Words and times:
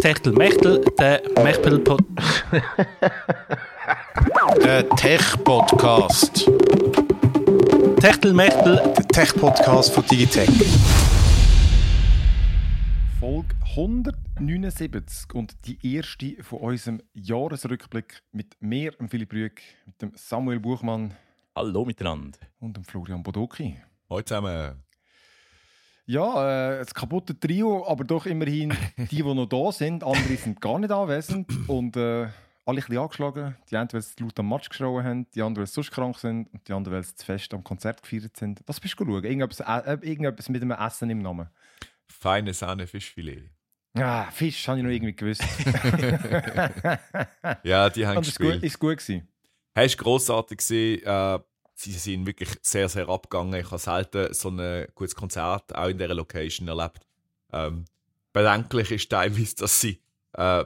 Techtel 0.00 0.32
Mechtel, 0.32 0.84
der 0.98 1.22
Mechtel 1.42 1.78
Pod 1.80 2.00
Der 4.64 4.88
Tech-Podcast. 4.90 6.48
Techtel 8.00 8.32
Mechtel, 8.32 8.76
Der 8.96 9.08
Tech-Podcast 9.08 9.92
von 9.92 10.04
Digitech. 10.06 10.48
Folge 13.18 13.54
179 13.76 15.34
und 15.34 15.54
die 15.66 15.78
erste 15.94 16.36
von 16.42 16.60
unserem 16.60 17.02
Jahresrückblick 17.14 18.22
mit 18.32 18.56
mir, 18.60 18.92
dem 18.92 19.08
Philipp 19.08 19.32
Rüegg, 19.32 19.60
mit 19.86 20.00
dem 20.00 20.12
Samuel 20.14 20.60
Buchmann 20.60 21.14
Hallo 21.54 21.84
miteinander. 21.84 22.38
und 22.60 22.76
dem 22.76 22.84
Florian 22.84 23.22
Bodoki. 23.22 23.76
Hallo 24.08 24.22
zusammen. 24.22 24.82
Ja, 26.10 26.72
äh, 26.72 26.78
das 26.80 26.92
kaputte 26.92 27.38
Trio, 27.38 27.86
aber 27.86 28.02
doch 28.02 28.26
immerhin 28.26 28.76
die, 28.96 29.06
die 29.06 29.22
noch 29.22 29.46
da 29.46 29.70
sind. 29.70 30.02
Andere 30.02 30.34
sind 30.36 30.60
gar 30.60 30.80
nicht 30.80 30.90
anwesend 30.90 31.46
und 31.68 31.96
äh, 31.96 32.00
alle 32.02 32.32
ein 32.66 32.74
bisschen 32.74 32.98
angeschlagen. 32.98 33.56
Die 33.70 33.76
einen, 33.76 33.92
weil 33.92 34.02
sie 34.02 34.20
laut 34.20 34.36
am 34.40 34.48
Match 34.48 34.68
geschrauen 34.68 35.04
haben, 35.04 35.26
die 35.36 35.40
anderen, 35.40 35.62
weil 35.62 35.68
sie 35.68 35.74
sonst 35.74 35.92
krank 35.92 36.18
sind 36.18 36.52
und 36.52 36.66
die 36.66 36.72
anderen, 36.72 36.96
weil 36.96 37.04
sie 37.04 37.14
zu 37.14 37.24
fest 37.24 37.54
am 37.54 37.62
Konzert 37.62 38.02
gefeiert 38.02 38.36
sind. 38.36 38.60
Was 38.66 38.80
bist 38.80 38.98
du 38.98 39.04
schauen? 39.04 39.22
Irgendetwas, 39.22 39.60
äh, 39.60 39.98
irgendetwas 40.02 40.48
mit 40.48 40.60
einem 40.62 40.72
Essen 40.72 41.10
im 41.10 41.20
Namen. 41.20 41.48
Feine 42.08 42.54
Sahne 42.54 42.88
Fischfilet. 42.88 43.48
Ah, 43.94 44.24
Fisch, 44.32 44.66
habe 44.66 44.78
ich 44.78 44.84
noch 44.84 44.90
irgendwie 44.90 45.14
gewusst. 45.14 45.42
Ja, 47.62 47.88
die 47.88 48.04
haben 48.04 48.16
Und 48.18 48.26
ist 48.26 48.36
gut, 48.36 48.46
gespielt. 48.48 48.64
ist 48.64 48.78
gut 48.80 48.98
gewesen. 48.98 49.28
Hast 49.76 49.94
du 49.94 50.02
grossartig 50.02 50.58
gesehen? 50.58 51.02
Äh, 51.04 51.38
sie 51.82 51.92
sind 51.92 52.26
wirklich 52.26 52.50
sehr, 52.62 52.88
sehr 52.88 53.08
abgegangen. 53.08 53.60
Ich 53.60 53.70
habe 53.70 53.78
selten 53.78 54.34
so 54.34 54.50
ein 54.50 54.86
gutes 54.94 55.14
Konzert 55.14 55.74
auch 55.74 55.88
in 55.88 55.98
dieser 55.98 56.14
Location 56.14 56.68
erlebt. 56.68 57.06
Ähm, 57.52 57.86
bedenklich 58.32 58.90
ist 58.90 59.10
teilweise, 59.10 59.56
dass 59.56 59.80
sie 59.80 60.00
äh, 60.34 60.64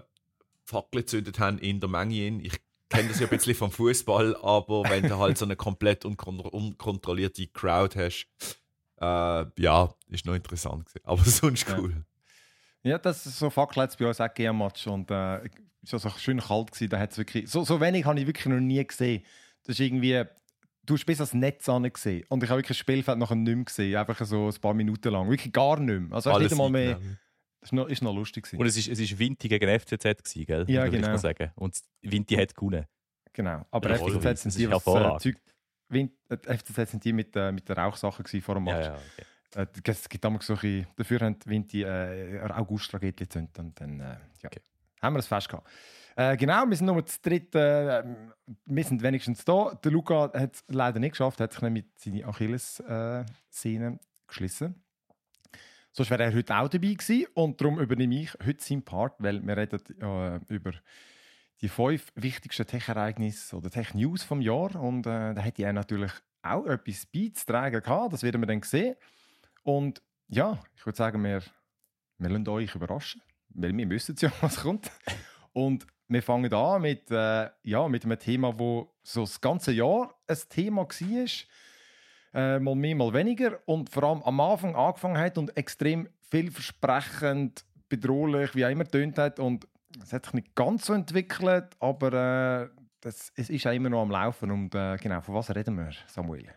Fackeln 0.64 1.02
gezündet 1.02 1.38
haben 1.38 1.58
in 1.58 1.80
der 1.80 1.88
Menge. 1.88 2.40
Ich 2.42 2.54
kenne 2.88 3.08
das 3.08 3.20
ja 3.20 3.26
ein 3.26 3.30
bisschen 3.30 3.54
vom 3.54 3.70
Fußball, 3.70 4.36
aber 4.36 4.84
wenn 4.88 5.04
du 5.04 5.16
halt 5.18 5.38
so 5.38 5.44
eine 5.44 5.56
komplett 5.56 6.04
unkon 6.04 6.40
unkontrollierte 6.40 7.46
Crowd 7.48 7.98
hast, 7.98 8.26
äh, 9.00 9.62
ja, 9.62 9.94
ist 10.08 10.26
noch 10.26 10.34
interessant 10.34 10.86
gewesen. 10.86 11.04
Aber 11.04 11.24
sonst 11.24 11.68
Ja. 11.68 11.78
cool. 11.78 12.04
Ja, 12.82 12.98
das 12.98 13.24
ist 13.24 13.38
so 13.38 13.48
Fackel 13.48 13.82
hat 13.82 13.90
es 13.90 13.96
bei 13.96 14.06
uns 14.06 14.20
auch 14.20 14.28
gegeben 14.28 14.58
Match 14.58 14.86
und 14.86 15.10
äh, 15.10 15.48
es 15.82 15.92
war 15.92 15.98
so 16.00 16.10
schön 16.18 16.40
kalt 16.40 16.70
gewesen, 16.72 16.90
da 16.90 16.98
hat's 16.98 17.16
wirklich, 17.16 17.48
so, 17.48 17.64
so 17.64 17.80
wenig 17.80 18.04
habe 18.04 18.20
ich 18.20 18.26
wirklich 18.26 18.46
noch 18.46 18.60
nie 18.60 18.84
gesehen. 18.84 19.24
Das 19.62 19.76
ist 19.76 19.80
irgendwie, 19.80 20.24
du 20.86 20.94
hast 20.94 21.04
bis 21.06 21.20
ans 21.20 21.34
Netz 21.34 21.66
gesehen 21.66 22.24
und 22.28 22.42
ich 22.42 22.50
habe 22.50 22.58
wirklich 22.58 22.68
das 22.68 22.78
Spielfeld 22.78 23.18
nachher 23.18 23.34
nicht 23.36 23.54
mehr 23.54 23.64
gesehen, 23.64 23.96
einfach 23.96 24.24
so 24.24 24.48
ein 24.48 24.60
paar 24.60 24.74
Minuten 24.74 25.10
lang, 25.12 25.28
wirklich 25.30 25.52
gar 25.52 25.78
nicht 25.80 26.00
mehr. 26.00 26.12
Also 26.16 26.32
hast 26.32 26.40
nicht 26.40 26.52
einmal 26.52 26.70
mehr, 26.70 26.94
das 27.60 27.68
ist 27.68 27.72
noch, 27.72 27.88
ist 27.88 28.02
noch 28.02 28.14
lustig 28.14 28.44
gewesen. 28.44 28.60
Und 28.60 28.66
es 28.66 28.76
ist, 28.76 28.88
es 28.88 28.98
ist 29.00 29.18
Vinti 29.18 29.48
gegen 29.48 29.80
FCZ, 29.80 30.02
gewesen, 30.02 30.44
gell? 30.46 30.64
Ja, 30.68 30.84
Würde 30.84 30.96
ich 30.96 31.02
genau. 31.02 31.08
mal 31.12 31.18
sagen. 31.18 31.50
Und 31.56 31.78
Vinti 32.02 32.34
hat 32.36 32.54
gewonnen. 32.54 32.84
Genau, 33.32 33.66
aber 33.70 33.90
Ja, 33.90 33.96
FCZ 33.96 34.42
sind 34.42 34.58
die, 34.58 34.70
was 34.70 34.86
äh. 34.86 35.18
Zeug, 35.18 35.36
Win- 35.88 36.12
äh, 36.28 36.36
FCZ 36.56 36.90
sind 36.90 37.04
die 37.04 37.12
mit, 37.12 37.34
äh, 37.36 37.52
mit 37.52 37.68
der 37.68 37.76
Rauchsache 37.78 38.22
vor 38.40 38.54
dem 38.54 38.66
Ja, 38.66 38.74
Match. 38.74 38.86
ja, 38.86 38.94
okay. 38.94 39.24
Äh, 39.56 39.90
es 39.90 40.08
gibt 40.08 40.24
damals 40.24 40.46
so 40.46 40.56
ein 40.60 40.86
dafür 40.96 41.20
haben 41.20 41.38
die 41.38 41.48
Winti 41.50 41.82
äh, 41.82 42.40
eine 42.40 42.56
August-Tragödie 42.56 43.24
gezündet 43.24 43.58
und 43.58 43.80
dann 43.80 44.00
äh, 44.00 44.02
ja, 44.42 44.46
Okay. 44.46 44.60
haben 45.00 45.14
wir 45.14 45.18
das 45.18 45.26
fest 45.26 45.48
gehabt. 45.48 45.68
Äh, 46.16 46.36
genau, 46.36 46.64
wir 46.68 46.76
sind 46.76 46.86
nur 46.86 47.02
das 47.02 47.20
dritte, 47.20 48.04
äh, 48.04 48.52
wir 48.66 48.84
sind 48.84 49.02
wenigstens 49.02 49.44
da. 49.44 49.74
Der 49.82 49.90
Luca 49.90 50.30
hat 50.32 50.54
es 50.54 50.64
leider 50.68 51.00
nicht 51.00 51.12
geschafft, 51.12 51.40
hat 51.40 51.52
sich 51.52 51.62
nämlich 51.62 51.86
seine 51.96 52.24
Achilles-Szene 52.24 53.98
geschlissen. 54.28 54.82
Sonst 55.92 56.10
wäre 56.10 56.24
er 56.24 56.34
heute 56.34 56.56
auch 56.56 56.68
dabei 56.68 56.94
gewesen 56.94 57.26
und 57.34 57.60
darum 57.60 57.80
übernehme 57.80 58.22
ich 58.22 58.34
heute 58.44 58.62
seinen 58.62 58.82
Part, 58.82 59.14
weil 59.18 59.44
wir 59.44 59.56
reden 59.56 59.80
äh, 60.00 60.40
über 60.52 60.72
die 61.60 61.68
fünf 61.68 62.12
wichtigsten 62.16 62.66
Tech-Ereignisse 62.66 63.56
oder 63.56 63.70
Tech-News 63.70 64.22
vom 64.24 64.40
Jahr 64.40 64.74
und 64.76 65.06
äh, 65.06 65.34
da 65.34 65.40
hätte 65.40 65.62
er 65.62 65.72
natürlich 65.72 66.12
auch 66.42 66.66
etwas 66.66 67.06
beizutragen 67.06 67.80
gehabt, 67.80 68.12
das 68.12 68.22
werden 68.22 68.42
wir 68.42 68.46
dann 68.46 68.62
sehen. 68.62 68.96
Und 69.62 70.02
ja, 70.28 70.58
ich 70.76 70.84
würde 70.84 70.96
sagen, 70.96 71.22
wir, 71.24 71.42
wir 72.18 72.28
lassen 72.28 72.48
euch 72.48 72.74
überraschen, 72.74 73.22
weil 73.50 73.76
wir 73.76 73.88
wissen 73.88 74.16
ja, 74.18 74.32
was 74.40 74.56
kommt. 74.56 74.90
Und 75.52 75.86
wir 76.08 76.22
fangen 76.22 76.52
an 76.52 76.82
mit, 76.82 77.10
äh, 77.10 77.48
ja, 77.62 77.88
mit 77.88 78.04
einem 78.04 78.18
Thema, 78.18 78.58
wo 78.58 78.94
so 79.02 79.22
das 79.22 79.40
ganze 79.40 79.72
Jahr 79.72 80.14
ein 80.26 80.38
Thema 80.48 80.82
war. 80.82 81.28
Äh, 82.34 82.58
mal 82.58 82.74
mehr, 82.74 82.96
mal 82.96 83.12
weniger. 83.12 83.60
Und 83.66 83.90
vor 83.90 84.04
allem 84.04 84.22
am 84.22 84.40
Anfang 84.40 84.74
angefangen 84.74 85.18
hat 85.18 85.38
und 85.38 85.56
extrem 85.56 86.08
vielversprechend, 86.30 87.64
bedrohlich, 87.88 88.54
wie 88.54 88.66
auch 88.66 88.70
immer 88.70 88.86
tönt 88.86 89.18
hat. 89.18 89.38
Und 89.38 89.68
es 90.02 90.12
hat 90.12 90.24
sich 90.24 90.34
nicht 90.34 90.54
ganz 90.54 90.86
so 90.86 90.92
entwickelt, 90.92 91.76
aber 91.78 92.72
äh, 92.72 92.80
das, 93.00 93.32
es 93.36 93.50
ist 93.50 93.66
auch 93.66 93.72
immer 93.72 93.90
noch 93.90 94.02
am 94.02 94.10
Laufen. 94.10 94.50
Und 94.50 94.74
äh, 94.74 94.96
genau, 94.96 95.20
von 95.20 95.34
was 95.34 95.54
reden 95.54 95.76
wir, 95.76 95.92
Samuel? 96.08 96.48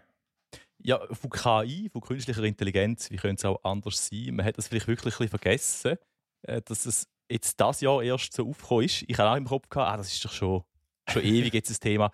Ja, 0.80 1.00
von 1.12 1.30
KI, 1.30 1.90
von 1.90 2.02
künstlicher 2.02 2.44
Intelligenz, 2.44 3.10
wie 3.12 3.18
könnte 3.18 3.42
es 3.42 3.46
auch 3.46 3.64
anders 3.64 4.08
sein? 4.08 4.36
Man 4.36 4.46
hat 4.46 4.58
das 4.58 4.68
vielleicht 4.68 4.88
wirklich 4.88 5.16
ein 5.16 5.18
bisschen 5.18 5.40
vergessen, 5.40 5.98
äh, 6.44 6.62
dass 6.62 6.86
es 6.86 7.08
jetzt 7.30 7.60
das 7.60 7.82
Jahr 7.82 8.04
erst 8.04 8.34
so 8.34 8.50
aufgekommen 8.50 8.86
ist. 8.86 9.04
Ich 9.08 9.18
habe 9.18 9.32
auch 9.32 9.36
im 9.36 9.46
Kopf 9.46 9.70
gehabt, 9.70 9.92
ah, 9.92 9.98
das 9.98 10.12
ist 10.12 10.24
doch 10.24 10.32
schon, 10.32 10.64
schon 11.10 11.24
ewig 11.24 11.54
jetzt 11.54 11.70
ein 11.70 11.80
Thema. 11.80 12.12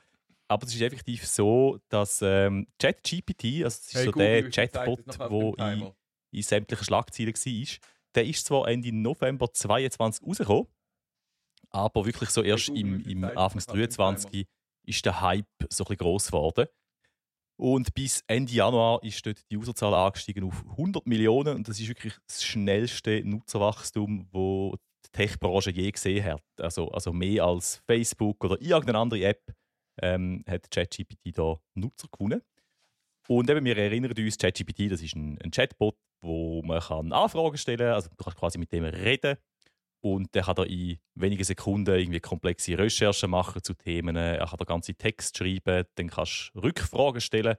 Aber 0.47 0.67
es 0.67 0.75
ist 0.75 0.81
effektiv 0.81 1.25
so, 1.25 1.79
dass 1.89 2.21
ähm, 2.21 2.67
ChatGPT, 2.79 3.63
also 3.63 3.77
das 3.77 3.93
ist 3.93 4.03
so 4.03 4.11
der 4.11 4.49
Chatbot, 4.49 4.99
der 5.57 5.73
in, 5.73 5.91
in 6.31 6.43
sämtlichen 6.43 6.85
Schlagzeilen 6.85 7.33
war, 7.33 7.77
der 8.15 8.25
ist 8.25 8.45
zwar 8.45 8.67
Ende 8.67 8.91
November 8.91 9.51
22 9.51 10.27
rausgekommen, 10.27 10.67
aber 11.69 12.05
wirklich 12.05 12.29
so 12.29 12.43
erst 12.43 12.67
Google, 12.67 13.01
im, 13.09 13.23
im 13.23 13.23
Anfangs 13.23 13.65
das 13.65 13.69
auf 13.69 13.79
dem 13.79 13.87
23 13.87 14.47
ist 14.85 15.05
der 15.05 15.21
Hype 15.21 15.47
so 15.69 15.83
ein 15.83 15.87
bisschen 15.87 15.97
gross 15.97 16.27
geworden. 16.27 16.67
Und 17.55 17.93
bis 17.93 18.23
Ende 18.27 18.51
Januar 18.51 19.01
ist 19.03 19.25
dort 19.25 19.39
die 19.49 19.57
Userzahl 19.57 19.93
angestiegen 19.93 20.43
auf 20.43 20.65
100 20.71 21.05
Millionen. 21.05 21.55
Und 21.55 21.67
das 21.67 21.79
ist 21.79 21.87
wirklich 21.87 22.13
das 22.27 22.43
schnellste 22.43 23.23
Nutzerwachstum, 23.23 24.27
das 24.31 24.79
Tech-Branche 25.13 25.71
je 25.71 25.91
gesehen 25.91 26.25
hat. 26.25 26.43
Also, 26.59 26.89
also 26.91 27.13
mehr 27.13 27.45
als 27.45 27.81
Facebook 27.87 28.43
oder 28.43 28.61
irgendeine 28.61 28.99
andere 28.99 29.23
App 29.23 29.53
ähm, 30.01 30.43
hat 30.47 30.69
ChatGPT 30.69 31.37
da 31.37 31.59
Nutzer 31.75 32.07
gewonnen. 32.11 32.41
Und 33.27 33.49
eben, 33.49 33.63
wir 33.63 33.77
erinnern 33.77 34.11
uns, 34.11 34.37
ChatGPT, 34.37 34.91
das 34.91 35.01
ist 35.01 35.15
ein, 35.15 35.39
ein 35.41 35.51
Chatbot, 35.51 35.95
wo 36.21 36.61
man 36.63 36.81
kann 36.81 37.13
Anfragen 37.13 37.57
stellen 37.57 37.77
kann. 37.77 37.93
Also 37.93 38.09
du 38.09 38.15
kannst 38.15 38.37
quasi 38.37 38.57
mit 38.57 38.71
dem 38.71 38.83
reden. 38.83 39.37
Und 40.01 40.35
der 40.35 40.43
kann 40.43 40.55
da 40.55 40.63
in 40.63 40.99
wenigen 41.15 41.45
Sekunden 41.45 41.95
irgendwie 41.97 42.19
komplexe 42.19 42.77
Recherchen 42.77 43.29
machen 43.29 43.63
zu 43.63 43.73
Themen. 43.73 44.17
Er 44.17 44.45
kann 44.45 44.57
da 44.57 44.65
ganze 44.65 44.95
Text 44.95 45.37
schreiben, 45.37 45.85
dann 45.95 46.09
kannst 46.09 46.51
du 46.53 46.59
Rückfragen 46.59 47.21
stellen. 47.21 47.55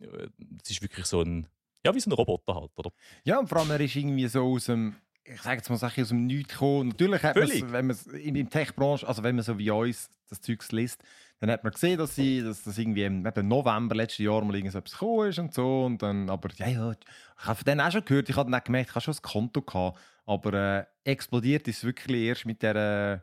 Äh, 0.00 0.28
Das 0.38 0.70
ist 0.70 0.80
wirklich 0.80 1.04
so 1.04 1.20
ein, 1.20 1.46
ja, 1.84 1.94
wie 1.94 2.00
so 2.00 2.08
ein 2.08 2.14
Roboter 2.14 2.54
halt, 2.54 2.70
oder? 2.76 2.90
Ja, 3.24 3.38
und 3.38 3.48
vor 3.48 3.58
allem, 3.58 3.70
er 3.70 3.80
ist 3.80 3.94
irgendwie 3.94 4.26
so 4.28 4.44
aus 4.44 4.64
dem, 4.66 4.96
ich 5.34 5.42
sage 5.42 5.56
jetzt 5.56 5.68
mal, 5.70 5.76
ich, 5.76 6.02
aus 6.02 6.08
dem 6.08 6.26
Nichts 6.26 6.52
gekommen. 6.54 6.88
Natürlich 6.88 7.22
hat 7.22 7.36
man 7.36 7.72
wenn 7.72 7.86
man 7.86 7.96
in 8.14 8.34
der 8.34 8.48
Tech-Branche, 8.48 9.06
also 9.06 9.22
wenn 9.22 9.34
man 9.36 9.44
so 9.44 9.58
wie 9.58 9.70
uns 9.70 10.10
das 10.28 10.40
Zeugs 10.40 10.72
liest, 10.72 11.02
dann 11.40 11.50
hat 11.50 11.62
man 11.62 11.72
gesehen, 11.72 11.98
dass, 11.98 12.14
sie, 12.14 12.42
dass 12.42 12.62
das 12.64 12.76
irgendwie 12.78 13.04
im 13.04 13.22
November 13.22 13.94
letzten 13.94 14.24
Jahr 14.24 14.44
mal 14.44 14.54
irgendetwas 14.54 14.92
gekommen 14.92 15.28
ist 15.28 15.38
und 15.38 15.54
so. 15.54 15.84
Und 15.84 16.02
dann, 16.02 16.28
aber 16.30 16.48
ja, 16.56 16.66
ja, 16.68 16.92
ich 16.92 16.98
habe 17.46 17.54
von 17.56 17.64
denen 17.64 17.80
auch 17.80 17.92
schon 17.92 18.04
gehört, 18.04 18.28
ich 18.28 18.36
habe 18.36 18.50
dann 18.50 18.60
auch 18.60 18.64
gemerkt, 18.64 18.90
ich 18.90 18.94
habe 18.94 19.04
schon 19.04 19.14
ein 19.14 19.22
Konto 19.22 19.62
gehabt. 19.62 19.98
Aber 20.26 20.52
äh, 20.52 20.84
explodiert 21.04 21.68
ist 21.68 21.78
es 21.78 21.84
wirklich 21.84 22.22
erst 22.22 22.44
mit 22.46 22.62
der. 22.62 23.22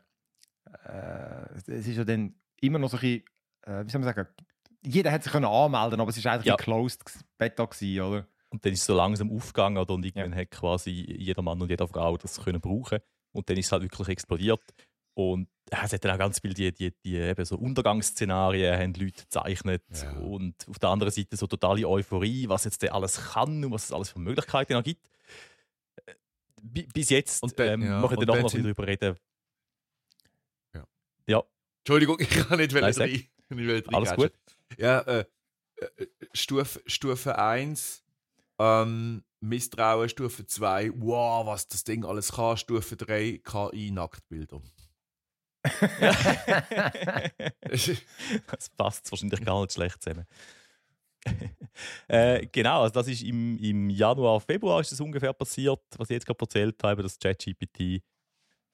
Äh, 0.88 1.56
es 1.56 1.88
ist 1.88 1.98
ja 1.98 2.04
dann 2.04 2.34
immer 2.62 2.80
noch 2.80 2.90
so 2.90 2.98
ein 2.98 3.02
bisschen, 3.02 3.24
äh, 3.64 3.86
wie 3.86 3.90
soll 3.92 4.02
man 4.02 4.14
sagen, 4.14 4.28
jeder 4.82 5.12
hat 5.12 5.24
sich 5.24 5.32
können 5.32 5.46
anmelden, 5.46 6.00
aber 6.00 6.10
es 6.10 6.18
ist 6.18 6.26
eigentlich 6.26 6.46
Ja. 6.46 6.56
ein 6.56 6.64
Closed 6.64 7.04
Beta 7.38 7.66
gewesen, 7.66 8.02
oder? 8.02 8.28
Und 8.50 8.64
dann 8.66 8.74
ist 8.74 8.82
es 8.82 8.86
so 8.86 8.96
langsam 8.96 9.32
aufgegangen 9.32 9.78
oder? 9.78 9.94
und 9.94 10.06
irgendwann 10.06 10.36
hat 10.36 10.52
quasi 10.52 10.92
jeder 10.92 11.42
Mann 11.42 11.62
und 11.62 11.70
jede 11.70 11.88
Frau 11.88 12.16
das 12.18 12.42
können 12.44 12.62
brauchen. 12.62 13.00
Und 13.34 13.50
dann 13.50 13.58
ist 13.58 13.66
es 13.68 13.72
halt 13.72 13.84
wirklich 13.84 14.08
explodiert. 14.08 14.62
Und 15.14 15.50
ja, 15.72 15.84
es 15.84 15.94
hat 15.94 16.04
dann 16.06 16.12
auch 16.12 16.18
ganz 16.20 16.40
viele 16.40 16.54
die, 16.54 16.72
die, 16.72 16.92
die 17.04 17.16
eben 17.16 17.44
so 17.46 17.58
Untergangsszenarien 17.58 18.78
haben 18.80 18.94
Leute 18.94 19.24
gezeichnet. 19.24 19.84
Ja. 19.92 20.12
Und 20.20 20.56
auf 20.70 20.78
der 20.80 20.90
anderen 20.90 21.12
Seite 21.12 21.36
so 21.36 21.48
totale 21.48 21.88
Euphorie, 21.88 22.48
was 22.48 22.66
jetzt 22.66 22.88
alles 22.90 23.18
kann 23.34 23.64
und 23.66 23.72
was 23.72 23.86
es 23.86 23.92
alles 23.92 24.10
für 24.10 24.20
Möglichkeiten 24.20 24.74
noch 24.74 24.84
gibt. 24.84 25.10
Äh, 26.06 26.14
bi- 26.62 26.88
Bis 26.94 27.10
jetzt 27.10 27.44
Und 27.44 27.58
dann- 27.60 27.82
ähm, 27.82 27.82
ja, 27.88 28.00
machen 28.00 28.20
wir 28.20 28.26
dann 28.26 28.42
noch 28.42 28.50
sind- 28.50 28.64
darüber 28.64 28.86
reden. 28.88 29.18
Ja. 31.28 31.44
Entschuldigung, 31.80 32.18
ich 32.20 32.30
kann 32.30 32.60
nicht 32.60 32.72
Nein, 32.74 32.94
sag. 32.94 33.10
rein. 33.10 33.84
Alles 33.94 34.14
gut. 34.16 34.32
Ja, 34.78 35.00
äh, 35.02 35.26
äh, 35.78 36.06
Stufe, 36.34 36.82
Stufe 36.86 37.38
1, 37.40 38.04
ähm, 38.60 39.24
Misstrauen, 39.42 40.10
Stufe 40.10 40.46
2, 40.46 40.92
wow, 40.96 41.46
was 41.46 41.68
das 41.68 41.84
Ding 41.84 42.06
alles 42.06 42.32
kann, 42.32 42.58
Stufe 42.58 42.96
3, 42.96 43.42
KI-Nacktbilder. 43.44 44.62
das 48.48 48.70
passt 48.78 49.12
wahrscheinlich 49.12 49.44
gar 49.44 49.62
nicht 49.62 49.74
schlecht 49.74 50.02
zusammen. 50.02 50.26
äh, 52.08 52.46
genau, 52.52 52.84
also 52.84 52.94
das 52.94 53.08
ist 53.08 53.24
im, 53.24 53.58
im 53.58 53.90
Januar, 53.90 54.40
Februar 54.40 54.82
ist 54.82 54.92
das 54.92 55.00
ungefähr 55.00 55.34
passiert, 55.34 55.82
was 55.98 56.10
ich 56.10 56.16
jetzt 56.16 56.26
gerade 56.26 56.40
erzählt 56.40 56.84
habe, 56.84 57.02
dass 57.02 57.18
ChatGPT 57.18 58.04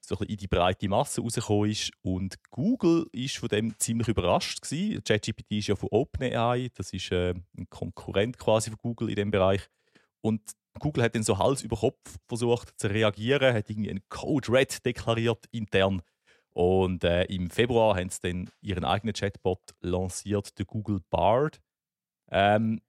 so 0.01 0.15
in 0.15 0.37
die 0.37 0.47
breite 0.47 0.89
Masse 0.89 1.21
rausgekommen 1.21 1.69
ist. 1.69 1.91
Und 2.01 2.37
Google 2.49 3.07
ist 3.11 3.37
von 3.37 3.49
dem 3.49 3.77
ziemlich 3.79 4.07
überrascht. 4.07 4.61
ChatGPT 4.61 5.51
ist 5.51 5.67
ja 5.67 5.75
von 5.75 5.89
OpenAI, 5.91 6.69
das 6.75 6.91
ist 6.91 7.11
äh, 7.11 7.33
ein 7.57 7.69
Konkurrent 7.69 8.37
quasi 8.37 8.71
von 8.71 8.79
Google 8.81 9.09
in 9.09 9.15
dem 9.15 9.31
Bereich. 9.31 9.61
Und 10.21 10.41
Google 10.79 11.03
hat 11.03 11.15
dann 11.15 11.23
so 11.23 11.37
Hals 11.37 11.61
über 11.61 11.77
Kopf 11.77 12.17
versucht 12.27 12.79
zu 12.79 12.87
reagieren, 12.87 13.53
hat 13.53 13.69
irgendwie 13.69 13.89
einen 13.89 14.03
Code 14.09 14.51
Red 14.51 14.85
deklariert 14.85 15.45
intern. 15.51 16.01
Und 16.53 17.03
äh, 17.03 17.23
im 17.25 17.49
Februar 17.49 17.95
haben 17.95 18.09
sie 18.09 18.19
dann 18.21 18.49
ihren 18.61 18.83
eigenen 18.83 19.13
Chatbot 19.13 19.61
lanciert, 19.79 20.57
den 20.57 20.65
Google 20.65 21.01
Bard. 21.09 21.61
Ähm, 22.29 22.81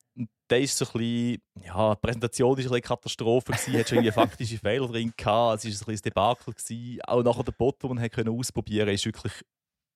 der 0.51 0.61
ist 0.61 0.77
so 0.77 0.85
ein 0.85 0.93
bisschen, 0.93 1.43
ja, 1.65 1.95
die 1.95 2.01
Präsentation 2.01 2.51
war 2.51 2.59
ein 2.59 2.63
bisschen 2.63 2.81
Katastrophe, 2.83 3.53
gewesen, 3.53 3.79
hat 3.79 3.89
schon 3.89 3.99
irgendwie 3.99 4.13
faktische 4.13 4.59
Fehler 4.59 4.89
drin 4.89 5.13
gehabt, 5.17 5.65
es 5.65 5.81
war 5.81 5.89
ein 5.89 5.95
ein 5.95 6.01
Debakel. 6.03 6.55
Gewesen. 6.55 7.01
Auch 7.03 7.23
nachher 7.23 7.45
der 7.45 7.53
Bot, 7.53 7.83
den 7.83 7.89
man 7.95 8.01
hat 8.01 8.29
ausprobieren 8.29 8.87
konnte, 8.87 8.95
ist 8.95 9.07
wirklich 9.07 9.33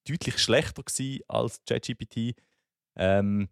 deutlich 0.08 0.38
schlechter 0.38 0.82
gewesen 0.82 1.20
als 1.28 1.60
ChatGPT. 1.64 2.34
Ähm, 2.96 3.48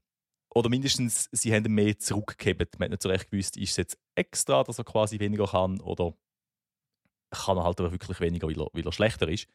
oder 0.54 0.68
mindestens, 0.68 1.28
sie 1.32 1.52
haben 1.52 1.74
mehr 1.74 1.98
zurückgegeben. 1.98 2.68
Man 2.78 2.86
hat 2.86 2.90
nicht 2.92 3.02
so 3.02 3.08
recht 3.08 3.30
gewusst, 3.30 3.56
ist 3.56 3.72
es 3.72 3.76
jetzt 3.76 3.98
extra, 4.14 4.62
dass 4.62 4.78
er 4.78 4.84
quasi 4.84 5.18
weniger 5.18 5.48
kann 5.48 5.80
oder 5.80 6.14
kann 7.30 7.58
er 7.58 7.64
halt 7.64 7.80
aber 7.80 7.90
wirklich 7.90 8.20
weniger, 8.20 8.46
weil 8.46 8.60
er, 8.60 8.68
weil 8.72 8.86
er 8.86 8.92
schlechter 8.92 9.28
ist. 9.28 9.48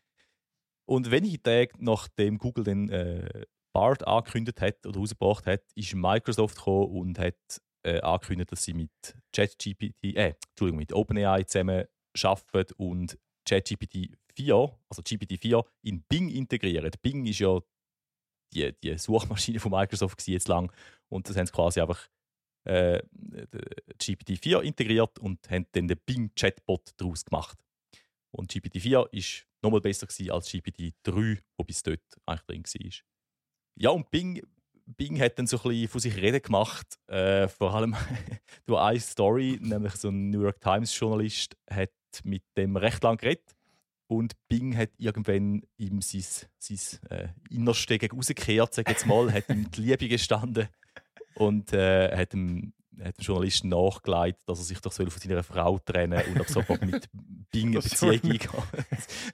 Und 0.86 1.10
wenige 1.12 1.42
Tage 1.42 1.72
nachdem 1.78 2.38
Google 2.38 2.66
den 2.66 2.90
äh, 2.90 3.46
Bard 3.80 4.06
angekündigt 4.06 4.60
hat 4.60 4.86
oder 4.86 5.00
rausgebracht 5.00 5.46
hat, 5.46 5.62
ist 5.74 5.96
Microsoft 5.96 6.58
gekommen 6.58 6.92
und 6.92 7.18
hat 7.18 7.38
äh, 7.86 8.02
angekündigt, 8.02 8.52
dass 8.52 8.64
sie 8.64 8.74
mit 8.74 8.92
ChatGPT, 9.34 10.04
äh, 10.16 10.36
Entschuldigung, 10.50 10.80
mit 10.80 10.92
OpenAI 10.92 11.44
zusammen 11.44 11.86
arbeiten 12.22 12.74
und 12.76 13.18
ChatGPT 13.48 14.18
4, 14.36 14.54
also 14.90 15.02
GPT-4, 15.02 15.66
in 15.84 16.04
Bing 16.10 16.28
integrieren. 16.30 16.92
Bing 17.02 17.26
ist 17.26 17.40
ja 17.40 17.62
die, 18.54 18.74
die 18.84 18.98
Suchmaschine 18.98 19.62
von 19.62 19.72
Microsoft 19.72 20.28
jetzt 20.28 20.50
lang 20.50 20.74
und 21.08 21.30
das 21.30 21.38
haben 21.38 21.46
sie 21.46 21.54
quasi 21.54 21.80
einfach 21.80 22.06
äh, 22.66 23.02
GPT-4 23.98 24.60
integriert 24.60 25.18
und 25.20 25.50
haben 25.50 25.68
dann 25.72 25.88
den 25.88 26.00
Bing 26.06 26.32
Chatbot 26.36 26.92
daraus 26.98 27.24
gemacht. 27.24 27.58
Und 28.32 28.52
GPT-4 28.52 29.08
ist 29.14 29.48
nochmal 29.64 29.80
besser 29.80 30.06
als 30.34 30.50
GPT-3, 30.50 31.40
wo 31.58 31.64
bis 31.64 31.82
dort 31.82 32.02
eigentlich 32.26 32.74
drin 32.74 32.92
war. 32.92 33.10
Ja, 33.82 33.92
und 33.92 34.12
Bing, 34.12 34.42
Bing 34.86 35.22
hat 35.22 35.40
dann 35.40 35.48
so 35.48 35.56
ein 35.58 35.64
bisschen 35.64 35.88
von 35.88 36.02
sich 36.02 36.18
reden 36.18 36.42
gemacht. 36.42 37.00
Äh, 37.08 37.48
vor 37.48 37.74
allem 37.74 37.96
durch 38.66 38.82
eine 38.82 39.00
Story, 39.00 39.58
nämlich 39.62 39.96
so 39.96 40.10
ein 40.10 40.30
New 40.30 40.42
York 40.42 40.60
Times-Journalist 40.60 41.56
hat 41.70 41.92
mit 42.26 42.44
dem 42.58 42.76
recht 42.76 43.02
lang 43.04 43.18
geredet. 43.18 43.56
Und 44.08 44.34
Bing 44.50 44.76
hat 44.76 44.90
irgendwann 44.98 45.62
ihm 45.78 46.02
sein, 46.02 46.26
sein 46.58 47.10
äh, 47.10 47.28
Innerste 47.50 47.98
gegen 47.98 48.18
rausgekehrt, 48.18 48.74
sag 48.74 48.90
jetzt 48.90 49.06
mal, 49.06 49.32
hat 49.32 49.48
ihm 49.48 49.72
die 49.72 49.82
Liebe 49.82 50.10
gestanden 50.10 50.68
und 51.36 51.72
äh, 51.72 52.18
hat 52.18 52.34
ihm 52.34 52.74
hat 53.04 53.18
dem 53.18 53.24
Journalisten 53.24 53.70
nachgelegt, 53.70 54.40
dass 54.46 54.60
er 54.60 54.66
sich 54.66 54.80
doch 54.80 54.94
von 54.94 55.10
seiner 55.10 55.44
Frau 55.44 55.80
trennen 55.80 56.22
und 56.28 56.40
ob 56.40 56.50
sofort 56.50 56.82
mit 56.86 57.10
Bing 57.52 57.70
eine 57.70 57.82
Beziehung 57.82 58.14
eingehen 58.14 58.50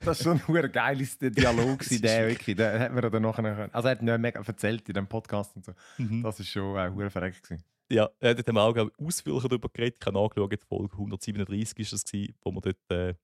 Das 0.04 0.24
war 0.24 0.38
schon 0.38 0.56
ein 0.56 0.72
geiles 0.72 1.18
Dialog, 1.18 1.80
der 2.02 2.28
wirklich. 2.28 2.56
Da 2.56 2.78
hat 2.78 2.92
man 2.92 3.10
dann 3.10 3.22
nachher, 3.22 3.68
also 3.72 3.88
er 3.88 3.92
hat 3.92 4.02
nicht 4.02 4.18
mega 4.18 4.40
erzählt 4.40 4.88
in 4.88 4.94
dem 4.94 5.06
Podcast 5.06 5.56
und 5.56 5.64
so. 5.64 5.72
Mhm. 5.98 6.22
Das 6.22 6.38
war 6.38 6.46
schon 6.46 6.76
ein 6.76 7.00
äh, 7.00 7.10
verreckt. 7.10 7.42
Gewesen. 7.42 7.64
Ja, 7.90 8.08
er 8.18 8.30
hat 8.30 8.48
dann 8.48 8.58
auch 8.58 8.90
ausführlicher 8.98 9.48
darüber 9.48 9.68
geredet. 9.68 9.98
Ich 10.00 10.06
habe 10.06 10.18
nachgeschaut, 10.18 10.64
Folge 10.64 10.92
137 10.94 11.78
war 11.78 11.84
das, 11.90 12.04
gewesen, 12.04 12.34
wo 12.42 12.50
wir 12.52 12.60
dort 12.60 12.90
äh, 12.90 13.14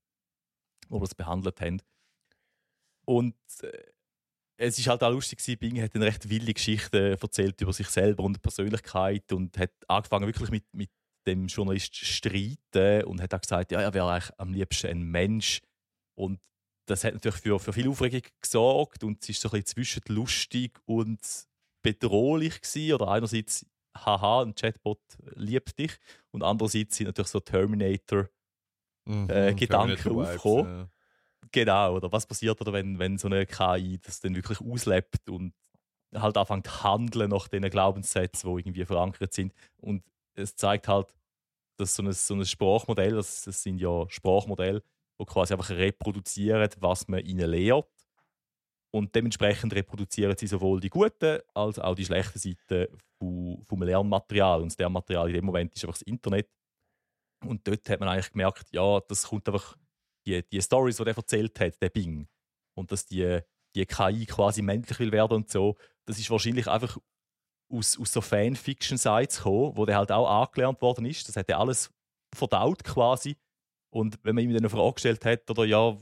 wo 0.89 0.97
wir 0.97 1.01
das 1.01 1.15
behandelt 1.15 1.59
haben. 1.61 1.81
Und 3.05 3.35
äh, 3.61 3.92
es 4.63 4.79
ist 4.79 4.87
halt 4.87 5.03
auch 5.03 5.11
lustig 5.11 5.39
gewesen, 5.39 5.59
Bing 5.59 5.81
hat 5.81 5.93
eine 5.93 6.05
recht 6.05 6.29
wilde 6.29 6.53
Geschichte 6.53 7.17
erzählt 7.19 7.59
über 7.61 7.73
sich 7.73 7.87
selber 7.87 8.23
und 8.23 8.41
Persönlichkeit 8.41 9.31
und 9.31 9.57
hat 9.57 9.71
angefangen 9.87 10.25
wirklich 10.25 10.51
mit, 10.51 10.65
mit 10.73 10.89
dem 11.27 11.47
Journalist 11.47 11.93
zu 11.93 12.05
streiten 12.05 13.03
und 13.05 13.21
hat 13.21 13.33
auch 13.33 13.41
gesagt, 13.41 13.71
ja, 13.71 13.81
er 13.81 13.93
wäre 13.93 14.11
eigentlich 14.11 14.31
am 14.37 14.53
liebsten 14.53 14.87
ein 14.87 15.03
Mensch 15.03 15.61
und 16.15 16.39
das 16.85 17.03
hat 17.03 17.13
natürlich 17.13 17.39
für, 17.39 17.59
für 17.59 17.73
viel 17.73 17.87
Aufregung 17.87 18.21
gesorgt 18.41 19.03
und 19.03 19.21
es 19.21 19.29
ist 19.29 19.41
so 19.41 19.49
ein 19.49 19.61
bisschen 19.61 19.65
zwischen 19.67 20.01
lustig 20.07 20.79
und 20.85 21.19
bedrohlich 21.81 22.61
gewesen. 22.61 22.93
oder 22.93 23.09
einerseits 23.09 23.65
haha, 23.95 24.41
ein 24.41 24.55
Chatbot 24.55 25.01
liebt 25.35 25.77
dich 25.77 25.97
und 26.31 26.43
andererseits 26.43 26.95
sind 26.95 27.07
natürlich 27.07 27.31
so 27.31 27.39
Terminator 27.39 28.29
mhm, 29.05 29.29
äh, 29.29 29.53
Gedanken 29.53 30.17
aufgekommen. 30.17 30.79
Ja. 30.79 30.89
Genau, 31.51 31.95
oder 31.95 32.11
was 32.11 32.25
passiert, 32.25 32.59
oder 32.61 32.73
wenn, 32.73 32.99
wenn 32.99 33.17
so 33.17 33.27
eine 33.27 33.45
KI 33.45 33.99
das 34.01 34.19
dann 34.19 34.35
wirklich 34.35 34.61
auslebt 34.61 35.29
und 35.29 35.53
halt 36.13 36.37
anfängt 36.37 36.67
zu 36.67 36.83
handeln 36.83 37.29
nach 37.31 37.47
den 37.47 37.69
Glaubenssätzen, 37.69 38.49
die 38.53 38.61
irgendwie 38.61 38.85
verankert 38.85 39.33
sind. 39.33 39.53
Und 39.77 40.03
es 40.35 40.55
zeigt 40.55 40.87
halt, 40.87 41.13
dass 41.77 41.95
so 41.95 42.03
ein, 42.03 42.11
so 42.11 42.35
ein 42.35 42.45
Sprachmodell, 42.45 43.15
das, 43.15 43.43
das 43.43 43.63
sind 43.63 43.79
ja 43.79 44.05
Sprachmodelle, 44.09 44.83
die 45.19 45.25
quasi 45.25 45.53
einfach 45.53 45.69
reproduzieren, 45.69 46.69
was 46.79 47.07
man 47.07 47.25
ihnen 47.25 47.49
lehrt. 47.49 47.87
Und 48.91 49.15
dementsprechend 49.15 49.73
reproduzieren 49.73 50.37
sie 50.37 50.45
sowohl 50.45 50.79
die 50.79 50.89
guten 50.89 51.39
als 51.55 51.79
auch 51.79 51.95
die 51.95 52.05
schlechten 52.05 52.37
Seiten 52.37 52.87
vom 53.19 53.81
Lernmaterial. 53.81 54.61
Und 54.61 54.71
das 54.71 54.77
Lernmaterial 54.77 55.29
in 55.29 55.33
dem 55.33 55.45
Moment 55.45 55.73
ist 55.73 55.83
einfach 55.83 55.97
das 55.97 56.03
Internet. 56.03 56.47
Und 57.43 57.67
dort 57.67 57.89
hat 57.89 57.99
man 57.99 58.09
eigentlich 58.09 58.31
gemerkt, 58.31 58.67
ja, 58.71 58.99
das 59.01 59.27
kommt 59.27 59.47
einfach 59.49 59.75
die, 60.25 60.43
die 60.49 60.61
Stories, 60.61 60.97
die 60.97 61.03
er 61.03 61.17
erzählt 61.17 61.59
hat, 61.59 61.81
der 61.81 61.89
Bing, 61.89 62.27
und 62.75 62.91
dass 62.91 63.05
die, 63.05 63.39
die 63.75 63.85
KI 63.85 64.25
quasi 64.25 64.61
männlich 64.61 64.99
will 64.99 65.11
werden 65.11 65.33
und 65.33 65.49
so, 65.49 65.75
das 66.05 66.19
ist 66.19 66.29
wahrscheinlich 66.29 66.67
einfach 66.67 66.97
aus, 67.69 67.99
aus 67.99 68.13
so 68.13 68.21
Fanfiction-Sites 68.21 69.37
gekommen, 69.37 69.75
wo 69.75 69.85
der 69.85 69.97
halt 69.97 70.11
auch 70.11 70.29
angelernt 70.29 70.81
worden 70.81 71.05
ist. 71.05 71.27
Das 71.27 71.35
hat 71.35 71.49
er 71.49 71.59
alles 71.59 71.91
verdaut 72.35 72.83
quasi. 72.83 73.37
Und 73.91 74.19
wenn 74.23 74.35
man 74.35 74.43
ihm 74.43 74.51
dann 74.51 74.61
eine 74.61 74.69
Frage 74.69 74.93
gestellt 74.93 75.25
hat, 75.25 75.49
oder 75.49 75.65
ja, 75.65 75.97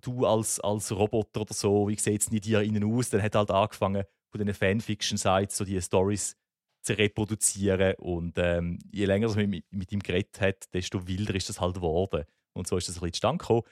du 0.00 0.26
als, 0.26 0.60
als 0.60 0.90
Roboter 0.92 1.42
oder 1.42 1.54
so, 1.54 1.88
wie 1.88 1.98
sieht 1.98 2.22
es 2.22 2.30
nicht 2.30 2.44
dir 2.44 2.62
innen 2.62 2.84
aus, 2.84 3.10
dann 3.10 3.22
hat 3.22 3.34
er 3.34 3.40
halt 3.40 3.50
angefangen, 3.50 4.04
von 4.30 4.40
diesen 4.40 4.54
Fanfiction-Sites 4.54 5.56
so 5.56 5.64
die 5.64 5.80
Stories 5.80 6.36
zu 6.82 6.98
reproduzieren. 6.98 7.94
Und 7.98 8.34
ähm, 8.38 8.78
je 8.90 9.04
länger 9.04 9.36
er 9.36 9.46
mit, 9.46 9.64
mit 9.70 9.92
ihm 9.92 10.00
geredet 10.00 10.40
hat, 10.40 10.72
desto 10.74 11.06
wilder 11.06 11.34
ist 11.34 11.48
das 11.48 11.60
halt 11.60 11.74
geworden. 11.76 12.24
Und 12.54 12.66
so 12.66 12.76
ist 12.76 12.88
das 12.88 12.96
ein 12.96 13.00
bisschen 13.00 13.12
zustande 13.14 13.38
gekommen. 13.38 13.62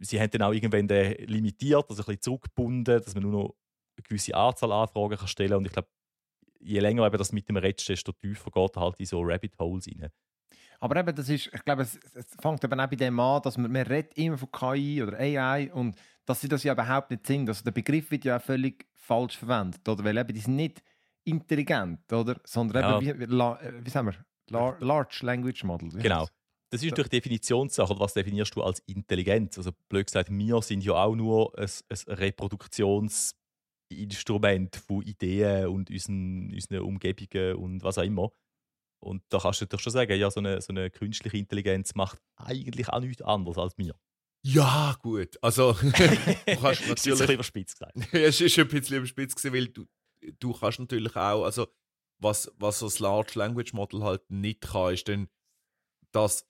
Sie 0.00 0.20
haben 0.20 0.30
dann 0.30 0.42
auch 0.42 0.52
irgendwann 0.52 0.88
limitiert, 0.88 1.84
also 1.88 2.02
ein 2.02 2.06
bisschen 2.06 2.22
zurückgebunden, 2.22 3.02
dass 3.02 3.14
man 3.14 3.22
nur 3.24 3.32
noch 3.32 3.56
eine 3.96 4.04
gewisse 4.04 4.34
Anzahl 4.34 4.72
Anfragen 4.72 5.16
kann 5.16 5.28
stellen 5.28 5.50
kann. 5.50 5.58
Und 5.58 5.66
ich 5.66 5.72
glaube, 5.72 5.88
je 6.60 6.80
länger 6.80 7.06
eben 7.06 7.18
das 7.18 7.32
mit 7.32 7.48
dem 7.48 7.56
redest, 7.56 7.88
desto 7.88 8.12
tiefer 8.12 8.50
geht 8.50 8.76
halt 8.76 9.00
in 9.00 9.06
so 9.06 9.20
Rabbit 9.20 9.58
Holes 9.58 9.86
rein. 9.86 10.10
Aber 10.80 10.96
eben, 10.96 11.14
das 11.14 11.28
ist, 11.28 11.50
ich 11.52 11.64
glaube, 11.64 11.82
es, 11.82 11.98
es 12.14 12.26
fängt 12.40 12.64
eben 12.64 12.80
auch 12.80 12.88
bei 12.88 12.96
dem 12.96 13.20
an, 13.20 13.42
dass 13.42 13.56
man, 13.56 13.70
man 13.70 13.82
redet 13.82 14.16
immer 14.18 14.36
von 14.36 14.50
KI 14.50 15.02
oder 15.02 15.18
AI 15.18 15.72
und 15.72 15.96
dass 16.24 16.40
sie 16.40 16.48
das 16.48 16.64
ja 16.64 16.72
überhaupt 16.72 17.10
nicht 17.10 17.26
sind. 17.26 17.48
Also 17.48 17.62
der 17.62 17.70
Begriff 17.70 18.10
wird 18.10 18.24
ja 18.24 18.38
auch 18.38 18.42
völlig 18.42 18.86
falsch 18.94 19.36
verwendet, 19.36 19.88
oder? 19.88 20.02
Weil 20.02 20.18
eben, 20.18 20.34
die 20.34 20.40
sind 20.40 20.56
nicht 20.56 20.82
intelligent, 21.24 22.12
oder? 22.12 22.40
Sondern 22.44 22.82
ja. 22.82 23.00
eben, 23.00 23.20
wie, 23.20 23.30
wie, 23.30 23.84
wie 23.84 23.90
sagen 23.90 24.08
wir, 24.08 24.76
Large 24.80 25.24
Language 25.24 25.64
Model. 25.64 25.90
Genau. 25.90 26.22
Das 26.22 26.32
ist 26.80 26.90
natürlich 26.90 27.10
Definitionssache. 27.10 27.98
Was 27.98 28.14
definierst 28.14 28.54
du 28.54 28.62
als 28.62 28.78
Intelligenz? 28.86 29.58
Also, 29.58 29.72
blöd 29.88 30.06
gesagt, 30.06 30.30
wir 30.30 30.62
sind 30.62 30.84
ja 30.84 30.94
auch 30.94 31.14
nur 31.14 31.58
ein, 31.58 31.68
ein 31.88 32.14
Reproduktionsinstrument 32.14 34.76
von 34.76 35.02
Ideen 35.02 35.66
und 35.68 35.90
unseren, 35.90 36.50
unseren 36.52 36.80
Umgebungen 36.80 37.56
und 37.56 37.82
was 37.82 37.98
auch 37.98 38.04
immer. 38.04 38.32
Und 39.02 39.22
da 39.28 39.40
kannst 39.40 39.60
du 39.60 39.66
doch 39.66 39.80
schon 39.80 39.92
sagen, 39.92 40.18
ja, 40.18 40.30
so 40.30 40.40
eine, 40.40 40.60
so 40.60 40.72
eine 40.72 40.90
künstliche 40.90 41.36
Intelligenz 41.36 41.94
macht 41.94 42.18
eigentlich 42.36 42.88
auch 42.88 43.00
nichts 43.00 43.20
anderes 43.20 43.58
als 43.58 43.76
wir. 43.76 43.94
Ja, 44.44 44.96
gut. 45.02 45.36
Also, 45.42 45.72
du 45.82 45.92
kannst 45.92 46.88
natürlich. 46.88 46.88
das 46.88 47.06
ist 47.06 47.06
ein 47.06 47.14
bisschen 47.18 47.34
überspitzt 47.34 47.78
gesagt. 47.78 47.96
es 48.14 48.40
ist 48.40 48.58
ein 48.58 48.68
bisschen 48.68 48.98
überspitzt, 48.98 49.52
weil 49.52 49.68
du, 49.68 49.86
du 50.38 50.52
kannst 50.52 50.78
natürlich 50.78 51.16
auch, 51.16 51.44
also, 51.44 51.66
was, 52.18 52.52
was 52.58 52.78
so 52.78 52.86
das 52.86 53.00
Large 53.00 53.32
Language 53.34 53.72
Model 53.72 54.04
halt 54.04 54.22
nicht 54.30 54.60
kann, 54.60 54.94
ist 54.94 55.08
dann, 55.08 55.28
dass 56.12 56.48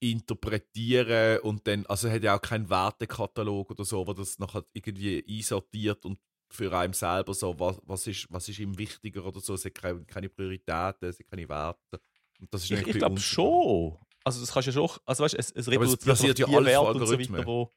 interpretieren 0.00 1.40
und 1.40 1.66
dann, 1.66 1.84
also 1.86 2.10
hat 2.10 2.22
ja 2.22 2.36
auch 2.36 2.42
keinen 2.42 2.70
Wertekatalog 2.70 3.70
oder 3.70 3.84
so, 3.84 4.06
wo 4.06 4.12
das 4.12 4.38
nachher 4.38 4.64
irgendwie 4.72 5.24
einsortiert 5.28 6.04
und 6.04 6.18
für 6.50 6.72
einen 6.76 6.92
selber 6.92 7.34
so, 7.34 7.58
was, 7.58 7.80
was, 7.84 8.06
ist, 8.06 8.26
was 8.30 8.48
ist 8.48 8.58
ihm 8.58 8.78
wichtiger 8.78 9.24
oder 9.24 9.40
so, 9.40 9.54
es 9.54 9.64
hat 9.64 9.74
keine, 9.74 10.04
keine 10.04 10.28
Prioritäten, 10.28 11.08
es 11.08 11.18
hat 11.18 11.26
keine 11.26 11.48
Werte. 11.48 12.00
Und 12.40 12.52
das 12.52 12.64
ist 12.64 12.70
ich 12.70 12.86
ich 12.86 12.96
glaube 12.96 13.20
schon. 13.20 13.96
Also 14.22 14.40
das 14.40 14.52
kannst 14.52 14.68
du 14.68 14.70
ja 14.70 14.74
schon, 14.74 14.98
also 15.04 15.24
weißt, 15.24 15.34
es, 15.34 15.50
es 15.50 15.68
reproduziert 15.68 16.38
ja 16.38 16.46
alles 16.46 16.66
Werte 16.66 16.98
und 16.98 17.06
so 17.06 17.18
weiter, 17.18 17.46
wo, 17.46 17.72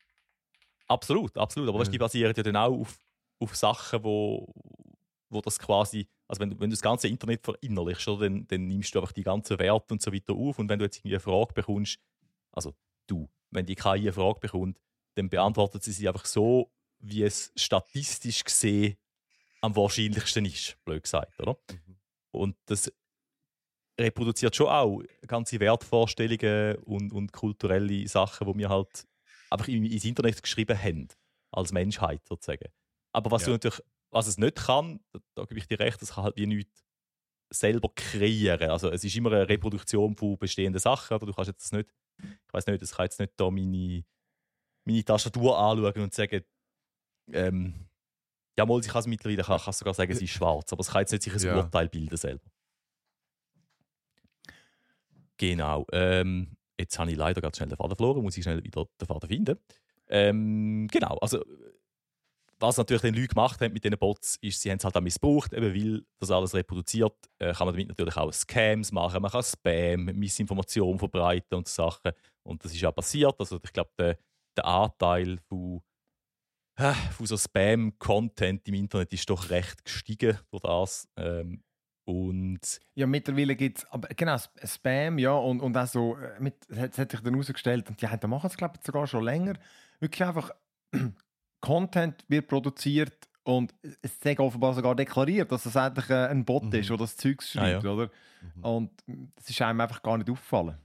absolut, 0.88 1.38
absolut, 1.38 1.70
aber 1.70 1.84
ja. 1.84 1.90
die 1.90 1.98
basieren 1.98 2.34
ja 2.36 2.44
dann 2.44 2.56
auch 2.56 2.80
auf, 2.80 2.98
auf 3.40 3.56
Sachen, 3.56 4.04
wo, 4.04 4.54
wo 5.30 5.42
das 5.42 5.60
quasi, 5.60 6.08
also 6.28 6.40
wenn, 6.42 6.52
wenn 6.60 6.70
du 6.70 6.76
das 6.76 6.82
ganze 6.82 7.08
Internet 7.08 7.44
verinnerlichst, 7.44 8.08
oder, 8.08 8.26
dann, 8.30 8.48
dann 8.48 8.68
nimmst 8.68 8.94
du 8.96 9.00
einfach 9.00 9.12
die 9.14 9.24
ganzen 9.24 9.60
Werte 9.60 9.94
und 9.94 10.02
so 10.02 10.12
weiter 10.14 10.34
auf 10.34 10.60
und 10.60 10.70
wenn 10.70 10.80
du 10.80 10.86
jetzt 10.86 10.98
irgendwie 10.98 11.16
eine 11.16 11.20
Frage 11.20 11.54
bekommst, 11.54 12.00
also 12.52 12.74
du, 13.08 13.30
wenn 13.52 13.66
die 13.66 13.76
KI 13.76 13.90
eine 13.90 14.14
Frage 14.14 14.40
bekommt, 14.40 14.80
dann 15.16 15.30
beantwortet 15.30 15.84
sie 15.84 15.92
sie 15.92 16.08
einfach 16.08 16.26
so, 16.26 16.72
wie 17.00 17.24
es 17.24 17.52
statistisch 17.56 18.44
gesehen 18.44 18.98
am 19.62 19.76
wahrscheinlichsten 19.76 20.46
ist, 20.46 20.78
blöd 20.86 21.04
gesagt, 21.04 21.40
oder? 21.40 21.58
Mhm. 21.72 21.98
Und 22.32 22.58
das 22.66 22.92
reproduziert 24.00 24.56
schon 24.56 24.68
auch 24.68 25.02
ganze 25.26 25.60
Wertvorstellungen 25.60 26.76
und, 26.84 27.12
und 27.12 27.32
kulturelle 27.34 28.08
Sachen, 28.08 28.52
die 28.52 28.60
wir 28.60 28.70
halt 28.70 29.08
einfach 29.50 29.68
in- 29.68 29.86
ins 29.86 30.06
Internet 30.06 30.42
geschrieben 30.42 30.78
haben, 30.82 31.08
als 31.52 31.72
Menschheit 31.72 32.22
sozusagen. 32.28 32.70
Aber 33.12 33.32
was, 33.32 33.44
du 33.46 33.52
Ja. 33.52 33.56
natürlich, 33.56 33.82
was 34.18 34.28
es 34.28 34.38
nicht 34.38 34.56
kann, 34.56 35.00
da, 35.12 35.20
da 35.36 35.44
gebe 35.46 35.60
ich 35.60 35.68
dir 35.68 35.80
recht, 35.80 36.02
das 36.02 36.14
kann 36.14 36.24
halt 36.24 36.36
wie 36.38 36.48
nichts 36.48 36.84
selber 37.50 37.90
kreieren. 37.96 38.70
Also 38.70 38.90
es 38.90 39.04
ist 39.04 39.16
immer 39.16 39.32
eine 39.32 39.48
Reproduktion 39.48 40.16
von 40.16 40.38
bestehenden 40.38 40.80
Sachen, 40.80 41.14
aber 41.14 41.26
du 41.26 41.34
kannst 41.34 41.50
jetzt 41.50 41.72
nicht, 41.72 41.90
ich 42.22 42.54
weiß 42.54 42.66
nicht, 42.68 42.82
das 42.82 42.92
kann 42.96 43.06
jetzt 43.06 43.20
nicht 43.20 43.34
da 43.38 43.50
meine, 43.50 44.04
meine 44.86 45.06
Tastatur 45.06 45.58
anschauen 45.58 46.02
und 46.02 46.14
sagen, 46.14 46.44
ähm, 47.32 47.88
ja, 48.58 48.66
mal, 48.66 48.80
ich 48.80 48.88
kann 48.88 49.00
es 49.02 49.08
mittlerweile, 49.08 49.44
kann, 49.44 49.60
kann 49.60 49.74
sogar 49.74 49.94
sagen, 49.94 50.14
sie 50.14 50.26
ist 50.26 50.32
schwarz, 50.32 50.74
aber 50.74 50.82
es 50.82 50.90
kann 50.90 51.02
jetzt 51.02 51.12
nicht 51.12 51.24
sich 51.24 51.34
ein 51.34 51.56
Ja. 51.56 51.64
Urteil 51.64 51.88
bilden 51.90 52.18
selber. 52.18 52.50
Genau. 55.38 55.86
Ähm, 55.92 56.58
jetzt 56.80 56.98
habe 56.98 57.12
ich 57.12 57.18
leider 57.18 57.42
ganz 57.42 57.58
schnell 57.58 57.70
den 57.70 57.78
Faden 57.78 57.96
verloren, 57.96 58.24
muss 58.24 58.36
ich 58.38 58.44
schnell 58.44 58.64
wieder 58.64 58.88
den 59.00 59.08
Faden 59.08 59.30
finden. 59.30 59.60
Ähm, 60.10 60.88
genau, 60.92 61.18
also 61.18 61.44
was 62.60 62.78
natürlich 62.78 63.02
den 63.02 63.14
Leute 63.14 63.28
gemacht 63.28 63.62
haben 63.62 63.74
mit 63.74 63.84
diesen 63.84 63.98
Bots, 63.98 64.38
ist, 64.42 64.62
sie 64.62 64.72
haben 64.72 64.78
es 64.78 64.84
halt 64.84 64.96
auch 64.96 65.02
missbraucht, 65.02 65.54
eben 65.54 65.74
weil 65.74 66.04
das 66.20 66.32
alles 66.32 66.54
reproduziert, 66.56 67.14
äh, 67.40 67.54
kann 67.54 67.68
man 67.68 67.76
damit 67.76 67.90
natürlich 67.90 68.18
auch 68.18 68.32
Scams 68.34 68.92
machen, 68.92 69.22
man 69.22 69.32
kann 69.32 69.44
Spam, 69.44 70.06
Missinformation 70.06 70.98
verbreiten 70.98 71.58
und 71.58 71.68
so 71.68 71.84
Sachen. 71.84 72.12
Und 72.44 72.64
das 72.64 72.74
ist 72.74 72.84
auch 72.86 72.96
passiert. 72.96 73.36
Also 73.40 73.60
ich 73.64 73.74
glaube, 73.74 73.92
der, 73.98 74.18
der 74.58 74.66
Anteil 74.66 75.38
von, 75.48 75.82
äh, 76.78 76.94
von 76.94 77.26
so 77.26 77.38
Spam-Content 77.38 78.68
im 78.68 78.74
Internet 78.76 79.14
ist 79.14 79.30
doch 79.30 79.50
recht 79.50 79.84
gestiegen 79.86 80.38
durch 80.52 80.62
das. 80.64 81.08
Ähm, 81.18 81.64
und 82.06 82.80
Ja, 82.96 83.06
mittlerweile 83.06 83.56
gibt 83.56 83.80
es, 83.80 83.86
genau, 84.16 84.36
S- 84.36 84.50
Spam, 84.64 85.20
ja, 85.20 85.34
und, 85.34 85.60
und 85.60 85.76
auch 85.76 85.88
so, 85.88 86.16
äh, 86.18 86.40
mit, 86.40 86.56
es 86.70 86.98
hat 86.98 87.12
sich 87.12 87.20
dann 87.20 87.34
herausgestellt, 87.34 87.90
und 87.90 88.02
die 88.02 88.08
haben, 88.08 88.30
machen 88.30 88.48
es, 88.48 88.56
glaube 88.56 88.76
ich, 88.80 88.86
sogar 88.86 89.08
schon 89.08 89.24
länger, 89.26 89.56
wirklich 90.00 90.24
einfach, 90.24 90.52
Content 91.62 92.24
wird 92.28 92.48
produziert 92.48 93.28
und 93.44 93.74
es 94.02 94.16
ist 94.24 94.40
offenbar 94.40 94.74
sogar 94.74 94.96
deklariert, 94.96 95.52
dass 95.52 95.66
es 95.66 95.76
eigentlich 95.78 96.10
äh, 96.10 96.28
ein 96.28 96.44
Bot 96.46 96.64
Mhm. 96.66 96.74
ist, 96.74 96.92
oder 96.92 97.04
das 97.06 97.16
Zeug 97.18 97.42
schreibt, 97.42 97.84
Ah, 97.86 97.88
ja. 97.88 97.94
oder? 97.94 98.12
Mhm. 98.56 98.64
Und 98.64 98.92
es 99.38 99.50
ist 99.50 99.62
einem 99.62 99.82
einfach 99.82 100.02
gar 100.02 100.18
nicht 100.18 100.30
aufgefallen. 100.30 100.78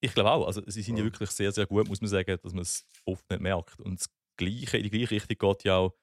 Ich 0.00 0.14
glaube 0.14 0.30
auch. 0.32 0.46
Also, 0.46 0.62
sie 0.66 0.82
sind 0.82 0.96
ja 0.96 1.02
Ja. 1.04 1.06
wirklich 1.10 1.30
sehr, 1.30 1.52
sehr 1.52 1.66
gut, 1.66 1.86
muss 1.88 2.00
man 2.00 2.08
sagen, 2.08 2.36
dass 2.42 2.52
man 2.52 2.62
es 2.62 2.88
oft 3.04 3.28
nicht 3.30 3.40
merkt. 3.40 3.78
Und 3.80 4.00
das 4.00 4.10
Gleiche, 4.36 4.78
in 4.78 4.84
die 4.84 4.90
gleiche 4.90 5.10
Richtung 5.12 5.36
geht 5.50 5.64
ja 5.64 5.76
auch. 5.76 5.94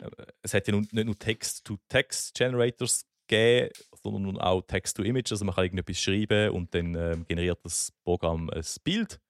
äh, 0.00 0.08
Es 0.42 0.54
hat 0.54 0.68
ja 0.68 0.74
nicht 0.76 0.92
nur 0.92 1.18
Text-to-Text-Generators 1.18 3.06
gegeben, 3.26 3.70
sondern 4.02 4.38
auch 4.38 4.62
Text-to-Image. 4.62 5.32
Also, 5.32 5.44
man 5.44 5.54
kann 5.54 5.64
irgendetwas 5.64 5.98
schreiben 5.98 6.50
und 6.50 6.74
dann 6.74 6.94
ähm, 6.94 7.24
generiert 7.26 7.58
das 7.64 7.92
Programm 8.04 8.50
ein 8.50 8.62
Bild. 8.84 9.20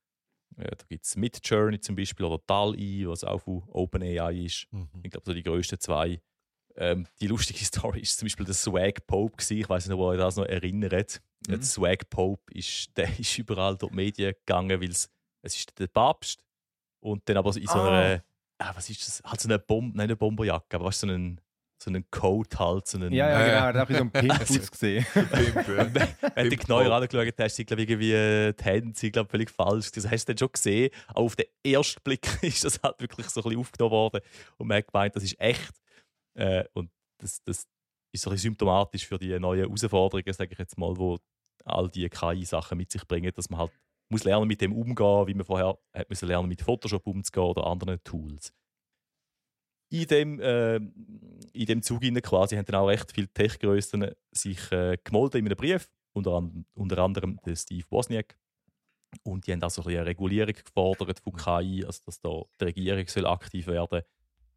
Äh, 0.56 0.74
da 0.76 0.84
gibt 0.88 1.04
es 1.04 1.16
Midjourney 1.16 1.80
zum 1.80 1.94
Beispiel 1.96 2.26
oder 2.26 2.42
DAL-E, 2.46 3.06
was 3.06 3.24
auch 3.24 3.38
von 3.40 3.62
OpenAI 3.68 4.44
ist. 4.44 4.66
Mhm. 4.70 4.88
Ich 5.02 5.10
glaube, 5.10 5.24
so 5.26 5.32
die 5.34 5.42
grössten 5.42 5.78
zwei. 5.78 6.20
Ähm, 6.76 7.06
die 7.20 7.26
lustige 7.26 7.58
Story 7.64 8.00
ist 8.00 8.18
zum 8.18 8.26
Beispiel 8.26 8.46
der 8.46 8.54
Swag 8.54 9.06
Pope. 9.06 9.36
Gewesen. 9.36 9.58
Ich 9.58 9.68
weiß 9.68 9.86
nicht, 9.86 9.94
ob 9.94 10.00
ihr 10.00 10.06
euch 10.06 10.18
das 10.18 10.36
noch 10.36 10.46
erinnert. 10.46 11.20
Mhm. 11.46 11.52
Der 11.52 11.62
Swag 11.62 12.08
Pope 12.10 12.52
ist, 12.54 12.90
der 12.96 13.18
ist 13.18 13.36
überall 13.38 13.76
durch 13.76 13.90
die 13.90 13.96
Medien 13.96 14.34
gegangen, 14.34 14.80
weil 14.80 14.90
es, 14.90 15.10
ist 15.42 15.78
der 15.78 15.86
Papst. 15.88 16.42
Und 17.00 17.28
dann 17.28 17.36
aber 17.36 17.54
in 17.56 17.66
so 17.66 17.72
Ah. 17.74 17.88
einer, 17.88 18.24
ah, 18.58 18.72
was 18.74 18.90
ist 18.90 19.06
das? 19.06 19.22
Halt 19.24 19.40
so 19.40 19.48
eine 19.48 19.58
Bombe, 19.58 19.96
nein, 19.96 20.04
eine 20.04 20.16
Bomberjacke, 20.16 20.76
aber 20.76 20.86
weißt 20.86 21.00
so 21.00 21.06
einen, 21.06 21.40
so 21.82 21.90
einen 21.90 22.10
Coat 22.10 22.58
halt, 22.58 22.86
so 22.86 22.98
einen. 22.98 23.12
Ja, 23.12 23.28
ja, 23.28 23.38
genau, 23.38 23.56
er 23.56 23.62
hat 23.62 23.76
auch 23.76 23.94
so 23.94 24.00
einen 24.00 24.10
Pimp 24.10 24.40
ausgesehen. 24.40 25.04
Pimp, 25.12 25.68
ja. 25.68 25.92
Wenn 26.34 26.50
du 26.50 26.56
Pope. 26.56 26.94
angeschaut 26.94 27.34
hast, 27.38 27.56
sind 27.56 27.66
glaube 27.66 27.82
ich 27.82 27.90
irgendwie 27.90 28.12
äh, 28.12 28.52
die 28.52 28.64
Hände 28.64 28.98
sind, 28.98 29.12
glaub, 29.12 29.30
völlig 29.30 29.50
falsch. 29.50 29.90
Das 29.92 30.10
hast 30.10 30.28
du 30.28 30.32
dann 30.32 30.38
schon 30.38 30.52
gesehen. 30.52 30.90
Aber 31.08 31.20
auf 31.20 31.36
den 31.36 31.46
ersten 31.64 32.02
Blick 32.02 32.26
ist 32.42 32.64
das 32.64 32.80
halt 32.82 33.00
wirklich 33.00 33.28
so 33.28 33.40
ein 33.40 33.44
bisschen 33.44 33.60
aufgenommen 33.60 33.92
worden. 33.92 34.20
Und 34.56 34.68
man 34.68 34.78
hat 34.78 34.92
gemeint, 34.92 35.16
das 35.16 35.22
ist 35.22 35.40
echt. 35.40 35.74
Äh, 36.34 36.64
und 36.72 36.90
das, 37.20 37.42
das 37.44 37.66
ist 38.12 38.22
so 38.22 38.30
ein 38.30 38.34
bisschen 38.34 38.50
symptomatisch 38.50 39.06
für 39.06 39.18
die 39.18 39.38
neuen 39.38 39.60
Herausforderungen, 39.60 40.32
sage 40.32 40.52
ich 40.52 40.58
jetzt 40.58 40.78
mal, 40.78 40.96
wo 40.96 41.18
all 41.64 41.88
die 41.88 42.08
KI-Sachen 42.08 42.78
mit 42.78 42.90
sich 42.90 43.06
bringen, 43.06 43.32
dass 43.34 43.50
man 43.50 43.60
halt 43.60 43.72
muss 44.10 44.24
lernen 44.24 44.48
mit 44.48 44.60
dem 44.60 44.72
umgehen, 44.72 45.26
wie 45.26 45.34
man 45.34 45.44
vorher 45.44 45.78
hat 45.92 46.08
müssen 46.08 46.28
lernen 46.28 46.48
mit 46.48 46.62
Photoshop 46.62 47.06
umzugehen 47.06 47.46
oder 47.46 47.66
anderen 47.66 48.02
Tools. 48.04 48.52
In 49.90 50.06
dem, 50.06 50.40
äh, 50.40 50.76
in 50.76 51.66
dem 51.66 51.82
Zug 51.82 52.02
hinein 52.02 52.22
quasi 52.22 52.56
haben 52.56 52.66
dann 52.66 52.76
auch 52.80 52.88
recht 52.88 53.10
viele 53.12 53.28
Tech-Grössen 53.28 54.10
sich 54.32 54.70
äh, 54.70 54.98
gemolden 55.02 55.40
in 55.40 55.46
einem 55.46 55.56
Brief, 55.56 55.88
unter, 56.12 56.32
an, 56.32 56.66
unter 56.74 56.98
anderem 56.98 57.38
der 57.44 57.56
Steve 57.56 57.86
Wozniak. 57.90 58.38
Und 59.22 59.46
die 59.46 59.52
haben 59.52 59.62
auch 59.62 59.70
so 59.70 59.80
ein 59.82 59.86
bisschen 59.86 60.00
eine 60.00 60.10
Regulierung 60.10 60.52
gefordert 60.52 61.20
von 61.20 61.32
KI, 61.32 61.84
also 61.86 62.00
dass 62.04 62.20
da 62.20 62.42
die 62.60 62.64
Regierung 62.64 63.06
soll 63.08 63.26
aktiv 63.26 63.66
werden 63.66 64.02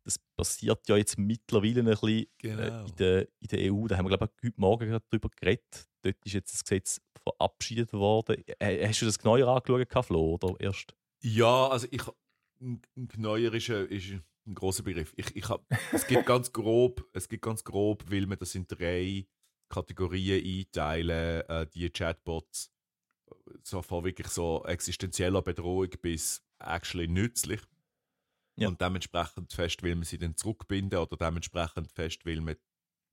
Das 0.04 0.20
passiert 0.36 0.88
ja 0.90 0.98
jetzt 0.98 1.18
mittlerweile 1.18 1.80
ein 1.80 1.86
bisschen 1.86 2.10
äh, 2.10 2.28
Genau. 2.38 2.86
in, 2.86 2.96
der, 2.98 3.22
in 3.40 3.48
der 3.50 3.74
EU. 3.74 3.88
Da 3.88 3.98
haben 3.98 4.06
wir, 4.06 4.18
glaube 4.18 4.30
ich, 4.42 4.48
heute 4.50 4.60
Morgen 4.60 4.90
gerade 4.90 5.06
darüber 5.10 5.30
geredet. 5.30 5.88
Dort 6.02 6.18
ist 6.26 6.34
jetzt 6.34 6.54
das 6.54 6.64
Gesetz 6.66 7.02
verabschiedet 7.24 7.94
worden. 7.94 8.44
Äh, 8.60 8.86
Hast 8.86 9.02
du 9.02 9.06
das 9.06 9.18
genauer 9.18 9.48
angeschaut, 9.48 10.06
Flo, 10.06 10.34
oder 10.34 10.60
erst? 10.60 10.94
Ja, 11.22 11.70
also 11.70 11.88
ich 11.92 12.02
Gneuer 12.96 13.54
ist, 13.54 13.70
ist 13.70 14.14
ein 14.46 14.56
großer 14.56 14.84
Begriff. 14.84 15.14
Ich, 15.18 15.36
ich 15.36 15.50
hab, 15.50 15.66
es 15.92 16.08
gibt 16.08 16.26
ganz 16.26 16.52
grob, 16.54 17.08
es 17.14 17.30
gibt 17.30 17.44
ganz 17.44 17.64
grob, 17.64 18.10
will 18.10 18.28
man 18.28 18.38
das 18.38 18.56
in 18.56 18.68
drei 18.68 19.28
Kategorien 19.70 20.44
einteilen, 20.44 21.42
äh, 21.48 21.68
die 21.68 21.90
Chatbots, 21.90 22.72
so 23.64 23.82
von 23.82 24.04
wirklich 24.04 24.28
so 24.28 24.64
existenzieller 24.66 25.42
Bedrohung 25.42 25.90
bis 26.02 26.44
actually 26.60 27.08
nützlich. 27.08 27.62
Ja. 28.58 28.68
Und 28.68 28.82
dementsprechend 28.82 29.54
fest 29.54 29.82
will 29.82 29.96
man 29.96 30.04
sie 30.04 30.18
dann 30.18 30.36
zurückbinden 30.36 31.00
oder 31.00 31.18
dementsprechend 31.18 31.92
fest 31.92 32.26
will 32.26 32.42
man 32.42 32.56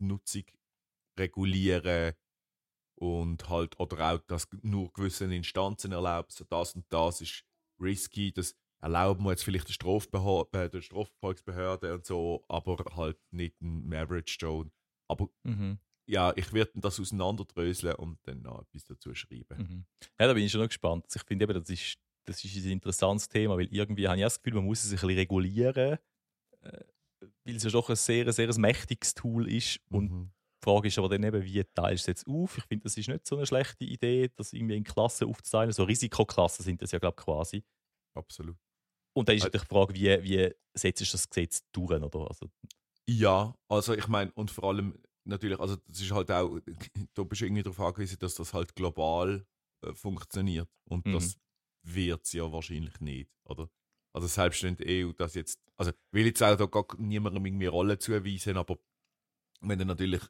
die 0.00 0.04
Nutzung 0.04 0.44
regulieren 1.18 2.14
und 2.96 3.48
halt 3.48 3.78
oder 3.78 4.14
auch 4.14 4.20
das 4.26 4.48
nur 4.62 4.92
gewissen 4.92 5.30
Instanzen 5.30 5.92
erlaubt. 5.92 6.32
So 6.32 6.44
das 6.44 6.74
und 6.74 6.86
das 6.88 7.20
ist 7.20 7.44
risky, 7.80 8.32
das 8.32 8.56
erlauben 8.80 9.24
wir 9.24 9.30
jetzt 9.30 9.44
vielleicht 9.44 9.68
der, 9.68 9.72
Strafbehör 9.72 10.46
äh, 10.52 10.80
Strafverfolgungsbehörde 10.82 11.94
und 11.94 12.06
so, 12.06 12.44
aber 12.48 12.76
halt 12.96 13.18
nicht 13.30 13.60
ein 13.60 13.92
Average 13.92 14.36
Joe. 14.40 14.70
Aber 15.08 15.28
ja, 16.06 16.32
ich 16.36 16.52
werde 16.52 16.72
das 16.76 16.98
auseinanderdröseln 17.00 17.94
und 17.96 18.18
dann 18.22 18.42
noch 18.42 18.62
etwas 18.62 18.84
dazu 18.84 19.14
schreiben. 19.14 19.58
Mhm. 19.58 19.84
Ja, 20.18 20.26
da 20.26 20.32
bin 20.34 20.44
ich 20.44 20.52
schon 20.52 20.60
noch 20.62 20.68
gespannt. 20.68 21.06
Ich 21.14 21.22
finde 21.24 21.44
eben, 21.44 21.54
das 21.54 21.68
ist, 21.68 21.98
das 22.26 22.42
ist 22.44 22.56
ein 22.64 22.70
interessantes 22.70 23.28
Thema, 23.28 23.56
weil 23.56 23.68
irgendwie 23.72 24.08
habe 24.08 24.16
ich 24.16 24.22
das 24.22 24.40
Gefühl, 24.40 24.54
man 24.54 24.64
muss 24.64 24.84
es 24.84 24.90
ein 24.90 24.92
bisschen 24.92 25.18
regulieren, 25.18 25.98
äh, 26.62 26.84
weil 27.44 27.56
es 27.56 27.64
ja 27.64 27.70
doch 27.70 27.90
ein 27.90 27.96
sehr, 27.96 28.32
sehr 28.32 28.58
mächtiges 28.58 29.14
Tool 29.14 29.50
ist. 29.50 29.80
Und 29.90 30.10
Mhm. 30.10 30.30
die 30.62 30.64
Frage 30.64 30.88
ist 30.88 30.98
aber 30.98 31.08
dann 31.08 31.24
eben, 31.24 31.42
wie 31.44 31.62
teilst 31.74 32.06
du 32.06 32.10
es 32.12 32.18
jetzt 32.18 32.26
auf? 32.26 32.56
Ich 32.58 32.64
finde, 32.64 32.84
das 32.84 32.96
ist 32.96 33.08
nicht 33.08 33.26
so 33.26 33.36
eine 33.36 33.46
schlechte 33.46 33.84
Idee, 33.84 34.30
das 34.34 34.52
irgendwie 34.52 34.76
in 34.76 34.84
Klassen 34.84 35.28
aufzuteilen. 35.28 35.72
So 35.72 35.84
Risikoklassen 35.84 36.64
sind 36.64 36.80
das 36.80 36.92
ja, 36.92 36.98
glaube 36.98 37.16
ich, 37.18 37.24
quasi. 37.24 37.64
Absolut. 38.14 38.56
Und 39.18 39.28
dann 39.28 39.36
ist 39.36 39.42
Also- 39.44 39.48
natürlich 39.58 39.68
die 39.68 39.74
Frage, 39.74 39.94
wie, 39.94 40.22
wie 40.30 40.54
setzt 40.74 41.00
du 41.00 41.04
das 41.12 41.28
Gesetz 41.28 41.62
durch? 41.72 41.90
Oder? 42.02 42.28
Also, 42.28 42.50
Ja, 43.08 43.54
also 43.68 43.94
ich 43.94 44.06
meine, 44.08 44.30
und 44.32 44.50
vor 44.50 44.64
allem 44.64 44.98
natürlich, 45.24 45.58
also 45.58 45.76
das 45.86 46.00
ist 46.00 46.10
halt 46.12 46.30
auch, 46.30 46.58
da 47.14 47.22
bist 47.24 47.40
du 47.40 47.46
irgendwie 47.46 47.62
darauf 47.62 47.80
angewiesen, 47.80 48.18
dass 48.18 48.34
das 48.34 48.52
halt 48.54 48.74
global 48.74 49.46
äh, 49.84 49.92
funktioniert. 49.94 50.68
Und 50.88 51.06
Mhm. 51.06 51.12
das 51.12 51.36
wird 51.84 52.24
es 52.24 52.32
ja 52.32 52.50
wahrscheinlich 52.52 53.00
nicht, 53.00 53.30
oder? 53.44 53.68
Also 54.14 54.26
selbst 54.28 54.62
wenn 54.62 54.76
die 54.76 54.84
EU 55.04 55.12
das 55.12 55.34
jetzt, 55.34 55.58
also 55.76 55.92
will 56.12 56.26
jetzt 56.26 56.42
auch 56.42 56.56
da 56.56 56.66
gar 56.66 56.84
niemandem 56.98 57.44
irgendwie 57.46 57.66
Rolle 57.66 57.98
zuweisen, 57.98 58.56
aber 58.56 58.78
wenn 59.60 59.78
du 59.78 59.84
natürlich 59.84 60.22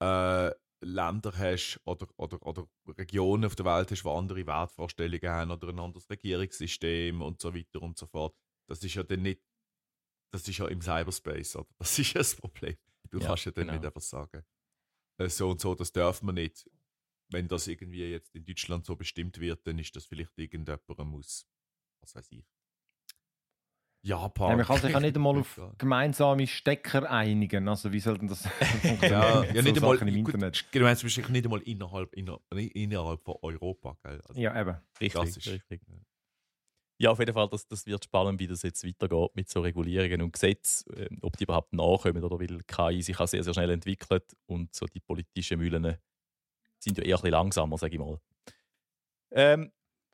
äh, 0.00 0.50
Länder 0.82 1.32
hast 1.36 1.80
oder, 1.84 2.08
oder, 2.16 2.42
oder 2.46 2.68
Regionen 2.98 3.44
auf 3.44 3.56
der 3.56 3.66
Welt 3.66 3.90
hast, 3.90 4.04
die 4.04 4.08
andere 4.08 4.46
Wertvorstellungen 4.46 5.30
haben 5.30 5.50
oder 5.50 5.68
ein 5.68 5.78
anderes 5.78 6.08
Regierungssystem 6.10 7.22
und 7.22 7.40
so 7.40 7.54
weiter 7.54 7.82
und 7.82 7.98
so 7.98 8.06
fort, 8.06 8.36
das 8.68 8.82
ist 8.84 8.94
ja 8.94 9.02
dann 9.02 9.22
nicht, 9.22 9.42
das 10.32 10.48
ist 10.48 10.58
ja 10.58 10.68
im 10.68 10.80
Cyberspace, 10.80 11.56
oder? 11.56 11.68
Das 11.78 11.98
ist 11.98 12.12
ja 12.14 12.20
das 12.20 12.34
Problem. 12.36 12.76
Du 13.10 13.20
Ja, 13.20 13.26
kannst 13.26 13.44
ja 13.44 13.52
dann 13.52 13.66
genau. 13.66 13.72
nicht 13.74 13.84
einfach 13.84 14.00
sagen, 14.00 14.44
äh, 15.18 15.28
so 15.28 15.50
und 15.50 15.60
so, 15.60 15.74
das 15.74 15.92
darf 15.92 16.22
man 16.22 16.36
nicht. 16.36 16.70
Wenn 17.30 17.48
das 17.48 17.66
irgendwie 17.68 18.04
jetzt 18.10 18.34
in 18.34 18.44
Deutschland 18.44 18.86
so 18.86 18.96
bestimmt 18.96 19.40
wird, 19.40 19.66
dann 19.66 19.78
ist 19.78 19.96
das 19.96 20.06
vielleicht 20.06 20.38
irgendjemandem 20.38 21.08
muss, 21.08 21.46
was 22.02 22.14
weiß 22.14 22.32
ich. 22.32 22.46
Japan. 24.02 24.48
Ja, 24.48 24.56
man 24.56 24.66
kann 24.66 24.80
sich 24.80 24.92
ja 24.92 25.00
nicht 25.00 25.16
einmal 25.16 25.36
auf 25.38 25.58
Ja. 25.58 25.72
gemeinsame 25.78 26.46
Stecker 26.46 27.08
einigen. 27.10 27.68
Also 27.68 27.92
wie 27.92 28.00
soll 28.00 28.18
denn 28.18 28.28
das 28.28 28.50
funktionieren? 28.82 29.08
Ja, 29.08 29.48
ja 29.52 29.62
So 29.62 29.62
nicht 29.62 29.76
einmal 29.76 30.00
Sachen 30.00 30.08
im 30.08 30.16
gut, 30.24 30.36
Internet. 30.36 30.68
Du 30.74 30.80
meinst 30.80 31.02
wahrscheinlich 31.04 31.30
nicht 31.32 31.44
einmal 31.44 31.62
innerhalb, 31.62 32.12
inner, 32.14 32.40
innerhalb 32.50 33.22
von 33.24 33.36
Europa, 33.42 33.96
gell? 34.02 34.20
Also, 34.28 34.40
Ja, 34.40 34.58
eben. 34.60 34.76
richtig, 35.00 35.36
Klassisch. 35.38 35.46
richtig. 35.46 35.82
Ja, 36.98 37.10
auf 37.10 37.18
jeden 37.18 37.34
Fall, 37.34 37.48
das, 37.48 37.66
das 37.66 37.86
wird 37.86 38.04
spannend, 38.04 38.38
wie 38.40 38.46
das 38.46 38.62
jetzt 38.62 38.86
weitergeht 38.86 39.30
mit 39.34 39.48
so 39.48 39.60
Regulierungen 39.60 40.22
und 40.22 40.32
Gesetzen, 40.32 40.84
ähm, 40.96 41.18
ob 41.22 41.36
die 41.36 41.44
überhaupt 41.44 41.72
nachkommen 41.72 42.22
oder 42.22 42.38
weil 42.38 42.60
KI 42.66 43.02
sich 43.02 43.18
auch 43.18 43.26
sehr, 43.26 43.42
sehr 43.42 43.54
schnell 43.54 43.70
entwickelt 43.70 44.36
und 44.46 44.74
so 44.74 44.86
die 44.86 45.00
politischen 45.00 45.58
Mühlen 45.58 45.96
sind 46.80 46.98
ja 46.98 47.04
eher 47.04 47.16
ein 47.16 47.22
bisschen 47.22 47.32
langsamer, 47.32 47.78
sage 47.78 47.94
ich 47.94 48.00
mal. 48.00 48.20
Ähm, 49.30 49.72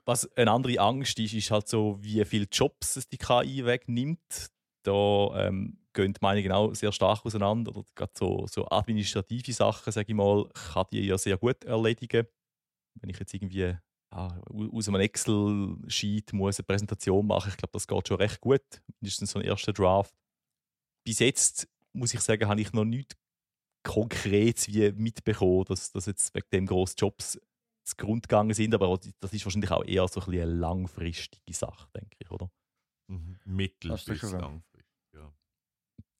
was 0.09 0.27
eine 0.37 0.50
andere 0.50 0.81
Angst 0.81 1.19
ist, 1.19 1.35
ist 1.35 1.50
halt 1.50 1.69
so, 1.69 1.99
wie 2.00 2.25
viele 2.25 2.47
Jobs 2.50 2.97
es 2.97 3.11
die 3.11 3.19
KI 3.19 3.67
wegnimmt. 3.67 4.49
Da 4.83 5.47
ähm, 5.47 5.77
gehen 5.93 6.15
die 6.15 6.19
Meinungen 6.23 6.50
auch 6.50 6.75
sehr 6.75 6.93
stark 6.93 7.27
auseinander. 7.27 7.77
Oder 7.77 7.87
gerade 7.95 8.12
so, 8.17 8.47
so 8.47 8.67
administrative 8.71 9.53
Sachen, 9.53 9.93
sage 9.93 10.07
ich 10.09 10.15
mal, 10.15 10.49
kann 10.73 10.87
die 10.93 11.00
ja 11.00 11.19
sehr 11.19 11.37
gut 11.37 11.62
erledigen. 11.65 12.27
Wenn 12.95 13.11
ich 13.11 13.19
jetzt 13.19 13.35
irgendwie 13.35 13.77
ah, 14.11 14.41
aus 14.73 14.88
einem 14.88 15.03
Excel-Sheet 15.03 16.33
eine 16.33 16.53
Präsentation 16.67 17.27
machen, 17.27 17.50
ich 17.50 17.59
glaube, 17.59 17.73
das 17.73 17.87
geht 17.87 18.09
schon 18.09 18.17
recht 18.17 18.41
gut. 18.41 18.65
Mindestens 19.00 19.33
so 19.33 19.41
ein 19.41 19.45
erster 19.45 19.75
Draft. 19.75 20.15
Bis 21.05 21.19
jetzt, 21.19 21.69
muss 21.93 22.15
ich 22.15 22.21
sagen, 22.21 22.49
habe 22.49 22.62
ich 22.62 22.73
noch 22.73 22.87
nichts 22.87 23.15
konkret 23.85 24.67
wie 24.69 24.91
mitbekommen, 24.93 25.65
dass, 25.67 25.93
dass 25.93 26.07
jetzt 26.07 26.35
wegen 26.35 26.49
dem 26.50 26.67
grossen 26.67 26.97
Jobs 26.97 27.38
Grund 27.97 28.28
gegangen 28.28 28.54
sind. 28.54 28.75
Aber 28.75 28.99
das 29.21 29.33
ist 29.33 29.45
wahrscheinlich 29.45 29.71
auch 29.71 29.85
eher 29.85 30.07
so 30.09 30.21
ein 30.21 30.28
eine 30.28 30.45
langfristige 30.45 31.54
Sache, 31.54 31.88
denke 31.95 32.16
ich, 32.18 32.30
oder? 32.30 32.50
Mhm. 33.11 33.38
Mittel- 33.45 33.92
bis 33.92 34.23
langfristig. 34.23 34.85
Ja. 35.14 35.33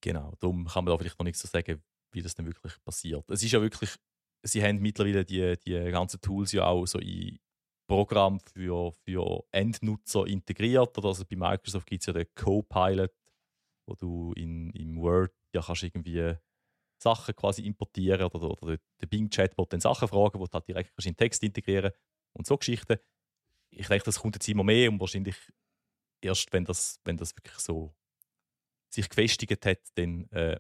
Genau, 0.01 0.33
darum 0.41 0.67
kann 0.67 0.85
man 0.85 0.93
da 0.93 0.99
vielleicht 0.99 1.19
noch 1.19 1.25
nichts 1.25 1.41
so 1.41 1.49
sagen, 1.49 1.83
wie 2.13 2.23
das 2.23 2.35
dann 2.35 2.47
wirklich 2.47 2.73
passiert. 2.85 3.29
Es 3.31 3.43
ist 3.43 3.53
ja 3.53 3.61
wirklich, 3.61 3.97
sie 4.43 4.63
haben 4.63 4.79
mittlerweile 4.79 5.25
die, 5.25 5.57
die 5.59 5.91
ganzen 5.91 6.21
Tools 6.21 6.53
ja 6.53 6.67
auch 6.67 6.87
so 6.87 6.99
in 6.99 7.39
Programm 7.89 8.39
für, 8.41 8.93
für 8.93 9.45
Endnutzer 9.51 10.27
integriert. 10.27 10.97
Oder 10.99 11.09
also 11.09 11.25
bei 11.25 11.37
Microsoft 11.37 11.87
gibt 11.87 12.03
es 12.03 12.07
ja 12.07 12.13
den 12.13 12.27
Copilot, 12.35 13.13
wo 13.87 13.95
du 13.95 14.33
in, 14.35 14.71
im 14.71 15.01
Word 15.01 15.33
ja 15.55 15.63
kannst 15.63 15.83
irgendwie 15.83 16.37
Sachen 16.99 17.35
quasi 17.37 17.63
importieren 17.63 18.27
oder, 18.27 18.51
oder 18.63 18.77
den 19.01 19.09
Bing 19.09 19.31
Chatbot 19.31 19.73
dann 19.73 19.81
Sachen 19.81 20.09
fragen, 20.09 20.39
wo 20.39 20.47
du 20.47 20.53
halt 20.53 20.69
direkt 20.69 20.93
in 20.99 21.13
den 21.13 21.17
Text 21.17 21.43
integrieren 21.43 21.93
und 22.33 22.47
so 22.47 22.57
Geschichten. 22.57 22.99
Ich 23.71 23.89
denke, 23.89 24.05
das 24.05 24.21
kommt 24.21 24.35
jetzt 24.37 24.49
immer 24.49 24.65
mehr 24.65 24.91
und 24.91 25.01
wahrscheinlich 25.01 25.37
erst, 26.21 26.53
wenn 26.53 26.65
das, 26.65 27.01
wenn 27.05 27.17
das 27.17 27.37
wirklich 27.37 27.59
so 27.59 27.95
sich 28.91 29.09
gefestigt 29.09 29.65
hat, 29.65 29.81
dann 29.95 30.29
äh, 30.31 30.59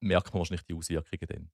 merkt 0.00 0.32
man 0.32 0.40
wahrscheinlich 0.40 0.64
die 0.64 0.74
Auswirkungen 0.74 1.26
dann. 1.28 1.50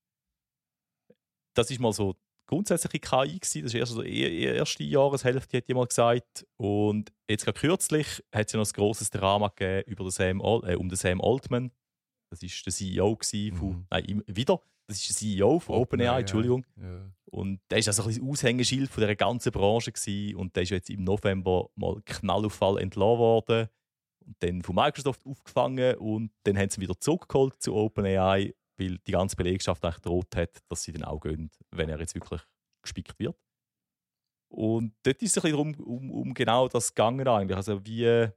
Das 1.55 1.71
ist 1.71 1.81
mal 1.81 1.93
so 1.93 2.17
grundsätzliche 2.47 3.00
KI 3.00 3.38
gewesen. 3.38 3.62
Das 3.62 3.75
ist 3.75 3.75
erst 3.75 3.93
so 3.93 4.03
die 4.03 4.43
erste 4.43 4.85
Jahreshälfte, 4.85 5.59
hat 5.59 5.69
jemand 5.69 5.91
gesagt. 5.91 6.47
Und 6.57 7.12
jetzt 7.29 7.45
gerade 7.45 7.59
kürzlich 7.59 8.25
hat 8.33 8.47
es 8.47 8.53
ja 8.53 8.59
noch 8.59 8.67
ein 8.67 8.73
grosses 8.73 9.11
Drama 9.11 9.49
gegeben 9.49 9.91
über 9.91 10.05
den 10.05 10.11
Sam 10.11 10.41
Al 10.41 10.71
äh, 10.71 10.77
um 10.77 10.88
den 10.88 10.97
Sam 10.97 11.21
Altman. 11.21 11.73
Das 12.30 12.42
ist 12.42 12.64
der 12.66 12.73
CEO 12.73 13.16
von, 13.52 13.68
Mhm. 13.70 13.87
nein, 13.90 14.23
wieder. 14.26 14.61
Das 14.87 14.99
ist 14.99 15.08
der 15.11 15.16
CEO 15.16 15.58
von 15.61 15.76
OpenAI, 15.76 16.20
Entschuldigung. 16.20 16.64
Ja. 16.76 17.11
Und 17.26 17.61
der 17.70 17.78
ist 17.78 17.88
also 17.88 18.04
ein 18.04 18.23
Aushängeschild 18.30 18.90
von 18.90 19.02
der 19.02 19.16
ganzen 19.16 19.52
Branche 19.52 19.92
gewesen. 19.92 20.37
und 20.37 20.56
der 20.56 20.62
ist 20.62 20.70
jetzt 20.70 20.88
im 20.90 21.04
November 21.04 21.68
mal 21.75 22.00
Knallauffall 22.06 22.78
entlassen 22.80 23.18
worden 23.18 23.68
und 24.25 24.37
dann 24.40 24.62
von 24.62 24.75
Microsoft 24.75 25.25
aufgefangen 25.26 25.97
und 25.97 26.30
dann 26.44 26.56
haben 26.58 26.70
sie 26.70 26.78
ihn 26.78 26.82
wieder 26.82 26.99
zurückgeholt 26.99 27.61
zu 27.62 27.75
OpenAI, 27.75 28.54
weil 28.78 28.99
die 28.99 29.12
ganze 29.12 29.37
Belegschaft 29.37 29.85
eigentlich 29.85 30.00
droht 30.00 30.35
hat, 30.37 30.62
dass 30.68 30.82
sie 30.85 30.92
dann 30.92 31.04
auch 31.04 31.20
gehen, 31.20 31.50
wenn 31.70 31.88
er 31.90 31.99
jetzt 32.00 32.14
wirklich 32.14 32.40
gespickt 32.82 33.18
wird. 33.18 33.37
Und 34.50 34.94
dort 35.02 35.20
ist 35.23 35.37
es 35.37 35.44
ein 35.44 35.52
bisschen 35.52 35.75
darum, 35.76 35.87
um, 35.87 36.11
um 36.11 36.35
genau 36.35 36.68
das 36.68 36.94
gegangen 36.94 37.28
eigentlich. 37.28 37.56
Also 37.56 37.85
wie, 37.85 38.28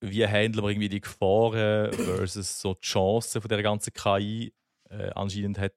wie 0.00 0.26
handeln 0.26 0.64
wir 0.64 0.70
irgendwie 0.70 0.88
die 0.88 1.00
Gefahren 1.00 1.92
versus 1.92 2.60
so 2.60 2.74
die 2.74 2.86
Chancen 2.86 3.40
von 3.40 3.48
der 3.48 3.62
ganzen 3.62 3.92
KI? 3.92 4.52
Äh, 4.88 5.10
anscheinend 5.14 5.58
hat, 5.58 5.74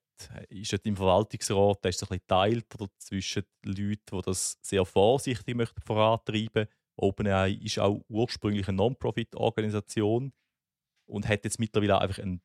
ist 0.50 0.72
dort 0.72 0.86
im 0.86 0.96
Verwaltungsrat 0.96 1.84
der 1.84 1.89
ist 1.89 2.00
so 2.00 2.06
ein 2.06 2.10
bisschen 2.10 2.22
geteilt 2.28 2.76
oder 2.76 2.88
zwischen 2.98 3.43
Leuten, 3.63 4.17
die 4.17 4.22
das 4.22 4.58
sehr 4.62 4.86
vorsichtig 4.86 5.56
möchten 5.56 5.82
vorantreiben. 5.82 6.67
OpenAI 6.98 7.54
ist 7.54 7.80
auch 7.80 8.04
ursprünglich 8.10 8.67
eine 8.67 8.78
Non-Profit-Organisation 8.78 10.34
und 11.08 11.28
hat 11.28 11.46
jetzt 11.46 11.60
mittlerweile 11.60 12.00
einfach 12.00 12.20
einen 12.20 12.41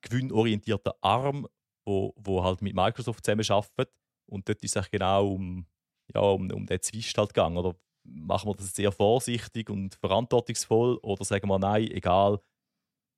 gewinnorientierten 0.00 0.92
Arm, 1.02 1.46
wo, 1.84 2.14
wo 2.16 2.42
halt 2.42 2.62
mit 2.62 2.74
Microsoft 2.74 3.24
zusammenarbeitet. 3.24 3.94
Und 4.26 4.48
dort 4.48 4.62
ist 4.62 4.76
es 4.76 4.90
genau 4.90 5.32
um, 5.34 5.66
ja, 6.12 6.20
um, 6.20 6.50
um 6.50 6.66
den 6.66 6.82
Zwist 6.82 7.16
halt 7.16 7.34
gegangen. 7.34 7.58
Oder 7.58 7.76
machen 8.08 8.48
wir 8.48 8.54
das 8.54 8.74
sehr 8.74 8.92
vorsichtig 8.92 9.70
und 9.70 9.94
verantwortungsvoll 9.96 10.96
oder 11.02 11.24
sagen 11.24 11.48
wir 11.48 11.58
nein, 11.58 11.90
egal, 11.90 12.40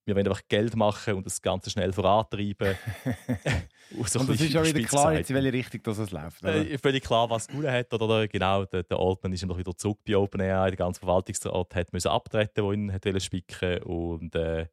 wir 0.08 0.16
wollen 0.16 0.26
einfach 0.26 0.48
Geld 0.48 0.74
machen 0.74 1.14
und 1.14 1.26
das 1.26 1.40
Ganze 1.42 1.70
schnell 1.70 1.92
vorantreiben. 1.92 2.76
so 4.06 4.20
Und 4.20 4.28
das 4.30 4.40
ist 4.40 4.52
ja 4.54 4.64
wieder 4.64 4.80
klar, 4.80 5.12
jetzt, 5.12 5.28
in 5.28 5.36
welche 5.36 5.52
Richtung 5.52 5.82
das 5.84 5.98
es 5.98 6.10
läuft. 6.10 6.42
Äh, 6.42 6.78
völlig 6.78 7.04
klar, 7.04 7.28
was 7.28 7.46
gewonnen 7.46 7.70
hat. 7.70 7.92
Oder 7.92 8.26
genau, 8.26 8.64
der, 8.64 8.84
der 8.84 8.98
Altman 8.98 9.34
ist 9.34 9.44
noch 9.44 9.58
wieder 9.58 9.76
zurück 9.76 9.98
bei 10.06 10.16
OpenAI. 10.16 10.70
Der 10.70 10.76
ganze 10.76 11.00
Verwaltungsrat 11.00 11.74
hat 11.74 11.92
müssen 11.92 12.08
abtreten, 12.08 12.64
der 12.64 12.72
ihn 12.72 12.92
hat 12.92 13.22
spicken 13.22 13.82
Und 13.82 14.34
äh, 14.34 14.66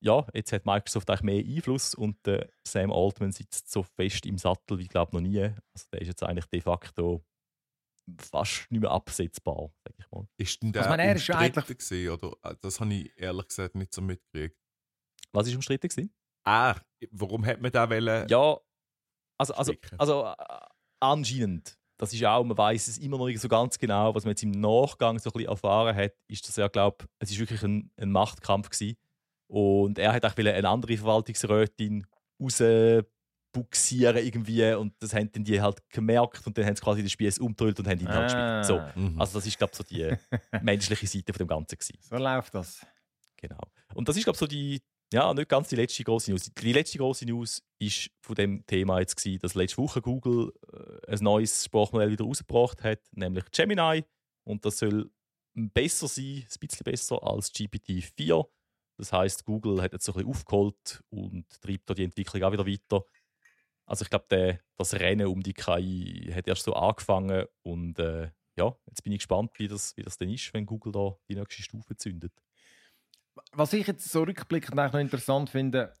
ja, 0.00 0.24
jetzt 0.32 0.52
hat 0.52 0.64
Microsoft 0.64 1.10
eigentlich 1.10 1.22
mehr 1.22 1.56
Einfluss 1.56 1.94
und 1.94 2.24
der 2.24 2.48
Sam 2.64 2.92
Altman 2.92 3.32
sitzt 3.32 3.70
so 3.70 3.82
fest 3.82 4.26
im 4.26 4.38
Sattel 4.38 4.78
wie, 4.78 4.86
glaube 4.86 5.16
noch 5.16 5.20
nie. 5.20 5.40
Also 5.42 5.86
der 5.92 6.02
ist 6.02 6.08
jetzt 6.08 6.22
eigentlich 6.22 6.46
de 6.46 6.60
facto 6.60 7.24
fast 8.18 8.70
nicht 8.70 8.80
mehr 8.80 8.90
absetzbar, 8.90 9.70
sag 9.84 9.94
ich 9.98 10.10
mal. 10.10 10.26
Ist 10.36 10.62
denn 10.62 10.72
der 10.72 10.82
Also, 10.82 10.90
ich 10.92 10.96
meine, 10.96 11.08
er 11.10 11.16
ist 11.16 11.28
umstritten 11.28 11.78
gewesen, 11.78 12.10
oder? 12.10 12.36
Äh, 12.50 12.54
Das 12.60 12.80
habe 12.80 12.94
ich 12.94 13.12
ehrlich 13.16 13.48
gesagt 13.48 13.74
nicht 13.74 13.94
so 13.94 14.00
mitgekriegt. 14.02 14.56
Was 15.32 15.46
ist 15.46 15.54
umstritten 15.54 15.88
gewesen? 15.88 16.14
Er, 16.44 16.80
warum 17.10 17.44
hat 17.44 17.60
man 17.60 17.70
den 17.70 17.90
wollen? 17.90 18.28
Ja, 18.28 18.58
also, 19.38 19.54
also, 19.54 19.72
also 19.98 20.24
äh, 20.26 20.34
anscheinend. 21.00 21.78
Das 22.00 22.12
ist 22.12 22.24
auch, 22.24 22.44
man 22.44 22.56
weiß 22.56 22.86
es 22.88 22.98
immer 22.98 23.18
noch 23.18 23.26
nicht 23.26 23.40
so 23.40 23.48
ganz 23.48 23.76
genau. 23.78 24.14
Was 24.14 24.24
man 24.24 24.30
jetzt 24.30 24.44
im 24.44 24.52
Nachgang 24.52 25.18
so 25.18 25.30
ein 25.30 25.32
bisschen 25.32 25.48
erfahren 25.50 25.96
hat, 25.96 26.12
ist, 26.28 26.46
dass 26.46 26.56
er 26.56 26.68
glaubt, 26.68 27.06
es 27.18 27.30
ist 27.32 27.38
wirklich 27.40 27.62
ein, 27.64 27.90
ein 27.96 28.12
Machtkampf 28.12 28.70
gewesen. 28.70 28.96
Und 29.50 29.98
er 29.98 30.12
hat 30.12 30.24
auch 30.24 30.36
eine 30.36 30.68
andere 30.68 30.96
Verwaltungsrätin 30.96 32.06
rausbuxieren 33.56 34.16
irgendwie 34.24 34.72
und 34.74 34.94
das 35.00 35.14
haben 35.14 35.30
dann 35.32 35.44
die 35.44 35.60
halt 35.60 35.78
gemerkt 35.90 36.46
und 36.46 36.56
dann 36.56 36.64
haben 36.66 36.76
sie 36.76 36.82
quasi 36.82 37.02
den 37.02 37.10
Spieß 37.10 37.38
umgedreht 37.38 37.78
und 37.78 37.88
haben 37.88 38.00
ihn 38.00 38.08
halt 38.08 38.32
Ah. 38.32 38.60
gespielt. 38.60 38.92
So. 38.94 39.00
Mhm. 39.00 39.20
Also 39.20 39.38
das 39.38 39.46
ist 39.46 39.58
glaube 39.58 39.72
ich 39.72 39.76
so 39.78 39.84
die 39.84 40.14
menschliche 40.62 41.06
Seite 41.06 41.32
von 41.32 41.38
dem 41.38 41.48
Ganzen 41.48 41.76
gewesen. 41.78 41.98
So 42.00 42.16
läuft 42.16 42.54
das. 42.54 42.86
Genau. 43.36 43.60
Und 43.94 44.08
das 44.08 44.16
ist, 44.16 44.24
glaube 44.24 44.34
ich, 44.34 44.40
so 44.40 44.46
die, 44.46 44.82
ja, 45.12 45.32
nicht 45.32 45.48
ganz 45.48 45.68
die 45.68 45.76
letzte 45.76 46.02
große 46.04 46.30
News. 46.30 46.50
Die 46.52 46.72
letzte 46.72 46.98
große 46.98 47.24
News 47.24 47.62
ist 47.78 48.10
von 48.20 48.34
dem 48.34 48.66
Thema 48.66 48.98
jetzt 49.00 49.16
gewesen, 49.16 49.38
dass 49.40 49.54
letzte 49.54 49.78
Woche 49.78 50.02
Google 50.02 50.52
äh, 51.06 51.12
ein 51.12 51.18
neues 51.22 51.64
Sprachmodell 51.64 52.10
wieder 52.10 52.24
rausgebracht 52.24 52.82
hat, 52.82 53.00
nämlich 53.12 53.44
Gemini. 53.52 54.04
Und 54.44 54.64
das 54.64 54.78
soll 54.78 55.10
besser 55.54 56.08
sein, 56.08 56.44
ein 56.44 56.66
bisschen 56.68 56.84
besser 56.84 57.22
als 57.22 57.52
GPT-4. 57.54 58.44
Das 58.98 59.12
heißt, 59.12 59.44
Google 59.44 59.80
hat 59.80 59.92
jetzt 59.92 60.04
so 60.04 60.12
ein 60.12 60.16
bisschen 60.16 60.30
aufgeholt 60.30 61.02
und 61.10 61.46
treibt 61.62 61.88
da 61.88 61.94
die 61.94 62.04
Entwicklung 62.04 62.42
auch 62.42 62.52
wieder 62.52 62.66
weiter. 62.66 63.04
Also 63.88 64.02
ich 64.02 64.10
glaube, 64.10 64.60
das 64.76 64.94
Rennen 64.94 65.26
um 65.26 65.42
die 65.42 65.54
KI 65.54 66.30
hat 66.34 66.46
erst 66.46 66.64
so 66.64 66.74
angefangen 66.74 67.46
und 67.62 67.98
äh, 67.98 68.30
ja, 68.56 68.74
jetzt 68.86 69.02
bin 69.02 69.12
ich 69.12 69.20
gespannt, 69.20 69.52
wie 69.56 69.66
das, 69.66 69.96
wie 69.96 70.02
das 70.02 70.18
denn 70.18 70.30
ist, 70.30 70.52
wenn 70.52 70.66
Google 70.66 70.92
da 70.92 71.16
die 71.28 71.34
nächste 71.36 71.62
Stufe 71.62 71.96
zündet. 71.96 72.32
Was 73.52 73.72
ich 73.72 73.86
jetzt 73.86 74.10
so 74.10 74.24
rückblickend 74.24 74.78
eigentlich 74.78 74.92
noch 74.92 75.00
interessant 75.00 75.48
finde, 75.48 75.94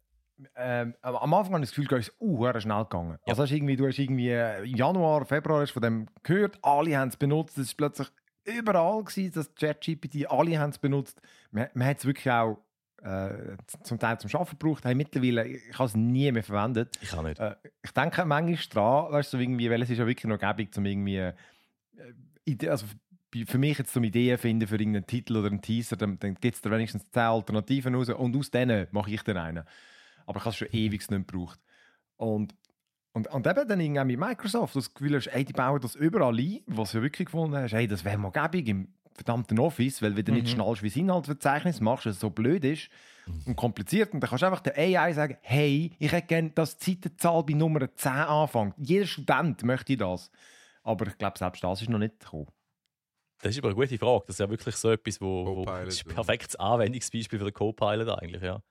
ähm, 0.54 0.94
am 1.00 1.34
Anfang 1.34 1.54
habe 1.54 1.64
ich 1.64 1.70
das 1.70 1.74
Gefühl, 1.74 1.98
es 1.98 2.08
ist 2.08 2.20
uh, 2.20 2.60
schnell 2.60 2.82
gegangen. 2.84 3.18
Also 3.26 3.42
hast 3.42 3.50
irgendwie, 3.52 3.76
du 3.76 3.86
hast 3.86 3.98
irgendwie 3.98 4.30
äh, 4.30 4.64
im 4.64 4.76
Januar, 4.76 5.24
Februar 5.24 5.62
hast 5.62 5.72
von 5.72 5.82
dem 5.82 6.06
gehört, 6.22 6.58
alle 6.62 6.96
haben 6.96 7.08
es 7.08 7.16
benutzt, 7.16 7.56
es 7.58 7.70
war 7.70 7.76
plötzlich 7.88 8.08
überall, 8.44 9.02
gewesen, 9.02 9.32
das 9.34 9.54
ChatGPT, 9.54 10.30
alle 10.30 10.58
haben 10.58 10.70
es 10.70 10.78
benutzt. 10.78 11.20
Man, 11.50 11.68
man 11.74 11.88
hat 11.88 11.98
es 11.98 12.04
wirklich 12.04 12.30
auch 12.30 12.58
äh, 13.02 13.56
zum 13.82 13.98
Teil 13.98 14.18
zum 14.18 14.30
Arbeiten 14.34 14.58
gebraucht. 14.58 14.84
Hey, 14.84 14.94
mittlerweile, 14.94 15.46
ich 15.46 15.72
habe 15.74 15.84
es 15.84 15.94
nie 15.94 16.30
mehr 16.32 16.42
verwendet. 16.42 16.98
Ich 17.00 17.10
kann 17.10 17.24
nicht. 17.24 17.38
Äh, 17.40 17.56
ich 17.82 17.90
denke 17.92 18.24
manchmal 18.24 18.56
dran, 18.70 19.12
weißt 19.12 19.32
du, 19.32 19.36
so 19.36 19.42
irgendwie, 19.42 19.70
weil 19.70 19.82
es 19.82 19.90
ist 19.90 19.98
ja 19.98 20.06
wirklich 20.06 20.24
noch 20.24 20.38
gäbig, 20.38 20.76
um 20.76 20.84
irgendwie, 20.84 21.16
äh, 21.16 21.34
Ide- 22.44 22.70
also 22.70 22.86
für 23.46 23.58
mich 23.58 23.78
jetzt 23.78 23.92
zum 23.92 24.04
Ideen 24.04 24.38
finden 24.38 24.66
für 24.66 24.76
irgendeinen 24.76 25.06
Titel 25.06 25.36
oder 25.36 25.48
einen 25.48 25.60
Teaser, 25.60 25.96
dann, 25.96 26.18
dann 26.18 26.34
gibt 26.36 26.54
es 26.54 26.62
da 26.62 26.70
wenigstens 26.70 27.08
10 27.10 27.22
Alternativen 27.22 27.94
raus 27.94 28.08
und 28.08 28.34
aus 28.36 28.50
denen 28.50 28.86
mache 28.90 29.10
ich 29.10 29.22
dann 29.22 29.36
einen. 29.36 29.64
Aber 30.24 30.38
ich 30.38 30.44
habe 30.44 30.50
es 30.50 30.56
schon 30.56 30.68
ewig 30.72 31.10
nicht 31.10 31.28
gebraucht. 31.28 31.60
Und, 32.16 32.54
und, 33.12 33.26
und 33.28 33.46
eben 33.46 33.68
dann 33.68 33.80
irgendwie 33.80 34.16
mit 34.16 34.18
Microsoft, 34.18 34.76
das 34.76 34.94
Gefühl 34.94 35.16
hast, 35.16 35.26
ey, 35.28 35.44
die 35.44 35.52
bauen 35.52 35.80
das 35.80 35.94
überall 35.94 36.38
ein, 36.38 36.60
was 36.66 36.92
du 36.92 37.02
wirklich 37.02 37.26
gefunden 37.26 37.56
hast, 37.56 37.72
hey, 37.72 37.86
das 37.86 38.04
wäre 38.04 38.16
mal 38.18 38.30
gäbig 38.32 38.68
im 38.68 38.88
verdammten 39.18 39.58
Office, 39.58 40.00
weil 40.02 40.16
wenn 40.16 40.24
du 40.24 40.32
nicht 40.32 40.44
Mhm. 40.46 40.50
schnallst, 40.50 40.82
wie 40.82 40.88
das 40.88 40.96
Inhaltsverzeichnis 40.96 41.80
machst, 41.80 42.06
es 42.06 42.20
so 42.20 42.30
blöd 42.30 42.64
ist 42.64 42.88
und 43.46 43.56
kompliziert. 43.56 44.12
Und 44.14 44.20
dann 44.20 44.30
kannst 44.30 44.42
du 44.42 44.46
einfach 44.46 44.60
der 44.60 44.76
AI 44.78 45.12
sagen, 45.12 45.36
hey, 45.42 45.92
ich 45.98 46.12
hätte 46.12 46.26
gerne, 46.26 46.50
dass 46.50 46.78
die 46.78 46.92
Seitenzahl 46.92 47.42
bei 47.44 47.52
Nummer 47.54 47.94
10 47.94 48.12
anfängt. 48.12 48.74
Jeder 48.78 49.06
Student 49.06 49.62
möchte 49.64 49.96
das. 49.96 50.30
Aber 50.82 51.06
ich 51.06 51.18
glaube, 51.18 51.38
selbst 51.38 51.62
das 51.62 51.82
ist 51.82 51.90
noch 51.90 51.98
nicht 51.98 52.18
gekommen. 52.20 52.46
Das 53.40 53.52
ist 53.52 53.58
aber 53.58 53.68
eine 53.68 53.74
gute 53.76 53.98
Frage. 53.98 54.24
Das 54.26 54.34
ist 54.36 54.40
ja 54.40 54.48
wirklich 54.50 54.74
so 54.76 54.90
etwas, 54.90 55.20
wo, 55.20 55.56
wo 55.58 55.64
das 55.64 55.94
ist 55.94 56.06
ein 56.06 56.08
ja. 56.10 56.14
perfektes 56.14 56.56
Anwendungsbeispiel 56.56 57.38
für 57.38 57.44
den 57.44 57.54
Copilot 57.54 58.08
eigentlich, 58.08 58.42
ja. 58.42 58.62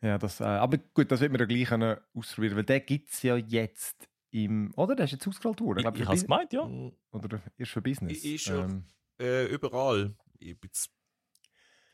Ja, 0.00 0.16
das, 0.16 0.40
äh, 0.40 0.44
aber 0.44 0.78
gut, 0.94 1.10
das 1.10 1.20
wird 1.20 1.32
man 1.32 1.40
ja 1.40 1.46
gleich 1.46 1.72
ausprobieren, 2.14 2.56
weil 2.56 2.62
den 2.64 2.86
gibt 2.86 3.10
es 3.10 3.20
ja 3.22 3.36
jetzt 3.36 4.07
im. 4.30 4.72
Oder? 4.76 4.94
Der 4.96 5.04
ist 5.06 5.12
jetzt 5.12 5.26
ausgerollt 5.28 5.60
worden. 5.60 5.80
Ich, 5.80 5.86
ich 5.86 5.98
für 5.98 6.06
habe 6.06 6.16
es 6.16 6.22
gemeint, 6.22 6.52
ja. 6.52 6.68
Oder 7.12 7.40
ist 7.56 7.70
für 7.70 7.82
Business. 7.82 8.24
Ist 8.24 8.48
Ähm, 8.48 8.84
Äh, 9.20 9.46
überall. 9.46 10.14
Ich 10.38 10.58
bin 10.58 10.68
jetzt 10.68 10.90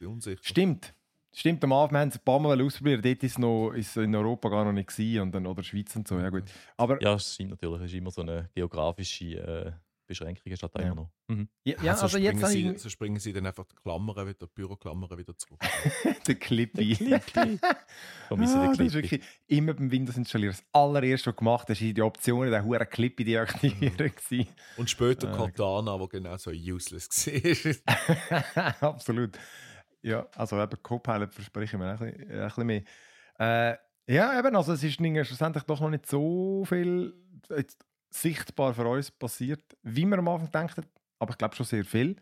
unsicher. 0.01 0.41
Stimmt. 0.43 0.95
Stimmt, 1.37 1.65
am 1.65 1.73
Anfang 1.73 1.99
haben 1.99 2.11
sie 2.13 2.19
ein 2.21 2.25
paar 2.25 2.39
Mal 2.39 2.61
ausprobieren. 2.63 3.03
Dort 3.03 3.23
ist 3.25 3.33
es 3.33 3.39
noch, 3.39 3.73
ist 3.73 3.97
es 3.97 4.05
in 4.05 4.15
Europa 4.15 4.49
gar 4.49 4.65
noch 4.65 4.73
nicht 4.73 4.89
gewesen, 4.89 5.21
und 5.23 5.33
dann, 5.33 5.47
oder 5.47 5.65
Schweiz 5.65 5.97
und 5.97 6.07
so. 6.07 6.19
Ja, 6.19 6.31
gut. 6.31 6.45
Aber 6.77 7.03
ja, 7.03 7.15
es 7.15 7.35
stimmt 7.35 7.51
natürlich. 7.51 7.81
Es 7.81 7.91
ist 7.91 7.95
immer 7.95 8.13
so 8.13 8.21
eine 8.21 8.51
geografische 8.55 9.81
äh, 10.05 10.07
Beschränkung, 10.07 10.57
statt 10.57 10.73
Ja. 10.77 10.83
immer 10.87 10.95
noch. 10.95 11.11
Mhm. 11.29 11.49
ja, 11.65 11.75
Ja, 11.83 11.97
so, 11.97 12.03
also 12.03 12.19
jetzt 12.19 12.45
sie, 12.47 12.69
ich 12.71 12.79
so 12.79 12.89
springen 12.89 13.19
sie 13.19 13.33
dann 13.33 13.47
einfach 13.47 13.65
die 13.65 13.75
Klammern 13.77 14.17
wieder, 14.27 14.47
die 14.47 14.53
Büroklammern 14.55 15.17
wieder 15.19 15.37
zurück. 15.37 15.59
den 16.27 16.39
Clippy. 16.39 16.95
Vermisse 18.29 18.59
Ah, 18.59 18.67
das 18.67 18.71
ist 18.73 18.77
Clippy. 18.77 18.95
wirklich 18.95 19.23
immer 19.47 19.75
beim 19.75 19.91
Windows 19.91 20.17
installieren. 20.17 20.55
Das 20.57 20.65
allererste, 20.73 21.31
was 21.31 21.37
gemacht 21.37 21.69
hast, 21.69 21.81
ist 21.81 21.97
die 21.97 22.03
Optionen, 22.03 22.51
den 22.51 22.65
huren 22.65 22.89
Clippy 22.89 23.25
deaktivieren. 23.25 23.97
gewesen. 23.97 24.49
Und 24.77 24.91
später 24.91 25.33
Ah, 25.33 25.37
Cortana, 25.37 25.99
wo 25.99 26.07
genau 26.07 26.37
so 26.37 26.51
useless 26.51 27.09
war. 27.27 28.75
Absolut. 28.81 29.39
Ja, 30.03 30.27
also 30.37 30.61
eben 30.63 30.83
Copilot 30.83 31.33
verspreche 31.33 31.77
ich 31.77 31.81
mir 31.81 31.91
ein 31.93 31.99
bisschen, 31.99 32.31
ein 32.41 32.47
bisschen 32.49 32.67
mehr. 32.67 32.83
Äh, 33.39 33.77
ja, 34.07 34.39
eben, 34.39 34.55
also 34.55 34.75
es 34.75 34.83
ist 34.85 34.97
schlussendlich 35.25 35.65
doch 35.65 35.81
noch 35.81 35.89
nicht 35.89 36.07
so 36.07 36.65
viel 36.67 37.15
jetzt 37.57 37.83
sichtbar 38.15 38.75
für 38.75 38.87
uns 38.87 39.11
passiert, 39.11 39.77
wie 39.83 40.05
wir 40.07 40.19
am 40.19 40.29
Anfang 40.29 40.51
dachten, 40.53 40.87
aber 41.19 41.33
ich 41.33 41.39
glaube 41.39 41.57
schon 41.57 41.67
sehr 41.67 41.85
viel. 41.85 42.17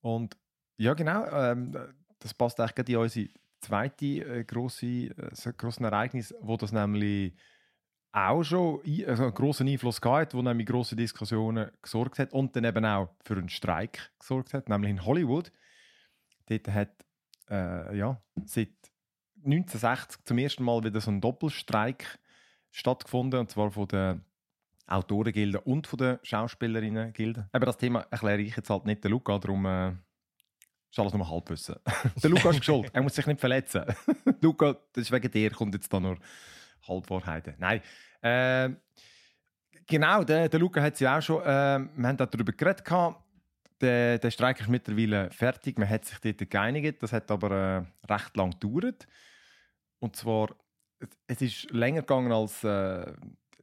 Und 0.00 0.36
ja, 0.78 0.94
genau, 0.94 1.26
ähm, 1.26 1.76
das 2.18 2.34
passt 2.34 2.58
eigentlich 2.60 2.88
in 2.88 2.96
unsere 2.96 3.28
zweite 3.60 4.06
äh, 4.06 4.44
grosse, 4.44 4.86
äh, 4.86 5.30
so 5.32 5.52
grosse 5.52 5.84
Ereignis, 5.84 6.34
wo 6.40 6.56
das 6.56 6.72
nämlich 6.72 7.34
auch 8.12 8.42
schon 8.42 8.80
also 9.06 9.24
einen 9.24 9.34
grossen 9.34 9.68
Einfluss 9.68 10.00
gehabt 10.00 10.32
wo 10.32 10.40
nämlich 10.40 10.66
grosse 10.66 10.96
Diskussionen 10.96 11.70
gesorgt 11.82 12.18
hat 12.18 12.32
und 12.32 12.56
dann 12.56 12.64
eben 12.64 12.84
auch 12.84 13.10
für 13.24 13.36
einen 13.36 13.50
Streik 13.50 14.10
gesorgt 14.18 14.54
hat, 14.54 14.68
nämlich 14.68 14.90
in 14.90 15.04
Hollywood. 15.04 15.52
Dort 16.46 16.68
hat 16.68 17.04
äh, 17.50 17.96
ja, 17.96 18.20
seit 18.44 18.72
1960 19.44 20.24
zum 20.24 20.38
ersten 20.38 20.64
Mal 20.64 20.82
wieder 20.82 21.00
so 21.00 21.10
ein 21.10 21.20
Doppelstreik 21.20 22.18
stattgefunden, 22.70 23.40
und 23.40 23.50
zwar 23.50 23.70
von 23.70 23.88
den 23.88 24.24
Autorengilden 24.86 25.60
und 25.62 25.86
von 25.86 25.98
den 25.98 26.18
Schauspielerinnen-Gilden. 26.22 27.48
Aber 27.52 27.66
das 27.66 27.76
Thema 27.76 28.06
erkläre 28.10 28.40
ich 28.40 28.56
jetzt 28.56 28.70
halt 28.70 28.86
nicht 28.86 29.02
der 29.02 29.10
Luca, 29.10 29.38
darum 29.38 29.66
äh, 29.66 29.90
ist 30.90 30.98
alles 30.98 31.12
nur 31.12 31.28
Halbwissen. 31.28 31.76
der 32.22 32.30
Luca 32.30 32.50
ist 32.50 32.64
schuld, 32.64 32.90
er 32.92 33.02
muss 33.02 33.14
sich 33.14 33.26
nicht 33.26 33.40
verletzen. 33.40 33.84
Luca, 34.40 34.76
das 34.92 35.04
ist 35.04 35.12
wegen 35.12 35.30
dir, 35.30 35.50
kommt 35.50 35.74
jetzt 35.74 35.92
da 35.92 35.98
nur 35.98 36.16
Halbwahrheiten. 36.86 37.54
Nein. 37.58 37.80
Äh, 38.22 38.70
genau, 39.86 40.22
der, 40.22 40.48
der 40.48 40.60
Luca 40.60 40.80
hat 40.80 40.94
es 40.94 41.02
auch 41.02 41.20
schon, 41.20 41.42
äh, 41.42 41.46
wir 41.96 42.08
haben 42.08 42.16
darüber 42.16 42.52
geredet, 42.52 42.84
gehabt. 42.84 43.24
der, 43.80 44.18
der 44.18 44.30
Streik 44.30 44.60
ist 44.60 44.68
mittlerweile 44.68 45.30
fertig, 45.30 45.78
man 45.78 45.88
hat 45.88 46.04
sich 46.04 46.18
dort 46.20 46.48
geeinigt, 46.48 47.02
das 47.02 47.12
hat 47.12 47.30
aber 47.30 47.50
äh, 47.50 48.12
recht 48.12 48.36
lang 48.36 48.52
gedauert. 48.52 49.06
Und 49.98 50.14
zwar, 50.14 50.54
es, 51.00 51.08
es 51.26 51.42
ist 51.42 51.70
länger 51.72 52.02
gegangen 52.02 52.30
als, 52.30 52.62
äh, 52.62 53.12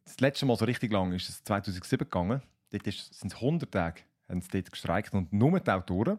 das 0.06 0.20
letzte 0.20 0.46
Mal 0.46 0.56
so 0.58 0.66
richtig 0.66 0.92
lang 0.92 1.14
ist 1.14 1.30
es 1.30 1.44
2007 1.44 2.06
gegangen. 2.06 2.42
Dort 2.72 2.86
sind 2.86 3.32
es 3.32 3.36
100 3.36 3.72
Tage, 3.72 4.02
haben 4.28 4.42
sie 4.42 4.50
dort 4.50 4.72
gestreikt 4.72 5.14
und 5.14 5.32
nur 5.32 5.60
die 5.60 5.72
Autoren. 5.72 6.18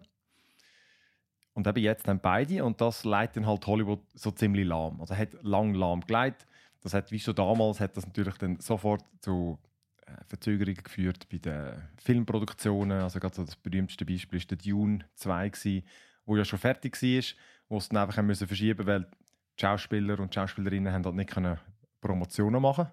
Und 1.53 1.67
eben 1.67 1.83
jetzt 1.83 2.09
dann 2.09 2.21
beide 2.21 2.65
und 2.65 2.81
das 2.81 3.05
leitet 3.05 3.37
dann 3.37 3.47
halt 3.47 3.67
Hollywood 3.67 4.01
so 4.15 4.31
ziemlich 4.31 4.67
lahm. 4.67 5.01
Also 5.01 5.17
hat 5.17 5.35
lang 5.43 5.75
lahm 5.75 6.01
geleitet. 6.01 6.47
Das 6.81 6.95
hat, 6.95 7.13
wie 7.13 7.21
schon 7.21 7.35
damals, 7.35 7.81
hat 7.81 7.97
das 7.97 8.07
natürlich 8.07 8.37
dann 8.39 8.59
sofort 8.61 9.05
zu 9.21 9.59
äh, 10.07 10.13
Verzögerungen 10.27 10.83
geführt 10.83 11.29
bei 11.31 11.39
den 11.39 11.89
Filmproduktionen. 11.97 13.01
Also 13.01 13.21
gerade 13.21 13.37
so 13.37 13.45
das 13.45 13.57
berühmteste 13.57 14.05
Beispiel 14.05 14.39
ist 14.39 14.51
der 14.51 14.59
Dune 14.59 15.05
2 15.15 15.49
gewesen, 15.51 15.87
wo 16.27 16.37
ja 16.37 16.45
schon 16.45 16.59
fertig 16.59 17.01
war, 17.01 17.25
wo 17.69 17.79
es 17.79 17.89
dann 17.89 17.99
einfach 17.99 18.17
haben 18.17 18.27
müssen 18.27 18.49
verschieben, 18.49 18.87
weil 18.87 19.03
die 19.57 19.61
Schauspieler 19.61 20.19
und 20.19 20.35
die 20.35 20.35
Schauspielerinnen 20.35 20.93
haben 20.93 21.05
halt 21.05 21.15
nicht 21.15 21.61
Promotionen 22.01 22.61
machen. 22.61 22.89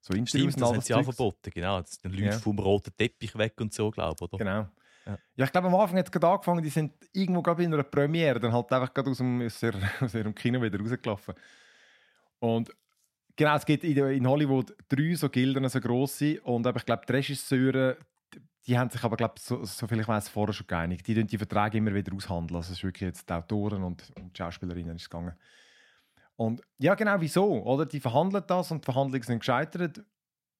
So 0.00 0.14
Interviews 0.14 0.52
Stimmt, 0.54 0.60
das 0.62 0.68
haben 0.72 0.80
sie 0.80 0.94
auch 0.94 1.04
verboten, 1.04 1.50
genau. 1.54 1.78
Jetzt 1.78 2.00
sind 2.02 2.12
Leute 2.12 2.24
Ja. 2.24 2.32
vom 2.38 2.58
roten 2.58 2.90
Teppich 2.96 3.36
weg 3.36 3.54
und 3.60 3.72
so, 3.74 3.90
glaube 3.90 4.16
ich, 4.18 4.22
oder? 4.22 4.38
Genau. 4.38 4.68
Ja. 5.06 5.18
Ja. 5.36 5.44
ich 5.44 5.52
glaube, 5.52 5.66
am 5.68 5.74
Anfang 5.74 5.98
hat 5.98 6.06
es 6.06 6.12
gerade 6.12 6.28
angefangen, 6.28 6.62
die 6.62 6.68
sind 6.70 6.92
irgendwo 7.12 7.42
gerade 7.42 7.62
in 7.64 7.72
einer 7.74 7.82
Premiere, 7.82 8.38
dann 8.40 8.52
halt 8.52 8.70
einfach 8.72 8.92
gerade 8.94 9.10
aus, 9.10 9.18
dem, 9.18 9.42
aus, 9.42 9.60
der, 9.60 9.74
aus 10.00 10.14
ihrem 10.14 10.34
Kino 10.34 10.60
wieder 10.62 10.78
rausgelaufen. 10.78 11.34
Und 12.38 12.70
genau, 13.36 13.56
es 13.56 13.66
gibt 13.66 13.84
in, 13.84 13.96
in 13.96 14.26
Hollywood 14.28 14.74
drei 14.88 15.14
so 15.14 15.28
Gilden, 15.28 15.68
so 15.68 15.80
grosse, 15.80 16.40
und 16.42 16.66
eben, 16.66 16.76
ich 16.78 16.86
glaube, 16.86 17.02
die 17.06 17.12
Regisseure, 17.12 17.96
die- 18.66 18.78
haben 18.78 18.90
sich 18.90 19.02
aber, 19.02 19.16
glaube 19.16 19.34
so, 19.38 19.64
so 19.64 19.86
viel 19.86 20.00
ich 20.00 20.08
weiß, 20.08 20.28
vorher 20.28 20.52
schon 20.52 20.66
geeinigt. 20.66 21.06
Die 21.06 21.14
tun 21.14 21.26
die 21.26 21.38
Verträge 21.38 21.78
immer 21.78 21.94
wieder 21.94 22.14
aushandeln. 22.14 22.56
Also 22.56 22.72
es 22.72 22.78
ist 22.78 22.84
wirklich 22.84 23.02
jetzt 23.08 23.28
die 23.28 23.32
Autoren 23.34 23.82
und, 23.82 24.10
und 24.16 24.32
die 24.34 24.38
Schauspielerinnen 24.38 24.96
ist 24.96 25.10
gegangen. 25.10 25.34
Und 26.40 26.62
ja, 26.78 26.94
genau, 26.94 27.20
wieso? 27.20 27.62
Oder? 27.64 27.84
Die 27.84 28.00
verhandeln 28.00 28.42
das 28.46 28.70
und 28.70 28.82
die 28.82 28.86
Verhandlungen 28.86 29.22
sind 29.22 29.40
gescheitert. 29.40 30.02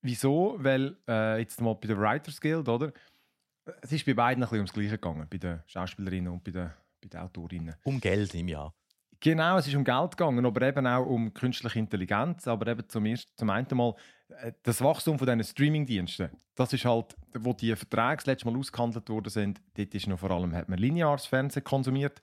Wieso? 0.03 0.57
Weil 0.59 0.99
äh, 1.09 1.39
jetzt 1.39 1.59
mal 1.59 1.75
bei 1.75 1.89
der 1.89 1.99
Writers 1.99 2.39
Guild, 2.39 2.69
oder? 2.69 2.93
Es 3.81 3.91
ist 3.91 4.05
bei 4.05 4.13
beiden 4.13 4.43
ein 4.43 4.47
bisschen 4.47 4.59
ums 4.59 4.75
Gleiche 4.75 4.99
gegangen, 4.99 5.27
bei 5.31 5.39
den 5.39 5.63
Schauspielerinnen 5.65 6.31
und 6.31 6.45
bei 6.45 6.51
den, 6.51 6.71
bei 7.01 7.09
den 7.09 7.21
Autorinnen. 7.21 7.77
Um 7.85 7.99
Geld 7.99 8.35
im 8.35 8.49
Jahr. 8.49 8.75
Genau, 9.21 9.57
es 9.57 9.69
ist 9.69 9.75
um 9.75 9.83
Geld 9.83 10.19
gegangen, 10.19 10.45
aber 10.45 10.61
eben 10.67 10.87
auch 10.87 11.07
um 11.07 11.33
künstliche 11.33 11.79
Intelligenz. 11.79 12.47
Aber 12.47 12.67
eben 12.67 12.87
zum, 12.87 13.07
ersten, 13.07 13.31
zum 13.39 13.49
einen 13.49 13.67
Mal 13.73 13.95
äh, 14.29 14.53
das 14.63 14.83
Wachstum 14.83 15.19
von 15.19 15.27
diesen 15.27 15.45
Streamingdiensten. 15.45 16.29
Das 16.57 16.75
ist 16.75 16.85
halt, 16.85 17.17
wo 17.39 17.55
die 17.55 17.75
Verträge 17.75 18.17
das 18.17 18.27
letzte 18.27 18.51
Mal 18.51 18.59
ausgehandelt 18.59 19.09
worden 19.09 19.31
sind. 19.31 19.63
Dort 19.79 19.95
ist 19.95 20.07
noch 20.09 20.19
vor 20.19 20.31
allem, 20.31 20.55
hat 20.55 20.69
man 20.69 20.79
lineares 20.79 21.25
Fernsehen 21.25 21.65
konsumiert. 21.65 22.21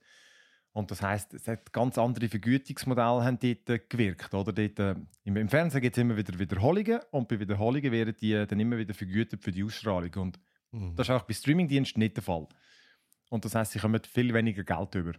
Und 0.77 0.91
das 0.91 1.01
heißt, 1.01 1.33
es 1.33 1.47
hat 1.47 1.73
ganz 1.73 1.97
andere 1.97 2.29
Vergütungsmodelle 2.29 3.23
haben 3.23 3.39
dort 3.39 3.69
äh, 3.69 3.79
gewirkt. 3.89 4.33
Oder? 4.33 4.53
Dort, 4.53 4.79
äh, 4.79 4.95
im, 5.23 5.35
Im 5.37 5.49
Fernsehen 5.49 5.81
gibt 5.81 5.97
es 5.97 6.01
immer 6.01 6.15
wieder 6.15 6.37
Wiederholungen 6.37 6.99
und 7.11 7.27
bei 7.27 7.39
Wiederholungen 7.39 7.91
werden 7.91 8.15
die 8.21 8.33
äh, 8.33 8.45
dann 8.45 8.59
immer 8.59 8.77
wieder 8.77 8.93
vergütet 8.93 9.43
für 9.43 9.51
die 9.51 9.63
Ausstrahlung. 9.63 10.13
Und 10.15 10.39
Mhm. 10.71 10.95
das 10.95 11.07
ist 11.07 11.15
auch 11.15 11.23
bei 11.23 11.33
Streamingdiensten 11.33 11.99
nicht 11.99 12.17
der 12.17 12.23
Fall. 12.23 12.47
Und 13.29 13.45
das 13.45 13.55
heißt, 13.55 13.71
sie 13.71 13.79
kommen 13.79 14.01
viel 14.03 14.33
weniger 14.33 14.63
Geld 14.63 14.95
über. 14.95 15.13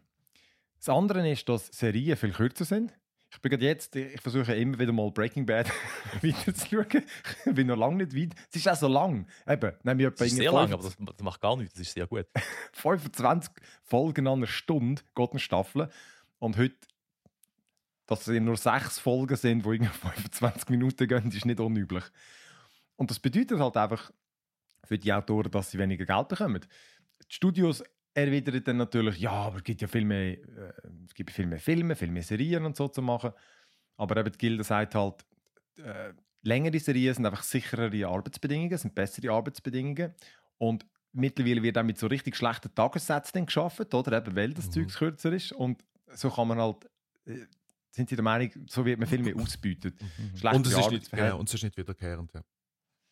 Das 0.76 0.88
andere 0.88 1.28
ist, 1.28 1.48
dass 1.48 1.66
Serien 1.66 2.16
viel 2.16 2.32
kürzer 2.32 2.64
sind. 2.64 2.92
Ich 3.30 3.40
bin 3.40 3.50
gerade 3.50 3.64
jetzt, 3.64 3.94
ich 3.94 4.20
versuche 4.20 4.54
immer 4.54 4.78
wieder 4.78 4.92
mal 4.92 5.10
Breaking 5.10 5.44
Bad 5.44 5.70
weiterzuschauen. 6.22 7.04
Ich 7.44 7.54
bin 7.54 7.66
noch 7.66 7.76
lange 7.76 8.04
nicht 8.04 8.16
weit. 8.16 8.34
Es 8.50 8.56
ist 8.56 8.68
auch 8.68 8.76
so 8.76 8.88
lang. 8.88 9.26
Eben, 9.46 9.72
nehme 9.82 10.02
ich 10.02 10.06
etwa 10.08 10.24
Das 10.24 10.32
ist 10.32 10.36
sehr 10.36 10.52
lang, 10.52 10.68
25 10.68 10.72
aber 10.72 10.82
das, 10.82 11.16
das 11.16 11.24
macht 11.24 11.40
gar 11.40 11.56
nichts. 11.56 11.74
Das 11.74 11.82
ist 11.82 11.92
sehr 11.92 12.06
gut. 12.06 12.26
25 12.72 13.52
Folgen 13.82 14.26
an 14.26 14.38
einer 14.38 14.46
Stunde, 14.46 15.02
geht 15.14 15.30
eine 15.30 15.40
Staffel. 15.40 15.90
Und 16.38 16.56
heute, 16.56 16.76
dass 18.06 18.26
es 18.26 18.40
nur 18.40 18.56
sechs 18.56 18.98
Folgen 18.98 19.36
sind, 19.36 19.64
die 19.64 19.70
irgendwie 19.70 19.92
25 19.92 20.70
Minuten 20.70 21.06
gehen, 21.06 21.30
ist 21.30 21.44
nicht 21.44 21.60
unüblich. 21.60 22.04
Und 22.96 23.10
das 23.10 23.20
bedeutet 23.20 23.60
halt 23.60 23.76
einfach 23.76 24.10
für 24.84 24.98
die 24.98 25.12
Autoren, 25.12 25.50
dass 25.50 25.70
sie 25.70 25.78
weniger 25.78 26.06
Geld 26.06 26.28
bekommen. 26.28 26.60
Die 27.30 27.34
Studios 27.34 27.84
erwidern 28.14 28.62
dann 28.64 28.76
natürlich, 28.78 29.18
ja, 29.18 29.30
aber 29.32 29.58
es 29.58 29.64
gibt 29.64 29.80
ja 29.80 29.88
viel 29.88 30.04
mehr, 30.04 30.32
äh, 30.38 30.72
es 31.06 31.14
gibt 31.14 31.30
viel 31.30 31.46
mehr 31.46 31.58
Filme, 31.60 31.94
viel 31.96 32.10
mehr 32.10 32.22
Serien 32.22 32.64
und 32.64 32.76
so 32.76 32.88
zu 32.88 33.02
machen. 33.02 33.32
Aber 33.96 34.16
eben 34.18 34.32
die 34.32 34.38
Gilde 34.38 34.64
sagt 34.64 34.94
halt, 34.94 35.24
äh, 35.78 36.12
längere 36.42 36.78
Serien 36.80 37.14
sind 37.14 37.26
einfach 37.26 37.42
sicherere 37.42 38.06
Arbeitsbedingungen, 38.08 38.76
sind 38.78 38.94
bessere 38.94 39.32
Arbeitsbedingungen. 39.32 40.14
Und 40.58 40.86
mittlerweile 41.12 41.62
wird 41.62 41.78
auch 41.78 41.82
mit 41.84 41.98
so 41.98 42.06
richtig 42.06 42.36
schlechten 42.36 42.74
Tagessätzen 42.74 43.46
geschafft, 43.46 43.92
oder? 43.94 44.18
Eben, 44.18 44.36
weil 44.36 44.54
das 44.54 44.66
Mhm. 44.66 44.72
Zeug 44.72 44.88
kürzer 44.94 45.32
ist. 45.32 45.52
Und 45.52 45.84
so 46.14 46.30
kann 46.30 46.48
man 46.48 46.58
halt, 46.58 46.88
äh, 47.26 47.46
sind 47.90 48.08
sie 48.10 48.16
der 48.16 48.22
Meinung, 48.24 48.50
so 48.68 48.84
wird 48.84 48.98
man 48.98 49.08
viel 49.08 49.22
mehr 49.22 49.36
ausbeutet. 49.36 49.98
Schlechtere 50.34 50.50
Und 50.50 50.66
es 50.66 50.76
ist 50.78 50.90
nicht, 50.90 51.12
Arbeitsverhältnisse. 51.12 51.16
genau, 51.16 51.38
und 51.38 51.48
es 51.48 51.54
ist 51.54 51.62
nicht 51.64 51.76
wiederkehrend. 51.76 52.32
Ja. 52.34 52.42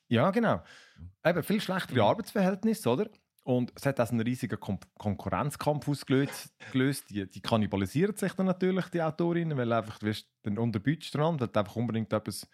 Ja, 0.08 0.30
genau. 0.30 0.62
Mhm. 0.96 1.10
Eben 1.24 1.42
viel 1.42 1.60
schlechtere 1.60 2.02
Arbeitsverhältnisse, 2.04 2.88
oder? 2.90 3.10
Und 3.46 3.72
es 3.76 3.86
hat 3.86 4.00
also 4.00 4.12
einen 4.12 4.22
riesigen 4.22 4.58
Kon 4.58 4.80
Konkurrenzkampf 4.98 5.88
ausgelöst. 5.88 6.52
gelöst. 6.70 7.10
Die, 7.10 7.30
die 7.30 7.40
kannibalisieren 7.40 8.16
sich 8.16 8.32
dann 8.32 8.46
natürlich, 8.46 8.86
die 8.88 9.02
Autorinnen, 9.02 9.56
weil 9.56 9.72
einfach, 9.72 9.98
du 9.98 10.06
wirst 10.06 10.28
dann 10.42 10.58
unterbützt 10.58 11.14
dran, 11.14 11.38
weil 11.38 11.48
du 11.48 11.58
einfach 11.60 11.76
unbedingt 11.76 12.12
etwas 12.12 12.48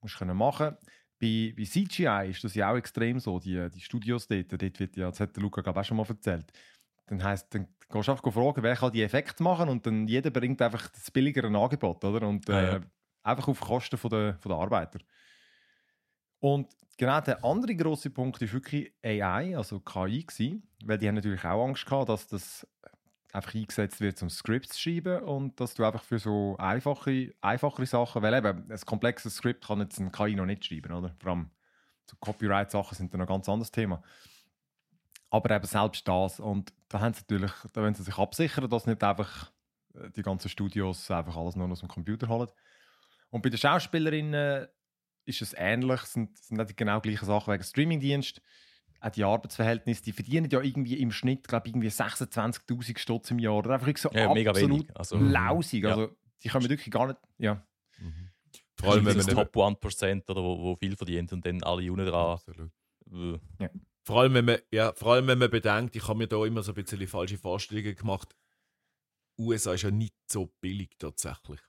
musst 0.00 0.18
können 0.18 0.36
machen 0.36 0.76
bei, 1.20 1.54
bei 1.56 1.64
CGI 1.64 2.28
ist 2.30 2.44
das 2.44 2.54
ja 2.54 2.70
auch 2.70 2.76
extrem 2.76 3.18
so, 3.20 3.38
die, 3.38 3.70
die 3.70 3.80
Studios 3.80 4.26
dort, 4.26 4.52
dort 4.52 4.80
wird 4.80 4.96
ja, 4.96 5.08
das 5.08 5.20
hat 5.20 5.36
der 5.36 5.42
Luca 5.42 5.62
glaube 5.62 5.80
auch 5.80 5.84
schon 5.84 5.96
mal 5.96 6.06
erzählt, 6.06 6.52
dann 7.06 7.22
heisst, 7.22 7.54
dann 7.54 7.68
gehst 7.88 8.08
du 8.08 8.12
einfach 8.12 8.32
fragen, 8.32 8.62
wer 8.62 8.76
kann 8.76 8.92
die 8.92 9.02
Effekte 9.02 9.42
machen 9.42 9.68
und 9.68 9.86
dann 9.86 10.06
jeder 10.08 10.30
bringt 10.30 10.60
einfach 10.60 10.88
das 10.88 11.10
billigere 11.10 11.46
Angebot, 11.46 12.04
oder? 12.04 12.26
Und 12.26 12.48
äh, 12.48 12.52
Ah, 12.52 12.62
ja. 12.62 12.80
einfach 13.22 13.48
auf 13.48 13.60
Kosten 13.60 13.96
von 13.96 14.10
der, 14.10 14.38
von 14.40 14.50
der 14.50 14.58
Arbeiter. 14.58 14.98
Und 16.44 16.68
genau 16.98 17.22
der 17.22 17.42
andere 17.42 17.74
große 17.74 18.10
Punkt 18.10 18.42
ist 18.42 18.52
wirklich 18.52 18.92
AI, 19.02 19.56
also 19.56 19.80
KI, 19.80 20.26
gewesen, 20.26 20.68
weil 20.84 20.98
die 20.98 21.08
haben 21.08 21.14
natürlich 21.14 21.42
auch 21.42 21.64
Angst 21.64 21.86
gehabt, 21.86 22.10
dass 22.10 22.28
das 22.28 22.68
einfach 23.32 23.54
eingesetzt 23.54 24.02
wird, 24.02 24.20
um 24.20 24.28
Scripts 24.28 24.74
zu 24.74 24.78
schreiben 24.82 25.22
und 25.22 25.58
dass 25.58 25.72
du 25.72 25.86
einfach 25.86 26.02
für 26.02 26.18
so 26.18 26.54
einfache, 26.58 27.32
einfachere 27.40 27.86
Sachen, 27.86 28.20
weil 28.20 28.34
eben 28.34 28.70
ein 28.70 28.80
komplexes 28.84 29.36
Skript 29.36 29.66
kann 29.66 29.80
jetzt 29.80 29.98
ein 29.98 30.12
KI 30.12 30.34
noch 30.34 30.44
nicht 30.44 30.66
schreiben, 30.66 30.92
oder? 30.92 31.16
Vor 31.18 31.30
allem 31.30 31.50
so 32.04 32.14
Copyright-Sachen 32.20 32.94
sind 32.94 33.14
dann 33.14 33.22
ein 33.22 33.26
ganz 33.26 33.48
anderes 33.48 33.70
Thema. 33.70 34.02
Aber 35.30 35.50
eben 35.50 35.64
selbst 35.64 36.06
das 36.06 36.40
und 36.40 36.74
da 36.90 37.00
haben 37.00 37.14
sie 37.14 37.22
natürlich, 37.22 37.52
da 37.72 37.80
wollen 37.80 37.94
sie 37.94 38.02
sich 38.02 38.18
absichern, 38.18 38.68
dass 38.68 38.84
nicht 38.84 39.02
einfach 39.02 39.50
äh, 39.94 40.10
die 40.10 40.22
ganzen 40.22 40.50
Studios 40.50 41.10
einfach 41.10 41.38
alles 41.38 41.56
nur 41.56 41.70
aus 41.70 41.80
dem 41.80 41.88
Computer 41.88 42.28
holen. 42.28 42.50
Und 43.30 43.40
bei 43.40 43.48
den 43.48 43.58
Schauspielerinnen 43.58 44.68
ist 45.24 45.42
es 45.42 45.54
ähnlich, 45.56 46.02
es 46.02 46.12
sind, 46.12 46.38
sind 46.38 46.58
nicht 46.58 46.70
die 46.70 46.76
genau 46.76 47.00
gleichen 47.00 47.26
Sachen 47.26 47.52
wegen 47.52 47.62
Streamingdienst. 47.62 48.40
Auch 49.00 49.10
die 49.10 49.24
Arbeitsverhältnisse, 49.24 50.02
die 50.02 50.12
verdienen 50.12 50.48
ja 50.50 50.60
irgendwie 50.60 50.98
im 50.98 51.12
Schnitt, 51.12 51.46
glaube 51.46 51.68
ich, 51.68 51.74
irgendwie 51.74 51.88
26.000 51.88 52.98
Stutz 52.98 53.30
im 53.30 53.38
Jahr. 53.38 53.56
Oder 53.56 53.74
einfach 53.74 53.96
so 53.96 54.10
Ja, 54.12 54.32
mega 54.32 54.50
absolut 54.50 54.80
wenig. 54.80 54.96
Also, 54.96 55.18
lausig. 55.18 55.84
Ja. 55.84 55.90
Also, 55.90 56.16
die 56.42 56.48
können 56.48 56.68
wirklich 56.68 56.90
gar 56.90 57.08
nicht. 57.08 57.18
Ja. 57.38 57.66
Vor 58.76 58.92
allem, 58.92 59.06
wenn 59.06 59.16
man 59.16 59.26
Top 59.26 59.56
1% 59.56 60.30
oder 60.30 60.42
wo, 60.42 60.58
wo 60.58 60.76
viel 60.76 60.96
verdient 60.96 61.32
und 61.32 61.44
dann 61.44 61.62
alle 61.62 61.90
unten 61.90 62.06
dran. 62.06 62.32
Absolut. 62.32 62.70
äh, 63.12 63.68
Vor 64.04 64.20
allem, 64.20 64.34
wenn 64.34 64.44
man, 64.44 64.58
ja, 64.70 64.92
vor 64.92 65.14
allem, 65.14 65.26
wenn 65.26 65.38
man 65.38 65.50
bedenkt, 65.50 65.96
ich 65.96 66.06
habe 66.08 66.18
mir 66.18 66.26
da 66.26 66.44
immer 66.44 66.62
so 66.62 66.72
ein 66.72 66.74
bisschen 66.74 67.06
falsche 67.06 67.38
Vorstellungen 67.38 67.94
gemacht. 67.94 68.34
USA 69.38 69.74
ist 69.74 69.82
ja 69.82 69.90
nicht 69.90 70.14
so 70.26 70.52
billig 70.60 70.90
tatsächlich. 70.98 71.60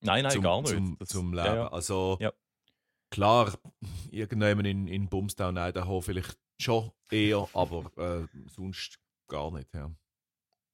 Nein, 0.00 0.22
nein, 0.22 0.32
zum, 0.32 0.42
gar 0.42 0.60
nicht. 0.62 0.74
Zum, 0.74 0.98
zum 1.04 1.34
ja, 1.34 1.44
Leben. 1.44 1.56
ja. 1.56 1.68
Also 1.68 2.18
Ja. 2.20 2.32
klar, 3.10 3.52
irgendjemand 4.10 4.66
in, 4.66 4.86
in 4.86 5.08
Bumstown, 5.08 5.56
Idaho 5.56 6.00
vielleicht 6.00 6.38
schon 6.58 6.90
eher, 7.10 7.48
aber 7.54 7.90
äh, 7.96 8.26
sonst 8.48 8.98
gar 9.28 9.50
nicht. 9.50 9.72
Ja. 9.74 9.90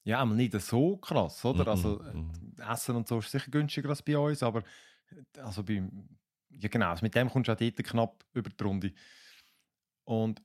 Ja, 0.05 0.21
aber 0.21 0.35
nicht 0.35 0.53
so 0.61 0.97
krass, 0.99 1.45
oder? 1.45 1.67
Also, 1.67 2.01
mhm. 2.13 2.55
Essen 2.59 2.95
und 2.95 3.09
so 3.09 3.19
ist 3.19 3.31
sicher 3.31 3.51
günstiger 3.51 3.89
als 3.89 4.03
bei 4.03 4.17
uns, 4.17 4.43
aber 4.43 4.63
äh, 5.11 5.41
also 5.41 5.65
beim, 5.65 6.09
ja 6.51 6.69
genau, 6.69 6.91
also 6.91 7.05
mit 7.05 7.15
dem 7.15 7.29
kommst 7.29 7.49
du 7.49 7.53
auch 7.53 7.57
dort 7.57 7.85
knapp 7.85 8.25
über 8.33 8.51
die 8.51 8.63
Runde. 8.65 8.93
Und 10.05 10.41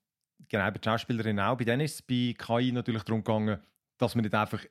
genau, 0.50 0.64
bei 0.66 0.72
den 0.72 0.84
Schauspielerinnen 0.84 1.46
auch. 1.46 1.58
Bei 1.58 1.64
denen 1.64 1.82
ist 1.82 1.96
es 1.96 2.02
bei 2.02 2.34
KI 2.38 2.72
natürlich 2.72 3.04
darum 3.04 3.24
gegangen, 3.24 3.62
dass 3.98 4.16
man 4.16 4.24
nicht 4.24 4.34
einfach 4.34 4.66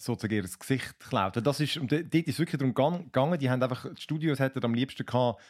sozusagen 0.00 0.34
ihr 0.34 0.42
Gesicht 0.42 0.98
klaut. 0.98 1.34
Das 1.44 1.60
ist, 1.60 1.76
und 1.76 1.92
dort 1.92 2.14
ist 2.14 2.38
wirklich 2.38 2.58
darum 2.58 2.74
gang- 2.74 3.04
gegangen, 3.04 3.38
die 3.38 3.50
haben 3.50 3.62
einfach, 3.62 3.86
die 3.94 4.00
Studios 4.00 4.38
hätten 4.38 4.64
am 4.64 4.74
liebsten 4.74 5.04
gehabt, 5.06 5.40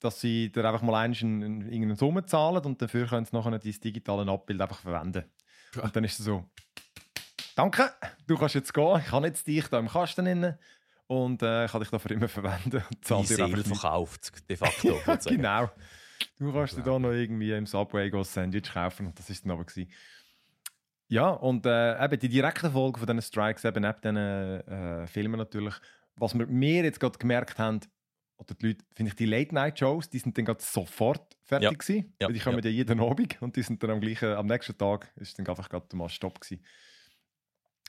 dass 0.00 0.20
sie 0.20 0.50
dir 0.50 0.64
einfach 0.64 0.82
mal 0.82 0.96
einen, 0.96 1.14
einen, 1.14 1.60
irgendeine 1.62 1.96
Summe 1.96 2.24
zahlen 2.26 2.64
und 2.64 2.82
dafür 2.82 3.06
können 3.06 3.24
sie 3.24 3.36
nachher 3.36 3.56
dein 3.58 3.60
digitale 3.80 4.30
Abbild 4.30 4.60
einfach 4.60 4.80
verwenden. 4.80 5.24
Und 5.80 5.94
dann 5.94 6.04
ist 6.04 6.18
es 6.18 6.24
so, 6.26 6.44
danke, 7.54 7.92
du 8.26 8.36
kannst 8.36 8.54
jetzt 8.54 8.74
gehen, 8.74 9.00
ich 9.04 9.12
habe 9.12 9.26
jetzt 9.26 9.46
dich 9.46 9.66
da 9.68 9.78
im 9.78 9.88
Kasten 9.88 10.24
drin 10.24 10.54
und 11.06 11.42
äh, 11.42 11.66
kann 11.68 11.80
dich 11.80 11.90
da 11.90 11.98
für 11.98 12.08
immer 12.12 12.28
verwenden. 12.28 12.76
Und 12.90 12.96
Die 12.96 13.00
zahle 13.02 13.26
dir 13.26 13.44
einfach 13.44 13.64
verkauft, 13.80 14.50
de 14.50 14.56
facto. 14.56 15.00
Genau. 15.30 15.70
Du 16.38 16.52
kannst 16.52 16.76
dir 16.76 16.82
da 16.82 16.98
noch 16.98 17.10
irgendwie 17.10 17.52
im 17.52 17.66
Subway 17.66 18.10
ein 18.12 18.24
Sandwich 18.24 18.72
kaufen 18.72 19.06
und 19.06 19.18
das 19.18 19.28
ist 19.30 19.44
dann 19.44 19.52
aber 19.52 19.64
gewesen. 19.64 19.90
Ja, 21.12 21.28
und 21.28 21.66
äh, 21.66 22.02
eben 22.02 22.18
die 22.18 22.28
direkten 22.30 22.72
Folgen 22.72 22.98
von 22.98 23.06
diesen 23.06 23.20
Strikes, 23.20 23.66
eben 23.66 23.82
neben 23.82 24.00
diesen 24.00 24.16
äh, 24.16 25.06
Filmen 25.06 25.36
natürlich, 25.36 25.74
was 26.16 26.32
wir 26.32 26.46
mir 26.46 26.84
jetzt 26.84 27.00
gerade 27.00 27.18
gemerkt 27.18 27.58
haben, 27.58 27.80
oder 28.38 28.54
die 28.54 28.68
Leute, 28.68 28.84
finde 28.94 29.10
ich, 29.10 29.16
die 29.16 29.26
Late-Night-Shows, 29.26 30.08
die 30.08 30.18
sind 30.18 30.38
dann 30.38 30.46
gerade 30.46 30.62
sofort 30.62 31.36
fertig 31.42 31.70
Ja. 31.70 31.76
gewesen, 31.76 32.14
Ja, 32.18 32.28
weil 32.28 32.32
die 32.32 32.40
kommen 32.40 32.64
ja. 32.64 32.70
ja. 32.70 32.76
jeden 32.76 32.98
Abend 32.98 33.42
und 33.42 33.56
die 33.56 33.62
sind 33.62 33.82
dann 33.82 33.90
am 33.90 34.00
gleichen, 34.00 34.30
am 34.32 34.46
nächsten 34.46 34.76
Tag 34.78 35.12
ist 35.16 35.38
dann 35.38 35.46
einfach 35.46 35.68
gerade 35.68 35.94
mal 35.94 36.08
Stopp 36.08 36.40
gewesen. 36.40 36.64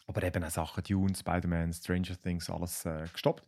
Aber 0.05 0.21
eben 0.21 0.43
auch 0.43 0.49
Sachen, 0.49 0.83
Dune, 0.83 1.15
Spider-Man, 1.15 1.71
Stranger 1.71 2.21
Things, 2.21 2.49
alles 2.49 2.85
äh, 2.85 3.05
gestoppt. 3.09 3.47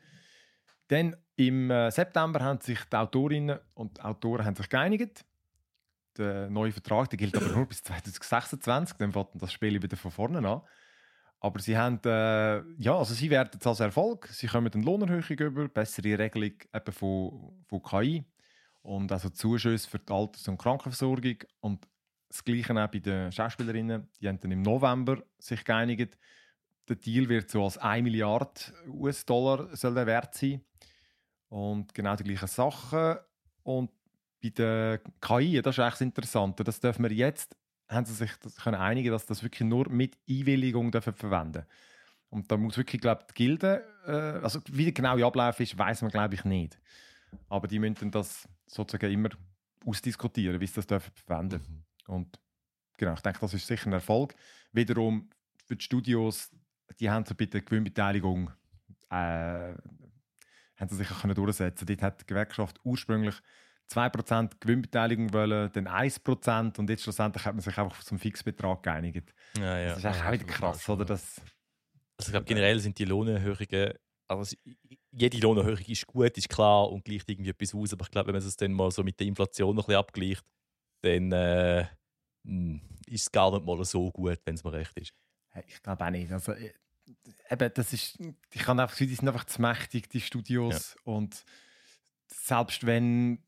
Dann 0.87 1.17
im 1.35 1.69
äh, 1.69 1.91
September 1.91 2.39
haben 2.39 2.61
sich 2.61 2.79
die 2.85 2.95
Autorinnen 2.95 3.59
und 3.73 4.03
Autoren 4.05 4.45
haben 4.45 4.55
sich 4.55 4.69
geeinigt. 4.69 5.25
Der 6.17 6.49
neue 6.49 6.71
Vertrag 6.71 7.09
der 7.09 7.17
gilt 7.17 7.35
aber 7.35 7.47
nur 7.47 7.65
bis 7.65 7.83
2026, 7.83 8.97
dann 8.97 9.11
fängt 9.11 9.29
das 9.33 9.51
Spiel 9.51 9.81
wieder 9.81 9.97
von 9.97 10.11
vorne 10.11 10.47
an. 10.47 10.61
Aber 11.39 11.59
sie 11.59 11.77
haben, 11.77 11.99
äh, 12.05 12.63
ja, 12.81 12.97
also 12.97 13.13
sie 13.13 13.29
werden 13.29 13.59
es 13.59 13.67
als 13.67 13.79
Erfolg. 13.79 14.27
Sie 14.27 14.47
kommen 14.47 14.71
eine 14.71 14.83
Lohnerhöhung 14.83 15.37
über, 15.37 15.67
bessere 15.67 16.17
Regelung 16.17 16.53
eben 16.73 16.91
von, 16.91 17.63
von 17.67 17.83
KI 17.83 18.25
und 18.81 19.11
also 19.11 19.29
Zuschüsse 19.29 19.89
für 19.89 19.99
die 19.99 20.11
Alters- 20.11 20.47
und 20.47 20.57
Krankenversorgung. 20.57 21.37
Und 21.59 21.87
das 22.29 22.43
Gleiche 22.43 22.73
auch 22.73 22.87
bei 22.89 22.99
den 22.99 23.31
Schauspielerinnen. 23.31 24.09
Die 24.19 24.27
haben 24.27 24.39
dann 24.39 24.51
im 24.51 24.61
November 24.61 25.23
sich 25.37 25.63
geeinigt. 25.63 26.17
Der 26.87 26.95
Deal 26.95 27.29
wird 27.29 27.49
so 27.49 27.63
als 27.63 27.77
1 27.77 28.03
Milliarde 28.03 28.61
US-Dollar 28.87 29.69
wert 30.05 30.35
sein. 30.35 30.63
Und 31.49 31.93
genau 31.93 32.15
die 32.15 32.23
gleichen 32.23 32.47
Sachen. 32.47 33.17
Und 33.63 33.91
bei 34.45 34.49
der 34.49 35.01
KI, 35.21 35.61
das 35.61 35.75
ist 35.75 35.79
eigentlich 35.79 35.93
das 35.93 36.01
Interessante, 36.01 36.63
das 36.63 36.79
dürfen 36.79 37.03
wir 37.03 37.11
jetzt, 37.11 37.55
haben 37.87 38.05
sie 38.05 38.13
sich 38.13 38.31
das 38.41 38.55
können 38.57 38.75
einigen, 38.79 39.11
dass 39.11 39.25
das 39.25 39.43
wirklich 39.43 39.67
nur 39.67 39.89
mit 39.89 40.17
Einwilligung 40.29 40.91
dürfen 40.91 41.13
verwenden 41.13 41.65
Und 42.29 42.51
da 42.51 42.57
muss 42.57 42.77
wirklich, 42.77 43.01
glaube 43.01 43.21
ich, 43.21 43.33
die 43.33 43.43
Gilde, 43.45 43.83
äh, 44.05 44.43
also 44.43 44.59
wie 44.71 44.83
der 44.83 44.93
genaue 44.93 45.25
Ablauf 45.25 45.59
ist, 45.59 45.77
weiß 45.77 46.01
man, 46.01 46.11
glaube 46.11 46.35
ich, 46.35 46.45
nicht. 46.45 46.79
Aber 47.49 47.67
die 47.67 47.79
müssen 47.79 47.95
dann 47.95 48.11
das 48.11 48.47
sozusagen 48.67 49.11
immer 49.11 49.29
ausdiskutieren, 49.85 50.59
wie 50.59 50.67
sie 50.67 50.75
das 50.75 50.87
dürfen 50.87 51.11
verwenden 51.13 51.61
Mhm. 52.07 52.13
und 52.13 52.39
genau, 52.97 53.13
ich 53.13 53.21
denke, 53.21 53.39
das 53.39 53.53
ist 53.53 53.67
sicher 53.67 53.87
ein 53.87 53.93
Erfolg. 53.93 54.35
Wiederum 54.71 55.29
für 55.65 55.75
die 55.75 55.83
Studios, 55.83 56.51
die 56.99 57.09
haben 57.09 57.25
so 57.25 57.35
bei 57.35 57.45
der 57.45 57.61
Gewinnbeteiligung 57.61 58.51
äh, 59.09 59.73
haben 60.77 60.89
sie 60.89 60.95
sich 60.95 61.09
auch 61.11 61.21
können 61.21 61.35
durchsetzen. 61.35 61.85
Dort 61.85 62.01
hat 62.01 62.21
die 62.21 62.25
Gewerkschaft 62.25 62.79
ursprünglich 62.83 63.35
2% 63.91 64.59
Gewinnbeteiligung 64.59 65.31
wollen, 65.33 65.71
dann 65.73 65.87
1% 65.87 66.79
und 66.79 66.89
jetzt 66.89 67.03
schlussendlich 67.03 67.45
hat 67.45 67.53
man 67.53 67.61
sich 67.61 67.77
einfach 67.77 68.03
einen 68.09 68.19
Fixbetrag 68.19 68.83
geeinigt. 68.83 69.33
Ja, 69.57 69.77
ja. 69.79 69.87
Das 69.89 69.97
ist 69.99 70.05
eigentlich 70.05 70.17
Ja, 70.21 70.27
auch 70.27 70.31
wieder 70.33 70.45
krass, 70.45 70.89
oder? 70.89 71.01
ja. 71.01 71.05
Das, 71.05 71.41
Also 72.17 72.29
ich 72.29 72.31
glaube, 72.31 72.45
generell 72.45 72.79
sind 72.79 72.97
die 72.97 73.05
Lohnerhöhungen, 73.05 73.93
also 74.27 74.55
jede 75.11 75.37
Lohnerhöhung 75.37 75.85
ist 75.85 76.07
gut, 76.07 76.35
ist 76.37 76.49
klar 76.49 76.89
und 76.91 77.05
gleicht 77.05 77.29
irgendwie 77.29 77.51
etwas 77.51 77.75
aus, 77.75 77.93
aber 77.93 78.05
ich 78.05 78.11
glaube, 78.11 78.27
wenn 78.27 78.35
man 78.35 78.47
es 78.47 78.55
dann 78.57 78.73
mal 78.73 78.89
so 78.91 79.03
mit 79.03 79.19
der 79.19 79.27
Inflation 79.27 79.75
noch 79.75 79.83
ein 79.83 79.87
bisschen 79.87 79.99
abgleicht, 79.99 80.45
dann 81.01 81.31
äh, 81.31 81.85
mh, 82.43 82.79
ist 83.07 83.21
es 83.21 83.31
gar 83.31 83.51
nicht 83.51 83.65
mal 83.65 83.83
so 83.85 84.11
gut, 84.11 84.39
wenn 84.45 84.55
es 84.55 84.63
mir 84.63 84.73
recht 84.73 84.97
ist. 84.97 85.13
Ich 85.67 85.81
glaube 85.83 86.03
auch 86.05 86.09
nicht. 86.09 86.31
Also, 86.31 86.53
äh, 86.53 86.73
eben, 87.49 87.71
das 87.73 87.93
ist, 87.93 88.17
ich 88.51 88.61
kann 88.61 88.79
einfach, 88.79 88.97
die 88.97 89.13
sind 89.13 89.27
einfach 89.27 89.45
zu 89.45 89.61
mächtig, 89.61 90.09
die 90.09 90.21
Studios. 90.21 90.97
Und 91.03 91.45
selbst 92.27 92.85
wenn, 92.85 93.43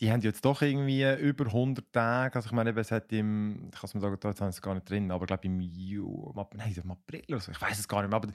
die 0.00 0.10
haben 0.12 0.20
jetzt 0.20 0.44
doch 0.44 0.62
irgendwie 0.62 1.04
über 1.20 1.46
100 1.46 1.92
Tage, 1.92 2.36
also 2.36 2.46
ich 2.46 2.52
meine, 2.52 2.70
es 2.70 2.90
hat 2.92 3.12
im, 3.12 3.70
ich 3.72 3.80
kann 3.80 3.80
es 3.88 3.94
mir 3.94 4.00
sagen, 4.00 4.16
da 4.20 4.28
jetzt 4.28 4.40
habe 4.40 4.50
ich 4.50 4.56
es 4.56 4.62
gar 4.62 4.74
nicht 4.74 4.88
drin, 4.88 5.10
aber 5.10 5.24
ich 5.24 5.26
glaube 5.28 5.44
im 5.46 5.60
Ju, 5.60 6.30
im 6.30 6.38
Ap- 6.38 6.54
nein, 6.54 6.72
im 6.82 6.90
April 6.90 7.24
oder 7.28 7.40
so, 7.40 7.50
ich 7.52 7.60
weiß 7.60 7.78
es 7.78 7.88
gar 7.88 8.02
nicht 8.02 8.10
mehr, 8.10 8.16
aber 8.16 8.28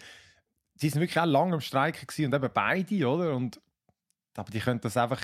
sie 0.76 0.90
sind 0.90 1.00
wirklich 1.02 1.20
auch 1.20 1.26
lange 1.26 1.54
am 1.54 1.62
Streiken 1.62 2.06
gewesen 2.06 2.26
und 2.26 2.36
eben 2.36 2.54
beide, 2.54 3.08
oder? 3.08 3.36
Und, 3.36 3.62
aber 4.36 4.52
die 4.52 4.60
können 4.60 4.82
das 4.82 4.98
einfach, 4.98 5.22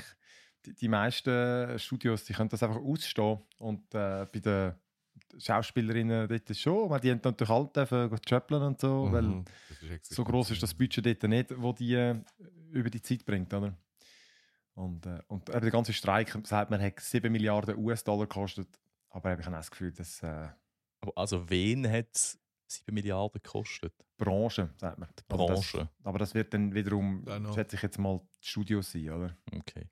die, 0.64 0.74
die 0.74 0.88
meisten 0.88 1.78
Studios, 1.78 2.24
die 2.24 2.32
können 2.32 2.48
das 2.48 2.62
einfach 2.62 2.80
ausstehen 2.80 3.40
und 3.58 3.94
äh, 3.94 4.26
bei 4.32 4.38
den 4.40 4.74
Schauspielerinnen 5.38 6.28
dort 6.28 6.56
schon. 6.56 6.88
Meine, 6.88 7.00
Die 7.00 7.10
haben 7.10 7.20
natürlich 7.22 7.50
alle 7.50 7.68
dürfen 7.68 8.16
chöppeln 8.26 8.62
und 8.62 8.80
so, 8.80 9.06
Mhm. 9.06 9.12
weil 9.12 9.44
so 10.02 10.24
groß 10.24 10.50
ist 10.52 10.62
das 10.62 10.74
Budget 10.74 11.04
dort 11.04 11.22
nicht, 11.24 11.60
wo 11.60 11.72
die 11.72 11.94
äh, 11.94 12.16
über 12.72 12.88
die 12.90 13.02
Zeit 13.02 13.24
bringt, 13.24 13.52
oder? 13.52 13.74
Und, 14.80 15.04
äh, 15.04 15.20
und 15.28 15.50
eben 15.50 15.60
der 15.60 15.70
ganze 15.70 15.92
Streik, 15.92 16.34
sagt 16.44 16.70
man, 16.70 16.80
hat 16.80 16.98
7 16.98 17.30
Milliarden 17.30 17.76
US-Dollar 17.76 18.26
gekostet. 18.26 18.80
Aber 19.10 19.38
ich 19.38 19.44
habe 19.44 19.54
auch 19.54 19.60
das 19.60 19.70
Gefühl, 19.70 19.92
dass 19.92 20.22
äh, 20.22 20.48
Aber 21.00 21.12
Also 21.16 21.50
wen 21.50 21.90
hat 21.90 22.08
es 22.14 22.40
7 22.66 22.94
Milliarden 22.94 23.42
gekostet? 23.42 23.92
Branche, 24.16 24.70
sagt 24.76 24.98
man. 24.98 25.10
Die 25.18 25.22
Aber 25.28 25.46
Branche. 25.46 25.78
Das, 25.78 26.06
aber 26.06 26.18
das 26.18 26.34
wird 26.34 26.54
dann 26.54 26.74
wiederum, 26.74 27.26
schätze 27.52 27.76
ich 27.76 27.82
jetzt 27.82 27.98
mal, 27.98 28.20
die 28.42 28.48
Studios 28.48 28.92
sein, 28.92 29.10
oder? 29.10 29.36
Okay. 29.52 29.90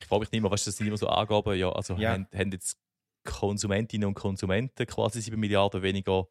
Ich 0.00 0.06
frage 0.06 0.20
mich 0.20 0.32
nicht 0.32 0.40
mehr, 0.40 0.50
weißt 0.50 0.66
du, 0.66 0.70
das 0.70 0.76
sind 0.76 0.86
immer 0.86 0.96
so 0.96 1.08
Angaben, 1.08 1.58
ja, 1.58 1.70
also 1.70 1.94
Ja. 1.96 2.12
Haben, 2.12 2.28
haben 2.32 2.52
jetzt 2.52 2.78
Konsumentinnen 3.24 4.08
und 4.08 4.14
Konsumenten 4.14 4.86
quasi 4.86 5.20
7 5.20 5.38
Milliarden 5.38 5.82
weniger 5.82 6.26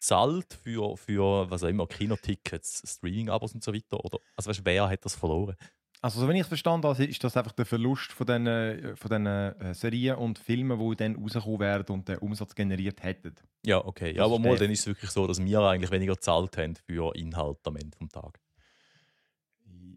zahlt 0.00 0.54
für, 0.54 0.96
für 0.96 1.50
was 1.50 1.64
auch 1.64 1.68
immer, 1.68 1.86
Kinotickets, 1.86 2.82
Streaming-Abos 2.86 3.54
und 3.54 3.62
so 3.62 3.74
weiter? 3.74 4.02
Oder, 4.04 4.18
also 4.36 4.48
weißt 4.48 4.60
du, 4.60 4.64
wer 4.64 4.88
hat 4.88 5.04
das 5.04 5.14
verloren? 5.14 5.56
Also, 6.04 6.20
so 6.20 6.28
wenn 6.28 6.36
ich 6.36 6.42
es 6.42 6.48
verstanden 6.48 6.86
habe, 6.86 7.02
ist 7.02 7.24
das 7.24 7.34
einfach 7.34 7.52
der 7.52 7.64
Verlust 7.64 8.12
von 8.12 8.26
diesen, 8.26 8.46
äh, 8.46 8.94
von 8.94 9.08
diesen 9.08 9.26
äh, 9.26 9.72
Serien 9.72 10.16
und 10.16 10.38
Filmen, 10.38 10.78
die 10.78 10.96
dann 10.96 11.16
rausgekommen 11.16 11.60
wären 11.60 11.86
und 11.88 12.06
den 12.06 12.18
Umsatz 12.18 12.54
generiert 12.54 13.02
hätten. 13.02 13.34
Ja, 13.64 13.82
okay. 13.82 14.08
Ja, 14.10 14.24
Das 14.24 14.26
aber 14.26 14.38
mal, 14.38 14.58
dann 14.58 14.70
ist 14.70 14.80
es 14.80 14.86
wirklich 14.88 15.10
so, 15.10 15.26
dass 15.26 15.42
wir 15.42 15.60
eigentlich 15.60 15.90
weniger 15.90 16.12
gezahlt 16.12 16.58
haben 16.58 16.74
für 16.76 17.14
Inhalt 17.16 17.56
am 17.64 17.76
Ende 17.76 17.96
des 17.98 18.08
Tages. 18.10 18.42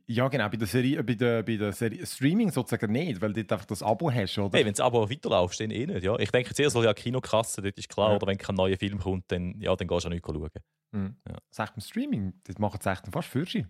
Ja, 0.05 0.29
genau, 0.29 0.47
bei 0.47 0.55
der 0.55 0.67
Serie, 0.67 1.03
bei 1.03 1.15
der, 1.15 1.43
bei 1.43 1.57
der 1.57 1.73
Serie 1.73 2.05
Streaming 2.05 2.51
sozusagen 2.53 2.89
nicht, 2.89 3.19
weil 3.19 3.33
du 3.33 3.43
dort 3.43 3.51
einfach 3.51 3.65
das 3.65 3.83
Abo 3.83 4.09
hast, 4.09 4.37
oder? 4.37 4.57
Hey, 4.57 4.65
wenn 4.65 4.71
es 4.71 4.79
aber 4.79 5.09
weiterläuft, 5.09 5.59
dann 5.59 5.71
eh 5.71 5.85
nicht. 5.87 6.03
Ja. 6.05 6.17
Ich 6.19 6.31
denke, 6.31 6.53
zuerst 6.53 6.71
soll 6.71 6.85
ja 6.85 6.93
Kinokasse, 6.93 7.61
dort 7.61 7.77
ist 7.77 7.89
klar, 7.89 8.11
Ja. 8.11 8.15
oder 8.15 8.27
wenn 8.27 8.37
kein 8.37 8.55
neuer 8.55 8.77
Film 8.77 8.99
kommt, 8.99 9.25
dann, 9.27 9.59
ja, 9.59 9.75
dann 9.75 9.85
gehst 9.89 10.05
du 10.05 10.07
auch 10.07 10.13
nicht 10.13 10.25
schauen. 10.25 10.49
Mhm. 10.91 11.15
Ja. 11.27 11.37
Das 11.49 11.59
echt 11.59 11.75
beim 11.75 11.81
Streaming, 11.81 12.33
das 12.43 12.57
machen 12.57 12.79
sie 12.81 12.89
echt 12.89 13.03
fast 13.11 13.27
für 13.27 13.45
sie. 13.45 13.65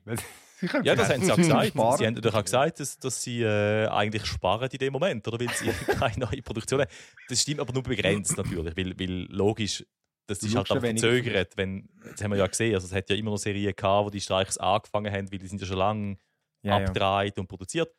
Ja, 0.83 0.95
das 0.95 1.09
haben 1.13 1.23
sie 1.23 1.31
auch 1.31 1.35
vielleicht 1.35 1.37
gesagt. 1.37 1.67
sparen. 1.67 1.97
Sie 1.97 2.07
haben 2.07 2.13
natürlich 2.13 2.35
auch 2.35 2.43
gesagt, 2.43 2.79
dass, 2.79 2.97
dass 2.99 3.23
sie 3.23 3.41
äh, 3.41 3.87
eigentlich 3.87 4.25
sparen 4.25 4.69
in 4.71 4.77
dem 4.77 4.93
Moment, 4.93 5.27
oder? 5.27 5.39
Weil 5.39 5.53
sie 5.53 5.67
keine 5.99 6.19
neue 6.19 6.41
Produktion 6.41 6.81
haben. 6.81 6.91
Das 7.27 7.41
stimmt 7.41 7.59
aber 7.59 7.73
nur 7.73 7.83
begrenzt 7.83 8.37
natürlich, 8.37 8.75
weil, 8.77 8.99
weil 8.99 9.27
logisch, 9.31 9.85
das 10.27 10.39
ist 10.43 10.55
halt 10.55 10.69
ja 10.69 10.79
verzögert. 10.79 11.55
Wenn, 11.57 11.89
das 12.11 12.21
haben 12.23 12.31
wir 12.31 12.37
ja 12.37 12.47
gesehen, 12.47 12.75
also 12.75 12.85
es 12.87 12.93
hat 12.93 13.09
ja 13.09 13.15
immer 13.15 13.31
noch 13.31 13.37
Serien 13.37 13.73
gehabt, 13.75 14.05
wo 14.05 14.09
die 14.09 14.21
Streichs 14.21 14.57
angefangen 14.57 15.11
haben, 15.13 15.31
weil 15.31 15.39
die 15.39 15.47
sind 15.47 15.61
ja 15.61 15.67
schon 15.67 15.77
lange 15.77 16.17
Ja, 16.63 16.79
ja. 16.79 16.85
abgedreht 16.85 17.39
und 17.39 17.47
produziert. 17.47 17.93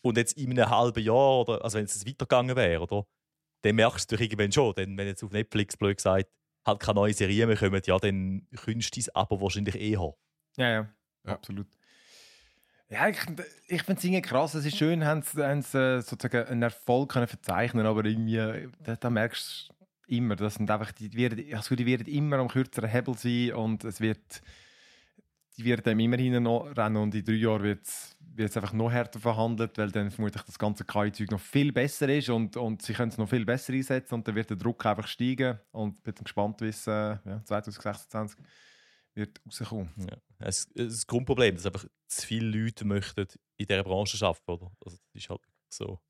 Und 0.00 0.16
jetzt 0.16 0.36
in 0.38 0.52
einem 0.52 0.70
halben 0.70 1.02
Jahr, 1.02 1.40
oder, 1.40 1.64
also 1.64 1.78
wenn 1.78 1.84
es 1.84 2.06
weitergegangen 2.06 2.54
wäre, 2.54 2.80
oder, 2.82 3.04
dann 3.62 3.74
merkst 3.74 4.10
du 4.10 4.14
doch 4.14 4.22
irgendwann 4.22 4.52
schon, 4.52 4.72
denn 4.74 4.96
wenn 4.96 5.08
jetzt 5.08 5.24
auf 5.24 5.32
Netflix, 5.32 5.76
blöd 5.76 5.96
gesagt, 5.96 6.30
halt 6.68 6.80
keine 6.80 6.96
neue 6.96 7.12
Serie 7.14 7.46
mehr 7.46 7.56
kommen, 7.56 7.82
ja, 7.84 7.98
dann 7.98 8.46
könntest 8.56 8.96
du 8.96 9.00
dein 9.00 9.16
Abo 9.16 9.40
wahrscheinlich 9.40 9.74
eh 9.74 9.96
haben. 9.96 10.14
Ja, 10.56 10.70
ja, 10.70 10.88
Ja. 11.24 11.32
absolut. 11.32 11.66
Ja, 12.90 13.08
ich, 13.08 13.18
ich 13.66 13.82
finde 13.82 13.98
es 13.98 14.04
irgendwie 14.04 14.22
krass. 14.22 14.54
Es 14.54 14.64
ist 14.64 14.76
schön, 14.78 15.04
haben 15.04 15.22
sie, 15.22 15.46
haben 15.46 15.60
sie 15.60 15.78
äh, 15.78 16.00
sozusagen 16.00 16.46
einen 16.48 16.62
Erfolg 16.62 17.10
können 17.12 17.26
verzeichnen 17.26 17.84
aber 17.86 18.04
irgendwie, 18.04 18.36
äh, 18.36 18.68
da, 18.80 18.96
da 18.96 19.10
merkst 19.10 19.68
du 19.68 20.14
immer, 20.16 20.36
das 20.36 20.54
sind 20.54 20.70
einfach, 20.70 20.92
die, 20.92 21.12
werden, 21.12 21.36
Gefühl, 21.36 21.76
die 21.76 21.86
werden 21.86 22.06
immer 22.06 22.38
am 22.38 22.48
kürzeren 22.48 22.88
Hebel 22.88 23.14
sein 23.14 23.52
und 23.52 23.84
es 23.84 24.00
wird, 24.00 24.42
die 25.58 25.64
werden 25.66 25.82
dem 25.82 26.00
immer 26.00 26.16
hinten 26.16 26.44
noch 26.44 26.74
rennen 26.76 26.96
und 26.96 27.14
in 27.14 27.24
drei 27.24 27.34
Jahren 27.34 27.62
wird 27.62 27.82
es 27.84 28.16
einfach 28.44 28.72
noch 28.72 28.90
härter 28.90 29.18
verhandelt, 29.18 29.76
weil 29.78 29.90
dann 29.90 30.10
vermutlich 30.10 30.42
das 30.42 30.58
ganze 30.58 30.84
KI-Zeug 30.84 31.30
noch 31.30 31.40
viel 31.40 31.72
besser 31.72 32.08
ist 32.08 32.28
und, 32.28 32.56
und 32.56 32.82
sie 32.82 32.92
können 32.92 33.10
es 33.10 33.18
noch 33.18 33.28
viel 33.28 33.44
besser 33.44 33.72
einsetzen 33.72 34.14
und 34.14 34.28
dann 34.28 34.34
wird 34.34 34.50
der 34.50 34.56
Druck 34.56 34.84
einfach 34.86 35.06
steigen 35.06 35.58
und 35.72 35.96
ich 35.96 36.02
bin 36.02 36.14
gespannt, 36.14 36.60
wie 36.60 36.68
es 36.68 36.86
äh, 36.86 37.16
ja, 37.24 37.42
2026 37.44 38.38
wird 39.14 39.40
rauskommen. 39.46 39.90
Ja. 39.98 40.16
Es, 40.38 40.68
es 40.74 40.84
ist 40.84 40.96
das 40.98 41.06
Grundproblem, 41.06 41.56
dass 41.56 41.66
einfach 41.66 41.84
zu 42.06 42.26
viele 42.26 42.64
Leute 42.64 42.84
möchten 42.84 43.26
in 43.56 43.66
dieser 43.66 43.84
Branche 43.84 44.24
arbeiten, 44.24 44.50
oder? 44.50 44.72
Also, 44.84 44.96
das 44.96 45.22
ist 45.22 45.28
halt 45.28 45.40
so. 45.68 46.00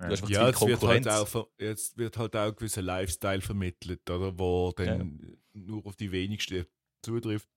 Ja, 0.00 0.10
jetzt 0.10 0.28
wird, 0.28 0.82
halt 0.82 1.08
auch, 1.08 1.48
jetzt 1.58 1.96
wird 1.96 2.18
halt 2.18 2.36
auch 2.36 2.48
ein 2.48 2.56
gewisser 2.56 2.82
Lifestyle 2.82 3.40
vermittelt, 3.40 4.08
oder? 4.10 4.36
Wo 4.38 4.72
dann 4.76 5.38
nur 5.52 5.86
auf 5.86 5.96
die 5.96 6.10
wenigsten 6.10 6.66
zutrifft. 7.02 7.48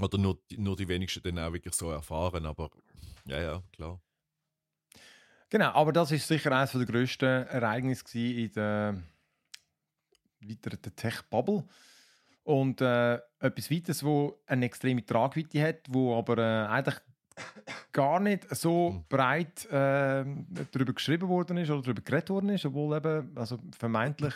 Oder 0.00 0.18
nur, 0.18 0.38
die- 0.50 0.58
nur 0.58 0.76
die 0.76 0.88
wenigsten 0.88 1.22
dann 1.22 1.38
auch 1.38 1.52
wirklich 1.52 1.74
so 1.74 1.90
erfahren, 1.90 2.46
aber 2.46 2.70
ja, 3.26 3.40
ja, 3.40 3.62
klar. 3.72 4.00
Genau, 5.50 5.70
aber 5.72 5.92
das 5.92 6.10
ist 6.12 6.26
sicher 6.26 6.50
eines 6.52 6.72
der 6.72 6.86
grössten 6.86 7.26
Ereignisse 7.46 8.18
in 8.18 8.50
der 8.52 9.02
weiteren 10.40 10.80
Tech-Bubble. 10.96 11.64
Und 12.44 12.80
äh, 12.80 13.14
etwas 13.38 13.70
weiteres, 13.70 14.02
wo 14.02 14.40
eine 14.46 14.64
extreme 14.66 15.04
Tragweite 15.04 15.62
hat, 15.62 15.80
wo 15.88 16.16
aber 16.18 16.38
äh, 16.38 16.66
eigentlich 16.66 16.96
gar 17.92 18.18
nicht 18.18 18.52
so 18.54 18.90
Hm. 18.94 19.04
breit 19.08 19.64
äh, 19.66 20.24
darüber 20.72 20.92
geschrieben 20.94 21.28
worden 21.28 21.58
ist 21.58 21.70
oder 21.70 21.82
darüber 21.82 22.02
geredet 22.02 22.30
worden 22.30 22.48
ist, 22.48 22.64
obwohl 22.64 22.96
eben, 22.96 23.36
also 23.36 23.58
vermeintlich 23.78 24.34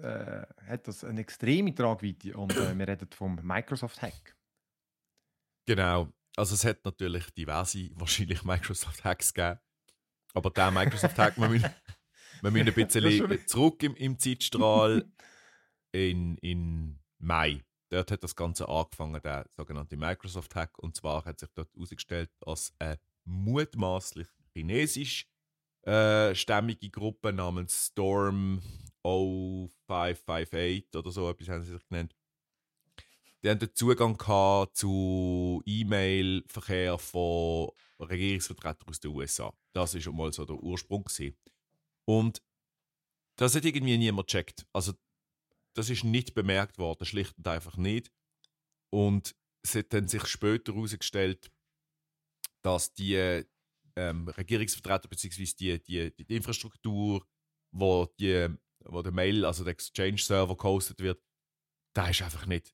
äh, 0.00 0.42
hat 0.68 0.86
das 0.86 1.02
eine 1.02 1.20
extreme 1.20 1.74
Tragweite 1.74 2.36
und 2.36 2.52
äh, 2.56 2.78
wir 2.78 2.88
reden 2.88 3.08
vom 3.10 3.38
Microsoft-Hack. 3.42 4.36
Genau. 5.66 6.12
Also 6.36 6.54
es 6.54 6.64
hat 6.64 6.84
natürlich 6.84 7.30
diverse, 7.30 7.90
wahrscheinlich 7.94 8.42
Microsoft-Hacks 8.42 9.34
gegeben. 9.34 9.60
Aber 10.34 10.50
der 10.50 10.70
Microsoft-Hack, 10.70 11.38
wir 11.38 11.48
müssen, 11.48 11.70
wir 12.40 12.50
müssen 12.50 12.68
ein 12.68 12.74
bisschen 12.74 13.46
zurück 13.46 13.82
im, 13.82 13.94
im 13.96 14.18
Zeitstrahl 14.18 15.10
in, 15.92 16.36
in 16.38 16.98
Mai. 17.18 17.62
Dort 17.90 18.10
hat 18.10 18.24
das 18.24 18.34
Ganze 18.34 18.68
angefangen, 18.68 19.20
der 19.22 19.46
sogenannte 19.54 19.96
Microsoft-Hack. 19.98 20.78
Und 20.78 20.96
zwar 20.96 21.24
hat 21.26 21.38
sich 21.38 21.50
dort 21.54 21.72
herausgestellt, 21.74 22.30
dass 22.40 22.72
eine 22.78 22.98
mutmaßlich 23.24 24.28
chinesisch 24.54 25.28
äh, 25.82 26.34
stämmige 26.34 26.90
Gruppe 26.90 27.32
namens 27.32 27.88
Storm 27.88 28.62
0558 29.04 30.96
oder 30.96 31.10
so 31.10 31.28
etwas 31.28 31.48
haben 31.48 31.62
sie 31.62 31.72
sich 31.72 31.88
genannt. 31.88 32.14
Die 33.42 33.50
haben 33.50 33.58
den 33.58 33.74
Zugang 33.74 34.16
gehabt 34.16 34.76
zu 34.76 35.62
E-Mail-Verkehr 35.66 36.96
von 36.96 37.70
Regierungsvertretern 37.98 38.88
aus 38.88 39.00
den 39.00 39.10
USA. 39.10 39.52
Das 39.72 39.94
ist 39.94 40.10
mal 40.12 40.32
so 40.32 40.44
der 40.44 40.56
Ursprung. 40.56 41.04
Gewesen. 41.04 41.36
Und 42.04 42.40
das 43.36 43.56
hat 43.56 43.64
irgendwie 43.64 43.98
niemand 43.98 44.28
gecheckt. 44.28 44.66
Also, 44.72 44.92
das 45.74 45.90
ist 45.90 46.04
nicht 46.04 46.34
bemerkt 46.34 46.78
worden, 46.78 47.04
schlicht 47.04 47.36
und 47.38 47.48
einfach 47.48 47.76
nicht. 47.76 48.12
Und 48.90 49.34
es 49.62 49.74
hat 49.74 49.92
dann 49.92 50.06
sich 50.06 50.26
später 50.26 50.74
herausgestellt, 50.74 51.50
dass 52.62 52.92
die 52.94 53.44
ähm, 53.96 54.28
Regierungsvertreter 54.28 55.08
bzw. 55.08 55.44
Die, 55.58 55.82
die, 55.82 56.14
die 56.14 56.36
Infrastruktur, 56.36 57.26
wo, 57.72 58.06
die, 58.20 58.48
wo 58.84 59.02
der 59.02 59.12
Mail, 59.12 59.44
also 59.44 59.64
der 59.64 59.72
Exchange-Server 59.72 60.56
gehostet 60.56 61.00
wird, 61.00 61.20
da 61.94 62.08
ist 62.08 62.22
einfach 62.22 62.46
nicht. 62.46 62.72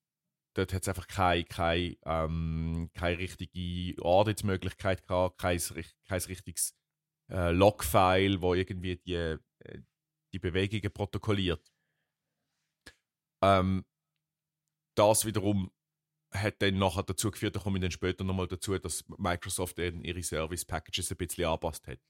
Dort 0.58 0.72
hat 0.72 0.82
es 0.82 0.88
einfach 0.88 1.06
keine, 1.06 1.44
keine, 1.44 1.96
ähm, 2.04 2.90
keine 2.92 3.18
richtige 3.18 4.02
Audit-Möglichkeit 4.02 5.06
gehabt, 5.06 5.38
kein, 5.38 5.60
kein 6.04 6.20
richtiges 6.22 6.74
äh, 7.30 7.52
Log-File, 7.52 8.42
wo 8.42 8.54
irgendwie 8.54 8.96
die, 8.96 9.14
äh, 9.14 9.38
die 10.32 10.40
Bewegungen 10.40 10.92
protokolliert. 10.92 11.72
Ähm, 13.40 13.84
das 14.96 15.26
wiederum 15.26 15.70
hat 16.34 16.60
dann 16.60 16.76
nachher 16.76 17.04
dazu 17.04 17.30
geführt, 17.30 17.54
da 17.54 17.60
komme 17.60 17.78
ich 17.78 17.82
dann 17.82 17.92
später 17.92 18.24
nochmal 18.24 18.48
dazu, 18.48 18.76
dass 18.80 19.04
Microsoft 19.16 19.78
eben 19.78 20.02
ihre 20.02 20.24
Service-Packages 20.24 21.12
ein 21.12 21.18
bisschen 21.18 21.44
angepasst 21.44 21.86
hat. 21.86 22.00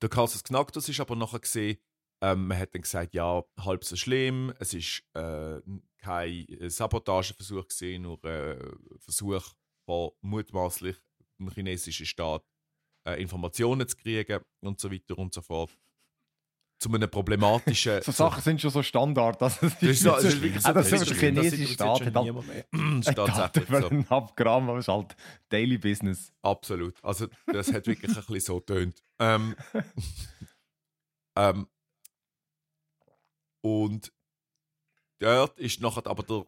Der 0.00 0.08
Casus 0.08 0.44
Knacktus 0.44 0.88
ist 0.88 1.00
aber 1.00 1.14
nachher 1.14 1.40
gesehen, 1.40 1.76
ähm, 2.22 2.46
man 2.46 2.58
hat 2.58 2.74
dann 2.74 2.80
gesagt, 2.80 3.12
ja, 3.12 3.44
halb 3.60 3.84
so 3.84 3.96
schlimm, 3.96 4.54
es 4.60 4.72
ist 4.72 5.04
äh, 5.12 5.60
kein 5.98 6.46
Sabotageversuch 6.68 7.68
gesehen, 7.68 8.02
nur 8.02 8.22
äh, 8.24 8.58
Versuch 8.98 9.44
von 9.84 10.10
mutmaßlich 10.20 10.96
dem 11.38 11.50
chinesischen 11.50 12.06
Staat 12.06 12.44
äh, 13.04 13.20
Informationen 13.20 13.86
zu 13.88 13.96
kriegen 13.96 14.40
und 14.60 14.78
so 14.80 14.90
weiter 14.90 15.18
und 15.18 15.32
so 15.34 15.42
fort. 15.42 15.76
Zu 16.80 16.92
einem 16.92 17.10
problematischen. 17.10 18.00
So 18.04 18.12
Sachen 18.12 18.40
sind 18.40 18.60
schon 18.60 18.70
so 18.70 18.82
Standard. 18.84 19.42
Also, 19.42 19.58
das 19.62 19.74
Das 19.80 19.82
ist 19.90 20.02
so- 20.02 20.10
das 20.10 20.24
ist 20.24 20.40
wirklich 20.42 20.62
so- 20.62 20.72
dass 20.72 20.88
das 20.90 21.00
der 21.04 21.12
ist- 21.12 21.20
chinesische 21.20 21.62
das 21.64 21.72
Staat 21.72 22.00
hat 23.34 23.52
Tatsächlich 23.54 23.80
so. 23.80 23.88
einen 23.88 24.08
Abgramm, 24.08 24.68
aber 24.68 24.78
es 24.78 24.84
ist 24.84 24.92
halt 24.94 25.16
Daily 25.48 25.76
Business. 25.78 26.32
Absolut. 26.42 27.02
Also, 27.02 27.26
das 27.46 27.72
hat 27.72 27.86
wirklich 27.88 28.10
ein 28.10 28.14
bisschen 28.24 28.40
so 28.40 28.60
tönt. 28.60 29.02
Ähm, 29.18 29.56
ähm, 31.36 31.66
und 33.60 34.12
dort 35.18 35.58
ist 35.58 35.80
nachher 35.80 36.06
aber 36.06 36.22
der, 36.22 36.46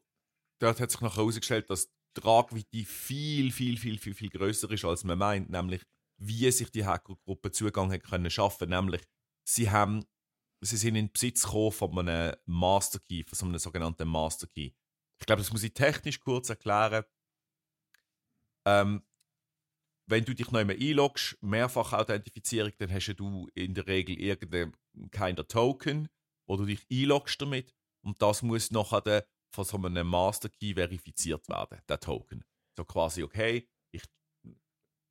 dort 0.58 0.80
hat 0.80 0.90
sich 0.90 1.00
nachher 1.00 1.18
herausgestellt, 1.18 1.70
dass 1.70 1.88
die 1.88 2.20
Tragweite 2.20 2.84
viel, 2.84 3.52
viel, 3.52 3.76
viel, 3.76 3.98
viel, 3.98 4.14
viel 4.14 4.30
größer 4.30 4.70
ist, 4.70 4.84
als 4.84 5.04
man 5.04 5.18
meint. 5.18 5.50
Nämlich, 5.50 5.82
wie 6.18 6.50
sich 6.50 6.70
die 6.70 6.84
Hackergruppe 6.84 7.50
Zugang 7.50 7.92
hat 7.92 8.04
können 8.04 8.30
schaffen. 8.30 8.70
Nämlich, 8.70 9.02
sie 9.44 9.70
haben, 9.70 10.04
sie 10.60 10.76
sind 10.76 10.96
in 10.96 11.12
Besitz 11.12 11.44
gekommen 11.44 11.72
von 11.72 11.98
einem 11.98 12.36
Master 12.46 12.98
Key, 13.00 13.24
von 13.24 13.48
einem 13.48 13.58
sogenannten 13.58 14.08
Master 14.08 14.46
Key. 14.46 14.72
Ich 15.18 15.26
glaube, 15.26 15.42
das 15.42 15.52
muss 15.52 15.62
ich 15.62 15.74
technisch 15.74 16.20
kurz 16.20 16.48
erklären. 16.48 17.04
Ähm, 18.64 19.02
wenn 20.06 20.24
du 20.24 20.34
dich 20.34 20.48
einmal 20.48 20.76
einloggst, 20.76 21.38
Mehrfach-Authentifizierung, 21.40 22.72
dann 22.78 22.92
hast 22.92 23.14
du 23.14 23.48
in 23.54 23.74
der 23.74 23.86
Regel 23.86 24.18
irgendein 24.18 24.74
keiner 25.12 25.46
Token, 25.46 26.08
wo 26.46 26.56
du 26.56 26.64
dich 26.64 26.84
einloggst 26.90 27.40
damit 27.40 27.72
und 28.02 28.20
das 28.22 28.42
muss 28.42 28.70
nachher 28.70 29.26
von 29.54 29.64
so 29.64 29.76
einem 29.76 30.06
Master 30.06 30.48
Key 30.48 30.74
verifiziert 30.74 31.48
werden, 31.48 31.80
der 31.88 32.00
Token. 32.00 32.44
So 32.76 32.84
quasi, 32.84 33.22
okay, 33.22 33.68
ich, 33.92 34.02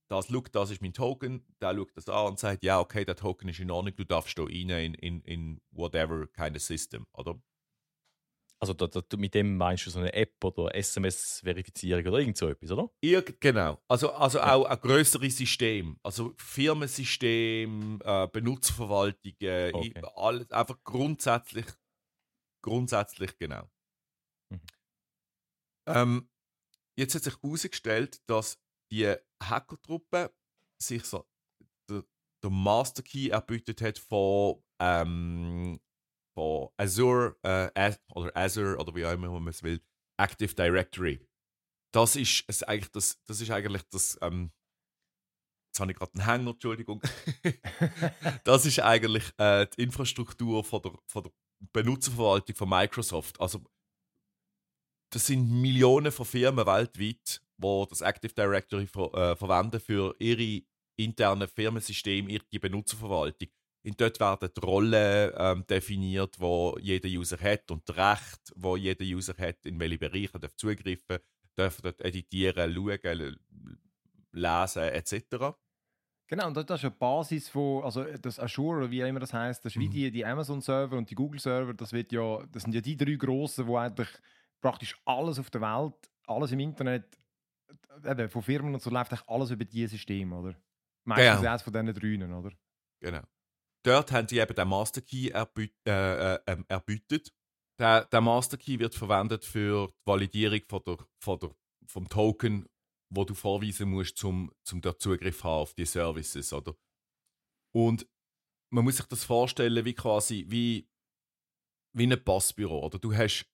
das 0.09 0.27
schaut, 0.27 0.55
das 0.55 0.71
ist 0.71 0.81
mein 0.81 0.93
Token, 0.93 1.45
der 1.61 1.75
schaut 1.75 1.91
das 1.95 2.09
an 2.09 2.27
und 2.27 2.39
sagt, 2.39 2.63
ja, 2.63 2.79
okay, 2.79 3.05
der 3.05 3.15
Token 3.15 3.49
ist 3.49 3.59
in 3.59 3.69
Ordnung, 3.69 3.95
du 3.95 4.05
darfst 4.05 4.37
da 4.37 4.43
rein 4.43 4.69
in, 4.69 4.93
in, 4.95 5.21
in 5.21 5.61
whatever 5.71 6.25
kind 6.27 6.55
of 6.55 6.61
system, 6.61 7.05
oder? 7.13 7.39
Also 8.61 8.73
da, 8.73 8.87
da, 8.87 9.01
mit 9.15 9.33
dem 9.35 9.55
meinst 9.55 9.85
du 9.85 9.89
so 9.89 9.99
eine 9.99 10.11
App 10.11 10.43
oder 10.43 10.75
SMS-Verifizierung 10.75 12.05
oder 12.07 12.19
irgend 12.19 12.35
so 12.35 12.49
etwas, 12.49 12.71
oder? 12.71 12.89
Irgend, 12.99 13.39
genau. 13.39 13.79
Also, 13.87 14.11
also 14.11 14.41
auch 14.41 14.65
ein 14.65 14.79
größeres 14.81 15.37
System. 15.37 15.97
Also 16.03 16.33
Firmensystem, 16.37 18.01
äh, 18.03 18.27
Benutzerverwaltungen, 18.27 19.73
Okay. 19.75 19.93
i- 19.95 20.03
alles, 20.15 20.51
einfach 20.51 20.77
grundsätzlich, 20.83 21.65
grundsätzlich 22.61 23.37
genau. 23.37 23.69
Mhm. 24.51 24.61
Ähm, 25.87 26.29
jetzt 26.97 27.15
hat 27.15 27.23
sich 27.23 27.41
herausgestellt, 27.41 28.21
dass 28.27 28.59
die 28.91 29.15
Hackertruppe 29.41 30.33
sich 30.81 31.03
so 31.05 31.27
der, 31.89 32.03
der 32.43 32.49
Master 32.49 33.03
Key 33.03 33.29
erbietet 33.29 33.81
hat 33.81 33.97
von, 33.97 34.63
ähm, 34.79 35.79
von 36.35 36.69
Azure 36.77 37.37
äh, 37.43 37.95
oder 38.13 38.35
Azure 38.35 38.77
oder 38.77 38.95
wie 38.95 39.05
auch 39.05 39.11
immer 39.11 39.29
man 39.29 39.47
es 39.47 39.63
will, 39.63 39.81
Active 40.19 40.53
Directory. 40.53 41.25
Das 41.93 42.15
ist 42.15 42.43
es 42.47 42.63
eigentlich 42.63 42.91
das, 42.91 43.21
das 43.25 43.41
ist 43.41 43.49
eigentlich 43.49 43.83
das, 43.89 44.17
ähm, 44.21 44.51
jetzt 45.69 45.79
habe 45.79 45.91
ich 45.91 45.97
gerade 45.97 46.13
einen 46.13 46.25
Hänger, 46.25 46.51
Entschuldigung. 46.51 47.01
das 48.43 48.65
ist 48.65 48.79
eigentlich 48.79 49.31
äh, 49.37 49.65
die 49.67 49.83
Infrastruktur 49.83 50.63
von 50.63 50.81
der, 50.81 50.93
von 51.07 51.23
der 51.23 51.31
Benutzerverwaltung 51.73 52.55
von 52.55 52.69
Microsoft. 52.69 53.39
Also 53.39 53.63
das 55.11 55.25
sind 55.27 55.49
Millionen 55.49 56.11
von 56.11 56.25
Firmen 56.25 56.65
weltweit, 56.65 57.41
die 57.57 57.85
das 57.89 58.01
Active 58.01 58.33
Directory 58.33 58.87
ver 58.87 59.13
äh, 59.13 59.35
verwenden 59.35 59.79
für 59.79 60.15
ihre 60.19 60.63
internen 60.97 61.47
Firmensysteme, 61.47 62.31
ihre 62.31 62.59
Benutzerverwaltung. 62.59 63.49
Und 63.85 63.99
dort 63.99 64.19
werden 64.19 64.49
die 64.55 64.59
Rollen 64.59 65.31
ähm, 65.37 65.65
definiert, 65.67 66.39
wo 66.39 66.77
jeder 66.81 67.07
User 67.07 67.39
hat 67.39 67.71
und 67.71 67.87
die 67.87 67.93
Rechte, 67.93 68.53
wo 68.55 68.75
jeder 68.75 69.05
User 69.05 69.33
hat, 69.37 69.65
in 69.65 69.79
welche 69.79 69.97
Bereiche 69.97 70.39
er 70.41 70.55
zugreifen 70.55 71.19
darf, 71.55 71.81
dort 71.81 72.01
editieren, 72.01 72.73
schauen, 72.73 73.37
lesen 74.33 74.83
etc. 74.83 75.55
Genau, 76.29 76.45
und 76.47 76.55
das 76.55 76.63
ist 76.79 76.85
eine 76.85 76.91
Basis 76.91 77.49
von, 77.49 77.83
also 77.83 78.03
das 78.03 78.39
Azure 78.39 78.77
oder 78.77 78.91
wie 78.91 79.03
auch 79.03 79.07
immer 79.07 79.19
das 79.19 79.33
heißt, 79.33 79.65
das 79.65 79.73
ist 79.73 79.79
wie 79.79 79.87
Mhm. 79.87 79.91
die, 79.91 80.11
die 80.11 80.23
Amazon-Server 80.25 80.95
und 80.95 81.09
die 81.09 81.15
Google-Server, 81.15 81.73
das 81.73 81.91
wird 81.91 82.11
ja, 82.11 82.45
das 82.51 82.63
sind 82.63 82.75
ja 82.75 82.81
die 82.81 82.95
drei 82.95 83.15
grossen, 83.15 83.65
wo 83.65 83.77
eigentlich 83.77 84.09
praktisch 84.61 84.95
alles 85.05 85.39
auf 85.39 85.49
der 85.49 85.61
Welt, 85.61 85.95
alles 86.27 86.51
im 86.51 86.59
Internet, 86.59 87.17
äh, 88.03 88.11
eben, 88.11 88.29
von 88.29 88.43
Firmen 88.43 88.75
und 88.75 88.81
so 88.81 88.91
läuft 88.91 89.11
eigentlich 89.11 89.27
alles 89.27 89.49
über 89.49 89.65
diese 89.65 89.87
Systeme, 89.89 90.37
oder? 90.37 90.55
Meistens 91.03 91.39
Genau. 91.39 91.49
eines 91.49 91.61
von 91.63 91.73
diesen 91.73 91.93
drei, 91.93 92.37
oder? 92.37 92.51
Genau. 93.01 93.21
Dort 93.83 94.11
haben 94.11 94.27
sie 94.27 94.37
eben 94.37 94.53
den 94.53 94.67
Master 94.67 95.01
Key 95.01 95.29
erbü 95.29 95.67
äh, 95.87 96.35
äh, 96.35 96.39
ähm, 96.45 96.65
erbietet. 96.67 97.33
Der, 97.79 98.05
der 98.05 98.21
Master 98.21 98.57
Key 98.57 98.77
wird 98.77 98.93
verwendet 98.93 99.45
für 99.45 99.87
die 99.87 99.93
Validierung 100.05 100.59
von 100.67 100.81
der, 100.85 100.97
von 101.23 101.39
der, 101.39 101.49
vom 101.87 102.07
Token, 102.07 102.67
wo 103.09 103.25
du 103.25 103.33
vorweisen 103.33 103.89
musst, 103.89 104.17
zum, 104.17 104.51
zum 104.63 104.81
dort 104.81 105.01
Zugriff 105.01 105.43
haben 105.43 105.61
auf 105.61 105.73
die 105.73 105.85
Services, 105.85 106.53
oder? 106.53 106.75
Und 107.73 108.07
man 108.71 108.83
muss 108.83 108.97
sich 108.97 109.05
das 109.07 109.23
vorstellen 109.23 109.83
wie 109.85 109.93
quasi 109.93 110.45
wie, 110.47 110.87
wie 111.93 112.11
ein 112.11 112.23
Passbüro, 112.23 112.85
oder? 112.85 112.99
Du 112.99 113.13
hast, 113.13 113.49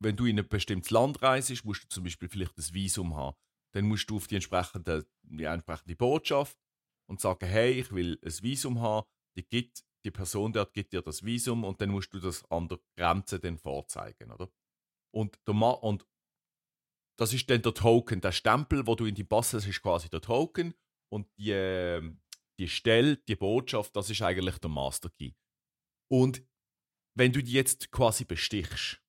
wenn 0.00 0.16
du 0.16 0.26
in 0.26 0.38
ein 0.38 0.48
bestimmtes 0.48 0.90
Land 0.90 1.22
reist, 1.22 1.64
musst 1.64 1.84
du 1.84 1.88
zum 1.88 2.04
Beispiel 2.04 2.28
vielleicht 2.28 2.56
ein 2.56 2.74
Visum 2.74 3.16
haben. 3.16 3.36
Dann 3.74 3.86
musst 3.86 4.08
du 4.10 4.16
auf 4.16 4.26
die 4.26 4.36
entsprechende, 4.36 5.06
die 5.22 5.44
entsprechende 5.44 5.96
Botschaft 5.96 6.56
und 7.08 7.20
sagen, 7.20 7.46
hey, 7.46 7.72
ich 7.72 7.92
will 7.92 8.18
ein 8.24 8.42
Visum 8.42 8.80
haben, 8.80 9.06
die, 9.36 9.46
gibt, 9.46 9.84
die 10.04 10.10
Person 10.10 10.52
dort 10.52 10.72
gibt 10.72 10.92
dir 10.92 11.02
das 11.02 11.24
Visum 11.24 11.64
und 11.64 11.80
dann 11.80 11.90
musst 11.90 12.14
du 12.14 12.20
das 12.20 12.44
an 12.50 12.68
der 12.68 12.78
Grenze 12.96 13.40
dann 13.40 13.58
vorzeigen, 13.58 14.30
oder? 14.30 14.50
Und, 15.10 15.38
der 15.46 15.54
Ma 15.54 15.70
und 15.70 16.06
das 17.18 17.32
ist 17.32 17.50
dann 17.50 17.62
der 17.62 17.74
Token, 17.74 18.20
der 18.20 18.32
Stempel, 18.32 18.86
wo 18.86 18.94
du 18.94 19.04
in 19.04 19.14
die 19.14 19.24
Pass 19.24 19.52
hast, 19.52 19.66
ist 19.66 19.82
quasi 19.82 20.08
der 20.08 20.20
Token 20.20 20.74
und 21.12 21.26
die, 21.36 21.50
ähm, 21.50 22.20
die 22.58 22.68
Stelle, 22.68 23.16
die 23.16 23.36
Botschaft, 23.36 23.94
das 23.96 24.10
ist 24.10 24.22
eigentlich 24.22 24.58
der 24.58 24.70
Master 24.70 25.10
Key. 25.10 25.32
Und 26.10 26.44
wenn 27.16 27.32
du 27.32 27.42
die 27.42 27.52
jetzt 27.52 27.90
quasi 27.90 28.24
bestichst, 28.24 29.02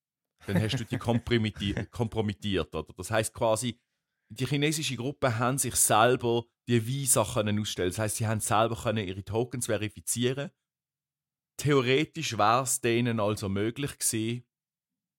dann 0.48 0.60
hast 0.62 0.80
du 0.80 0.86
die 0.86 0.98
kompromitti- 1.00 1.86
kompromittiert, 1.92 2.74
oder? 2.74 2.94
Das 2.94 3.12
heißt 3.12 3.34
quasi, 3.34 3.80
die 4.32 4.46
chinesische 4.46 4.96
Gruppe 4.96 5.38
haben 5.38 5.58
sich 5.58 5.76
selber 5.76 6.46
die 6.68 6.86
Visa 6.86 7.24
können 7.24 7.60
ausstellen. 7.60 7.90
Das 7.90 8.00
heißt, 8.00 8.18
sie 8.18 8.28
haben 8.28 8.40
selber 8.40 8.76
können 8.76 9.08
ihre 9.08 9.24
Tokens 9.24 9.68
verifizieren. 9.68 10.52
Theoretisch 11.58 12.38
wäre 12.38 12.64
es 12.64 12.80
denen 12.80 13.20
also 13.20 13.50
möglich 13.50 13.98
gewesen, 13.98 14.46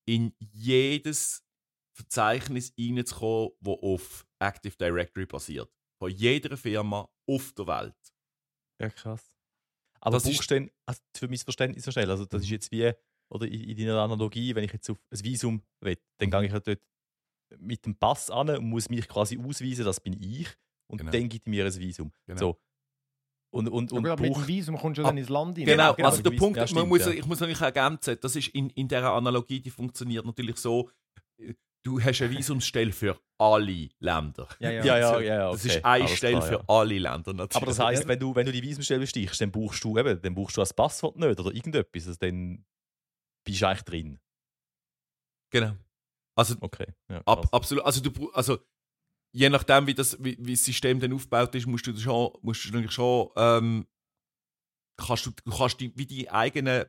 in 0.08 0.34
jedes 0.38 1.44
Verzeichnis 2.00 2.72
reinzukommen, 2.78 3.50
das 3.60 3.78
auf 3.82 4.26
Active 4.40 4.76
Directory 4.76 5.26
basiert. 5.26 5.70
Von 6.02 6.10
jeder 6.10 6.56
Firma 6.56 7.08
auf 7.28 7.52
der 7.52 7.66
Welt. 7.66 7.96
Ja, 8.80 8.88
krass. 8.88 9.30
Aber 10.00 10.16
Das 10.16 10.26
ist- 10.26 10.50
dann, 10.50 10.70
also 10.86 11.00
für 11.16 11.28
mein 11.28 11.38
Verständnis 11.38 11.84
so 11.84 11.90
schnell, 11.90 12.10
also 12.10 12.24
das 12.24 12.42
ist 12.42 12.50
jetzt 12.50 12.70
wie, 12.72 12.90
oder 13.30 13.46
in, 13.46 13.60
in 13.64 13.76
deiner 13.76 14.00
Analogie, 14.00 14.54
wenn 14.54 14.64
ich 14.64 14.72
jetzt 14.72 14.88
auf 14.90 14.98
ein 15.12 15.22
Visum 15.24 15.62
will, 15.82 15.98
dann 16.18 16.28
Mhm. 16.28 16.32
gehe 16.32 16.44
ich 16.46 16.52
ja 16.52 16.60
dort 16.60 16.80
mit 17.58 17.84
dem 17.84 17.94
Pass 17.96 18.30
an 18.30 18.48
und 18.48 18.64
muss 18.68 18.88
mich 18.88 19.06
quasi 19.08 19.38
ausweisen, 19.38 19.84
das 19.84 20.00
bin 20.00 20.14
ich. 20.22 20.48
Und 20.90 20.98
Genau. 20.98 21.10
dann 21.12 21.28
gibt 21.28 21.46
er 21.46 21.50
mir 21.50 21.66
ein 21.66 21.74
Visum. 21.78 22.12
Genau. 22.26 22.38
So. 22.40 22.60
Und, 23.52 23.68
und, 23.68 23.92
und 23.92 24.06
aber 24.06 24.20
mit 24.22 24.34
dem 24.34 24.46
Visum 24.46 24.76
kommst 24.78 24.98
du 24.98 25.02
ja 25.02 25.08
Ah, 25.08 25.10
dann 25.10 25.18
ins 25.18 25.28
Land 25.28 25.58
rein. 25.58 25.64
Genau, 25.66 25.92
genau, 25.94 26.08
also 26.08 26.22
der 26.22 26.30
gewiss- 26.32 26.38
Punkt, 26.38 26.56
ja, 26.56 26.62
man 26.62 26.68
stimmt, 26.68 26.88
muss, 26.88 27.00
ja. 27.00 27.10
ich 27.10 27.26
muss 27.26 27.40
natürlich 27.40 27.60
ergänzen, 27.60 28.16
das 28.20 28.36
ist 28.36 28.48
in, 28.48 28.70
in 28.70 28.86
dieser 28.88 29.12
Analogie, 29.12 29.60
die 29.60 29.70
funktioniert 29.70 30.24
natürlich 30.24 30.56
so, 30.56 30.88
du 31.82 32.00
hast 32.00 32.20
eine 32.22 32.30
Visumsstelle 32.30 32.92
für 32.92 33.20
alle 33.38 33.88
Länder. 33.98 34.48
Ja, 34.58 34.70
ja. 34.70 34.84
ja, 34.84 34.98
ja, 34.98 35.20
ja, 35.20 35.20
ja, 35.20 35.50
Das 35.50 35.60
okay, 35.64 35.76
ist 35.76 35.84
eine 35.84 36.04
alles 36.04 36.16
Stelle 36.16 36.38
klar, 36.38 36.48
für 36.48 36.54
ja. 36.54 36.64
alle 36.68 36.98
Länder 36.98 37.32
natürlich. 37.32 37.56
Aber 37.56 37.66
das 37.66 37.78
heisst, 37.78 38.06
wenn 38.06 38.18
du, 38.18 38.34
wenn 38.34 38.46
du 38.46 38.52
die 38.52 38.62
Visumstelle 38.62 39.00
bestichst, 39.00 39.40
dann 39.40 39.50
brauchst 39.50 39.82
du 39.82 39.98
eben, 39.98 40.20
dann 40.20 40.34
brauchst 40.34 40.56
du 40.56 40.60
das 40.60 40.74
Passwort 40.74 41.16
nicht 41.16 41.40
oder 41.40 41.54
irgendetwas. 41.54 42.06
Also 42.06 42.18
dann 42.18 42.64
bist 43.44 43.62
du 43.62 43.66
eigentlich 43.66 43.82
drin. 43.82 44.20
Genau. 45.50 45.76
Also 46.36 46.56
Okay. 46.60 46.86
Ja, 47.08 47.22
Ab, 47.26 47.48
absolut. 47.52 47.84
Also, 47.84 48.00
du, 48.00 48.30
also 48.32 48.58
je 49.32 49.48
nachdem, 49.48 49.86
wie 49.86 49.94
das, 49.94 50.22
wie, 50.22 50.36
wie 50.40 50.52
das 50.52 50.64
System 50.64 51.00
dann 51.00 51.12
aufgebaut 51.12 51.54
ist, 51.54 51.66
musst 51.66 51.86
du 51.86 51.96
schon, 51.96 52.32
musst 52.42 52.64
du 52.64 52.68
natürlich 52.68 52.92
schon, 52.92 53.30
ähm, 53.36 53.86
kannst 54.96 55.26
du, 55.26 55.30
du 55.30 55.50
kannst 55.50 55.80
die, 55.80 55.96
wie 55.96 56.06
die 56.06 56.30
eigenen 56.30 56.84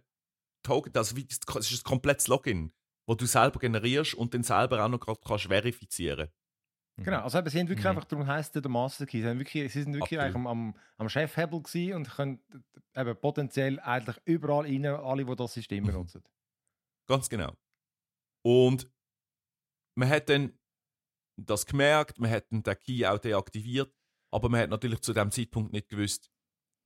Token, 0.63 0.95
also 0.95 1.15
wie 1.15 1.25
das, 1.25 1.39
es 1.59 1.71
ist 1.71 1.81
ein 1.81 1.89
komplettes 1.89 2.27
Login, 2.27 2.71
wo 3.08 3.16
du 3.16 3.26
selber 3.26 3.60
generierst 3.60 4.14
und 4.16 4.34
dann 4.34 4.43
selber 4.43 4.84
auch 4.86 4.89
noch 4.89 4.99
gerade 4.99 5.20
kannst 5.26 5.45
verifizieren. 5.47 6.30
Genau, 7.04 7.22
also 7.22 7.39
eben, 7.39 7.49
sie 7.49 7.60
haben 7.60 7.70
wirklich 7.70 7.86
Mhm. 7.86 7.89
einfach, 7.89 8.06
darum 8.06 8.28
heisst 8.28 8.54
der 8.56 8.70
Master 8.70 9.06
Key, 9.08 9.22
sie, 9.22 9.28
haben 9.28 9.39
wirklich, 9.39 9.72
sie 9.74 9.82
sind 9.82 9.93
wirklich 9.95 10.20
Absolut. 10.20 10.36
eigentlich 10.36 10.36
am, 10.36 10.47
am, 10.47 10.76
am 10.97 11.10
Chefhebel 11.10 11.62
gewesen 11.64 11.93
und 11.95 12.10
können 12.10 12.39
eben 12.95 13.20
potenziell 13.20 13.80
eigentlich 13.80 14.18
überall 14.26 14.66
rein, 14.66 14.86
alle, 14.86 15.26
die 15.26 15.36
das 15.36 15.54
System 15.54 15.84
Mhm. 15.84 15.88
benutzen. 15.88 16.24
Ganz 17.08 17.30
genau. 17.30 17.56
Und 18.45 18.89
man 19.95 20.10
hat 20.10 20.30
dann 20.30 20.58
das 21.38 21.66
gemerkt, 21.66 22.20
man 22.20 22.32
hat 22.32 22.52
dann 22.52 22.64
den 22.64 22.80
Key 22.80 23.06
auch 23.06 23.20
deaktiviert, 23.20 23.93
aber 24.32 24.49
man 24.49 24.62
hat 24.62 24.70
natürlich 24.70 25.02
zu 25.02 25.14
dem 25.14 25.32
Zeitpunkt 25.32 25.74
nicht 25.74 25.89
gewusst, 25.89 26.32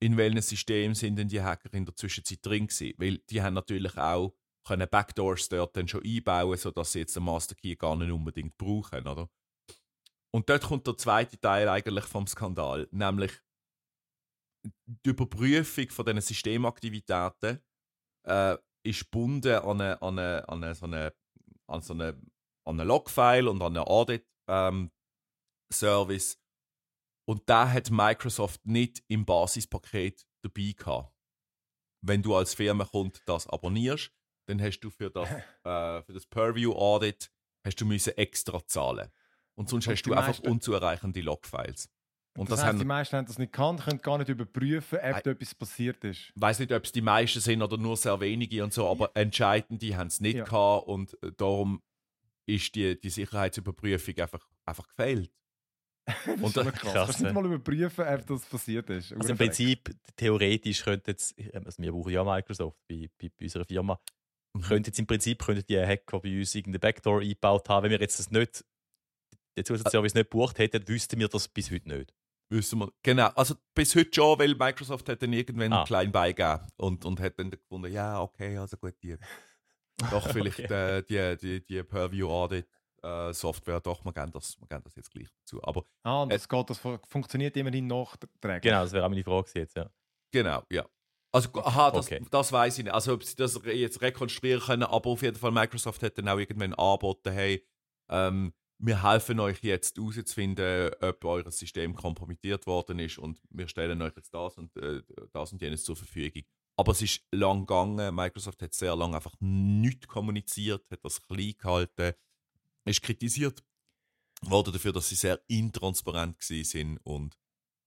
in 0.00 0.16
welchem 0.16 0.40
System 0.42 0.94
sind 0.94 1.16
denn 1.16 1.28
die 1.28 1.42
Hacker 1.42 1.72
in 1.74 1.86
der 1.86 1.96
Zwischenzeit 1.96 2.40
drin 2.44 2.68
gewesen. 2.68 2.94
Weil 2.98 3.18
die 3.30 3.42
haben 3.42 3.54
natürlich 3.54 3.96
auch 3.96 4.34
können 4.66 4.88
Backdoors 4.88 5.48
dort 5.48 5.76
dann 5.76 5.88
schon 5.88 6.04
einbauen, 6.04 6.56
sodass 6.56 6.92
sie 6.92 7.00
jetzt 7.00 7.16
den 7.16 7.22
Master 7.22 7.54
Key 7.54 7.76
gar 7.76 7.96
nicht 7.96 8.10
unbedingt 8.10 8.56
brauchen, 8.56 9.06
oder? 9.06 9.28
Und 10.34 10.48
dort 10.50 10.64
kommt 10.64 10.86
der 10.86 10.96
zweite 10.96 11.38
Teil 11.40 11.68
eigentlich 11.68 12.04
vom 12.04 12.26
Skandal, 12.26 12.88
nämlich 12.90 13.32
die 14.86 15.10
Überprüfung 15.10 15.88
von 15.90 16.04
diesen 16.04 16.20
Systemaktivitäten 16.20 17.62
äh, 18.26 18.58
ist 18.84 19.04
gebunden 19.04 19.54
an 19.54 19.80
eine, 19.80 20.02
an 20.02 20.18
eine, 20.18 20.48
an 20.48 20.64
eine, 20.64 20.74
so 20.74 20.86
eine, 20.86 21.14
an 21.68 21.80
so 21.80 21.94
eine, 21.94 22.20
an 22.66 22.80
eine 22.80 22.84
Logfile 22.84 23.48
und 23.50 23.62
an 23.62 23.76
einen 23.76 23.86
Audit-Service. 23.86 24.90
und 27.28 27.48
da 27.48 27.68
hat 27.70 27.90
Microsoft 27.90 28.66
nicht 28.66 29.04
im 29.08 29.24
Basispaket 29.24 30.26
dabei 30.42 30.72
gehabt. 30.76 31.12
Wenn 32.04 32.22
du 32.22 32.34
als 32.34 32.54
Firmenkunde 32.54 33.20
das 33.26 33.46
abonnierst, 33.46 34.15
dann 34.46 34.60
hast 34.62 34.80
du 34.80 34.90
für 34.90 35.10
das, 35.10 35.28
äh, 35.64 36.02
für 36.02 36.12
das 36.12 36.26
Purview 36.26 36.72
Audit 36.72 37.30
hast 37.64 37.80
du 37.80 37.84
müssen 37.86 38.16
extra 38.16 38.64
zahlen. 38.66 39.10
Und 39.54 39.68
sonst 39.68 39.86
Und 39.86 39.92
hast 39.94 40.02
du 40.02 40.12
einfach 40.12 40.38
unzureichende 40.40 41.20
Logfiles. 41.20 41.88
Und 42.36 42.50
das 42.50 42.56
das, 42.58 42.64
heisst, 42.64 42.68
haben 42.74 42.78
die 42.80 42.84
meisten 42.84 43.16
haben 43.16 43.26
das 43.26 43.38
nicht 43.38 43.50
gekannt, 43.52 43.80
können 43.82 44.02
gar 44.02 44.18
nicht 44.18 44.28
überprüfen, 44.28 44.98
ob 45.02 45.22
da 45.22 45.30
etwas 45.30 45.54
passiert 45.54 46.04
ist. 46.04 46.32
Ich 46.34 46.40
weiß 46.42 46.58
nicht, 46.58 46.70
ob 46.72 46.84
es 46.84 46.92
die 46.92 47.00
meisten 47.00 47.40
sind 47.40 47.62
oder 47.62 47.78
nur 47.78 47.96
sehr 47.96 48.20
wenige 48.20 48.62
und 48.62 48.74
so, 48.74 48.86
aber 48.90 49.10
entscheidend, 49.14 49.80
die 49.80 49.96
haben 49.96 50.08
es 50.08 50.20
nicht 50.20 50.36
Ja. 50.36 50.44
gehabt 50.44 50.86
und 50.86 51.14
äh, 51.22 51.32
darum 51.34 51.82
ist 52.44 52.74
die, 52.74 53.00
die 53.00 53.08
Sicherheitsüberprüfung 53.08 54.18
einfach, 54.18 54.46
einfach 54.66 54.86
gefehlt. 54.88 55.32
Das 56.06 56.26
Und 56.26 56.44
ist 56.44 56.52
schon 56.54 56.64
da- 56.66 56.70
krass. 56.70 56.92
krass, 56.92 57.06
Kannst 57.06 57.20
nicht 57.22 57.32
mal 57.34 57.46
überprüfen, 57.46 58.04
ob 58.06 58.26
das 58.26 58.44
passiert 58.44 58.90
ist. 58.90 59.12
Also 59.14 59.30
im 59.30 59.38
Prinzip, 59.38 59.90
theoretisch 60.14 60.84
könnte 60.84 61.12
jetzt, 61.12 61.34
also 61.54 61.82
wir 61.82 61.90
brauchen 61.90 62.12
ja 62.12 62.22
Microsoft 62.22 62.78
bei, 62.86 63.08
bei, 63.18 63.30
bei 63.36 63.44
unserer 63.46 63.64
Firma, 63.64 63.98
Mhm. 64.58 64.62
könnte 64.62 64.88
jetzt 64.90 64.98
im 64.98 65.06
Prinzip 65.06 65.44
könnte 65.44 65.62
die 65.62 65.78
Hacker 65.78 66.20
bei 66.20 66.38
uns 66.38 66.54
irgendeine 66.54 66.78
Backdoor 66.80 67.20
eingebaut 67.20 67.68
haben. 67.68 67.84
Wenn 67.84 67.90
wir 67.92 68.00
jetzt 68.00 68.18
das 68.18 68.30
nicht, 68.30 68.64
den 69.56 69.64
Zusatzservice 69.64 70.14
nicht 70.14 70.30
gebucht 70.30 70.58
hätten, 70.58 70.86
wüssten 70.88 71.18
wir 71.18 71.28
das 71.28 71.48
bis 71.48 71.70
heute 71.70 71.88
nicht. 71.88 72.12
Wissen 72.48 72.78
wir. 72.78 72.92
Genau, 73.02 73.26
also 73.34 73.56
bis 73.74 73.94
heute 73.96 74.10
schon, 74.14 74.38
weil 74.38 74.54
Microsoft 74.54 75.08
hat 75.08 75.20
dann 75.22 75.32
irgendwann 75.32 75.72
Ah. 75.72 75.78
einen 75.78 75.86
kleinen 75.86 76.12
beigegeben 76.12 76.66
und, 76.76 77.04
und 77.04 77.18
hat 77.20 77.38
dann 77.38 77.50
gefunden, 77.50 77.90
ja, 77.92 78.20
okay, 78.20 78.56
also 78.58 78.76
gut, 78.76 78.94
die, 79.02 79.16
doch 80.10 80.28
vielleicht 80.30 80.60
Okay. 80.60 80.98
äh, 80.98 81.02
die, 81.02 81.60
die, 81.60 81.66
die 81.66 81.82
Purview 81.82 82.28
Audit 82.28 82.68
äh, 83.02 83.32
Software, 83.32 83.80
doch, 83.80 84.04
wir 84.04 84.12
geben, 84.12 84.30
das, 84.30 84.56
wir 84.60 84.68
geben 84.68 84.82
das 84.84 84.94
jetzt 84.94 85.10
gleich 85.10 85.28
dazu. 85.40 85.60
Aber 85.64 85.84
Ah, 86.04 86.22
und 86.22 86.32
das, 86.32 86.48
geht, 86.48 86.70
das 86.70 86.78
fu- 86.78 86.98
funktioniert 87.08 87.56
immerhin 87.56 87.86
nachträglich. 87.88 88.62
Genau, 88.62 88.82
das 88.82 88.92
wäre 88.92 89.04
auch 89.04 89.08
meine 89.10 89.24
Frage 89.24 89.50
jetzt, 89.54 89.76
ja. 89.76 89.90
genau, 90.30 90.62
ja. 90.70 90.86
Also, 91.36 91.50
aha, 91.62 91.90
das, 91.90 92.06
Okay. 92.06 92.24
das 92.30 92.52
weiß 92.52 92.78
ich 92.78 92.84
nicht. 92.84 92.92
Also, 92.92 93.12
ob 93.14 93.22
sie 93.24 93.36
das 93.36 93.60
jetzt 93.64 94.00
rekonstruieren 94.00 94.60
können, 94.62 94.82
aber 94.84 95.10
auf 95.10 95.22
jeden 95.22 95.36
Fall, 95.36 95.50
Microsoft 95.50 96.02
hat 96.02 96.16
dann 96.18 96.28
auch 96.28 96.38
irgendwann 96.38 96.74
angeboten, 96.74 97.32
hey, 97.32 97.64
ähm, 98.08 98.52
wir 98.78 99.02
helfen 99.02 99.40
euch 99.40 99.62
jetzt 99.62 99.96
herauszufinden, 99.96 100.90
ob 101.00 101.24
euer 101.24 101.50
System 101.50 101.94
kompromittiert 101.94 102.66
worden 102.66 102.98
ist 102.98 103.18
und 103.18 103.40
wir 103.50 103.68
stellen 103.68 104.02
euch 104.02 104.14
jetzt 104.16 104.34
das 104.34 104.58
und 104.58 104.76
äh, 104.76 105.02
das 105.32 105.52
und 105.52 105.62
jenes 105.62 105.82
zur 105.84 105.96
Verfügung. 105.96 106.42
Aber 106.78 106.92
es 106.92 107.00
ist 107.00 107.22
lang 107.32 107.60
gegangen. 107.60 108.14
Microsoft 108.14 108.60
hat 108.60 108.74
sehr 108.74 108.94
lange 108.94 109.16
einfach 109.16 109.34
nichts 109.40 110.06
kommuniziert, 110.06 110.90
hat 110.90 111.02
das 111.02 111.22
klein 111.22 111.54
gehalten, 111.58 112.12
ist 112.84 113.02
kritisiert 113.02 113.62
worden 114.42 114.74
dafür, 114.74 114.92
dass 114.92 115.08
sie 115.08 115.14
sehr 115.14 115.40
intransparent 115.48 116.36
sind 116.42 116.98
und 116.98 117.38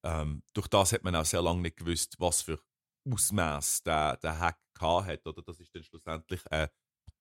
ähm, 0.04 0.42
durch 0.54 0.68
das 0.68 0.94
hat 0.94 1.04
man 1.04 1.16
auch 1.16 1.26
sehr 1.26 1.42
lange 1.42 1.62
nicht 1.62 1.78
gewusst, 1.78 2.16
was 2.20 2.42
für 2.42 2.60
Ausmaß 3.10 3.84
der, 3.84 4.18
der 4.18 4.40
Hack 4.40 4.60
hat. 4.80 5.28
Oder 5.28 5.42
das 5.42 5.60
ist 5.60 5.76
dann 5.76 5.84
schlussendlich 5.84 6.42
äh, 6.52 6.68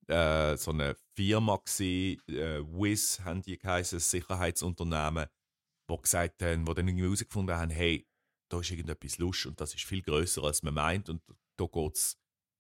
äh, 0.07 0.57
so 0.57 0.71
eine 0.71 0.97
Firma 1.15 1.57
gewesen, 1.57 2.23
äh, 2.29 2.63
Wiz 2.63 3.21
haben 3.21 3.43
die 3.43 3.59
geheißen, 3.59 3.99
Sicherheitsunternehmen, 3.99 5.27
wo 5.89 5.97
gesagt 5.99 6.43
haben, 6.43 6.67
wo 6.67 6.75
dann 6.75 6.89
irgendwie 6.89 7.05
herausgefunden 7.05 7.57
haben, 7.57 7.71
hey, 7.71 8.07
da 8.49 8.61
ist 8.61 8.71
irgendetwas 8.71 9.19
Lust 9.19 9.47
und 9.47 9.61
das 9.61 9.75
ist 9.75 9.85
viel 9.85 10.03
größer 10.03 10.43
als 10.43 10.63
man 10.63 10.75
meint 10.75 11.09
und 11.11 11.23
da 11.57 11.67
geht 11.67 11.95
es 11.97 12.19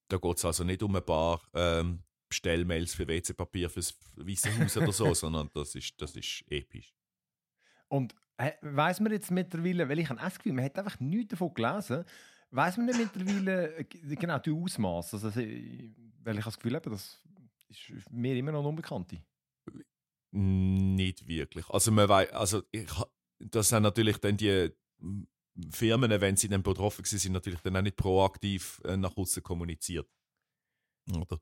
da 0.08 0.16
geht's 0.16 0.44
also 0.44 0.64
nicht 0.64 0.82
um 0.82 0.96
ein 0.96 1.04
paar 1.04 1.42
ähm, 1.54 2.02
Bestellmails 2.28 2.94
für 2.94 3.06
WC-Papier 3.06 3.70
fürs 3.70 3.96
Weiße 4.16 4.58
Haus 4.58 4.76
oder 4.76 4.92
so, 4.92 5.12
sondern 5.14 5.50
das 5.54 5.74
ist, 5.74 6.00
das 6.00 6.16
ist 6.16 6.44
episch. 6.48 6.94
Und 7.88 8.14
äh, 8.38 8.52
weiss 8.62 9.00
man 9.00 9.12
jetzt 9.12 9.30
mittlerweile, 9.30 9.88
weil 9.88 9.98
ich 9.98 10.08
habe 10.08 10.20
das 10.20 10.38
Gefühl, 10.38 10.54
man 10.54 10.64
hat 10.64 10.78
einfach 10.78 11.00
nichts 11.00 11.30
davon 11.30 11.54
gelesen, 11.54 12.04
weiss 12.50 12.76
man 12.76 12.86
nicht 12.86 12.98
mittlerweile 12.98 13.76
äh, 13.76 13.84
genau 13.84 14.38
die 14.38 14.50
Ausmaße. 14.50 15.16
Also, 15.16 15.30
weil 15.38 16.38
ich 16.38 16.44
das 16.44 16.56
Gefühl 16.56 16.74
habe, 16.74 16.90
das 16.90 17.18
ist 17.68 18.10
mir 18.10 18.34
immer 18.36 18.52
noch 18.52 18.60
eine 18.60 18.68
Unbekannte. 18.68 19.22
Nicht 20.30 21.26
wirklich. 21.26 21.68
Also 21.70 21.90
man 21.90 22.08
weiß, 22.08 22.32
also 22.32 22.62
ich, 22.70 22.86
das 23.38 23.68
sind 23.68 23.82
natürlich 23.82 24.18
dann 24.18 24.36
die 24.36 24.70
mm, 24.98 25.22
Firmen, 25.70 26.20
wenn 26.20 26.36
sie 26.36 26.48
dann 26.48 26.62
betroffen 26.62 27.04
waren, 27.04 27.18
sind 27.18 27.32
natürlich 27.32 27.60
dann 27.60 27.76
auch 27.76 27.82
nicht 27.82 27.96
proaktiv 27.96 28.80
äh, 28.84 28.96
nach 28.96 29.16
außen 29.16 29.42
kommuniziert. 29.42 30.08
Oder? 31.10 31.40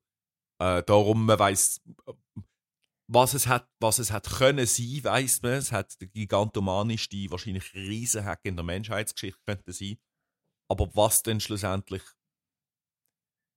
Äh, 0.58 0.82
darum, 0.84 1.26
man 1.26 1.38
weiß, 1.38 1.82
was 3.08 3.34
es 3.34 3.46
hat, 3.46 3.68
was 3.80 3.98
es 3.98 4.10
hat 4.10 4.28
können 4.28 4.66
sein, 4.66 5.04
weiß 5.04 5.42
man. 5.42 5.52
Es 5.52 5.72
hat 5.72 6.00
der 6.00 6.08
gigantomanischste, 6.08 7.30
wahrscheinlich 7.30 7.74
Riesenhack 7.74 8.40
in 8.44 8.56
der 8.56 8.64
Menschheitsgeschichte 8.64 9.40
könnte 9.46 9.72
sein. 9.72 9.98
Aber 10.68 10.94
was 10.94 11.22
denn 11.22 11.40
schlussendlich 11.40 12.02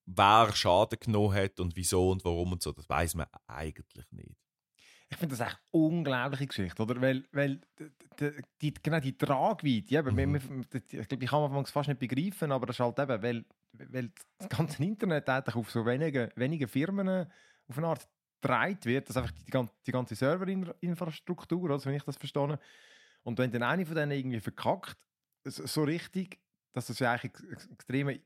wer 0.06 0.52
Schaden 0.56 1.00
genommen 1.00 1.34
hat 1.36 1.60
und 1.60 1.76
wieso 1.76 2.10
und 2.10 2.26
warum 2.26 2.54
und 2.54 2.64
so, 2.64 2.72
das 2.72 2.90
weiß 2.90 3.16
man 3.16 3.28
eigentlich 3.48 4.12
nicht. 4.12 4.36
Ich 5.12 5.18
finde 5.18 5.36
das 5.36 5.48
echt 5.48 5.60
eine 5.74 5.84
unglaubliche 5.84 6.48
Geschichte, 6.48 6.84
oder? 6.84 7.02
Weil, 7.02 7.26
weil 7.32 7.62
die, 8.62 8.74
genau 8.74 9.00
die 9.00 9.18
Tragweite, 9.18 9.96
eben, 9.96 10.16
Mhm. 10.16 10.36
ich 10.36 11.08
glaube, 11.08 11.24
ich 11.24 11.30
kann 11.30 11.44
Anfang 11.44 11.66
fast 11.66 11.90
nicht 11.90 12.00
begreifen, 12.00 12.52
aber 12.52 12.68
das 12.68 12.76
ist 12.76 12.80
halt 12.80 13.00
eben, 13.00 13.22
weil, 13.24 13.46
weil 13.74 14.12
das 14.38 14.50
ganze 14.50 14.84
Internet 14.84 15.28
eigentlich 15.30 15.56
auf 15.56 15.72
so 15.72 15.86
wenige, 15.86 16.30
wenige 16.36 16.68
Firmen 16.68 17.10
auf 17.68 17.78
eine 17.78 17.88
Art 17.88 18.08
gedreht 18.42 18.86
wird, 18.86 19.10
dass 19.10 19.18
einfach 19.18 19.32
die, 19.32 19.52
gan- 19.52 19.70
die 19.86 19.92
ganze 19.92 20.16
Serverinfrastruktur, 20.16 21.72
also 21.72 21.90
wenn 21.90 21.96
ich 21.96 22.04
das 22.04 22.18
verstehe, 22.18 22.60
und 23.24 23.38
wenn 23.38 23.52
dann 23.52 23.64
eine 23.64 23.86
von 23.86 23.96
denen 23.96 24.12
irgendwie 24.12 24.40
verkackt, 24.40 24.98
so 25.46 25.84
richtig, 25.84 26.40
dass 26.80 26.88
das 26.88 27.00
ja 27.00 27.12
eigentlich 27.12 27.34
ex- 27.52 27.68
extreme 27.68 28.22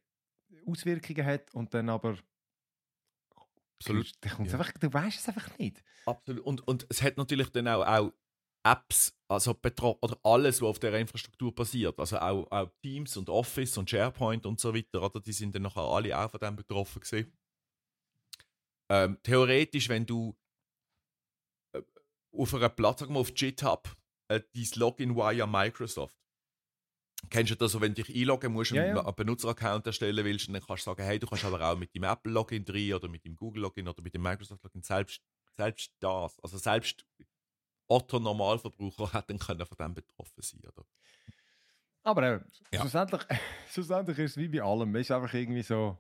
Auswirkungen 0.66 1.26
hat 1.26 1.54
und 1.54 1.74
dann 1.74 1.90
aber 1.90 2.18
Absolut. 3.80 4.12
dann 4.22 4.46
Ja. 4.46 4.54
einfach, 4.54 4.72
du 4.74 4.94
weißt 4.94 5.20
es 5.20 5.28
einfach 5.28 5.58
nicht. 5.58 5.84
Absolut. 6.06 6.46
Und, 6.46 6.68
und 6.68 6.86
es 6.90 7.02
hat 7.02 7.18
natürlich 7.18 7.50
dann 7.50 7.68
auch, 7.68 7.86
auch 7.86 8.14
Apps, 8.66 9.14
also 9.28 9.54
betro 9.54 9.98
oder 10.02 10.18
alles, 10.24 10.62
was 10.62 10.70
auf 10.70 10.80
der 10.80 10.98
Infrastruktur 10.98 11.54
passiert. 11.54 12.00
Also 12.00 12.18
auch, 12.18 12.50
auch 12.50 12.72
Teams 12.82 13.18
und 13.18 13.30
Office 13.30 13.78
und 13.78 13.90
SharePoint 13.90 14.46
und 14.46 14.60
so 14.60 14.74
weiter, 14.74 15.02
oder? 15.02 15.20
Die 15.20 15.34
sind 15.34 15.54
dann 15.54 15.64
nachher 15.64 15.82
alle 15.82 16.18
auch 16.18 16.32
von 16.32 16.40
dem 16.40 16.56
betroffen 16.56 17.02
gewesen. 17.02 17.38
Ähm, 18.90 19.18
theoretisch, 19.24 19.90
wenn 19.90 20.06
du 20.06 20.38
äh, 21.76 21.82
auf 22.32 22.54
einer 22.54 22.70
Plattform 22.70 23.18
auf 23.18 23.34
GitHub 23.34 23.94
äh, 24.30 24.42
dein 24.54 24.68
Login 24.76 25.16
via 25.16 25.46
Microsoft 25.46 26.16
Kennst 27.30 27.52
du 27.52 27.56
das, 27.56 27.72
so, 27.72 27.82
wenn 27.82 27.94
du 27.96 28.04
dich 28.04 28.16
einloggen 28.16 28.52
musst 28.54 28.72
und 28.72 28.78
Ja, 28.78 28.86
ja. 28.86 29.04
einen 29.06 29.16
Benutzeraccount 29.16 29.88
erstellen 29.88 30.24
willst, 30.26 30.48
dann 30.48 30.56
kannst 30.62 30.86
du 30.86 30.92
sagen, 30.92 31.04
hey, 31.04 31.18
du 31.20 31.26
kannst 31.28 31.46
aber 31.46 31.62
auch 31.62 31.78
mit 31.78 31.94
dem 31.96 32.04
Apple-Login 32.04 32.64
drin 32.66 32.94
oder 32.94 33.08
mit 33.08 33.26
dem 33.26 33.36
Google-Login 33.36 33.88
oder 33.88 34.02
mit 34.02 34.14
dem 34.14 34.22
Microsoft-Login 34.22 34.84
selbst, 34.84 35.22
selbst 35.56 35.92
das, 36.00 36.40
also 36.42 36.58
selbst 36.58 37.06
Otto 37.88 38.20
Normalverbraucher 38.20 39.14
hat 39.14 39.30
dann 39.30 39.40
können 39.40 39.66
von 39.66 39.78
dem 39.78 39.94
betroffen 39.94 40.42
sein, 40.42 40.62
oder? 40.66 40.86
Aber 42.04 42.24
eben, 42.36 42.46
Ja. 42.72 42.82
schlussendlich, 42.82 43.22
schlussendlich 43.72 44.18
ist 44.20 44.32
es 44.32 44.38
wie 44.38 44.48
bei 44.50 44.62
allem. 44.62 44.94
Es 44.96 45.02
ist 45.08 45.12
einfach 45.12 45.34
irgendwie 45.34 45.64
so, 45.64 45.98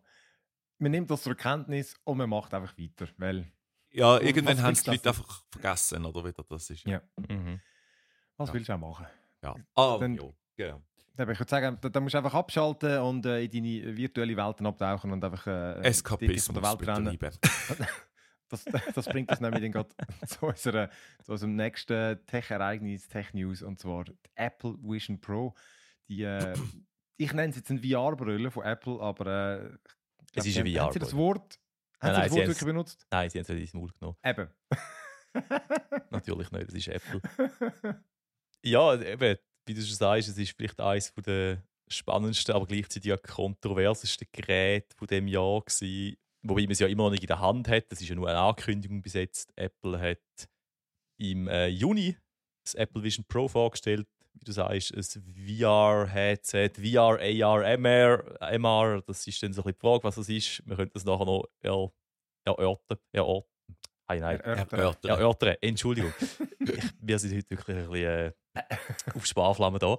man 0.77 0.91
nimmt 0.91 1.09
das 1.09 1.23
zur 1.23 1.35
Kenntnis 1.35 1.95
und 2.03 2.17
man 2.17 2.29
macht 2.29 2.53
einfach 2.53 2.77
weiter. 2.77 3.07
Weil, 3.17 3.51
Ja, 3.91 4.19
irgendwann 4.19 4.61
haben 4.61 4.73
es 4.73 4.83
die 4.83 4.89
Leute 4.91 5.09
einfach 5.09 5.43
vergessen, 5.49 6.05
oder 6.05 6.25
wieder, 6.25 6.43
das 6.47 6.69
ist 6.69 6.85
Ja. 6.85 7.01
Mhm. 7.29 7.61
was 8.37 8.49
Ja. 8.49 8.53
willst 8.55 8.69
du 8.69 8.73
auch 8.73 8.79
machen? 8.79 9.07
ja. 9.41 9.55
Ah, 9.75 9.97
Dann- 9.99 10.15
ja, 10.15 10.23
genau. 10.57 10.83
Aber 11.17 11.31
Ich 11.31 11.39
würde 11.39 11.49
sagen, 11.49 11.77
da, 11.79 11.89
da 11.89 11.99
musst 11.99 12.13
du 12.13 12.17
einfach 12.17 12.33
abschalten 12.33 12.99
und 12.99 13.25
äh, 13.25 13.43
in 13.43 13.51
deine 13.51 13.95
virtuelle 13.97 14.35
Welten 14.35 14.65
abtauchen 14.65 15.11
und 15.11 15.23
einfach 15.23 15.45
äh, 15.47 15.81
Eskapismus 15.81 16.45
von 16.47 16.55
der 16.55 16.63
Welt 16.63 16.79
betreiben. 16.79 17.19
Das, 18.49 18.65
das 18.93 19.05
bringt 19.07 19.31
uns 19.31 19.39
nämlich 19.39 19.63
dann 19.63 19.71
gerade 19.71 19.89
zu, 20.27 20.45
unserer, 20.45 20.89
zu 21.23 21.31
unserem 21.31 21.55
nächsten 21.55 22.23
Tech-Ereignis, 22.27 23.07
Tech-News, 23.07 23.63
und 23.63 23.79
zwar 23.79 24.03
die 24.03 24.13
Apple 24.35 24.75
Vision 24.79 25.19
Pro. 25.19 25.55
Die, 26.07 26.21
äh, 26.21 26.53
ich 27.17 27.33
nenne 27.33 27.49
es 27.49 27.55
jetzt 27.55 27.71
eine 27.71 27.79
VR-Brille 27.79 28.51
von 28.51 28.63
Apple, 28.63 28.99
aber 28.99 29.25
äh, 29.25 29.77
Es 30.35 30.45
ist 30.45 30.53
glaub, 30.53 30.67
eine 30.67 30.79
Haben 30.81 30.93
Sie 30.93 30.99
das. 30.99 31.15
Wort, 31.15 31.59
haben 31.99 32.11
Nein, 32.11 32.13
Sie 32.13 32.19
nein, 32.19 32.21
das 32.21 32.31
Wort 32.31 32.47
wirklich 32.47 32.65
benutzt? 32.65 33.07
Nein, 33.09 33.29
sie 33.31 33.39
haben 33.39 33.41
es 33.43 33.49
nicht 33.49 33.61
ins 33.61 33.73
Maul 33.73 33.91
genommen. 33.99 34.17
Eben. 34.23 34.47
Natürlich 36.11 36.51
nicht, 36.51 36.67
das 36.67 36.75
ist 36.75 36.87
Apple. 36.89 37.21
Ja, 38.61 39.01
eben, 39.01 39.37
wie 39.65 39.73
du 39.73 39.81
schon 39.81 39.95
sagst, 39.95 40.29
es 40.29 40.37
ist 40.37 40.55
vielleicht 40.55 40.79
eines 40.79 41.13
der 41.25 41.63
spannendsten, 41.87 42.55
aber 42.55 42.65
gleichzeitig 42.65 43.13
auch 43.13 43.21
kontroversesten 43.21 44.27
Geräte 44.31 44.95
von 44.95 45.07
dem 45.07 45.27
Jahr 45.27 45.61
gewesen. 45.61 46.17
Wobei 46.45 46.63
man 46.63 46.71
es 46.71 46.79
ja 46.79 46.87
immer 46.87 47.03
noch 47.03 47.11
nicht 47.11 47.23
in 47.23 47.27
der 47.27 47.39
Hand 47.39 47.67
hat. 47.69 47.91
Das 47.91 48.01
ist 48.01 48.09
ja 48.09 48.15
nur 48.15 48.27
eine 48.27 48.39
Ankündigung 48.39 49.01
bis 49.01 49.13
jetzt. 49.13 49.51
Apple 49.55 49.99
hat 49.99 50.49
im 51.17 51.47
äh, 51.47 51.67
Juni 51.67 52.17
das 52.65 52.75
Apple 52.75 53.03
Vision 53.03 53.25
Pro 53.27 53.47
vorgestellt. 53.47 54.07
Wie 54.33 54.45
du 54.45 54.51
sagst, 54.51 54.93
ein 54.93 55.23
VR-Headset, 55.47 56.71
VR, 56.75 57.19
AR, 57.21 57.77
MR, 57.77 58.41
MR. 58.57 59.01
Das 59.03 59.25
ist 59.27 59.41
dann 59.43 59.53
so 59.53 59.61
ein 59.61 59.65
bisschen 59.65 59.75
die 59.75 59.79
Frage, 59.79 60.03
was 60.03 60.15
das 60.15 60.27
ist. 60.27 60.67
Wir 60.67 60.75
könnten 60.75 60.93
das 60.93 61.05
nachher 61.05 61.25
noch 61.25 61.47
er, 61.61 61.91
erörtern. 62.45 62.97
erörtern. 63.11 63.49
Nein, 64.07 64.19
nein. 64.19 64.39
Erörtern. 64.39 65.09
Erörtern. 65.11 65.55
Entschuldigung. 65.61 66.13
ich, 66.59 66.83
wir 66.99 67.19
sind 67.19 67.35
heute 67.37 67.49
wirklich 67.51 67.77
ein 67.77 67.89
bisschen 67.89 68.05
äh, 68.05 68.31
auf 69.13 69.25
Sparflamme 69.25 69.79
da. 69.79 69.97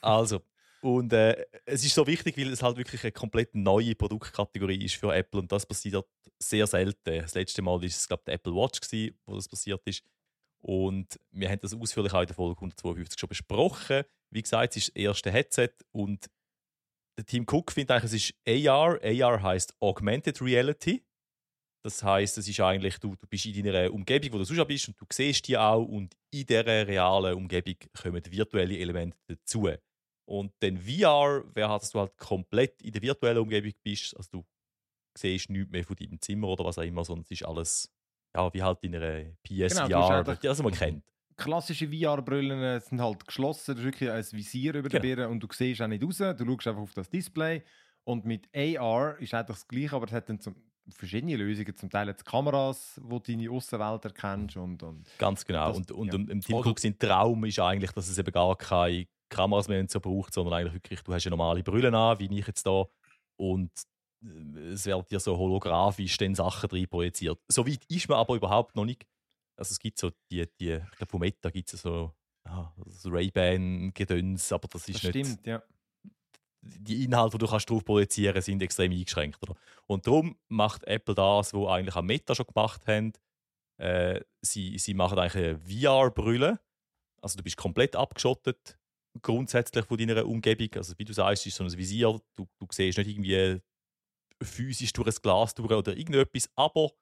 Also, 0.00 0.42
und 0.80 1.12
äh, 1.12 1.44
es 1.64 1.84
ist 1.84 1.94
so 1.94 2.06
wichtig, 2.06 2.36
weil 2.36 2.52
es 2.52 2.62
halt 2.62 2.76
wirklich 2.76 3.02
eine 3.02 3.12
komplett 3.12 3.54
neue 3.54 3.94
Produktkategorie 3.94 4.84
ist 4.84 4.94
für 4.94 5.14
Apple 5.14 5.40
und 5.40 5.50
das 5.50 5.66
passiert 5.66 6.06
sehr 6.38 6.66
selten. 6.66 7.20
Das 7.20 7.34
letzte 7.34 7.62
Mal 7.62 7.80
war 7.80 7.82
es, 7.82 8.06
glaube 8.06 8.20
ich, 8.22 8.24
der 8.26 8.34
Apple 8.34 8.54
Watch, 8.54 8.80
gewesen, 8.80 9.18
wo 9.26 9.34
das 9.34 9.48
passiert 9.48 9.82
ist. 9.86 10.04
Und 10.60 11.18
wir 11.30 11.48
haben 11.48 11.60
das 11.60 11.74
ausführlich 11.74 12.12
auch 12.12 12.20
in 12.20 12.26
der 12.26 12.36
Folge 12.36 12.58
152 12.58 13.18
schon 13.18 13.28
besprochen. 13.28 14.04
Wie 14.30 14.42
gesagt, 14.42 14.76
es 14.76 14.88
ist 14.88 14.88
das 14.88 14.96
erste 14.96 15.30
Headset 15.30 15.70
und 15.92 16.26
der 17.16 17.26
Team 17.26 17.44
Cook 17.50 17.72
findet 17.72 17.90
eigentlich, 17.90 18.12
es 18.12 18.30
ist 18.30 18.68
AR. 18.68 19.00
AR 19.02 19.42
heißt 19.42 19.74
Augmented 19.80 20.40
Reality. 20.40 21.04
Das 21.84 22.02
heißt, 22.02 22.38
es 22.38 22.48
ist 22.48 22.60
eigentlich, 22.60 22.98
du, 22.98 23.14
du 23.14 23.26
bist 23.26 23.46
in 23.46 23.64
deiner 23.64 23.92
Umgebung, 23.92 24.32
wo 24.32 24.38
du 24.38 24.44
sonst 24.44 24.66
bist, 24.66 24.88
und 24.88 25.00
du 25.00 25.06
siehst 25.10 25.46
die 25.46 25.56
auch 25.56 25.84
und 25.84 26.14
in 26.30 26.44
dieser 26.46 26.64
realen 26.66 27.34
Umgebung 27.34 27.76
kommen 28.00 28.22
virtuelle 28.28 28.78
Elemente 28.78 29.16
dazu. 29.26 29.68
Und 30.26 30.52
dann 30.60 30.76
VR 30.76 31.44
wäre 31.54 31.70
halt, 31.70 31.82
dass 31.82 31.90
du 31.90 32.00
halt 32.00 32.16
komplett 32.18 32.82
in 32.82 32.92
der 32.92 33.00
virtuellen 33.00 33.38
Umgebung 33.38 33.72
bist, 33.82 34.16
also 34.16 34.28
du 34.30 34.44
siehst 35.16 35.50
nichts 35.50 35.70
mehr 35.70 35.84
von 35.84 35.96
deinem 35.96 36.20
Zimmer 36.20 36.48
oder 36.48 36.64
was 36.64 36.78
auch 36.78 36.82
immer, 36.82 37.04
sondern 37.04 37.24
es 37.24 37.30
ist 37.30 37.44
alles 37.44 37.90
ja, 38.36 38.52
wie 38.52 38.62
halt 38.62 38.78
in 38.82 38.94
einer 38.94 39.24
PSVR, 39.42 39.88
Genau, 39.88 40.34
die 40.34 40.48
also 40.48 40.62
man 40.62 40.72
kennt. 40.72 41.04
Klassische 41.36 41.88
VR-Brillen 41.88 42.80
sind 42.80 43.00
halt 43.00 43.24
geschlossen, 43.26 43.74
das 43.74 43.78
ist 43.78 43.84
wirklich 43.84 44.10
ein 44.10 44.24
Visier 44.32 44.74
über 44.74 44.88
der 44.88 45.00
Genau. 45.00 45.14
Birne 45.16 45.28
und 45.28 45.40
du 45.40 45.46
siehst 45.50 45.80
auch 45.80 45.86
nicht 45.86 46.02
raus, 46.02 46.18
du 46.18 46.44
schaust 46.44 46.66
einfach 46.66 46.82
auf 46.82 46.94
das 46.94 47.08
Display. 47.08 47.62
Und 48.04 48.24
mit 48.24 48.48
AR 48.54 49.18
ist 49.18 49.34
eigentlich 49.34 49.46
das 49.46 49.68
gleiche, 49.68 49.94
aber 49.94 50.06
es 50.06 50.12
hat 50.12 50.28
dann 50.28 50.40
zum, 50.40 50.56
verschiedene 50.90 51.36
Lösungen. 51.36 51.76
Zum 51.76 51.90
Teil 51.90 52.08
jetzt 52.08 52.24
Kameras, 52.24 53.00
wo 53.02 53.18
du 53.18 53.32
deine 53.32 53.50
Außenwelt 53.50 54.04
erkennst 54.04 54.56
und, 54.56 54.82
und 54.82 55.06
Ganz 55.18 55.44
genau. 55.44 55.68
Das- 55.68 55.76
und 55.76 55.90
und 55.92 56.08
ja. 56.08 56.14
im- 56.14 56.28
im 56.30 56.40
Tim 56.40 56.56
Cook 56.56 56.78
sein 56.78 56.98
Traum 56.98 57.44
ist 57.44 57.58
eigentlich, 57.58 57.92
dass 57.92 58.08
es 58.08 58.18
eben 58.18 58.32
gar 58.32 58.56
keine 58.56 59.06
Kameras 59.28 59.68
mehr 59.68 59.84
so 59.88 60.00
braucht, 60.00 60.32
sondern 60.32 60.54
eigentlich 60.54 60.74
wirklich, 60.74 61.00
du 61.02 61.12
hast 61.12 61.24
ja 61.24 61.30
normale 61.30 61.62
Brillen 61.62 61.94
an, 61.94 62.18
wie 62.18 62.38
ich 62.38 62.46
jetzt 62.46 62.66
da, 62.66 62.84
und 63.36 63.70
äh, 64.24 64.68
es 64.72 64.86
werden 64.86 65.04
dir 65.10 65.20
so 65.20 65.36
holographisch 65.36 66.16
dann 66.16 66.34
Sachen 66.34 66.68
drin 66.68 66.88
projiziert. 66.88 67.38
So 67.48 67.66
weit 67.66 67.84
ist 67.88 68.08
man 68.08 68.18
aber 68.18 68.34
überhaupt 68.36 68.74
noch 68.74 68.84
nicht. 68.86 69.06
Also 69.56 69.72
es 69.72 69.78
gibt 69.78 69.98
so 69.98 70.10
die, 70.30 70.46
die 70.60 70.70
ich 70.72 70.90
glaube 70.96 71.10
von 71.10 71.20
Meta 71.20 71.50
gibt 71.50 71.72
es 71.72 71.82
so, 71.82 72.12
ah, 72.44 72.72
so 72.86 73.10
Ray-Ban-Gedöns, 73.10 74.52
aber 74.52 74.68
das 74.68 74.88
ist 74.88 75.04
das 75.04 75.14
nicht 75.14 75.26
stimmt, 75.26 75.46
ja. 75.46 75.62
Die 76.78 77.04
Inhalte, 77.04 77.38
die 77.38 77.44
du 77.44 77.50
kannst 77.50 77.70
drauf 77.70 77.84
projizieren 77.84 78.40
sind 78.42 78.62
extrem 78.62 78.92
eingeschränkt. 78.92 79.42
Oder? 79.42 79.56
Und 79.86 80.06
darum 80.06 80.36
macht 80.48 80.84
Apple 80.84 81.14
das, 81.14 81.54
was 81.54 81.68
eigentlich 81.68 81.96
am 81.96 82.06
Meta 82.06 82.34
schon 82.34 82.46
gemacht 82.46 82.86
haben. 82.86 83.12
Äh, 83.78 84.20
sie, 84.42 84.78
sie 84.78 84.94
machen 84.94 85.18
eigentlich 85.18 85.44
eine 85.44 85.58
VR-Brille. 85.58 86.60
Also 87.20 87.36
du 87.36 87.42
bist 87.42 87.56
komplett 87.56 87.96
abgeschottet 87.96 88.78
grundsätzlich 89.22 89.84
von 89.84 89.98
deiner 89.98 90.26
Umgebung. 90.26 90.68
Also 90.76 90.94
wie 90.98 91.04
du 91.04 91.12
sagst, 91.12 91.46
ist 91.46 91.56
so 91.56 91.64
ein 91.64 91.76
Visier. 91.76 92.20
Du, 92.36 92.46
du 92.58 92.66
siehst 92.70 92.98
nicht 92.98 93.08
irgendwie 93.08 93.60
physisch 94.42 94.92
durch 94.92 95.08
ein 95.08 95.22
Glas 95.22 95.54
durch 95.54 95.70
oder 95.70 95.96
irgendetwas, 95.96 96.48
aber 96.54 96.92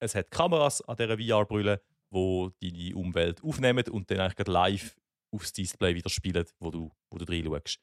es 0.00 0.14
hat 0.14 0.30
Kameras 0.30 0.82
an 0.82 0.96
dieser 0.96 1.18
VR-Brille, 1.18 1.82
wo 2.10 2.50
deine 2.60 2.96
Umwelt 2.96 3.42
aufnehmen 3.42 3.84
und 3.88 4.10
dann 4.10 4.20
eigentlich 4.20 4.48
live 4.48 4.96
aufs 5.30 5.52
Display 5.52 5.94
wieder 5.94 6.08
spielen, 6.08 6.46
wo 6.58 6.70
du, 6.70 6.90
wo 7.10 7.18
du 7.18 7.24
reinschaust. 7.24 7.80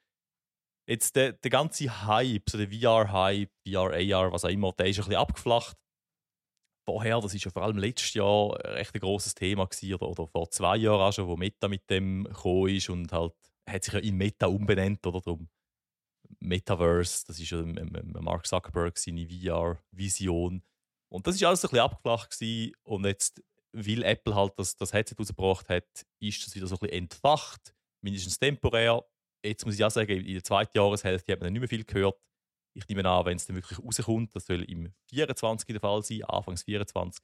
Jetzt 0.86 1.16
der, 1.16 1.34
der 1.34 1.52
ganze 1.52 2.06
Hype, 2.06 2.50
so 2.50 2.58
der 2.58 2.68
VR-Hype, 2.68 3.52
VR, 3.66 3.94
AR, 3.94 4.34
was 4.34 4.44
auch 4.44 4.50
immer, 4.50 4.74
der 4.74 4.88
ist 4.88 4.98
ein 5.00 5.06
bisschen 5.06 5.16
abgeflacht. 5.16 5.78
Vorher, 6.86 7.22
das 7.22 7.34
ist 7.34 7.46
ja 7.46 7.52
vor 7.52 7.64
allem 7.64 7.78
letztes 7.78 8.14
Jahr 8.14 8.54
recht 8.66 8.94
ein 8.94 9.00
grosses 9.00 9.34
Thema 9.34 9.66
gewesen, 9.66 9.94
oder, 9.94 10.10
oder 10.10 10.28
vor 10.28 10.50
zwei 10.50 10.76
Jahren 10.78 11.00
auch 11.00 11.14
schon, 11.14 11.28
wo 11.28 11.38
Meta 11.38 11.70
mit 11.70 11.90
dem 11.90 12.26
gekommen 12.26 12.70
ist 12.70 12.90
und 12.90 13.12
halt, 13.14 13.34
hat 13.70 13.86
sich 13.86 13.94
ja 13.94 14.00
in 14.02 14.18
Meta 14.18 14.48
umbenannt, 14.48 15.06
oder 15.08 15.22
drum. 15.22 15.50
Metaverse, 16.40 17.24
das 17.28 17.40
ist 17.40 17.52
ja 17.52 17.60
ähm, 17.60 17.78
ähm, 17.78 18.18
Mark 18.20 18.46
Zuckerberg 18.46 18.98
seine 18.98 19.26
VR-Vision. 19.26 20.62
Und 21.10 21.28
das 21.28 21.36
ist 21.36 21.44
alles 21.44 21.64
ein 21.64 21.70
bisschen 21.70 21.86
abgeflacht 21.86 22.32
gewesen. 22.32 22.74
und 22.84 23.06
jetzt, 23.06 23.42
weil 23.72 24.04
Apple 24.04 24.36
halt 24.36 24.54
das, 24.58 24.76
das 24.76 24.92
Headset 24.92 25.16
rausgebracht 25.18 25.70
hat, 25.70 25.88
ist 26.20 26.46
das 26.46 26.56
wieder 26.56 26.68
so 26.68 26.76
ein 26.76 26.80
bisschen 26.80 27.04
entfacht, 27.04 27.74
mindestens 28.02 28.38
temporär 28.38 29.06
jetzt 29.44 29.66
muss 29.66 29.76
ich 29.76 29.84
auch 29.84 29.92
sagen, 29.92 30.12
in 30.12 30.34
der 30.34 30.44
zweiten 30.44 30.78
Jahreshälfte 30.78 31.32
hat 31.32 31.42
man 31.42 31.52
nicht 31.54 31.60
mehr 31.60 31.70
viel 31.70 31.84
gehört. 31.84 32.16
Ich 32.74 32.88
nehme 32.88 33.08
an, 33.08 33.26
wenn 33.26 33.36
es 33.38 33.46
dann 33.46 33.56
wirklich 33.56 33.78
rauskommt, 33.80 34.36
das 34.36 34.46
soll 34.48 34.64
im 34.64 34.92
24 35.10 35.68
der 35.68 35.80
Fall 35.80 36.02
sein, 36.04 36.24
Anfangs 36.24 36.64
24, 36.64 37.24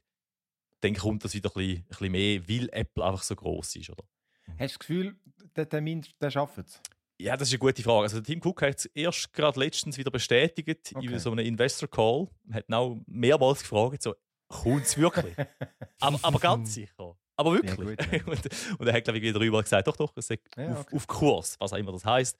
dann 0.82 0.95
kommt 0.95 1.24
das 1.24 1.34
wieder 1.34 1.49
ein 1.49 1.53
bisschen, 1.53 1.78
ein 1.78 1.86
bisschen 1.88 2.11
mehr, 2.11 2.47
weil 2.49 2.70
Apple 2.72 3.03
einfach 3.03 3.24
so 3.24 3.36
groß 3.36 3.76
ist, 3.78 3.89
oder? 3.89 4.03
Hast 4.47 4.59
du 4.59 4.63
das 4.65 4.80
Gefühl, 4.80 5.15
der 5.55 5.67
Termin, 5.67 6.05
der 6.22 6.32
schafft 6.32 6.59
es? 6.59 6.82
Ja, 7.22 7.36
das 7.36 7.49
ist 7.49 7.53
eine 7.55 7.59
gute 7.59 7.84
Frage. 7.84 8.03
Also 8.03 8.22
Tim 8.22 8.39
Cook 8.41 8.61
hat 8.61 8.78
es 8.78 8.86
erst 8.86 9.34
gerade 9.34 9.59
letztens 9.59 9.97
wieder 9.97 10.09
bestätigt 10.11 10.93
Okay. 10.95 11.05
in 11.05 11.20
so 11.20 11.32
einem 11.32 11.45
Investor 11.45 11.89
Call. 11.89 12.30
Er 12.49 12.55
hat 12.57 12.72
auch 12.72 12.97
mehrmals 13.07 13.61
gefragt, 13.61 14.01
so, 14.03 14.15
kommt 14.47 14.84
es 14.86 14.97
wirklich? 14.97 15.36
aber, 15.99 16.20
aber 16.22 16.39
ganz 16.39 16.74
sicher. 16.76 17.17
Aber 17.40 17.54
wirklich. 17.54 17.78
Ja, 17.78 18.18
gut, 18.20 18.44
ja. 18.46 18.76
und, 18.80 18.88
er 18.88 18.94
hat, 18.94 19.04
glaube 19.06 19.18
ich, 19.18 19.24
wieder 19.24 19.40
darüber 19.40 19.64
gesagt, 19.64 19.88
doch, 19.88 19.96
doch, 19.96 20.12
es 20.18 20.30
ist 20.30 20.42
Ja, 20.58 20.74
auf, 20.74 20.82
okay. 20.82 20.96
auf 20.98 21.08
Kurs, 21.08 21.56
was 21.58 21.72
auch 21.72 21.78
immer 21.78 21.94
das 21.94 22.04
heisst. 22.04 22.38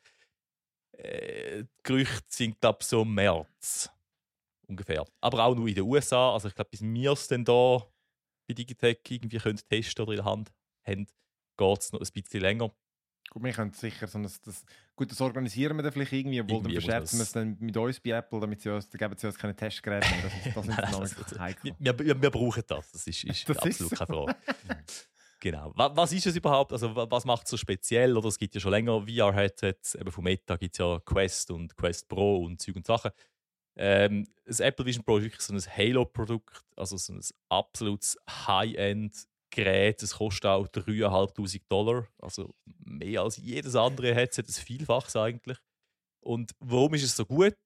Äh, 0.92 1.64
die 1.64 1.84
Gerüchte 1.84 2.26
sind, 2.28 2.60
glaube 2.60 2.80
ich, 2.82 2.88
so 2.88 3.06
März 3.06 3.90
ungefähr. 4.68 5.06
Aber 5.22 5.46
auch 5.46 5.56
nur 5.56 5.70
in 5.70 5.76
den 5.76 5.86
USA. 5.86 6.34
Also 6.34 6.50
ich 6.50 6.54
glaube, 6.54 6.72
bis 6.72 6.82
wir 6.82 7.12
es 7.14 7.30
dann 7.30 7.46
da 7.46 7.82
bei 8.46 8.54
Digitech 8.54 9.00
irgendwie 9.08 9.38
können 9.38 9.62
testen 9.70 10.04
oder 10.04 10.12
in 10.12 10.18
der 10.18 10.26
Hand 10.26 10.52
haben, 10.86 11.08
geht 11.56 11.80
es 11.80 11.94
noch 11.94 12.02
ein 12.02 12.08
bisschen 12.14 12.42
länger. 12.42 12.70
Gut, 13.32 13.44
wir 13.44 13.52
können 13.54 13.72
sicher 13.74 14.08
so 14.08 14.18
ein, 14.18 14.24
das, 14.24 14.66
gut, 14.96 15.12
das 15.12 15.22
organisieren 15.22 15.78
wir 15.78 15.84
dann 15.84 15.92
vielleicht 15.92 16.14
irgendwie, 16.14 16.42
obwohl 16.42 16.64
dann 16.64 16.72
Irgendwie 16.72 16.76
muss 16.76 16.84
verschärfen 16.86 17.18
wir 17.18 17.20
das- 17.20 17.28
es 17.28 17.32
dann 17.34 17.58
mit 17.60 17.78
uns 17.78 18.00
bei 18.00 18.10
Apple, 18.12 18.40
damit 18.40 18.62
sie 18.62 18.74
uns, 18.74 18.90
dann 18.90 18.98
geben 18.98 19.16
sie 19.18 19.28
uns 19.28 19.38
keine 19.38 19.56
Testgeräte 19.56 20.08
mehr. 20.10 20.24
Das, 20.24 20.34
ist- 20.34 20.56
das 20.56 20.66
dann 20.76 20.92
nämlich 20.92 21.40
heikel. 21.40 21.76
wir, 21.78 22.00
wir, 22.00 22.22
wir 22.22 22.30
brauchen 22.32 22.64
das. 22.68 22.92
Das 22.92 23.06
ist, 23.08 23.24
ist 23.24 23.48
Das 23.50 23.58
ist 23.66 23.82
absolut 23.82 23.90
so. 23.92 23.96
keine 24.06 24.08
Frage. 24.08 24.36
genau. 25.40 25.72
Was, 25.76 25.92
was 25.96 26.12
ist 26.14 26.26
es 26.26 26.36
überhaupt? 26.36 26.74
Also, 26.74 26.96
wa- 26.96 27.08
was 27.10 27.26
macht 27.26 27.44
es 27.46 27.52
so 27.52 27.58
speziell? 27.58 28.18
Oder 28.18 28.30
es 28.30 28.38
gibt 28.40 28.56
ja 28.56 28.62
schon 28.62 28.72
länger 28.72 29.02
VR-Headsets. 29.06 29.96
Eben 29.96 30.12
von 30.12 30.24
Meta 30.24 30.56
gibt 30.58 30.74
es 30.76 30.80
ja 30.80 31.00
Quest 31.06 31.52
und 31.52 31.76
Quest 31.78 32.08
Pro 32.10 32.44
und 32.44 32.60
Zeug 32.62 32.76
und 32.78 32.86
Sachen. 32.88 33.12
Ähm, 33.76 34.28
das 34.46 34.60
Apple 34.60 34.86
Vision 34.86 35.06
Pro 35.06 35.18
ist 35.20 35.24
wirklich 35.26 35.42
so 35.42 35.54
ein 35.54 35.60
Halo-Produkt, 35.62 36.64
also 36.76 36.98
so 36.98 37.14
ein 37.14 37.22
absolutes 37.48 38.18
High-End-Gerät. 39.56 40.04
Es 40.04 40.16
kostet 40.16 40.46
auch 40.46 40.68
3'500 40.68 41.62
Dollar, 41.70 42.08
also 42.22 42.56
mehr 42.66 43.22
als 43.22 43.38
jedes 43.38 43.76
andere 43.76 44.14
Headset, 44.14 44.44
das 44.44 44.60
Vielfaches 44.60 45.16
eigentlich. 45.16 45.58
Und 46.24 46.52
warum 46.60 46.94
ist 46.94 47.04
es 47.04 47.16
so 47.16 47.26
gut? 47.26 47.58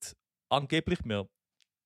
Angeblich, 0.51 0.99
wir, 1.05 1.29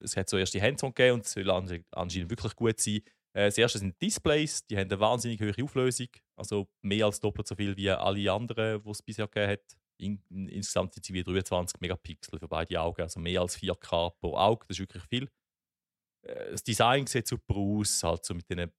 es 0.04 0.18
hat 0.18 0.30
so 0.30 0.38
erst 0.38 0.54
die 0.54 0.62
Hands-on 0.62 0.93
gegeben 0.93 1.16
und 1.16 1.26
es 1.26 1.32
soll 1.32 1.50
anscheinend 1.50 2.30
wirklich 2.30 2.56
gut 2.56 2.80
sein. 2.80 3.02
Äh, 3.34 3.45
Das 3.48 3.58
erste 3.58 3.80
sind 3.80 4.02
Displays, 4.02 4.66
die 4.68 4.78
haben 4.78 4.89
eine 4.89 5.00
wahnsinnig 5.00 5.39
hohe 5.41 5.64
Auflösung, 5.64 6.08
also 6.38 6.68
mehr 6.82 7.06
als 7.06 7.20
doppelt 7.20 7.48
so 7.48 7.56
viel 7.56 7.76
wie 7.78 7.89
alle 7.89 8.32
anderen, 8.32 8.84
die 8.84 8.89
es 8.89 9.02
bisher 9.02 9.28
gegeben 9.28 9.52
hat. 9.52 9.78
In, 10.00 10.22
in, 10.30 10.48
insgesamt 10.50 10.93
sind 10.93 11.06
sie 11.06 11.14
wie 11.14 11.24
23 11.24 11.80
Megapixel 11.82 12.39
für 12.39 12.48
beide 12.48 12.80
Augen, 12.82 13.02
also 13.02 13.20
mehr 13.20 13.41
als 13.41 13.58
4K 13.58 14.12
pro 14.20 14.36
Auge, 14.36 14.66
das 14.68 14.76
ist 14.78 14.82
wirklich 14.82 15.04
viel. 15.06 15.30
Äh, 16.24 16.52
Das 16.52 16.64
Design 16.64 17.08
sieht 17.08 17.28
super 17.28 17.56
aus, 17.56 18.04
halt 18.04 18.26
so 18.26 18.34
mit 18.36 18.50
den 18.50 18.72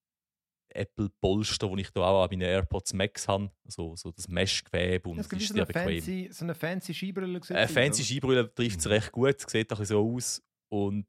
Apple-Polster, 0.71 1.69
die 1.75 1.83
ich 1.83 1.91
da 1.91 2.03
auch 2.03 2.23
an 2.25 2.31
meinen 2.31 2.43
AirPods 2.43 2.93
Max 2.93 3.29
habe, 3.29 3.51
so, 3.67 3.97
so 3.97 4.11
das 4.13 4.29
Mesh-Gewebe 4.29 5.09
und 5.09 5.19
Es 5.19 5.27
ist 5.33 5.49
so 5.49 5.55
eine 5.55 5.67
fancy, 5.67 6.29
so 6.31 6.45
eine 6.45 6.55
fancy 6.55 6.95
Skibrille. 6.95 7.41
gesehen, 7.41 7.57
Eine 7.57 7.69
fancy 7.69 8.03
oder? 8.03 8.07
Skibrille 8.07 8.55
trifft 8.55 8.81
es 8.81 8.89
recht 8.89 9.13
gut, 9.13 9.51
sieht 9.51 9.73
auch 9.73 9.85
so 9.85 10.15
aus. 10.15 10.43
Und 10.71 11.07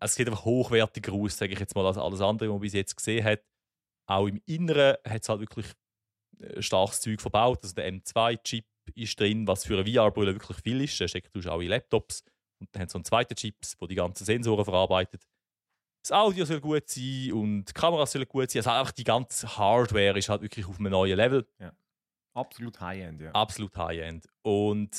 es 0.00 0.14
sieht 0.14 0.26
einfach 0.28 0.44
hochwertiger 0.44 1.12
aus, 1.12 1.36
sage 1.36 1.52
ich 1.52 1.60
jetzt 1.60 1.74
mal, 1.74 1.86
als 1.86 1.98
alles 1.98 2.20
andere, 2.20 2.48
was 2.48 2.54
man 2.54 2.60
bis 2.60 2.72
jetzt 2.72 2.96
gesehen 2.96 3.24
hat. 3.24 3.42
Auch 4.08 4.26
im 4.26 4.40
Inneren 4.46 4.96
hat 5.04 5.22
es 5.22 5.28
halt 5.28 5.40
wirklich 5.40 5.66
äh, 6.38 6.62
starkes 6.62 7.00
Zeug 7.00 7.20
verbaut. 7.20 7.60
Also 7.62 7.74
der 7.74 7.92
M2-Chip 7.92 8.66
ist 8.94 9.18
drin, 9.18 9.46
was 9.46 9.64
für 9.64 9.78
eine 9.78 9.90
VR-Brille 9.90 10.34
wirklich 10.34 10.58
viel 10.58 10.80
ist. 10.82 10.98
Der 11.00 11.08
steckt 11.08 11.34
du 11.34 11.40
auch 11.50 11.60
in 11.60 11.68
Laptops. 11.68 12.22
Und 12.60 12.68
dann 12.72 12.82
haben 12.82 12.88
sie 12.88 12.92
so 12.92 12.98
einen 12.98 13.04
zweiten 13.04 13.34
Chip, 13.34 13.56
der 13.80 13.88
die 13.88 13.94
ganzen 13.94 14.24
Sensoren 14.24 14.64
verarbeitet. 14.64 15.22
Das 16.08 16.12
Audio 16.12 16.44
soll 16.44 16.60
gut 16.60 16.88
sein 16.88 17.32
und 17.32 17.64
die 17.64 17.72
Kamera 17.72 18.06
soll 18.06 18.24
gut 18.26 18.48
sein. 18.50 18.60
Also 18.60 18.70
einfach 18.70 18.92
die 18.92 19.02
ganze 19.02 19.56
Hardware 19.58 20.16
ist 20.16 20.28
halt 20.28 20.40
wirklich 20.42 20.64
auf 20.66 20.78
einem 20.78 20.92
neuen 20.92 21.16
Level 21.16 21.44
Absolut 22.32 22.78
High-End, 22.80 23.22
ja. 23.22 23.32
absolut 23.32 23.74
High-End. 23.76 24.28
Und 24.42 24.90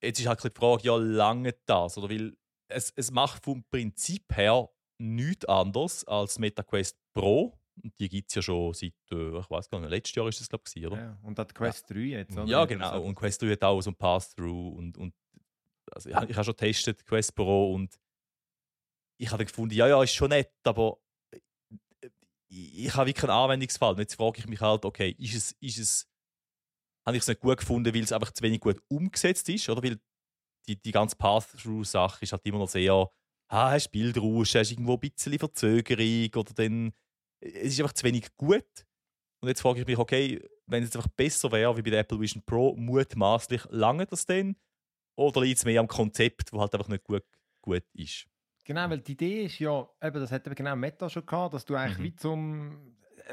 jetzt 0.00 0.20
ist 0.20 0.26
halt 0.26 0.42
die 0.42 0.48
Frage, 0.50 0.84
ja, 0.84 0.96
lange 0.96 1.54
das? 1.66 1.98
Oder 1.98 2.08
weil 2.08 2.36
es, 2.68 2.92
es 2.96 3.10
macht 3.10 3.44
vom 3.44 3.64
Prinzip 3.64 4.24
her 4.34 4.70
nichts 4.98 5.44
anderes 5.44 6.04
als 6.06 6.38
MetaQuest 6.38 6.96
Pro. 7.12 7.58
Und 7.82 7.98
die 7.98 8.08
gibt 8.08 8.30
es 8.30 8.36
ja 8.36 8.42
schon 8.42 8.72
seit, 8.72 8.94
äh, 9.10 9.38
ich 9.38 9.50
weiß 9.50 9.68
gar 9.68 9.80
nicht, 9.80 9.90
letztes 9.90 10.14
Jahr 10.14 10.28
ist 10.28 10.40
das, 10.40 10.48
glaube 10.48 10.64
ich, 10.72 10.86
oder? 10.86 10.96
ja. 10.96 11.18
Und 11.22 11.36
die 11.36 11.44
Quest 11.46 11.90
3 11.90 11.96
jetzt, 11.98 12.32
oder? 12.32 12.44
Ja, 12.44 12.64
genau. 12.64 13.02
Und 13.02 13.16
Quest 13.16 13.42
3 13.42 13.50
hat 13.50 13.64
auch 13.64 13.82
so 13.82 13.90
ein 13.90 13.96
Pass-Through. 13.96 14.68
Und, 14.78 14.96
und 14.96 15.12
also 15.90 16.08
ich, 16.08 16.14
hab- 16.14 16.30
ich 16.30 16.36
habe 16.36 16.44
schon 16.44 16.54
getestet, 16.54 17.04
Quest 17.04 17.34
Pro, 17.34 17.74
und 17.74 17.98
ich 19.24 19.32
habe 19.32 19.44
gefunden, 19.44 19.74
ja, 19.74 19.88
ja, 19.88 20.02
ist 20.02 20.14
schon 20.14 20.30
nett, 20.30 20.52
aber 20.64 20.98
ich, 22.48 22.86
ich 22.86 22.94
habe 22.94 23.08
wirklich 23.08 23.24
einen 23.24 23.38
Anwendungsfall. 23.38 23.92
Und 23.92 24.00
jetzt 24.00 24.14
frage 24.14 24.38
ich 24.38 24.46
mich 24.46 24.60
halt, 24.60 24.84
okay, 24.84 25.14
ist 25.18 25.34
es, 25.34 25.52
ist 25.60 25.78
es, 25.78 26.08
habe 27.06 27.16
ich 27.16 27.22
es 27.22 27.28
nicht 27.28 27.40
gut 27.40 27.58
gefunden, 27.58 27.94
weil 27.94 28.02
es 28.02 28.12
einfach 28.12 28.32
zu 28.32 28.42
wenig 28.42 28.60
gut 28.60 28.80
umgesetzt 28.88 29.48
ist, 29.48 29.68
oder? 29.68 29.82
Weil 29.82 29.98
die, 30.66 30.80
die 30.80 30.92
ganze 30.92 31.16
Pass-Through-Sache 31.16 32.22
ist 32.22 32.32
halt 32.32 32.46
immer 32.46 32.58
noch 32.58 32.68
sehr, 32.68 33.10
ah, 33.48 33.70
hast 33.70 33.90
Bildrausch, 33.90 34.54
hast 34.54 34.70
irgendwo 34.70 34.94
ein 34.94 35.00
bisschen 35.00 35.38
Verzögerung 35.38 36.30
oder 36.34 36.54
dann, 36.54 36.92
es 37.40 37.72
ist 37.72 37.80
einfach 37.80 37.92
zu 37.92 38.04
wenig 38.04 38.34
gut. 38.36 38.86
Und 39.42 39.48
jetzt 39.48 39.60
frage 39.60 39.80
ich 39.80 39.86
mich, 39.86 39.98
okay, 39.98 40.42
wenn 40.66 40.82
es 40.82 40.96
einfach 40.96 41.08
besser 41.08 41.52
wäre 41.52 41.76
wie 41.76 41.82
bei 41.82 41.90
der 41.90 42.00
Apple 42.00 42.18
Vision 42.18 42.42
Pro, 42.44 42.74
mutmaßlich 42.76 43.62
lange 43.68 44.06
das 44.06 44.24
denn? 44.24 44.56
Oder 45.16 45.42
liegt 45.42 45.58
es 45.58 45.64
mehr 45.64 45.80
am 45.80 45.88
Konzept, 45.88 46.52
wo 46.52 46.60
halt 46.60 46.74
einfach 46.74 46.88
nicht 46.88 47.04
gut, 47.04 47.24
gut 47.60 47.84
ist? 47.92 48.26
Genau, 48.64 48.88
weil 48.88 48.98
die 49.00 49.12
Idee 49.12 49.44
ist 49.44 49.58
ja, 49.58 49.86
eben, 50.02 50.20
das 50.20 50.32
hat 50.32 50.46
eben 50.46 50.54
genau 50.54 50.74
Meta 50.74 51.08
schon 51.10 51.24
gehabt, 51.26 51.54
dass 51.54 51.64
du 51.64 51.74
eigentlich 51.74 51.98
Mhm. 51.98 52.02
wie 52.04 52.16
zum. 52.16 52.78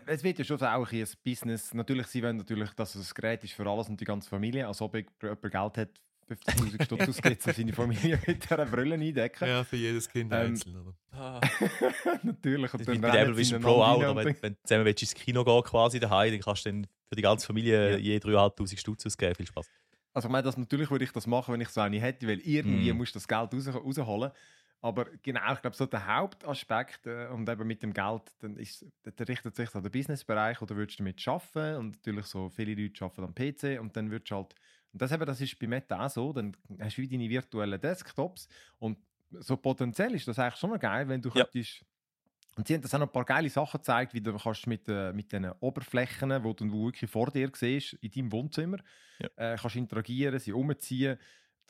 Es 0.06 0.24
wird 0.24 0.40
ja 0.40 0.46
schon 0.46 0.58
so 0.58 0.66
auch 0.66 0.90
ein 0.92 1.08
Business. 1.24 1.74
Natürlich, 1.74 2.08
sie 2.08 2.24
wollen 2.24 2.38
natürlich, 2.38 2.70
dass 2.72 2.96
es 2.96 3.12
ein 3.12 3.14
Gerät 3.16 3.44
ist 3.44 3.54
für 3.54 3.66
alles 3.70 3.90
und 3.90 4.00
die 4.00 4.06
ganze 4.06 4.30
Familie. 4.30 4.68
Als 4.68 4.82
ob 4.82 4.94
jemand 4.96 5.42
Geld 5.42 5.54
hat, 5.78 5.90
50.000 6.30 6.84
Stutz 6.84 7.10
ausgibt, 7.10 7.46
um 7.46 7.54
seine 7.54 7.74
Familie 7.74 8.20
mit 8.28 8.44
dieser 8.50 8.66
Brille 8.66 8.96
eindecken. 8.96 9.48
Ja, 9.48 9.64
für 9.66 9.76
jedes 9.76 10.08
Kind 10.10 10.32
Ähm, 10.32 10.40
einzeln. 10.54 10.78
Oder? 10.78 10.94
Natürlich. 12.24 12.72
Das 12.72 12.80
Und 12.82 12.88
dann 12.88 13.02
bei 13.02 13.12
der 13.12 13.22
Apple 13.24 13.38
Vision 13.38 13.62
Pro 13.62 13.82
auch, 13.82 13.98
oder 13.98 14.16
wenn, 14.16 14.36
wenn 14.42 14.54
du 14.54 14.60
zusammen 14.64 14.86
willst 14.86 15.02
ins 15.04 15.14
Kino 15.16 15.44
gehen 15.44 15.64
quasi 15.64 16.00
daheim, 16.00 16.32
dann 16.32 16.42
kannst 16.42 16.66
du 16.66 16.70
dann 16.72 16.88
für 17.10 17.16
die 17.16 17.22
ganze 17.22 17.46
Familie 17.48 17.92
Ja. 17.92 17.98
je 17.98 18.18
3'500 18.20 18.78
Stutz 18.80 19.06
ausgeben. 19.06 19.36
Viel 19.36 19.48
Spaß. 19.48 19.70
Also 20.14 20.28
ich 20.28 20.32
meine, 20.32 20.44
das, 20.44 20.58
natürlich 20.58 20.90
würde 20.92 21.06
ich 21.06 21.12
das 21.12 21.26
machen, 21.28 21.54
wenn 21.54 21.62
ich 21.62 21.70
es 21.70 21.78
auch 21.78 21.88
nicht 21.90 22.02
hätte, 22.02 22.28
weil 22.28 22.40
irgendwie 22.40 22.92
Mm. 22.92 22.98
musst 22.98 23.16
du 23.16 23.20
das 23.20 23.28
Geld 23.28 23.54
raus, 23.54 23.68
rausholen. 23.74 24.32
Aber 24.82 25.06
genau, 25.22 25.54
ich 25.54 25.62
glaube, 25.62 25.76
so 25.76 25.86
der 25.86 26.08
Hauptaspekt 26.08 27.06
äh, 27.06 27.28
und 27.28 27.48
eben 27.48 27.68
mit 27.68 27.84
dem 27.84 27.94
Geld, 27.94 28.24
dann 28.40 28.58
ist, 28.58 28.86
der 29.06 29.28
richtet 29.28 29.56
sich 29.56 29.74
an 29.76 29.84
den 29.84 29.92
Businessbereich 29.92 30.62
oder 30.62 30.76
würdest 30.76 31.00
du 31.00 31.04
damit 31.04 31.28
arbeiten 31.28 31.78
und 31.78 31.92
natürlich 31.98 32.26
so 32.26 32.50
viele 32.50 32.74
Leute 32.82 33.04
arbeiten 33.06 33.24
am 33.24 33.36
PC 33.36 33.80
und 33.80 33.96
dann 33.96 34.10
würdest 34.10 34.32
du 34.32 34.36
halt, 34.38 34.56
und 34.92 35.02
das, 35.02 35.12
eben, 35.12 35.26
das 35.26 35.40
ist 35.40 35.60
bei 35.60 35.68
Meta 35.68 36.04
auch 36.06 36.10
so, 36.10 36.34
dann 36.34 36.58
hast 36.80 36.98
du 36.98 37.02
wie 37.04 37.08
deine 37.08 37.30
virtuellen 37.30 37.80
Desktops 37.80 38.48
und 38.80 38.98
so 39.30 39.56
potenziell 39.58 40.14
ist 40.16 40.28
das 40.28 40.40
eigentlich 40.40 40.60
schon 40.60 40.72
noch 40.72 40.80
geil, 40.80 41.08
wenn 41.08 41.22
du 41.22 41.30
Ja. 41.34 41.46
könntest 41.46 41.86
und 42.58 42.68
sie 42.68 42.74
haben 42.76 42.82
das 42.82 42.94
auch 42.94 43.00
noch 43.00 43.08
ein 43.08 43.12
paar 43.14 43.26
geile 43.26 43.50
Sachen 43.50 43.78
gezeigt, 43.78 44.14
wie 44.14 44.22
du 44.22 44.38
kannst 44.38 44.68
mit, 44.68 44.88
äh, 44.90 45.14
mit 45.14 45.32
den 45.32 45.50
Oberflächen, 45.62 46.44
wo 46.44 46.54
du 46.54 46.66
wirklich 46.86 47.10
vor 47.10 47.32
dir 47.32 47.50
siehst, 47.56 47.94
in 47.94 48.12
deinem 48.12 48.32
Wohnzimmer, 48.32 48.78
Ja. 49.20 49.30
äh, 49.38 49.56
kannst 49.58 49.76
interagieren, 49.78 50.40
sie 50.40 50.52
umziehen. 50.54 51.18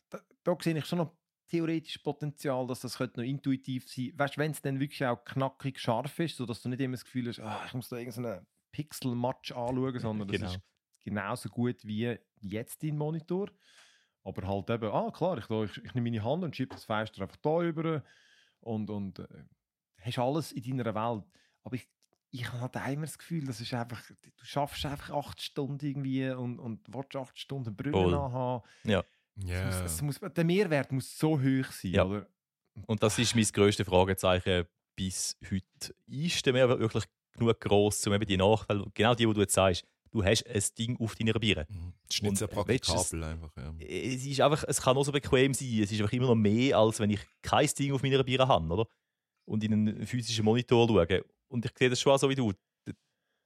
Da, 0.10 0.22
da 0.44 0.58
sehe 0.62 0.78
ich 0.78 0.86
schon 0.86 1.00
noch 1.00 1.16
theoretisch 1.52 1.98
Potenzial, 2.00 2.66
dass 2.66 2.80
das 2.80 2.98
könnte 2.98 3.20
noch 3.20 3.28
intuitiv 3.28 3.88
sein 3.90 4.14
Weißt 4.16 4.38
wenn 4.38 4.52
es 4.52 4.62
dann 4.62 4.80
wirklich 4.80 5.06
auch 5.06 5.24
knackig 5.26 5.80
scharf 5.80 6.18
ist, 6.20 6.38
sodass 6.38 6.62
du 6.62 6.70
nicht 6.70 6.80
immer 6.82 6.94
das 6.94 7.04
Gefühl 7.04 7.28
hast, 7.28 7.40
ah, 7.42 7.62
ich 7.68 7.74
muss 7.74 7.90
da 7.90 7.98
irgendeinen 7.98 8.48
Pixel-Match 8.72 9.52
anschauen, 9.52 10.00
sondern 10.00 10.28
das 10.30 10.38
Genau. 10.40 10.52
ist 10.52 10.62
genauso 11.04 11.50
gut 11.50 11.86
wie 11.86 12.18
jetzt 12.40 12.82
dein 12.84 12.98
Monitor. 12.98 13.50
Aber 14.24 14.48
halt 14.48 14.70
eben, 14.70 14.92
ah 14.92 15.12
klar, 15.12 15.38
ich, 15.38 15.50
ich, 15.50 15.84
ich 15.84 15.94
nehme 15.94 16.10
meine 16.10 16.24
Hand 16.24 16.44
und 16.44 16.56
schiebe 16.56 16.74
das 16.74 16.86
Fenster 16.86 17.24
einfach 17.24 17.38
da 17.38 17.62
über 17.64 18.04
und, 18.62 18.90
und 18.90 19.20
äh, 19.20 19.28
hast 20.00 20.20
alles 20.20 20.52
in 20.52 20.78
deiner 20.78 20.96
Welt. 20.96 21.26
Aber 21.64 21.76
ich, 21.76 21.90
ich 22.30 22.50
habe 22.54 22.80
halt 22.80 22.94
immer 22.94 23.06
das 23.08 23.18
Gefühl, 23.18 23.46
das 23.46 23.60
ist 23.60 23.74
einfach, 23.74 24.02
du 24.08 24.46
schaffst 24.46 24.86
einfach 24.86 25.10
acht 25.10 25.42
Stunden 25.42 25.86
irgendwie 25.86 26.30
und, 26.30 26.60
und 26.60 26.82
willst 26.94 27.16
acht 27.16 27.38
Stunden 27.38 27.76
Brille 27.76 27.92
Voll. 27.94 28.14
anhaben. 28.14 28.64
Ja. 28.84 29.04
Es 29.38 29.82
muss, 29.82 29.92
es 29.92 30.22
muss, 30.22 30.34
der 30.36 30.44
Mehrwert 30.44 30.92
muss 30.92 31.18
so 31.18 31.40
hoch 31.40 31.72
sein, 31.72 31.92
Ja. 31.92 32.06
oder? 32.06 32.28
Und 32.88 33.04
das 33.04 33.18
ist 33.20 33.36
mein 33.36 33.46
grösstes 33.46 33.86
Fragezeichen 33.88 34.66
bis 34.96 35.36
heute. 35.50 35.96
Ist 36.08 36.46
der 36.46 36.54
Mehrwert 36.54 36.80
wirklich 36.80 37.06
genug 37.34 37.60
gross, 37.60 38.06
um 38.08 38.14
eben 38.14 38.26
die 38.26 38.38
Nachteile, 38.38 38.86
genau 38.94 39.16
die, 39.16 39.26
die 39.26 39.34
du 39.34 39.42
jetzt 39.42 39.54
sagst, 39.54 39.86
du 40.12 40.24
hast 40.24 40.46
ein 40.48 40.64
Ding 40.78 40.98
auf 41.00 41.16
deiner 41.16 41.34
Birne. 41.34 41.66
Mhm. 41.70 41.94
Das 42.08 42.18
ist 42.18 42.24
nicht 42.24 42.38
sehr 42.38 42.48
praktikabel 42.48 43.24
einfach. 43.24 43.52
Ja. 43.58 43.74
Es, 43.80 44.26
ist 44.26 44.42
einfach, 44.42 44.64
es 44.68 44.82
kann 44.82 44.98
auch 44.98 45.04
so 45.04 45.12
bequem 45.12 45.54
sein, 45.54 45.80
es 45.82 45.92
ist 45.92 46.00
einfach 46.02 46.14
immer 46.14 46.28
noch 46.28 46.36
mehr, 46.36 46.78
als 46.78 47.00
wenn 47.00 47.10
ich 47.10 47.22
kein 47.42 47.68
Ding 47.68 47.94
auf 47.94 48.04
meiner 48.04 48.24
Birne 48.24 48.48
habe, 48.48 48.74
oder? 48.74 48.88
Und 49.46 49.64
in 49.64 49.74
einen 49.74 50.06
physischen 50.06 50.46
Monitor 50.46 50.88
schaue. 50.88 51.26
Und 51.48 51.66
ich 51.66 51.72
sehe 51.78 51.90
das 51.90 52.00
schon 52.00 52.14
auch 52.14 52.20
so 52.20 52.30
wie 52.30 52.36
du. 52.36 52.54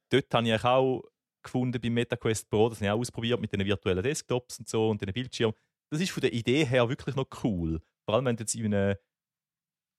Dort 0.09 0.33
habe 0.33 0.47
ich 0.47 0.63
auch 0.63 1.03
gefunden 1.41 1.79
beim 1.79 1.93
MetaQuest 1.93 2.49
Pro, 2.49 2.69
das 2.69 2.79
habe 2.79 2.85
ich 2.85 2.91
auch 2.91 2.99
ausprobiert 2.99 3.39
mit 3.39 3.51
den 3.53 3.63
virtuellen 3.63 4.03
Desktops 4.03 4.59
und 4.59 4.67
so 4.67 4.89
und 4.89 5.01
den 5.01 5.13
Bildschirmen. 5.13 5.55
Das 5.91 6.01
ist 6.01 6.11
von 6.11 6.21
der 6.21 6.33
Idee 6.33 6.65
her 6.65 6.89
wirklich 6.89 7.15
noch 7.15 7.27
cool. 7.43 7.81
Vor 8.05 8.15
allem, 8.15 8.25
wenn 8.25 8.35
du 8.35 8.43
jetzt 8.43 8.55
in 8.55 8.73
einem 8.73 8.95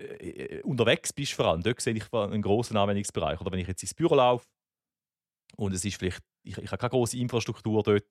äh, 0.00 0.60
unterwegs 0.62 1.12
bist, 1.12 1.32
vor 1.32 1.46
allem, 1.46 1.62
dort 1.62 1.80
sehe 1.80 1.94
ich 1.94 2.12
einen 2.12 2.42
grossen 2.42 2.76
Anwendungsbereich. 2.76 3.40
Oder 3.40 3.52
wenn 3.52 3.60
ich 3.60 3.68
jetzt 3.68 3.82
ins 3.82 3.94
Büro 3.94 4.14
laufe 4.14 4.46
und 5.56 5.72
es 5.72 5.84
ist 5.84 5.96
vielleicht, 5.96 6.22
ich, 6.44 6.58
ich 6.58 6.66
habe 6.70 6.78
keine 6.78 6.90
große 6.90 7.18
Infrastruktur 7.18 7.82
dort, 7.82 8.04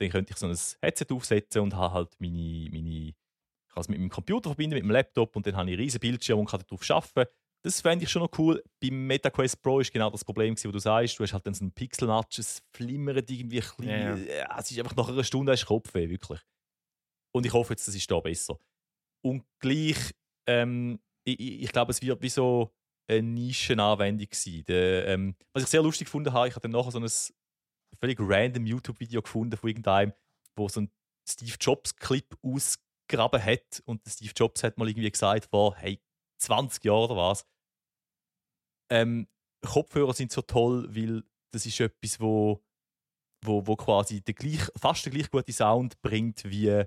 dann 0.00 0.10
könnte 0.10 0.32
ich 0.32 0.38
so 0.38 0.46
ein 0.46 0.56
Headset 0.82 1.06
aufsetzen 1.10 1.62
und 1.62 1.74
habe 1.74 1.94
halt 1.94 2.14
meine, 2.20 2.68
meine 2.70 2.90
ich 2.90 3.14
kann 3.68 3.82
es 3.82 3.88
mit 3.88 3.98
meinem 3.98 4.10
Computer 4.10 4.50
verbinden, 4.50 4.74
mit 4.74 4.84
dem 4.84 4.90
Laptop 4.90 5.36
und 5.36 5.46
dann 5.46 5.56
habe 5.56 5.70
ich 5.70 5.74
einen 5.74 5.82
riesen 5.82 6.00
Bildschirm 6.00 6.40
und 6.40 6.46
kann 6.50 6.62
darauf 6.66 6.90
arbeiten. 6.90 7.30
Das 7.64 7.80
fände 7.80 8.04
ich 8.04 8.10
schon 8.10 8.22
noch 8.22 8.30
cool. 8.38 8.62
Beim 8.80 9.06
MetaQuest 9.06 9.60
Pro 9.60 9.80
ist 9.80 9.92
genau 9.92 10.10
das 10.10 10.24
Problem, 10.24 10.54
gewesen, 10.54 10.68
wo 10.68 10.72
du 10.72 10.78
sagst, 10.78 11.18
du 11.18 11.24
hast 11.24 11.32
halt 11.32 11.46
dann 11.46 11.54
so 11.54 11.64
einen 11.64 11.72
Pixel-Notch, 11.72 12.38
es 12.38 12.62
flimmert 12.72 13.30
irgendwie 13.30 13.60
ein 13.60 13.68
bisschen. 13.76 13.88
Ja, 13.88 14.16
Ja, 14.16 14.58
es 14.58 14.70
ist 14.70 14.78
einfach 14.78 14.96
nach 14.96 15.08
einer 15.08 15.24
Stunde 15.24 15.52
hast 15.52 15.66
Kopfweh, 15.66 16.08
wirklich. 16.08 16.40
Und 17.34 17.46
ich 17.46 17.52
hoffe 17.52 17.72
jetzt, 17.72 17.86
das 17.86 17.94
ist 17.94 18.10
da 18.10 18.20
besser. 18.20 18.58
Und 19.24 19.44
gleich, 19.60 20.14
ähm, 20.46 21.00
ich, 21.24 21.38
ich, 21.62 21.72
glaube, 21.72 21.92
es 21.92 22.02
wird 22.02 22.22
wie 22.22 22.28
so 22.28 22.74
eine 23.08 23.22
Nischenanwendung 23.22 24.28
sein. 24.32 24.64
Der, 24.66 25.08
ähm, 25.08 25.36
was 25.52 25.64
ich 25.64 25.68
sehr 25.68 25.82
lustig 25.82 26.06
gefunden 26.06 26.32
habe, 26.32 26.48
ich 26.48 26.54
habe 26.54 26.62
dann 26.62 26.72
nachher 26.72 26.90
so 26.90 27.00
ein 27.00 27.08
völlig 28.00 28.18
random 28.20 28.66
YouTube-Video 28.66 29.22
gefunden 29.22 29.56
von 29.56 29.68
irgendeinem, 29.68 30.12
wo 30.56 30.68
so 30.68 30.82
ein 30.82 30.90
Steve 31.28 31.56
Jobs-Clip 31.60 32.36
ausgegraben 32.42 33.42
hat 33.42 33.82
und 33.84 34.02
Steve 34.06 34.32
Jobs 34.34 34.62
hat 34.62 34.78
mal 34.78 34.88
irgendwie 34.88 35.10
gesagt, 35.10 35.46
vor 35.46 35.76
hey, 35.76 36.00
20 36.40 36.84
Jahren 36.84 37.10
oder 37.10 37.16
was, 37.16 37.46
ähm, 38.90 39.28
Kopfhörer 39.66 40.14
sind 40.14 40.32
so 40.32 40.42
toll, 40.42 40.88
weil 40.94 41.24
das 41.52 41.66
ist 41.66 41.80
etwas, 41.80 42.20
wo, 42.20 42.64
wo, 43.44 43.66
wo 43.66 43.76
quasi 43.76 44.20
den 44.20 44.34
gleich, 44.34 44.70
fast 44.76 45.04
den 45.04 45.12
gleich 45.12 45.30
guten 45.30 45.52
Sound 45.52 46.00
bringt 46.00 46.44
wie 46.44 46.84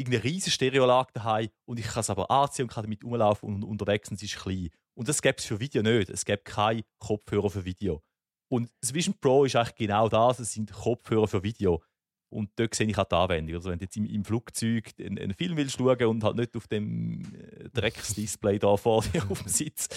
irgendeine 0.00 0.24
riesige 0.24 0.50
Stereoanlage 0.50 1.12
daheim 1.12 1.48
und 1.66 1.78
ich 1.78 1.86
kann 1.86 2.00
es 2.00 2.10
aber 2.10 2.30
anziehen 2.30 2.64
und 2.64 2.72
kann 2.72 2.84
damit 2.84 3.04
rumlaufen 3.04 3.48
und 3.48 3.64
unterwegs 3.64 4.10
und 4.10 4.16
es 4.16 4.22
ist 4.22 4.36
klein. 4.36 4.70
Und 4.94 5.08
das 5.08 5.22
gäbe 5.22 5.36
es 5.38 5.44
für 5.44 5.60
Video 5.60 5.82
nicht. 5.82 6.10
Es 6.10 6.24
gäbe 6.24 6.42
keine 6.42 6.84
Kopfhörer 6.98 7.50
für 7.50 7.64
Video. 7.64 8.02
Und 8.48 8.70
das 8.80 8.92
Vision 8.92 9.14
Pro 9.20 9.44
ist 9.44 9.54
eigentlich 9.54 9.76
genau 9.76 10.08
das, 10.08 10.40
es 10.40 10.52
sind 10.52 10.72
Kopfhörer 10.72 11.28
für 11.28 11.42
Video. 11.42 11.82
Und 12.30 12.50
dort 12.56 12.74
sehe 12.76 12.86
ich 12.86 12.96
auch 12.96 13.04
die 13.04 13.14
Anwendung. 13.16 13.56
Also 13.56 13.70
wenn 13.70 13.78
du 13.78 13.84
jetzt 13.84 13.96
im, 13.96 14.06
im 14.06 14.24
Flugzeug 14.24 14.90
einen, 15.00 15.18
einen 15.18 15.34
Film 15.34 15.56
willst 15.56 15.76
schauen 15.76 16.04
und 16.06 16.22
halt 16.24 16.36
nicht 16.36 16.56
auf 16.56 16.68
dem 16.68 17.22
äh, 17.34 17.68
Drecksdisplay 17.72 18.58
da 18.60 18.76
vor 18.76 19.02
dir 19.02 19.22
auf 19.30 19.42
dem 19.42 19.48
Sitz, 19.48 19.88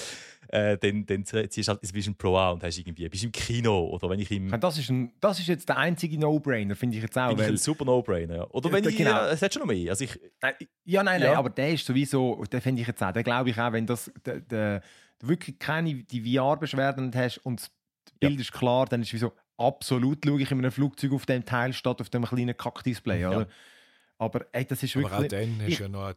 äh, 0.48 0.78
dann, 0.80 1.06
dann 1.06 1.26
ziehst 1.26 1.58
du 1.58 1.72
halt 1.72 1.84
das 1.84 1.94
Vision 1.94 2.16
Pro 2.16 2.36
an 2.38 2.54
und 2.56 2.64
hast 2.64 2.78
irgendwie, 2.80 3.08
bist 3.08 3.24
im 3.24 3.32
Kino 3.32 3.86
oder 3.88 4.10
wenn 4.10 4.20
ich 4.20 4.32
im... 4.32 4.50
Das 4.60 4.78
ist, 4.78 4.90
ein, 4.90 5.14
das 5.22 5.40
ist 5.40 5.48
jetzt 5.48 5.70
der 5.70 5.78
einzige 5.78 6.18
No-Brainer, 6.20 6.76
finde 6.76 6.98
ich 6.98 7.04
jetzt 7.04 7.18
auch. 7.18 7.28
Finde 7.30 7.44
ich 7.44 7.50
ein 7.50 7.58
super 7.58 7.86
No-Brainer. 7.86 8.36
Ja. 8.36 8.48
Oder 8.50 8.70
Ja, 8.70 8.76
wenn 8.76 8.88
ich, 8.90 8.98
genau. 8.98 9.10
ja, 9.12 9.30
es 9.30 9.42
hat 9.42 9.54
schon 9.54 9.62
noch 9.62 9.68
mehr. 9.68 9.92
Also 9.92 10.04
ich, 10.04 10.20
Nein, 10.42 10.54
ja, 10.86 11.04
nein, 11.04 11.22
nein, 11.22 11.32
Ja. 11.32 11.38
aber 11.38 11.50
der 11.52 11.74
ist 11.74 11.86
sowieso, 11.86 12.44
den 12.46 12.62
finde 12.62 12.82
ich 12.82 12.88
jetzt 12.88 13.02
auch, 13.04 13.12
den 13.14 13.24
glaube 13.24 13.52
ich 13.52 13.60
auch, 13.60 13.72
wenn 13.72 13.86
das, 13.86 14.12
der, 14.26 14.40
der, 14.42 14.82
du 15.20 15.28
wirklich 15.28 15.60
keine 15.60 15.94
die 16.04 16.36
VR-Beschwerden 16.36 17.12
hast 17.16 17.38
und 17.40 17.62
das 17.62 17.72
Ja. 18.22 18.28
Bild 18.30 18.42
ist 18.42 18.52
klar, 18.52 18.86
dann 18.88 19.02
ist 19.02 19.10
es 19.10 19.14
wie 19.14 19.18
so, 19.20 19.32
absolut 19.58 20.26
schaue 20.26 20.42
ich 20.42 20.52
in 20.52 20.60
einem 20.60 20.72
Flugzeug 20.72 21.12
auf 21.14 21.26
dem 21.26 21.46
Teil 21.46 21.74
statt 21.74 22.02
auf 22.02 22.10
dem 22.10 22.24
kleinen 22.26 22.56
Kack-Display, 22.58 23.22
Ja. 23.22 23.30
oder? 23.32 23.48
Aber 24.18 24.46
ey, 24.52 24.66
das 24.66 24.82
ist 24.84 24.96
Aber 24.96 25.08
auch 25.08 25.12
wirklich... 25.22 25.30
dann 25.32 25.62
hast 25.62 25.68
ich- 25.70 25.78
du 25.78 25.84
ja 25.84 25.90
noch 25.90 26.06
ein 26.08 26.16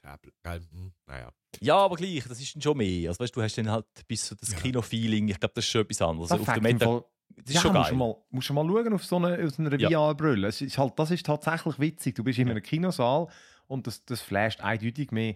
Tablet. 0.00 0.34
Hm, 0.72 0.92
Naja. 1.06 1.32
ja, 1.60 1.76
aber 1.76 1.96
gleich, 1.96 2.24
das 2.28 2.40
ist 2.40 2.54
dann 2.54 2.62
schon 2.62 2.76
mehr. 2.78 3.08
Also 3.10 3.22
weißt 3.22 3.34
du, 3.34 3.42
hast 3.42 3.56
dann 3.58 3.70
halt 3.70 3.86
bis 4.06 4.26
so 4.28 4.34
das 4.36 4.52
Ja. 4.52 4.58
Kino-Feeling. 4.58 5.28
Ich 5.28 5.40
glaube, 5.40 5.54
das 5.54 5.64
ist 5.64 5.70
schon 5.70 5.80
etwas 5.82 6.02
anderes. 6.02 6.28
das 6.28 6.40
auf 6.40 6.56
im 6.56 6.62
Meta, 6.62 6.84
Fall- 6.86 7.04
das 7.36 7.46
ist 7.50 7.54
ja, 7.54 7.60
schon 7.60 7.72
musst 7.72 7.84
geil. 7.84 7.92
du 7.92 7.98
mal, 7.98 8.16
musst 8.30 8.48
du 8.48 8.52
mal 8.54 8.66
schauen 8.66 8.92
auf 8.94 9.04
so 9.04 9.16
eine, 9.16 9.44
auf 9.44 9.50
so 9.54 9.62
einer 9.62 9.78
Ja. 9.78 9.88
VR-Brille. 9.90 10.48
Ist 10.48 10.78
halt, 10.78 10.98
das 10.98 11.10
ist 11.10 11.26
tatsächlich 11.26 11.78
witzig. 11.78 12.14
Du 12.14 12.24
bist 12.24 12.38
in 12.38 12.46
Ja. 12.48 12.52
einem 12.52 12.62
Kinosaal 12.62 13.28
und 13.66 13.86
das, 13.86 14.04
das 14.04 14.20
flasht 14.20 14.60
eindeutig 14.60 15.10
mehr. 15.10 15.34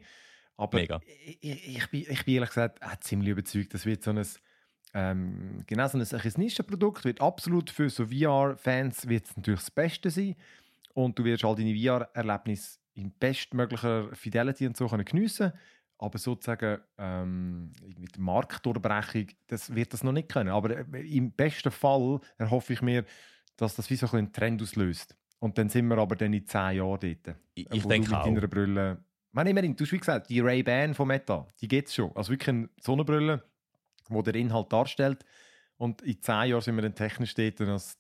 Aber 0.57 0.79
Mega. 0.79 1.01
Ich, 1.27 1.39
ich, 1.43 1.77
ich, 1.79 1.87
bin, 1.91 2.07
ich 2.09 2.25
bin 2.25 2.35
ehrlich 2.35 2.51
gesagt 2.51 2.83
auch 2.83 2.97
ziemlich 3.01 3.31
überzeugt, 3.31 3.75
das 3.75 3.85
wird 3.85 4.03
so 4.05 4.11
ein, 4.11 4.25
ähm, 4.95 5.63
genau 5.67 5.89
so 5.89 5.99
ein, 5.99 6.07
ein 6.07 6.33
Nischenprodukt, 6.37 7.05
wird 7.05 7.21
absolut 7.21 7.71
für 7.71 7.89
so 7.89 8.07
VR-Fans 8.07 9.09
wird 9.09 9.27
es 9.27 9.37
natürlich 9.37 9.61
das 9.61 9.71
Beste 9.71 10.11
sein 10.11 10.37
und 10.95 11.19
du 11.19 11.25
wirst 11.25 11.45
all 11.45 11.57
deine 11.57 11.75
VR-Erlebnisse 11.75 12.79
in 12.95 13.11
bestmöglicher 13.13 14.15
Fidelity 14.15 14.67
und 14.67 14.77
so 14.77 14.87
können 14.87 15.05
geniessen 15.05 15.53
aber 16.03 16.19
sozusagen 16.19 16.81
ähm, 16.99 17.71
mit 17.97 18.17
der 18.17 18.23
Marktdurchbrechung, 18.23 19.29
das 19.47 19.73
wird 19.73 19.93
das 19.93 20.03
noch 20.03 20.11
nicht 20.11 20.29
können. 20.29 20.49
Aber 20.49 20.77
äh, 20.77 21.17
im 21.17 21.31
besten 21.31 21.71
Fall 21.71 22.19
erhoffe 22.39 22.73
ich 22.73 22.83
mir, 22.83 23.05
dass 23.57 23.77
das 23.77 23.89
wie 23.89 23.95
so 23.95 24.07
ein 24.09 24.19
einen 24.19 24.33
Trend 24.33 24.61
auslöst. 24.61 25.17
Und 25.39 25.59
dann 25.59 25.69
sind 25.69 25.87
wir 25.87 25.99
aber 25.99 26.17
dann 26.17 26.33
in 26.33 26.45
zehn 26.45 26.77
Jahren 26.77 26.99
dort. 26.99 27.37
Ich, 27.55 27.71
ich 27.71 27.87
denke 27.87 28.11
mit 28.11 28.19
auch. 28.19 28.25
deiner 28.25 28.49
Brille. 28.49 29.05
Meine, 29.31 29.51
immerhin, 29.51 29.77
du 29.77 29.85
hast 29.85 29.93
wie 29.93 29.99
gesagt, 29.99 30.29
die 30.29 30.41
Ray-Ban 30.41 30.95
von 30.95 31.07
Meta, 31.07 31.47
die 31.61 31.69
gibt 31.69 31.89
es 31.89 31.95
schon. 31.95 32.11
Also 32.17 32.33
wirklich 32.33 32.49
eine 32.49 32.69
Sonnenbrille, 32.81 33.43
die 34.15 34.33
den 34.33 34.43
Inhalt 34.47 34.73
darstellt. 34.73 35.25
Und 35.77 36.03
in 36.03 36.21
zehn 36.21 36.51
Jahren 36.51 36.61
sind 36.61 36.77
wir 36.77 36.83
dann 36.83 36.95
technisch 36.95 37.35
dort, 37.35 37.59
dass 37.61 37.99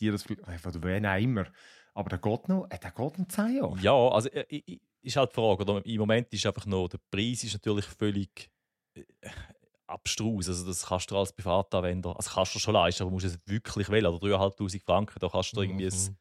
die 0.00 0.10
das 0.10 0.24
einfach 0.44 0.70
oder 0.74 0.82
wen 0.84 1.04
auch 1.06 1.18
immer. 1.20 1.46
Aber 1.94 2.08
der 2.10 2.18
geht 2.18 2.48
noch, 2.48 2.66
äh, 2.70 2.78
der 2.78 2.90
geht 2.92 3.18
noch 3.18 3.28
zehn 3.28 3.56
Jahre. 3.56 3.76
Ja, 3.80 3.92
also 4.08 4.28
äh, 4.30 4.44
ich- 4.48 4.80
ist 5.00 5.16
halt 5.16 5.30
die 5.30 5.34
Frage. 5.36 5.62
Oder? 5.62 5.84
Im 5.86 5.98
Moment 6.00 6.32
ist 6.32 6.44
einfach 6.46 6.66
noch, 6.66 6.88
der 6.88 6.98
Preis 7.10 7.44
ist 7.44 7.52
natürlich 7.54 7.84
völlig 7.86 8.50
äh, 8.94 9.02
abstrus. 9.86 10.48
Also 10.48 10.66
das 10.66 10.86
kannst 10.86 11.10
du 11.10 11.16
als 11.16 11.32
Privatanwender, 11.32 12.14
also 12.16 12.30
kannst 12.30 12.54
du 12.54 12.58
schon 12.58 12.74
leisten, 12.74 13.02
aber 13.02 13.12
musst 13.12 13.26
es 13.26 13.38
wirklich 13.46 13.88
wählen. 13.88 14.06
Oder 14.06 14.18
3'500 14.36 14.82
Franken, 14.84 15.18
da 15.20 15.28
kannst 15.28 15.56
du 15.56 15.62
irgendwie 15.62 15.86
ein, 15.86 15.92
Mhm. 15.92 16.16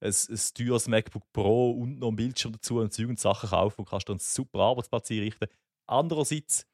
ein, 0.00 0.14
ein 0.30 0.40
teures 0.54 0.88
MacBook 0.88 1.32
Pro 1.32 1.70
und 1.72 1.98
noch 1.98 2.08
einen 2.08 2.16
Bildschirm 2.16 2.52
dazu 2.52 2.78
und 2.78 2.92
Zeug 2.92 3.08
und 3.08 3.18
Sachen 3.20 3.48
kaufen 3.48 3.80
und 3.80 3.88
kannst 3.88 4.08
dann 4.08 4.14
einen 4.14 4.20
super 4.20 4.58
Arbeitsplatz 4.60 5.10
einrichten. 5.10 5.48
Andererseits, 5.86 6.66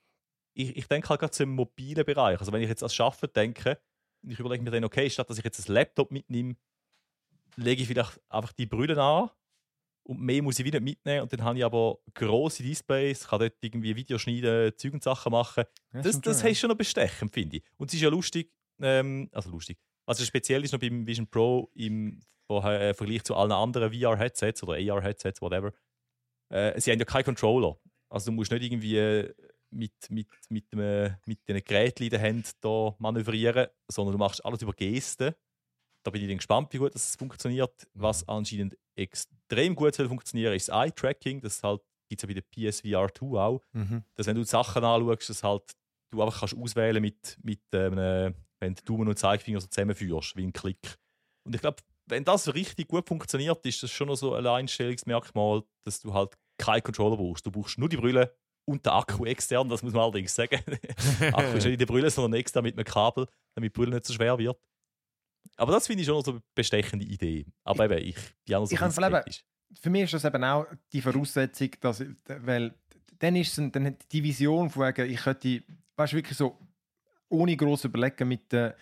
ich, 0.55 0.76
ich 0.76 0.86
denke 0.86 1.09
halt 1.09 1.20
gerade 1.20 1.32
zum 1.32 1.50
mobilen 1.50 2.05
Bereich. 2.05 2.38
Also 2.38 2.53
wenn 2.53 2.62
ich 2.62 2.68
jetzt 2.68 2.82
ans 2.82 2.94
Schaffen 2.94 3.28
denke, 3.34 3.78
und 4.22 4.30
ich 4.30 4.38
überlege 4.38 4.62
mir 4.62 4.70
dann, 4.70 4.84
okay, 4.84 5.09
statt 5.11 5.28
dass 5.28 5.38
ich 5.38 5.44
jetzt 5.44 5.68
ein 5.68 5.72
Laptop 5.72 6.11
mitnehme, 6.11 6.57
lege 7.57 7.82
ich 7.82 7.88
vielleicht 7.88 8.20
einfach 8.28 8.53
die 8.53 8.66
Brille 8.66 9.00
an 9.00 9.30
und 10.05 10.20
mehr 10.20 10.42
muss 10.42 10.59
ich 10.59 10.64
wieder 10.64 10.80
mitnehmen 10.80 11.22
und 11.22 11.32
dann 11.32 11.42
habe 11.42 11.59
ich 11.59 11.64
aber 11.64 11.98
grosse 12.14 12.62
Displays, 12.62 13.26
kann 13.26 13.40
dort 13.40 13.55
irgendwie 13.61 13.94
Videos 13.94 14.22
schneiden, 14.22 14.72
Zeug 14.76 14.94
und 14.94 15.03
Sachen 15.03 15.32
machen. 15.32 15.64
Das, 15.92 16.20
das 16.20 16.40
schon, 16.40 16.48
heißt 16.48 16.61
schon 16.61 16.70
noch 16.70 16.76
bestechend, 16.76 17.32
finde 17.32 17.59
ich. 17.59 17.64
Und 17.76 17.88
es 17.88 17.94
ist 17.94 18.03
ja 18.03 18.09
lustig, 18.09 18.53
ähm, 18.80 19.28
also 19.32 19.50
lustig. 19.50 19.78
Also 20.07 20.24
speziell 20.24 20.64
ist 20.64 20.72
noch 20.72 20.80
beim 20.80 21.07
Vision 21.07 21.26
Pro 21.26 21.70
im 21.74 22.20
äh, 22.48 22.94
Vergleich 22.94 23.22
zu 23.22 23.36
allen 23.36 23.53
anderen 23.53 23.92
VR-Headsets 23.92 24.62
oder 24.62 24.74
AR-Headsets, 24.74 25.40
whatever. 25.40 25.72
Äh, 26.48 26.80
sie 26.80 26.90
haben 26.90 26.98
ja 26.98 27.05
keinen 27.05 27.24
Controller. 27.24 27.78
Also 28.09 28.30
du 28.30 28.32
musst 28.32 28.50
nicht 28.50 28.62
irgendwie 28.62 29.32
mit, 29.72 29.92
mit, 30.10 30.28
mit, 30.48 30.72
dem, 30.72 31.16
mit 31.26 31.48
den 31.48 31.62
Geräten 31.64 32.04
in 32.04 32.10
der 32.10 32.22
Hand 32.22 32.52
da 32.60 32.94
manövrieren, 32.98 33.68
sondern 33.90 34.12
du 34.12 34.18
machst 34.18 34.44
alles 34.44 34.62
über 34.62 34.72
Gesten. 34.72 35.34
Da 36.04 36.10
bin 36.10 36.22
ich 36.22 36.28
dann 36.28 36.38
gespannt, 36.38 36.72
wie 36.72 36.78
gut 36.78 36.94
das 36.94 37.16
funktioniert. 37.16 37.88
Was 37.94 38.26
anscheinend 38.28 38.76
extrem 38.96 39.74
gut 39.74 39.94
soll 39.94 40.08
funktionieren, 40.08 40.54
ist 40.54 40.68
das 40.68 40.76
Eye-Tracking. 40.76 41.40
Das 41.40 41.62
halt, 41.62 41.80
gibt 42.08 42.22
es 42.22 42.28
ja 42.28 42.34
bei 42.34 42.40
der 42.40 42.70
PSVR 42.70 43.14
2 43.14 43.26
auch. 43.38 43.62
Mhm. 43.72 44.04
Dass 44.14 44.26
wenn 44.26 44.34
du 44.34 44.42
die 44.42 44.48
Sachen 44.48 44.84
anschaust, 44.84 45.30
dass 45.30 45.42
halt 45.42 45.72
du 46.12 46.22
einfach 46.22 46.40
kannst 46.40 46.56
auswählen 46.56 47.00
mit, 47.00 47.38
mit 47.42 47.62
ähm, 47.72 48.34
wenn 48.60 48.74
du 48.74 48.82
Daumen 48.84 49.08
und 49.08 49.18
Zeigefinger 49.18 49.60
so 49.60 49.66
zusammenführst, 49.66 50.36
wie 50.36 50.44
ein 50.44 50.52
Klick. 50.52 50.98
Und 51.44 51.54
ich 51.54 51.60
glaube, 51.60 51.82
wenn 52.06 52.24
das 52.24 52.52
richtig 52.54 52.88
gut 52.88 53.08
funktioniert, 53.08 53.64
ist 53.64 53.82
das 53.82 53.90
schon 53.90 54.08
noch 54.08 54.16
so 54.16 54.34
ein 54.34 54.46
Alleinstellungsmerkmal, 54.46 55.62
dass 55.84 56.00
du 56.00 56.12
halt 56.12 56.34
keinen 56.58 56.82
Controller 56.82 57.16
brauchst. 57.16 57.46
Du 57.46 57.50
brauchst 57.50 57.78
nur 57.78 57.88
die 57.88 57.96
Brille 57.96 58.36
und 58.64 58.86
den 58.86 58.92
Akku 58.92 59.24
extern, 59.24 59.68
das 59.68 59.82
muss 59.82 59.92
man 59.92 60.02
allerdings 60.02 60.34
sagen. 60.34 60.60
Akku 61.32 61.56
ist 61.56 61.64
nicht 61.64 61.72
in 61.72 61.78
der 61.78 61.86
Brille, 61.86 62.10
sondern 62.10 62.38
extern 62.38 62.62
mit 62.62 62.76
einem 62.76 62.84
Kabel, 62.84 63.26
damit 63.54 63.74
die 63.74 63.78
Brille 63.78 63.92
nicht 63.94 64.06
so 64.06 64.12
schwer 64.12 64.38
wird. 64.38 64.56
Aber 65.56 65.72
das 65.72 65.86
finde 65.86 66.02
ich 66.02 66.06
schon 66.06 66.16
noch 66.16 66.24
so 66.24 66.32
eine 66.32 66.42
bestechende 66.54 67.04
Idee. 67.04 67.46
Aber 67.64 67.84
eben, 67.84 68.06
ich 68.06 68.16
bin 68.44 68.56
auch 68.56 68.66
so 68.66 68.74
Ich 68.74 68.80
ein. 68.80 69.22
Für 69.80 69.88
mich 69.88 70.02
ist 70.02 70.14
das 70.14 70.24
eben 70.24 70.44
auch 70.44 70.66
die 70.92 71.00
Voraussetzung, 71.00 71.70
dass, 71.80 72.04
weil 72.26 72.74
dann 73.18 73.36
ist 73.36 73.56
es 73.56 73.72
dann 73.72 73.86
hat 73.86 74.12
die 74.12 74.22
Vision 74.22 74.68
von 74.68 74.86
wegen, 74.86 75.10
ich 75.10 75.20
könnte, 75.20 75.62
weißt 75.96 76.12
du, 76.12 76.16
wirklich 76.16 76.36
so 76.36 76.58
ohne 77.28 77.56
groß 77.56 77.84
überlegen 77.86 78.28
mit 78.28 78.52
der 78.52 78.76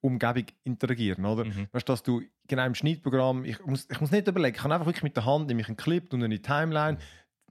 Umgebung 0.00 0.46
interagieren, 0.64 1.24
oder? 1.24 1.44
Mhm. 1.44 1.68
Weißt 1.70 1.88
du, 1.88 1.92
dass 1.92 2.02
du 2.02 2.22
genau 2.46 2.66
im 2.66 2.74
Schnittprogramm, 2.74 3.44
ich 3.44 3.64
muss, 3.64 3.88
ich 3.90 4.00
muss 4.00 4.10
nicht 4.10 4.26
überlegen, 4.26 4.56
ich 4.56 4.60
kann 4.60 4.72
einfach 4.72 4.86
wirklich 4.86 5.02
mit 5.02 5.16
der 5.16 5.24
Hand, 5.24 5.46
nehme 5.46 5.60
ich 5.60 5.68
einen 5.68 5.76
Clip 5.76 6.12
und 6.12 6.22
eine 6.22 6.42
Timeline. 6.42 6.98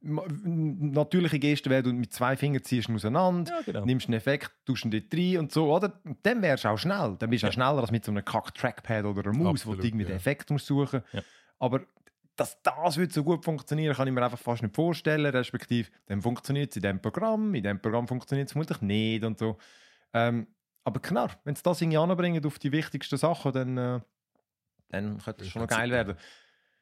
Natürliche 0.03 1.39
Geste 1.39 1.69
wäre, 1.69 1.83
du 1.83 1.93
mit 1.93 2.11
zwei 2.11 2.35
Fingern 2.35 2.61
ziehst 2.61 2.89
ihn 2.89 2.95
auseinander, 2.95 3.51
Ja, 3.51 3.61
genau. 3.61 3.85
nimmst 3.85 4.07
einen 4.07 4.15
Effekt, 4.15 4.51
tust 4.65 4.83
ihn 4.83 4.91
dort 4.91 5.13
rein 5.13 5.37
und 5.37 5.51
so, 5.51 5.73
oder? 5.73 5.99
Und 6.03 6.17
dann 6.23 6.41
wärst 6.41 6.65
du 6.65 6.69
auch 6.69 6.77
schnell. 6.77 7.15
Dann 7.17 7.29
bist 7.29 7.43
du 7.43 7.47
auch 7.47 7.53
schneller 7.53 7.79
als 7.79 7.91
mit 7.91 8.03
so 8.03 8.11
einem 8.11 8.25
Kack-Trackpad 8.25 9.05
oder 9.05 9.21
einer 9.21 9.37
Maus, 9.37 9.65
wo 9.65 9.71
Absolut, 9.71 9.79
du 9.79 9.87
irgendwie 9.87 10.05
den 10.05 10.11
ja. 10.11 10.17
Effekt 10.17 10.49
musst 10.49 10.65
suchen 10.65 11.01
Ja. 11.13 11.21
Aber 11.59 11.81
dass 12.35 12.61
das 12.63 12.97
wird 12.97 13.13
so 13.13 13.23
gut 13.23 13.45
funktionieren, 13.45 13.95
kann 13.95 14.07
ich 14.07 14.13
mir 14.13 14.23
einfach 14.23 14.39
fast 14.39 14.63
nicht 14.63 14.75
vorstellen. 14.75 15.25
Respektive, 15.25 15.89
dann 16.07 16.21
funktioniert 16.21 16.71
es 16.71 16.77
in 16.77 16.81
diesem 16.81 16.99
Programm, 17.01 17.53
in 17.53 17.63
diesem 17.63 17.79
Programm 17.79 18.07
funktioniert 18.07 18.47
es 18.47 18.53
vermutlich 18.53 18.81
nicht 18.81 19.23
und 19.23 19.37
so. 19.37 19.57
Ähm, 20.13 20.47
aber 20.83 20.99
klar, 20.99 21.29
wenn 21.43 21.55
sie 21.55 21.63
das 21.63 21.81
irgendwie 21.81 21.97
anbringen 21.97 22.45
auf 22.45 22.59
die 22.59 22.71
wichtigsten 22.71 23.17
Sachen, 23.17 23.53
dann, 23.53 23.77
äh, 23.77 23.99
dann 24.89 25.17
könnte 25.19 25.43
es 25.43 25.49
schon 25.49 25.61
noch 25.61 25.69
geil 25.69 25.91
werden. 25.91 26.15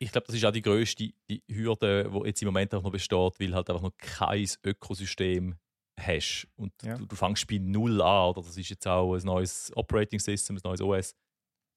Ich 0.02 0.12
glaube, 0.12 0.26
das 0.26 0.36
ist 0.36 0.44
auch 0.46 0.52
die 0.52 0.64
grösste 0.64 1.12
die 1.30 1.44
Hürde, 1.48 2.10
die 2.12 2.28
jetzt 2.28 2.42
im 2.42 2.48
Moment 2.48 2.74
auch 2.74 2.82
noch 2.82 2.92
besteht, 2.92 3.40
weil 3.40 3.54
halt 3.54 3.70
einfach 3.70 3.84
noch 3.84 3.96
kein 3.98 4.48
Ökosystem 4.66 5.56
hast. 6.00 6.48
Und 6.56 6.74
Ja. 6.84 6.98
du, 6.98 7.06
du 7.06 7.16
fängst 7.16 7.46
bei 7.48 7.60
Null 7.60 8.02
an, 8.02 8.30
oder? 8.30 8.42
Das 8.42 8.58
ist 8.58 8.70
jetzt 8.70 8.88
auch 8.88 9.14
ein 9.14 9.22
neues 9.24 9.72
Operating 9.76 10.20
System, 10.20 10.58
ein 10.58 10.62
neues 10.64 10.82
OS. 10.82 11.16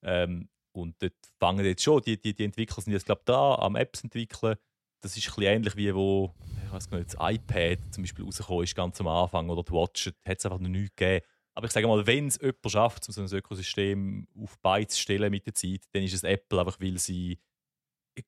Ähm, 0.03 0.49
und 0.75 0.95
dort 1.01 1.13
fangen 1.39 1.63
jetzt 1.65 1.83
schon, 1.83 2.01
die, 2.01 2.19
die, 2.19 2.33
die 2.33 2.45
Entwickler 2.45 2.81
sind 2.81 2.93
jetzt, 2.93 3.05
glaube 3.05 3.21
ich, 3.21 3.25
da 3.25 3.55
am 3.55 3.75
Apps 3.75 4.03
entwickeln. 4.03 4.55
Das 5.01 5.15
ist 5.15 5.27
ein 5.27 5.35
bisschen 5.35 5.43
ähnlich 5.43 5.75
wie 5.75 5.93
wo, 5.93 6.33
ich 6.65 6.71
weiß 6.71 6.89
nicht, 6.89 7.13
das 7.13 7.17
iPad 7.19 7.77
zum 7.93 8.03
Beispiel 8.03 8.25
rausgekommen 8.25 8.63
ist, 8.63 8.75
ganz 8.75 8.99
am 8.99 9.07
Anfang, 9.07 9.49
oder 9.49 9.61
die 9.61 9.71
Watch, 9.71 10.07
hat 10.25 10.39
es 10.39 10.45
einfach 10.45 10.59
noch 10.59 10.67
nichts 10.67 10.95
gegeben. 10.95 11.23
Aber 11.53 11.67
ich 11.67 11.71
sage 11.71 11.87
mal, 11.87 12.05
wenn 12.07 12.27
es 12.27 12.39
jemand 12.41 12.71
schafft, 12.71 13.07
um 13.07 13.13
so 13.13 13.21
ein 13.21 13.31
Ökosystem 13.31 14.27
auf 14.41 14.57
Beine 14.59 14.87
zu 14.87 14.99
stellen 14.99 15.29
mit 15.29 15.45
der 15.45 15.53
Zeit, 15.53 15.83
dann 15.91 16.01
ist 16.01 16.15
es 16.15 16.23
Apple, 16.23 16.59
einfach 16.59 16.79
weil 16.81 16.97
sie 16.97 17.37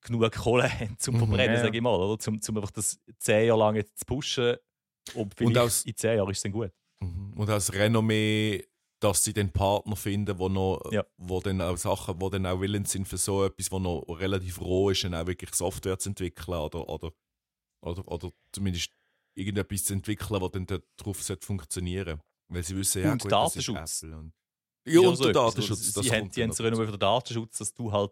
genug 0.00 0.30
Kohle 0.32 0.68
haben 0.80 0.96
zum 0.98 1.14
Mhm, 1.16 1.18
Verbrennen, 1.20 1.54
ja, 1.56 1.62
sage 1.62 1.76
ich 1.76 1.82
mal, 1.82 1.94
oder? 1.94 2.18
Zum, 2.18 2.40
zum 2.40 2.56
einfach 2.56 2.70
das 2.70 2.98
zehn 3.18 3.46
Jahre 3.46 3.58
lang 3.58 3.76
jetzt 3.76 3.98
zu 3.98 4.04
pushen. 4.04 4.56
Und 5.14 5.34
vielleicht 5.34 5.58
aus- 5.58 5.84
in 5.84 5.96
zehn 5.96 6.16
Jahren 6.18 6.30
ist 6.30 6.38
es 6.38 6.42
dann 6.42 6.52
gut. 6.52 6.70
Mhm. 7.00 7.32
Und 7.36 7.48
als 7.50 7.72
Renommee, 7.72 8.64
dass 9.00 9.22
sie 9.24 9.32
den 9.32 9.50
Partner 9.52 9.94
finden, 9.96 10.38
wo 10.38 10.48
noch, 10.48 10.80
Ja. 10.92 11.04
wo 11.16 11.40
dann 11.40 11.60
auch 11.60 11.76
Sachen, 11.76 12.20
wo 12.20 12.28
dann 12.28 12.44
auch 12.46 12.60
willens 12.60 12.90
sind 12.92 13.06
für 13.06 13.16
so 13.16 13.44
etwas, 13.44 13.70
wo 13.70 13.78
noch 13.78 14.02
relativ 14.08 14.60
roh 14.60 14.90
ist, 14.90 15.04
und 15.04 15.14
auch 15.14 15.26
wirklich 15.26 15.54
Software 15.54 15.98
zu 15.98 16.08
entwickeln 16.10 16.58
oder, 16.58 16.88
oder, 16.88 17.12
oder, 17.80 18.08
oder 18.08 18.30
zumindest 18.52 18.90
irgendetwas 19.36 19.84
zu 19.84 19.92
entwickeln, 19.92 20.40
was 20.42 20.50
dann 20.50 20.66
darauf 20.96 21.22
sollte 21.22 21.46
funktionieren 21.46 22.20
Weil 22.48 22.64
sie 22.64 22.76
wissen, 22.76 23.02
ja 23.04 23.12
Und 23.12 23.22
gut, 23.22 23.30
das 23.30 23.54
ist 23.56 23.68
Datenschutz. 23.68 24.02
Apple. 24.02 24.16
Und, 24.18 24.32
ja, 24.86 25.00
und 25.08 25.16
so 25.16 25.24
der? 25.24 25.32
Datenschutz. 25.32 25.92
das 25.92 26.04
Sie 26.04 26.10
haben, 26.10 26.20
kommt 26.22 26.34
sie 26.34 26.42
haben 26.42 26.50
dazu. 26.50 26.62
für 26.64 26.86
den 26.90 26.98
Datenschutz, 26.98 27.58
dass 27.58 27.72
du 27.74 27.92
halt 27.92 28.10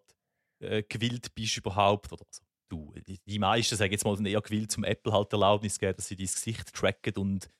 äh, 0.60 0.82
gewillt 0.82 1.34
bist 1.34 1.56
überhaupt. 1.56 2.12
Oder 2.12 2.24
also, 2.26 2.42
du, 2.68 2.92
die, 3.26 3.38
meisten 3.38 3.76
sagen 3.76 3.92
jetzt 3.92 4.04
mal, 4.04 4.16
sind 4.16 4.26
eher 4.26 4.40
gewillt, 4.40 4.70
zum 4.72 4.84
Apple 4.84 5.12
halt 5.12 5.30
die 5.32 5.34
Erlaubnis 5.36 5.74
zu 5.74 5.80
geben, 5.80 5.94
dass 5.96 6.08
sie 6.08 6.16
dein 6.16 6.26
Gesicht 6.26 6.72
tracken 6.74 7.14
und 7.16 7.50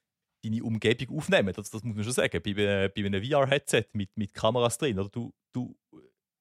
deine 0.45 0.63
Umgebung 0.65 1.19
aufnehmen. 1.19 1.53
Das, 1.55 1.71
das 1.71 1.83
muss 1.83 1.95
man 1.95 2.05
schon 2.05 2.13
sagen. 2.13 2.41
Bei, 2.43 2.51
äh, 2.51 2.89
bei 2.95 3.05
einem 3.05 3.23
VR-Headset 3.25 3.85
mit, 3.93 4.17
mit 4.17 4.33
Kameras 4.35 4.79
drin, 4.79 4.99
oder? 4.99 5.09
Du, 5.09 5.33
du 5.53 5.77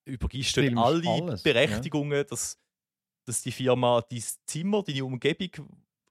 übergibst 0.06 0.56
dort 0.58 0.78
alle 0.78 1.10
alles, 1.10 1.44
Berechtigungen, 1.44 2.26
dass, 2.28 2.60
dass 3.26 3.42
die 3.42 3.52
Firma 3.52 4.02
dein 4.10 4.24
Zimmer, 4.46 4.84
deine 4.84 5.04
Umgebung 5.06 5.50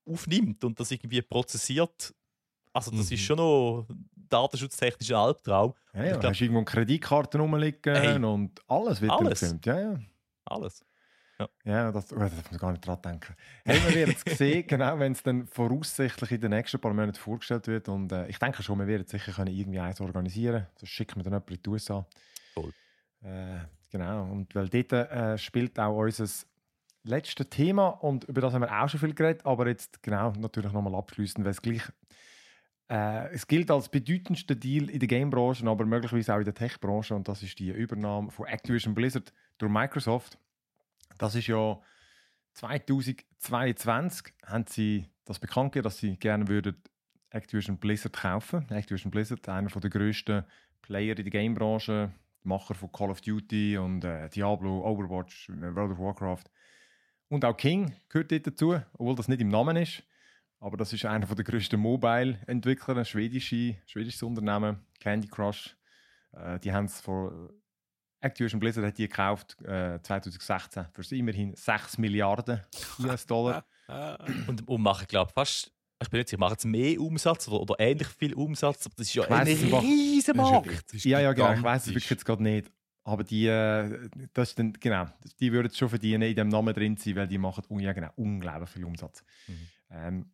aufnimmt 0.07 0.63
und 0.65 0.79
das 0.81 0.91
irgendwie 0.91 1.23
prozessiert. 1.23 2.15
Also 2.73 2.91
das 2.91 3.09
Mhm. 3.09 3.15
ist 3.15 3.21
schon 3.23 3.37
noch 3.37 3.87
datenschutztechnisch 4.29 5.11
ein 5.11 5.17
Albtraum. 5.17 5.75
Ja, 5.95 6.03
Ich 6.05 6.11
ja, 6.11 6.17
glaub- 6.19 6.33
hast 6.33 6.41
irgendwo 6.41 6.59
eine 6.59 6.65
Kreditkarte 6.65 7.39
rumliegen 7.39 7.95
Hey. 7.95 8.23
und 8.25 8.61
alles 8.67 9.01
wird 9.01 9.13
Alles. 9.13 9.41
gefilmt. 9.41 9.65
Ja, 9.67 9.81
ja. 9.81 10.01
Alles. 10.45 10.85
Ja, 11.65 11.91
das, 11.91 12.13
oh, 12.13 12.17
da 12.17 12.29
darf 12.29 12.51
man 12.51 12.61
gar 12.61 12.71
nicht 12.71 12.87
dran 12.87 13.03
denken. 13.03 13.35
Hey, 13.65 13.81
wir 13.89 13.95
werden 13.95 14.17
es 14.25 14.39
sehen, 14.39 14.67
genau, 14.67 14.99
wenn 14.99 15.13
es 15.13 15.23
dann 15.23 15.47
voraussichtlich 15.49 16.31
in 16.31 16.41
den 16.41 16.51
nächsten 16.51 16.81
paar 16.81 16.93
Monaten 16.93 17.15
vorgestellt 17.15 17.67
wird. 17.67 17.89
Und 17.89 18.13
äh, 18.13 18.29
ich 18.29 18.39
denke 18.39 18.63
schon, 18.63 18.79
wir 18.79 18.87
werden 18.87 19.07
sicher 19.07 19.33
können 19.33 19.53
irgendwie 19.53 19.81
eins 19.81 20.01
organisieren. 20.01 20.67
Das 20.79 20.89
schicken 20.89 21.17
wir 21.17 21.25
dann 21.25 21.33
jemanden 21.33 21.55
in 21.55 21.63
die 21.63 21.69
USA. 21.69 22.07
Voll. 22.53 22.73
Äh, 23.23 23.59
genau, 23.91 24.31
und 24.31 24.55
weil 24.55 24.69
dort 24.69 24.93
äh, 24.93 25.39
spielt 25.39 25.79
auch 25.81 25.97
unser 25.97 26.27
letztes 27.03 27.49
Thema 27.51 27.89
und 27.89 28.25
über 28.25 28.41
das 28.41 28.55
haben 28.55 28.63
wir 28.63 28.83
auch 28.83 28.89
schon 28.89 29.01
viel 29.01 29.15
geredet, 29.15 29.45
aber 29.45 29.69
jetzt 29.69 30.03
genau 30.03 30.33
natürlich 30.33 30.73
nochmal 30.73 30.95
abschließend, 30.95 31.45
weil 31.45 31.51
es 31.51 31.61
gleich 31.61 31.83
äh, 32.91 33.33
es 33.33 33.47
gilt 33.47 33.71
als 33.71 33.89
bedeutendster 33.89 34.55
Deal 34.55 34.91
in 34.91 34.99
der 34.99 35.09
Game-Branche, 35.09 35.67
aber 35.67 35.87
möglicherweise 35.87 36.35
auch 36.35 36.39
in 36.39 36.45
der 36.45 36.55
Tech-Branche 36.55 37.15
und 37.15 37.29
das 37.29 37.43
ist 37.43 37.59
die 37.59 37.71
Übernahme 37.71 38.31
von 38.31 38.47
Activision 38.47 38.95
Blizzard 38.95 39.33
durch 39.59 39.73
Microsoft. 39.73 40.39
Das 41.19 41.35
ist 41.35 41.47
ja 41.47 41.81
2022 42.55 44.35
haben 44.47 44.65
sie 44.69 45.09
das 45.25 45.39
bekannt 45.39 45.73
gegeben, 45.73 45.85
dass 45.85 45.99
sie 45.99 46.17
gerne 46.17 46.47
würden 46.49 46.77
Activision 47.31 47.79
Blizzard 47.79 48.15
kaufen. 48.15 48.69
Activision 48.71 49.11
Blizzard, 49.11 49.49
einer 49.49 49.69
der 49.69 49.91
grössten 49.91 50.45
Player 50.83 51.17
in 51.17 51.25
der 51.25 51.31
Game-Branche, 51.31 52.13
Macher 52.45 52.75
von 52.75 52.93
Call 52.93 53.11
of 53.11 53.21
Duty 53.23 53.79
und 53.79 54.05
äh, 54.05 54.29
Diablo, 54.29 54.87
Overwatch, 54.87 55.49
äh, 55.49 55.75
World 55.75 55.93
of 55.93 55.99
Warcraft. 55.99 56.45
Und 57.29 57.45
auch 57.45 57.57
King 57.57 57.95
gehört 58.09 58.31
dort 58.31 58.47
dazu, 58.47 58.81
obwohl 58.93 59.17
das 59.17 59.29
nicht 59.29 59.41
im 59.41 59.49
Namen 59.49 59.77
ist. 59.77 60.03
Aber 60.65 60.79
das 60.79 60.95
ist 60.95 61.05
einer 61.05 61.27
der 61.27 61.45
grössten 61.45 61.79
Mobile-Entwickler, 61.79 62.97
ein 62.97 63.05
schwedische, 63.05 63.77
schwedisches 63.85 64.23
Unternehmen, 64.23 64.79
Candy 64.99 65.29
Crush. 65.29 65.77
Äh, 66.33 66.59
die 66.61 66.73
haben 66.73 66.87
es 66.87 67.03
vor 67.03 67.51
Activision 68.21 68.61
Blizzard 68.61 68.87
hat 68.87 68.97
die 68.97 69.07
gekauft 69.07 69.61
äh, 69.61 70.01
2016 70.03 70.87
für 70.91 71.15
immerhin 71.17 71.55
6 71.55 71.99
Milliarden 71.99 72.63
US-Dollar. 72.99 73.67
Und, 74.47 74.67
und 74.67 74.81
machen, 74.81 75.07
glaube 75.07 75.29
ich, 75.29 75.35
fast, 75.35 75.71
ich 76.03 76.09
bin 76.09 76.21
nicht 76.21 76.31
sicher, 76.31 76.41
machen 76.41 76.55
jetzt 76.55 76.65
mehr 76.65 76.99
Umsatz 76.99 77.47
oder, 77.49 77.61
oder 77.61 77.75
ähnlich 77.79 78.09
viel 78.09 78.33
Umsatz. 78.33 78.87
Aber 78.87 78.95
das 78.97 79.09
ist 79.09 79.15
ja 79.15 79.25
Ich 79.25 79.31
ein 79.31 79.47
riesen 79.47 80.37
Markt. 80.39 80.95
ja, 81.05 81.21
ja, 81.21 81.35
genau. 81.35 81.53
Ich 81.53 81.63
weiß 81.63 81.83
es 81.83 81.89
wirklich 81.89 82.09
jetzt 82.09 82.25
gerade 82.25 82.43
nicht. 82.43 82.73
Aber 83.03 83.23
die, 83.23 83.47
äh, 83.47 84.09
das 84.33 84.49
ist 84.49 84.59
dann, 84.59 84.73
genau, 84.73 85.05
die 85.39 85.53
würden 85.53 85.67
es 85.67 85.77
schon 85.77 85.91
verdienen, 85.91 86.23
in 86.23 86.35
dem 86.35 86.49
Namen 86.49 86.73
drin 86.73 86.97
sein, 86.97 87.17
weil 87.17 87.29
die 87.29 87.37
machen 87.37 87.63
ja, 87.79 87.93
genau, 87.93 88.09
unglaublich 88.17 88.71
viel 88.71 88.87
Umsatz. 88.87 89.23
Mhm. 89.47 89.69
Ähm, 89.91 90.31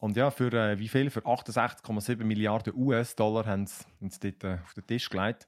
und 0.00 0.16
ja, 0.16 0.30
für 0.30 0.52
äh, 0.52 0.78
wie 0.78 0.88
viel? 0.88 1.10
Für 1.10 1.20
68,7 1.20 2.24
Milliarden 2.24 2.74
US-Dollar 2.74 3.46
haben 3.46 3.66
sie, 3.66 3.84
sie 4.08 4.32
dort 4.32 4.44
äh, 4.44 4.62
auf 4.62 4.74
den 4.74 4.86
Tisch 4.86 5.08
gelegt. 5.08 5.46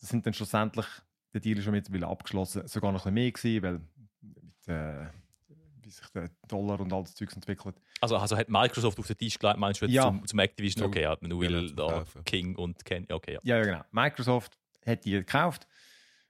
Das 0.00 0.08
sind 0.08 0.24
dann 0.24 0.32
schlussendlich, 0.32 0.86
der 1.34 1.40
Deal 1.40 1.58
ist 1.58 1.64
schon 1.64 1.74
mittlerweile 1.74 2.06
abgeschlossen, 2.06 2.66
sogar 2.66 2.92
noch 2.92 3.04
ein 3.06 3.14
bisschen 3.14 3.52
mehr 3.52 3.60
gewesen, 3.60 3.62
weil 3.62 3.80
mit, 4.20 4.68
äh, 4.68 5.10
wie 5.82 5.90
sich 5.90 6.06
der 6.10 6.30
Dollar 6.46 6.80
und 6.80 6.92
all 6.92 7.02
das 7.02 7.14
Zeugs 7.14 7.34
entwickelt. 7.34 7.74
Also, 8.00 8.16
also 8.16 8.36
hat 8.36 8.48
Microsoft 8.48 8.98
auf 8.98 9.06
den 9.06 9.16
Tisch 9.18 9.38
gelegt, 9.38 9.58
meinst 9.58 9.80
du 9.80 9.86
jetzt 9.86 9.94
Ja. 9.94 10.04
zum, 10.04 10.24
zum 10.26 10.38
Activision? 10.38 10.86
Okay, 10.86 11.02
ja, 11.02 11.16
weil 11.20 11.28
genau, 11.28 11.66
zum 11.66 11.76
da. 11.76 12.22
King 12.24 12.54
und 12.56 12.84
Ken, 12.84 13.06
okay, 13.10 13.34
ja. 13.34 13.40
Ja, 13.42 13.56
ja, 13.58 13.62
genau. 13.64 13.84
Microsoft 13.90 14.56
hat 14.86 15.04
die 15.04 15.10
gekauft 15.12 15.66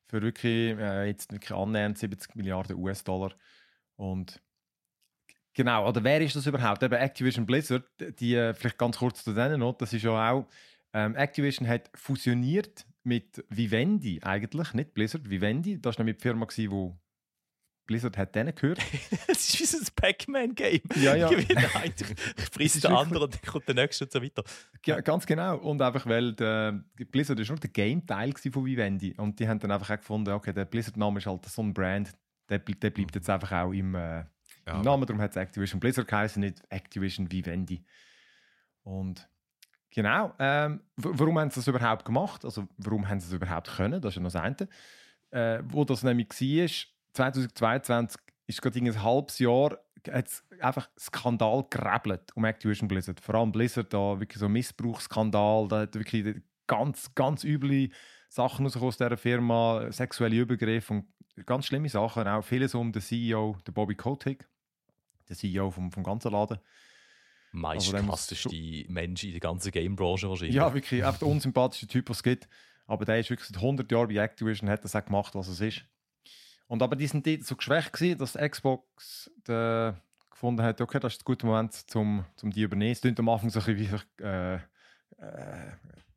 für 0.06 0.22
wirklich, 0.22 0.78
äh, 0.78 1.06
jetzt 1.06 1.30
wirklich 1.32 1.52
annähernd 1.52 1.98
70 1.98 2.34
Milliarden 2.34 2.76
US-Dollar. 2.76 3.34
Und 3.96 4.40
genau, 5.58 5.88
oder 5.88 6.02
wer 6.04 6.20
ist 6.20 6.36
das 6.36 6.46
überhaupt? 6.46 6.82
Eben 6.84 6.94
Activision 6.94 7.44
Blizzard, 7.44 7.84
die, 8.20 8.36
äh, 8.36 8.54
vielleicht 8.54 8.78
ganz 8.78 8.96
kurz 8.96 9.24
zu 9.24 9.34
denen 9.34 9.60
noch, 9.60 9.76
das 9.76 9.92
ist 9.92 10.04
ja 10.04 10.30
auch, 10.30 10.46
ähm, 10.94 11.16
Activision 11.16 11.68
hat 11.68 11.90
fusioniert 11.94 12.86
mit 13.02 13.44
Vivendi 13.48 14.20
eigentlich, 14.22 14.72
nicht 14.74 14.94
Blizzard, 14.94 15.28
Vivendi. 15.28 15.80
Das 15.80 15.98
war 15.98 16.04
nämlich 16.04 16.18
die 16.18 16.22
Firma, 16.22 16.46
die 16.56 16.68
Blizzard 17.86 18.16
hat 18.16 18.34
denen 18.34 18.54
gehört. 18.54 18.78
Es 19.28 19.48
ist 19.48 19.60
wie 19.60 19.64
so 19.64 19.78
ein 19.78 19.86
Pac-Man-Game. 19.96 20.82
Ja, 21.02 21.16
ja. 21.16 21.30
Ich 22.36 22.44
frisst 22.52 22.84
den 22.84 22.92
anderen 22.92 23.24
und 23.24 23.34
dann 23.34 23.50
kommt 23.50 23.66
der 23.66 23.74
nächste 23.74 24.04
und 24.04 24.12
so 24.12 24.22
weiter. 24.22 24.44
Ja, 24.86 25.00
ganz 25.00 25.26
genau. 25.26 25.58
Und 25.58 25.82
einfach, 25.82 26.06
weil 26.06 26.34
der, 26.34 26.84
Blizzard 27.10 27.40
ist 27.40 27.48
nur 27.48 27.58
der 27.58 27.70
Game-Teil 27.70 28.30
gewesen 28.30 28.52
von 28.52 28.64
Vivendi. 28.64 29.14
Und 29.16 29.40
die 29.40 29.48
haben 29.48 29.58
dann 29.58 29.72
einfach 29.72 29.90
auch 29.90 29.98
gefunden, 29.98 30.30
okay, 30.30 30.52
der 30.52 30.66
Blizzard-Name 30.66 31.18
ist 31.18 31.26
halt 31.26 31.46
so 31.46 31.62
ein 31.62 31.74
Brand, 31.74 32.12
der, 32.48 32.58
der 32.58 32.90
bleibt 32.90 33.14
jetzt 33.14 33.28
einfach 33.28 33.52
auch 33.52 33.72
im, 33.72 33.94
äh, 33.94 34.24
Ja, 34.68 34.82
Namen. 34.82 35.06
Darum 35.06 35.20
hat 35.20 35.30
es 35.30 35.36
Activision 35.36 35.80
Blizzard 35.80 36.08
geheißen, 36.08 36.40
nicht 36.40 36.62
Activision 36.68 37.30
Vivendi. 37.30 37.84
Und 38.82 39.28
genau, 39.90 40.32
ähm, 40.38 40.80
warum 40.96 41.38
haben 41.38 41.50
sie 41.50 41.56
das 41.60 41.68
überhaupt 41.68 42.04
gemacht? 42.04 42.44
Also, 42.44 42.68
warum 42.76 43.08
haben 43.08 43.20
sie 43.20 43.26
es 43.26 43.32
überhaupt 43.32 43.68
können? 43.76 44.00
Das 44.00 44.12
ist 44.12 44.16
ja 44.16 44.22
noch 44.22 44.32
das 44.32 44.42
eine. 44.42 44.68
Äh, 45.30 45.62
wo 45.64 45.84
das 45.84 46.02
nämlich 46.02 46.28
war, 46.28 46.68
2022 47.12 48.20
ist 48.46 48.62
gerade 48.62 48.78
ein 48.78 49.02
halbes 49.02 49.38
Jahr 49.38 49.78
hat's 50.10 50.44
einfach 50.60 50.88
Skandal 50.98 51.64
gerebelt 51.70 52.30
um 52.34 52.44
Activision 52.44 52.88
Blizzard. 52.88 53.20
Vor 53.20 53.34
allem 53.34 53.52
Blizzard, 53.52 53.92
da 53.92 54.18
wirklich 54.20 54.38
so 54.38 54.46
ein 54.46 54.52
Missbrauchsskandal, 54.52 55.68
da 55.68 55.80
hat 55.80 55.94
wirklich 55.94 56.36
ganz, 56.66 57.14
ganz 57.14 57.44
üble 57.44 57.90
Sachen 58.28 58.66
aus 58.66 58.96
dieser 58.96 59.16
Firma, 59.16 59.90
sexuelle 59.90 60.36
Übergriffe 60.36 60.92
und 60.92 61.06
ganz 61.46 61.66
schlimme 61.66 61.88
Sachen. 61.88 62.28
Auch 62.28 62.42
vieles 62.42 62.74
um 62.74 62.92
den 62.92 63.02
CEO, 63.02 63.56
den 63.66 63.74
Bobby 63.74 63.94
Kotick, 63.94 64.46
der 65.28 65.36
CEO 65.36 65.70
vom, 65.70 65.92
vom 65.92 66.02
ganzen 66.02 66.32
Laden. 66.32 66.58
Meist 67.52 67.86
Also 67.86 67.96
Mensch 68.88 69.24
in 69.24 69.30
der 69.32 69.40
ganzen 69.40 69.72
Game-Branche 69.72 70.28
wahrscheinlich. 70.28 70.54
Ja, 70.54 70.72
wirklich, 70.74 71.04
einfach 71.04 71.20
der 71.20 71.28
unsympathischste 71.28 71.86
Typ, 71.86 72.10
was 72.10 72.18
es 72.18 72.22
gibt. 72.22 72.48
Aber 72.86 73.04
der 73.04 73.18
ist 73.18 73.30
wirklich 73.30 73.48
seit 73.48 73.56
100 73.56 73.90
Jahren 73.90 74.08
bei 74.08 74.16
Activision, 74.16 74.68
hat 74.68 74.84
das 74.84 74.96
auch 74.96 75.04
gemacht, 75.04 75.34
was 75.34 75.48
es 75.48 75.60
ist. 75.60 75.84
Und 76.66 76.82
aber 76.82 76.96
die 76.96 77.06
sind 77.06 77.26
dort 77.26 77.44
so 77.44 77.56
geschwächt 77.56 77.92
gewesen, 77.92 78.18
dass 78.18 78.34
Xbox 78.34 79.30
der 79.46 80.00
gefunden 80.30 80.62
hat, 80.62 80.80
okay, 80.80 81.00
das 81.00 81.14
ist 81.14 81.22
ein 81.22 81.24
guter 81.24 81.46
Moment, 81.46 81.84
um 81.94 82.24
zum 82.36 82.50
die 82.50 82.62
übernehmen. 82.62 82.92
Es 82.92 83.00
klingt 83.00 83.18
am 83.18 83.28
Anfang 83.28 83.50
so 83.50 83.60
ein 83.60 83.76
bisschen, 83.76 84.00
wie, 84.18 84.24
äh, 84.24 84.54
äh, 84.54 84.60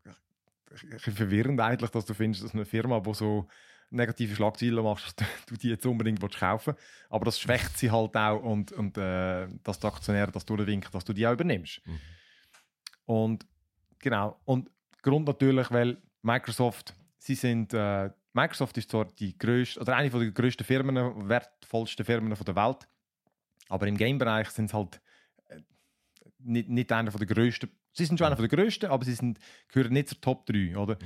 ein 0.03 0.89
bisschen 0.89 1.13
verwirrend 1.13 1.59
eigentlich, 1.59 1.89
dass 1.89 2.05
du 2.05 2.13
findest, 2.13 2.43
dass 2.43 2.53
eine 2.53 2.65
Firma, 2.65 2.99
die 2.99 3.13
so 3.13 3.47
negative 3.91 4.35
Schlagzeilen 4.35 4.83
macht, 4.83 5.21
dass 5.21 5.27
du 5.47 5.55
die 5.55 5.69
jetzt 5.69 5.85
unbedingt 5.85 6.21
willst 6.21 6.39
kaufen 6.39 6.73
Aber 7.09 7.25
das 7.25 7.39
schwächt 7.39 7.77
sie 7.77 7.91
halt 7.91 8.15
auch 8.15 8.41
und, 8.41 8.71
und 8.71 8.97
äh, 8.97 9.47
dass 9.63 9.79
die 9.79 9.87
Aktionäre 9.87 10.31
das 10.31 10.45
durchwinken, 10.45 10.91
dass 10.91 11.05
du 11.05 11.13
die 11.13 11.27
auch 11.27 11.33
übernimmst. 11.33 11.81
Mhm. 11.85 11.99
Und 13.05 13.45
genau. 13.99 14.39
Und 14.45 14.69
Grund 15.01 15.27
natürlich, 15.27 15.69
weil 15.71 15.97
Microsoft, 16.21 16.95
sie 17.17 17.35
sind, 17.35 17.73
äh, 17.73 18.09
Microsoft 18.33 18.77
ist 18.77 18.89
zwar 18.89 19.05
die 19.05 19.37
größte 19.37 19.81
oder 19.81 19.95
eine 19.95 20.09
von 20.09 20.21
der 20.21 20.31
größten 20.31 20.65
Firmen, 20.65 21.27
wertvollsten 21.27 22.05
Firmen 22.05 22.35
von 22.35 22.45
der 22.45 22.55
Welt, 22.55 22.87
aber 23.67 23.87
im 23.87 23.97
Game-Bereich 23.97 24.49
sind 24.49 24.69
sie 24.69 24.77
halt 24.77 25.01
äh, 25.47 25.59
nicht, 26.39 26.69
nicht 26.69 26.91
einer 26.91 27.11
von 27.11 27.19
der 27.19 27.27
größten. 27.27 27.69
Sie 27.93 28.05
sind 28.05 28.17
schon 28.17 28.27
einer 28.27 28.37
von 28.37 28.47
der 28.47 28.57
größten, 28.57 28.89
aber 28.89 29.03
sie 29.03 29.13
sind, 29.13 29.39
gehören 29.67 29.93
nicht 29.93 30.09
zur 30.09 30.21
Top 30.21 30.45
3, 30.45 30.77
oder? 30.77 30.97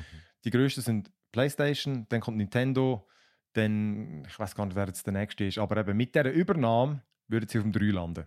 Die 0.43 0.51
größten 0.51 0.83
sind 0.83 1.11
PlayStation, 1.35 2.05
dann 2.09 2.21
kommt 2.21 2.37
Nintendo, 2.37 3.07
dann, 3.53 4.25
ich 4.27 4.37
weiß 4.39 4.55
gar 4.55 4.65
nicht, 4.65 4.75
wer 4.75 4.87
jetzt 4.87 5.05
der 5.05 5.13
nächste 5.13 5.45
ist, 5.45 5.57
aber 5.57 5.77
eben 5.77 5.95
mit 5.95 6.13
dieser 6.15 6.31
Übernahme 6.31 7.01
würden 7.27 7.47
sie 7.47 7.57
auf 7.59 7.63
dem 7.63 7.71
3 7.71 7.85
landen. 7.91 8.25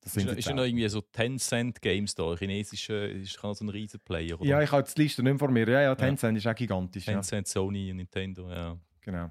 Das 0.00 0.12
Ist, 0.16 0.22
sind 0.22 0.28
ja- 0.30 0.38
ist 0.38 0.48
ja 0.48 0.54
noch 0.54 0.64
irgendwie 0.64 0.88
so 0.88 1.00
Tencent 1.00 1.82
Games 1.82 2.14
da, 2.14 2.34
chinesischer, 2.36 3.08
ist 3.08 3.32
so 3.40 3.52
ein 3.60 3.68
riesen 3.68 4.00
Player. 4.00 4.40
Oder? 4.40 4.48
Ja, 4.48 4.62
ich 4.62 4.70
habe 4.70 4.80
jetzt 4.82 4.96
die 4.96 5.02
Liste 5.02 5.22
nicht 5.22 5.38
vor 5.38 5.50
mir. 5.50 5.68
Ja, 5.68 5.82
ja, 5.82 5.94
Tencent 5.94 6.38
ist 6.38 6.46
auch 6.46 6.54
gigantisch. 6.54 7.06
Ja. 7.06 7.14
Tencent, 7.14 7.48
Sony, 7.48 7.92
Nintendo, 7.92 8.48
ja. 8.48 8.78
Genau. 9.00 9.30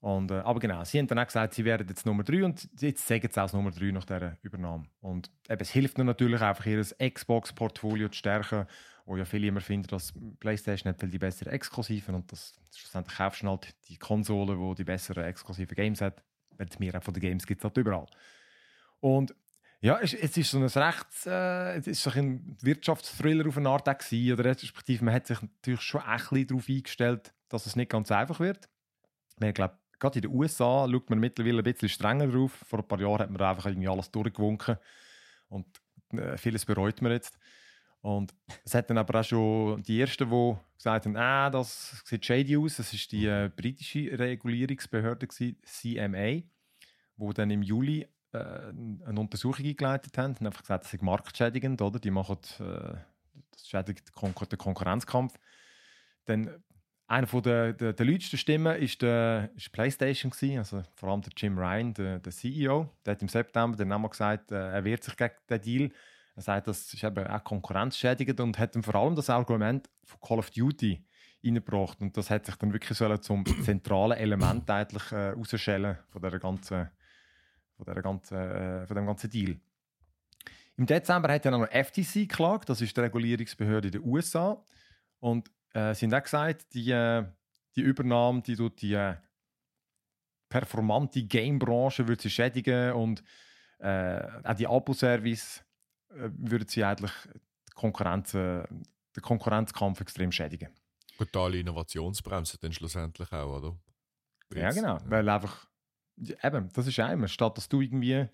Und, 0.00 0.30
äh, 0.30 0.34
aber 0.40 0.58
genau, 0.58 0.82
sie 0.82 0.98
haben 0.98 1.06
dann 1.06 1.18
auch 1.18 1.26
gesagt, 1.26 1.54
sie 1.54 1.64
werden 1.64 1.86
jetzt 1.88 2.06
Nummer 2.06 2.24
3 2.24 2.44
und 2.44 2.68
jetzt 2.80 3.06
sagen 3.06 3.28
sie 3.30 3.38
auch 3.38 3.42
als 3.42 3.52
Nummer 3.52 3.70
3 3.70 3.92
nach 3.92 4.04
dieser 4.04 4.36
Übernahme. 4.42 4.86
Und 5.00 5.30
eben, 5.48 5.60
es 5.60 5.70
hilft 5.70 5.98
ihnen 5.98 6.06
natürlich 6.06 6.40
einfach, 6.40 6.66
ihr 6.66 6.82
Xbox-Portfolio 6.82 8.08
zu 8.08 8.18
stärken, 8.18 8.66
wo 9.10 9.16
ja 9.16 9.24
viele 9.24 9.48
immer 9.48 9.60
finden, 9.60 9.88
dass 9.88 10.12
PlayStation 10.38 10.92
hat 10.92 11.02
die 11.02 11.18
besseren 11.18 11.52
Exklusiven 11.52 12.14
und 12.14 12.30
das 12.30 12.54
schlussendlich 12.72 13.16
kaufst 13.16 13.42
du 13.42 13.48
halt 13.48 13.74
die 13.88 13.96
Konsole, 13.96 14.56
die 14.56 14.74
die 14.76 14.84
besseren 14.84 15.24
exklusiven 15.24 15.74
Games 15.74 16.00
hat. 16.00 16.22
Weil 16.56 16.68
es 16.70 16.78
mehr 16.78 17.00
von 17.00 17.12
den 17.12 17.20
Games 17.20 17.44
gibt 17.44 17.64
halt 17.64 17.76
überall. 17.76 18.06
Und 19.00 19.34
ja, 19.80 19.98
es, 19.98 20.14
es 20.14 20.36
ist 20.36 20.52
so 20.52 20.58
ein 20.58 20.64
Rechts, 20.64 21.26
äh, 21.26 21.78
es 21.78 21.88
ist 21.88 22.04
so 22.04 22.10
ein 22.10 22.56
Wirtschaftsthriller 22.62 23.48
auf 23.48 23.56
eine 23.56 23.68
Art 23.68 23.86
gewesen, 23.86 24.32
oder 24.32 24.44
respektive 24.44 25.04
man 25.04 25.14
hat 25.14 25.26
sich 25.26 25.42
natürlich 25.42 25.80
schon 25.80 26.02
ein 26.02 26.18
bisschen 26.18 26.46
darauf 26.46 26.68
eingestellt, 26.68 27.34
dass 27.48 27.66
es 27.66 27.74
nicht 27.74 27.90
ganz 27.90 28.12
einfach 28.12 28.38
wird. 28.38 28.68
Ich 29.42 29.54
glaube, 29.54 29.76
gerade 29.98 30.20
in 30.20 30.22
den 30.22 30.30
USA 30.30 30.86
schaut 30.88 31.10
man 31.10 31.18
mittlerweile 31.18 31.58
ein 31.58 31.64
bisschen 31.64 31.88
strenger 31.88 32.28
drauf. 32.28 32.52
Vor 32.64 32.78
ein 32.78 32.86
paar 32.86 33.00
Jahren 33.00 33.20
hat 33.20 33.30
man 33.30 33.40
einfach 33.40 33.66
irgendwie 33.66 33.88
alles 33.88 34.08
durchgewunken 34.12 34.76
und 35.48 35.66
äh, 36.12 36.36
vieles 36.36 36.64
bereut 36.64 37.02
man 37.02 37.10
jetzt. 37.10 37.40
Und 38.02 38.34
es 38.64 38.74
hat 38.74 38.88
dann 38.88 38.98
aber 38.98 39.20
auch 39.20 39.24
schon 39.24 39.82
die 39.82 40.00
ersten, 40.00 40.30
die 40.30 40.56
gesagt 40.76 41.04
haben, 41.04 41.16
ah, 41.16 41.50
das 41.50 42.02
sieht 42.04 42.24
shady 42.24 42.56
aus. 42.56 42.76
Das 42.76 42.92
ist 42.92 43.12
die 43.12 43.26
äh, 43.26 43.50
britische 43.54 44.18
Regulierungsbehörde 44.18 45.26
gewesen, 45.26 45.58
CMA, 45.62 46.42
wo 47.16 47.32
dann 47.32 47.50
im 47.50 47.62
Juli 47.62 48.08
äh, 48.32 48.38
eine 48.38 49.20
Untersuchung 49.20 49.66
eingeleitet 49.66 50.16
haben 50.16 50.36
und 50.40 50.46
einfach 50.46 50.62
gesagt, 50.62 50.84
das 50.84 50.94
ist 50.94 51.02
marktschädigend, 51.02 51.82
oder? 51.82 51.98
Die 51.98 52.10
machen, 52.10 52.38
äh, 52.60 52.96
das 53.50 53.68
schädigt 53.68 54.08
den 54.08 54.14
Konkur 54.14 54.46
den 54.46 54.58
Konkurrenzkampf. 54.58 55.34
Dann 56.24 56.62
einer 57.06 57.26
der, 57.26 57.72
der, 57.72 57.92
der 57.92 58.06
lautsten 58.06 58.38
Stimmen 58.38 58.80
ist, 58.80 59.02
der, 59.02 59.50
ist 59.56 59.72
PlayStation 59.72 60.30
gewesen, 60.30 60.58
also 60.58 60.82
vor 60.94 61.08
allem 61.08 61.22
der 61.22 61.32
Jim 61.36 61.58
Ryan, 61.58 61.92
der, 61.92 62.20
der 62.20 62.32
CEO. 62.32 62.88
Der 63.04 63.12
hat 63.12 63.22
im 63.22 63.28
September 63.28 63.76
dann 63.76 63.90
einmal 63.92 64.10
gesagt, 64.10 64.52
äh, 64.52 64.70
er 64.70 64.84
wehrt 64.84 65.02
sich 65.02 65.16
gegen 65.16 65.34
den 65.50 65.60
Deal. 65.60 65.90
Er 66.40 66.44
sagt, 66.44 66.68
das 66.68 66.94
ist 66.94 67.04
eben 67.04 67.26
auch 67.26 67.44
konkurrenzschädigend 67.44 68.40
und 68.40 68.58
hat 68.58 68.74
dann 68.74 68.82
vor 68.82 68.94
allem 68.94 69.14
das 69.14 69.28
Argument 69.28 69.90
von 70.04 70.20
Call 70.22 70.38
of 70.38 70.48
Duty 70.48 71.04
reingebracht. 71.44 72.00
Und 72.00 72.16
das 72.16 72.30
hat 72.30 72.46
sich 72.46 72.54
dann 72.54 72.72
wirklich 72.72 72.96
sollen 72.96 73.20
zum 73.20 73.44
zentralen 73.62 74.16
Element 74.16 74.70
eigentlich 74.70 75.12
äh, 75.12 75.32
rausschälen 75.32 75.98
von 76.08 76.22
der 76.22 76.38
ganzen, 76.38 76.88
von 77.76 77.94
ganzen, 78.02 78.38
äh, 78.38 78.86
von 78.86 78.96
dem 78.96 79.04
ganzen 79.04 79.28
Deal. 79.28 79.60
Im 80.78 80.86
Dezember 80.86 81.30
hat 81.30 81.44
dann 81.44 81.52
auch 81.52 81.58
noch 81.58 81.68
FTC 81.68 82.26
geklagt, 82.26 82.70
das 82.70 82.80
ist 82.80 82.96
die 82.96 83.02
Regulierungsbehörde 83.02 83.88
in 83.88 83.92
den 83.92 84.02
USA. 84.02 84.64
Und 85.18 85.50
äh, 85.74 85.92
sie 85.94 86.06
haben 86.06 86.14
auch 86.14 86.22
gesagt, 86.22 86.72
die, 86.72 86.90
äh, 86.90 87.22
die 87.76 87.82
Übernahme, 87.82 88.40
die 88.40 88.56
tut 88.56 88.80
die 88.80 88.94
äh, 88.94 89.16
performante 90.48 91.22
Game-Branche 91.22 92.08
würde 92.08 92.22
sie 92.22 92.30
schädigen 92.30 92.92
und 92.92 93.22
äh, 93.78 94.22
auch 94.42 94.54
die 94.54 94.66
Abo-Service 94.66 95.66
äh, 96.10 96.30
würde 96.36 96.66
sie 96.68 96.84
eigentlich 96.84 97.12
die 97.68 97.72
Konkurrenz, 97.74 98.34
äh, 98.34 98.62
den 99.16 99.22
Konkurrenzkampf 99.22 100.00
extrem 100.00 100.32
schädigen. 100.32 100.70
Totale 101.18 101.58
Innovationsbremse 101.58 102.58
dann 102.58 102.72
schlussendlich 102.72 103.30
auch, 103.32 103.56
oder? 103.58 103.76
Ja, 104.54 104.70
genau. 104.70 104.98
Weil 105.04 105.28
einfach, 105.28 105.66
ja, 106.16 106.34
eben, 106.44 106.70
das 106.72 106.86
ist 106.86 106.98
einmal, 106.98 107.28
statt 107.28 107.56
dass 107.56 107.68
du 107.68 107.80
irgendwie, 107.80 108.26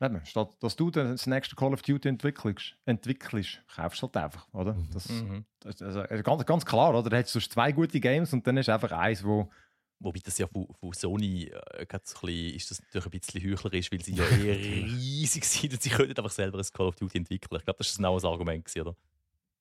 eben, 0.00 0.24
statt 0.24 0.56
dass 0.60 0.76
du 0.76 0.90
das 0.90 1.26
nächste 1.26 1.54
Call 1.56 1.72
of 1.72 1.82
Duty 1.82 2.08
entwickelst, 2.08 2.76
entwickelst 2.84 3.62
kaufst 3.74 4.02
du 4.02 4.06
halt 4.06 4.16
einfach, 4.16 4.48
oder? 4.52 4.74
Mhm. 4.74 4.90
Das, 4.92 5.08
Mhm. 5.08 5.44
das, 5.60 5.82
also, 5.82 6.00
also 6.00 6.22
ganz, 6.22 6.46
ganz 6.46 6.64
klar, 6.66 6.90
oder? 6.98 7.08
Da 7.10 7.16
hättest 7.16 7.34
du 7.34 7.40
zwei 7.40 7.72
gute 7.72 8.00
Games 8.00 8.32
und 8.32 8.46
dann 8.46 8.56
ist 8.56 8.68
einfach 8.68 8.92
eins, 8.92 9.22
wo 9.24 9.50
Wobei 9.98 10.20
das 10.22 10.38
ja 10.38 10.46
von, 10.46 10.66
von 10.78 10.92
Sony 10.92 11.44
äh, 11.44 11.86
bisschen, 11.86 12.54
ist 12.54 12.70
das 12.70 12.82
natürlich 12.82 13.06
ein 13.06 13.10
bisschen 13.10 13.50
heuchlerisch, 13.50 13.92
weil 13.92 14.02
sie 14.02 14.14
ja 14.14 14.24
eher 14.44 14.56
riesig 14.56 15.44
sind 15.44 15.72
und 15.72 15.82
sie 15.82 15.90
können 15.90 16.16
einfach 16.16 16.30
selber 16.30 16.58
ein 16.58 16.64
Call 16.72 16.86
of 16.86 16.96
Duty 16.96 17.18
entwickeln. 17.18 17.58
Ich 17.58 17.64
glaube, 17.64 17.78
das 17.78 17.88
ist 17.88 17.96
genau 17.96 18.18
ein 18.18 18.24
Argument, 18.24 18.64
gewesen, 18.64 18.86
oder? 18.86 18.96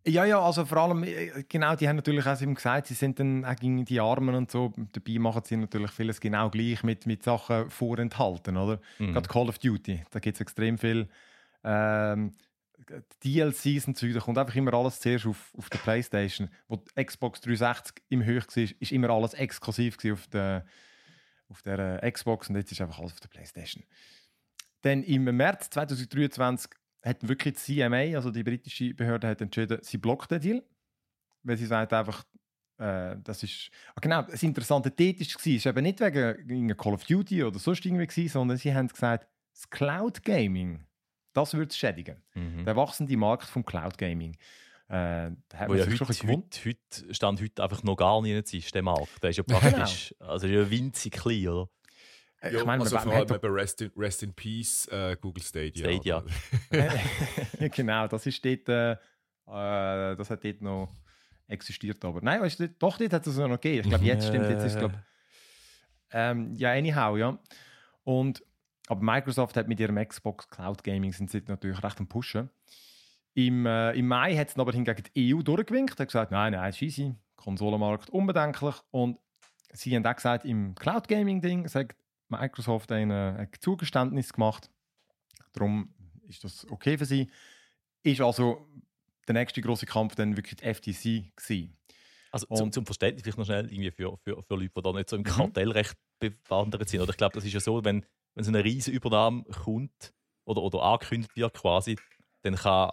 Ja, 0.07 0.23
ja, 0.23 0.39
also 0.39 0.65
vor 0.65 0.77
allem, 0.77 1.03
äh, 1.03 1.43
genau, 1.49 1.75
die 1.75 1.87
haben 1.87 1.95
natürlich 1.95 2.25
auch 2.27 2.39
eben 2.39 2.53
gesagt, 2.53 2.87
sie 2.87 2.93
sind 2.93 3.19
dann 3.19 3.43
auch 3.43 3.55
gegen 3.55 3.85
die 3.85 3.99
Armen 3.99 4.35
und 4.35 4.51
so. 4.51 4.71
Dabei 4.91 5.17
machen 5.17 5.41
sie 5.45 5.57
natürlich 5.57 5.91
vieles 5.91 6.19
genau 6.19 6.49
gleich 6.49 6.83
mit, 6.83 7.07
mit 7.07 7.23
Sachen 7.23 7.69
vorenthalten, 7.71 8.55
oder? 8.55 8.79
Mhm. 8.99 9.13
Gerade 9.13 9.27
Call 9.27 9.49
of 9.49 9.57
Duty, 9.57 10.03
da 10.11 10.19
gibt 10.19 10.35
es 10.35 10.41
extrem 10.41 10.77
viel 10.77 11.07
ähm, 11.63 12.33
DLCs 13.23 13.87
und 13.87 13.97
so, 13.97 14.07
da 14.07 14.19
kommt 14.19 14.37
einfach 14.37 14.55
immer 14.55 14.73
alles 14.73 14.99
zuerst 14.99 15.25
auf, 15.25 15.53
auf 15.57 15.69
der 15.69 15.79
Playstation. 15.79 16.49
Wo 16.67 16.77
die 16.77 17.03
Xbox 17.03 17.41
360 17.41 18.03
im 18.09 18.23
Höch 18.23 18.47
war, 18.47 18.63
ist 18.63 18.91
immer 18.91 19.09
alles 19.09 19.33
exklusiv 19.33 19.97
auf 20.11 20.27
der, 20.27 20.65
auf 21.49 21.61
der 21.61 22.03
äh, 22.03 22.11
Xbox 22.11 22.49
und 22.49 22.55
jetzt 22.55 22.71
ist 22.71 22.81
einfach 22.81 22.99
alles 22.99 23.13
auf 23.13 23.19
der 23.19 23.29
Playstation. 23.29 23.83
Dann 24.81 25.03
im 25.03 25.23
März 25.23 25.69
2023 25.71 26.71
hat 27.03 27.27
wirklich 27.27 27.55
die 27.55 27.75
CMA, 27.75 28.15
also 28.15 28.31
die 28.31 28.43
britische 28.43 28.93
Behörde, 28.93 29.27
hat 29.27 29.41
entschieden, 29.41 29.79
sie 29.81 29.97
blockt 29.97 30.31
den 30.31 30.41
Deal. 30.41 30.63
Weil 31.43 31.57
sie 31.57 31.67
sagt 31.67 31.93
einfach, 31.93 32.23
äh, 32.77 33.15
das 33.23 33.43
ist. 33.43 33.69
Ah, 33.93 33.99
genau, 34.01 34.21
das 34.23 34.43
Interessante 34.43 34.91
dort 34.91 35.19
war, 35.19 35.53
ist 35.53 35.65
eben 35.65 35.83
nicht 35.83 35.99
wegen 36.01 36.77
Call 36.77 36.93
of 36.93 37.05
Duty 37.05 37.43
oder 37.43 37.59
sonst 37.59 37.85
irgendwie, 37.85 38.27
sondern 38.27 38.57
sie 38.57 38.73
haben 38.73 38.87
gesagt, 38.87 39.27
das 39.53 39.69
Cloud 39.69 40.23
Gaming, 40.23 40.85
das 41.35 41.53
würde 41.53 41.69
es 41.69 41.77
schädigen. 41.77 42.21
Mhm. 42.33 42.65
Der 42.65 42.75
wachsende 42.75 43.15
Markt 43.17 43.45
vom 43.47 43.63
Cloud 43.65 43.97
Gaming. 43.97 44.35
Äh, 44.87 45.31
da 45.49 45.57
hat 45.57 45.67
Wo 45.67 45.73
man 45.73 45.79
ja 45.79 45.85
heute, 45.85 46.05
heute, 46.27 46.59
heute, 46.65 47.13
Stand 47.13 47.41
heute 47.41 47.63
einfach 47.63 47.83
noch 47.83 47.95
gar 47.95 48.21
nicht 48.21 48.53
ist, 48.53 48.73
der 48.73 48.83
Markt. 48.83 49.21
Der 49.21 49.31
ist 49.31 49.37
ja 49.37 49.43
Genau. 49.43 49.59
praktisch, 49.59 50.13
also 50.19 50.47
der 50.47 50.61
ist 50.61 50.65
ja 50.65 50.71
winzig 50.71 51.13
klein, 51.13 51.47
oder? 51.47 51.69
ich 52.43 52.51
Ja, 52.53 52.65
meine, 52.65 52.83
also 52.83 52.97
vor 52.99 53.13
allem 53.13 53.33
eben 53.33 53.53
Rest 53.53 53.81
in, 53.81 53.91
Rest 53.97 54.21
in 54.23 54.33
Peace 54.33 54.87
äh, 54.89 55.17
Google 55.19 55.43
Stadia. 55.43 55.91
Stadia. 55.91 56.23
genau, 57.69 58.07
das 58.07 58.25
ist 58.27 58.45
dort, 58.45 58.69
äh, 58.69 58.91
äh, 58.91 58.95
das 60.15 60.29
hat 60.29 60.43
dort 60.43 60.61
noch 60.61 60.93
existiert. 61.47 62.03
Aber 62.05 62.21
nein, 62.21 62.41
weißt 62.41 62.59
du, 62.59 62.69
doch, 62.69 62.97
dort 62.97 63.13
hat 63.13 63.25
es 63.25 63.37
noch 63.37 63.49
gegeben. 63.59 63.83
Ich 63.85 63.89
glaube, 63.89 64.05
jetzt 64.05 64.27
stimmt, 64.27 64.49
jetzt 64.49 64.63
ist 64.65 64.73
es, 64.73 64.79
glaube 64.79 65.03
ähm, 66.11 66.53
ja, 66.55 66.71
anyhow, 66.73 67.17
ja. 67.17 67.39
Und, 68.03 68.43
aber 68.87 69.01
Microsoft 69.01 69.55
hat 69.57 69.67
mit 69.67 69.79
ihrem 69.79 69.97
Xbox 70.07 70.47
Cloud 70.49 70.83
Gaming 70.83 71.11
sind 71.13 71.31
sie 71.31 71.41
natürlich 71.47 71.83
recht 71.83 71.99
am 71.99 72.07
Pushen. 72.07 72.49
Im, 73.33 73.65
äh, 73.65 73.91
Im 73.93 74.07
Mai 74.07 74.35
hat 74.37 74.49
es 74.49 74.57
aber 74.57 74.71
hingegen 74.71 75.03
die 75.15 75.33
EU 75.35 75.41
durchgewinkt, 75.41 75.99
hat 75.99 76.07
gesagt, 76.07 76.31
nein, 76.31 76.53
nein, 76.53 76.71
scheisse, 76.71 77.15
Konsolenmarkt 77.35 78.09
unbedenklich. 78.09 78.75
Und 78.91 79.17
sie 79.73 79.95
haben 79.95 80.05
auch 80.05 80.15
gesagt, 80.15 80.45
im 80.45 80.73
Cloud 80.75 81.07
Gaming 81.07 81.41
Ding 81.41 81.67
sagt 81.67 81.97
Microsoft 82.29 82.91
ein, 82.91 83.11
ein 83.11 83.49
Zugeständnis 83.59 84.31
gemacht. 84.31 84.69
Darum 85.53 85.93
ist 86.27 86.43
das 86.43 86.65
okay 86.71 86.97
für 86.97 87.05
sie. 87.05 87.29
Ist 88.03 88.21
also 88.21 88.67
der 89.27 89.33
nächste 89.33 89.61
große 89.61 89.85
Kampf 89.85 90.15
dann 90.15 90.37
wirklich 90.37 90.55
die 90.57 90.65
FTC 90.73 91.35
gewesen. 91.35 91.75
Also 92.31 92.47
zum, 92.47 92.65
Und- 92.67 92.73
zum 92.73 92.85
Verständnis 92.85 93.23
vielleicht 93.23 93.37
noch 93.37 93.45
schnell 93.45 93.65
irgendwie 93.71 93.91
für, 93.91 94.17
für, 94.23 94.41
für 94.43 94.55
Leute, 94.55 94.71
die 94.77 94.81
da 94.81 94.91
nicht 94.93 95.09
so 95.09 95.15
im 95.17 95.21
Mhm. 95.23 95.25
Kartellrecht 95.25 95.97
bewandert 96.19 96.87
sind. 96.87 97.01
Oder 97.01 97.11
ich 97.11 97.17
glaube, 97.17 97.33
das 97.35 97.43
ist 97.45 97.53
ja 97.53 97.59
so, 97.59 97.83
wenn, 97.83 98.05
wenn 98.35 98.43
so 98.43 98.51
eine 98.51 98.63
riesige 98.63 98.97
Übernahme 98.97 99.43
kommt 99.45 100.13
oder, 100.45 100.61
oder 100.61 100.83
angekündigt 100.83 101.35
wird 101.35 101.53
quasi, 101.53 101.97
dann 102.43 102.55
kann 102.55 102.91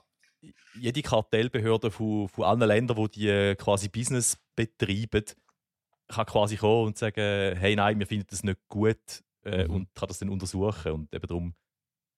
jede 0.74 1.02
Kartellbehörde 1.02 1.90
von, 1.90 2.28
von 2.28 2.44
allen 2.44 2.60
Ländern, 2.60 2.96
wo 2.96 3.06
die 3.06 3.28
äh, 3.28 3.54
quasi 3.54 3.88
Business 3.88 4.38
betreiben, 4.56 5.24
kann 6.08 6.26
quasi 6.26 6.56
kommen 6.56 6.88
und 6.88 6.98
sagen, 6.98 7.56
hey 7.56 7.76
nein, 7.76 7.98
wir 7.98 8.06
finden 8.06 8.26
das 8.30 8.42
nicht 8.42 8.58
gut 8.68 9.22
äh, 9.44 9.66
Mhm. 9.66 9.74
und 9.74 9.94
kann 9.94 10.08
das 10.08 10.18
dann 10.18 10.30
untersuchen 10.30 10.92
und 10.92 11.14
eben 11.14 11.26
darum 11.26 11.54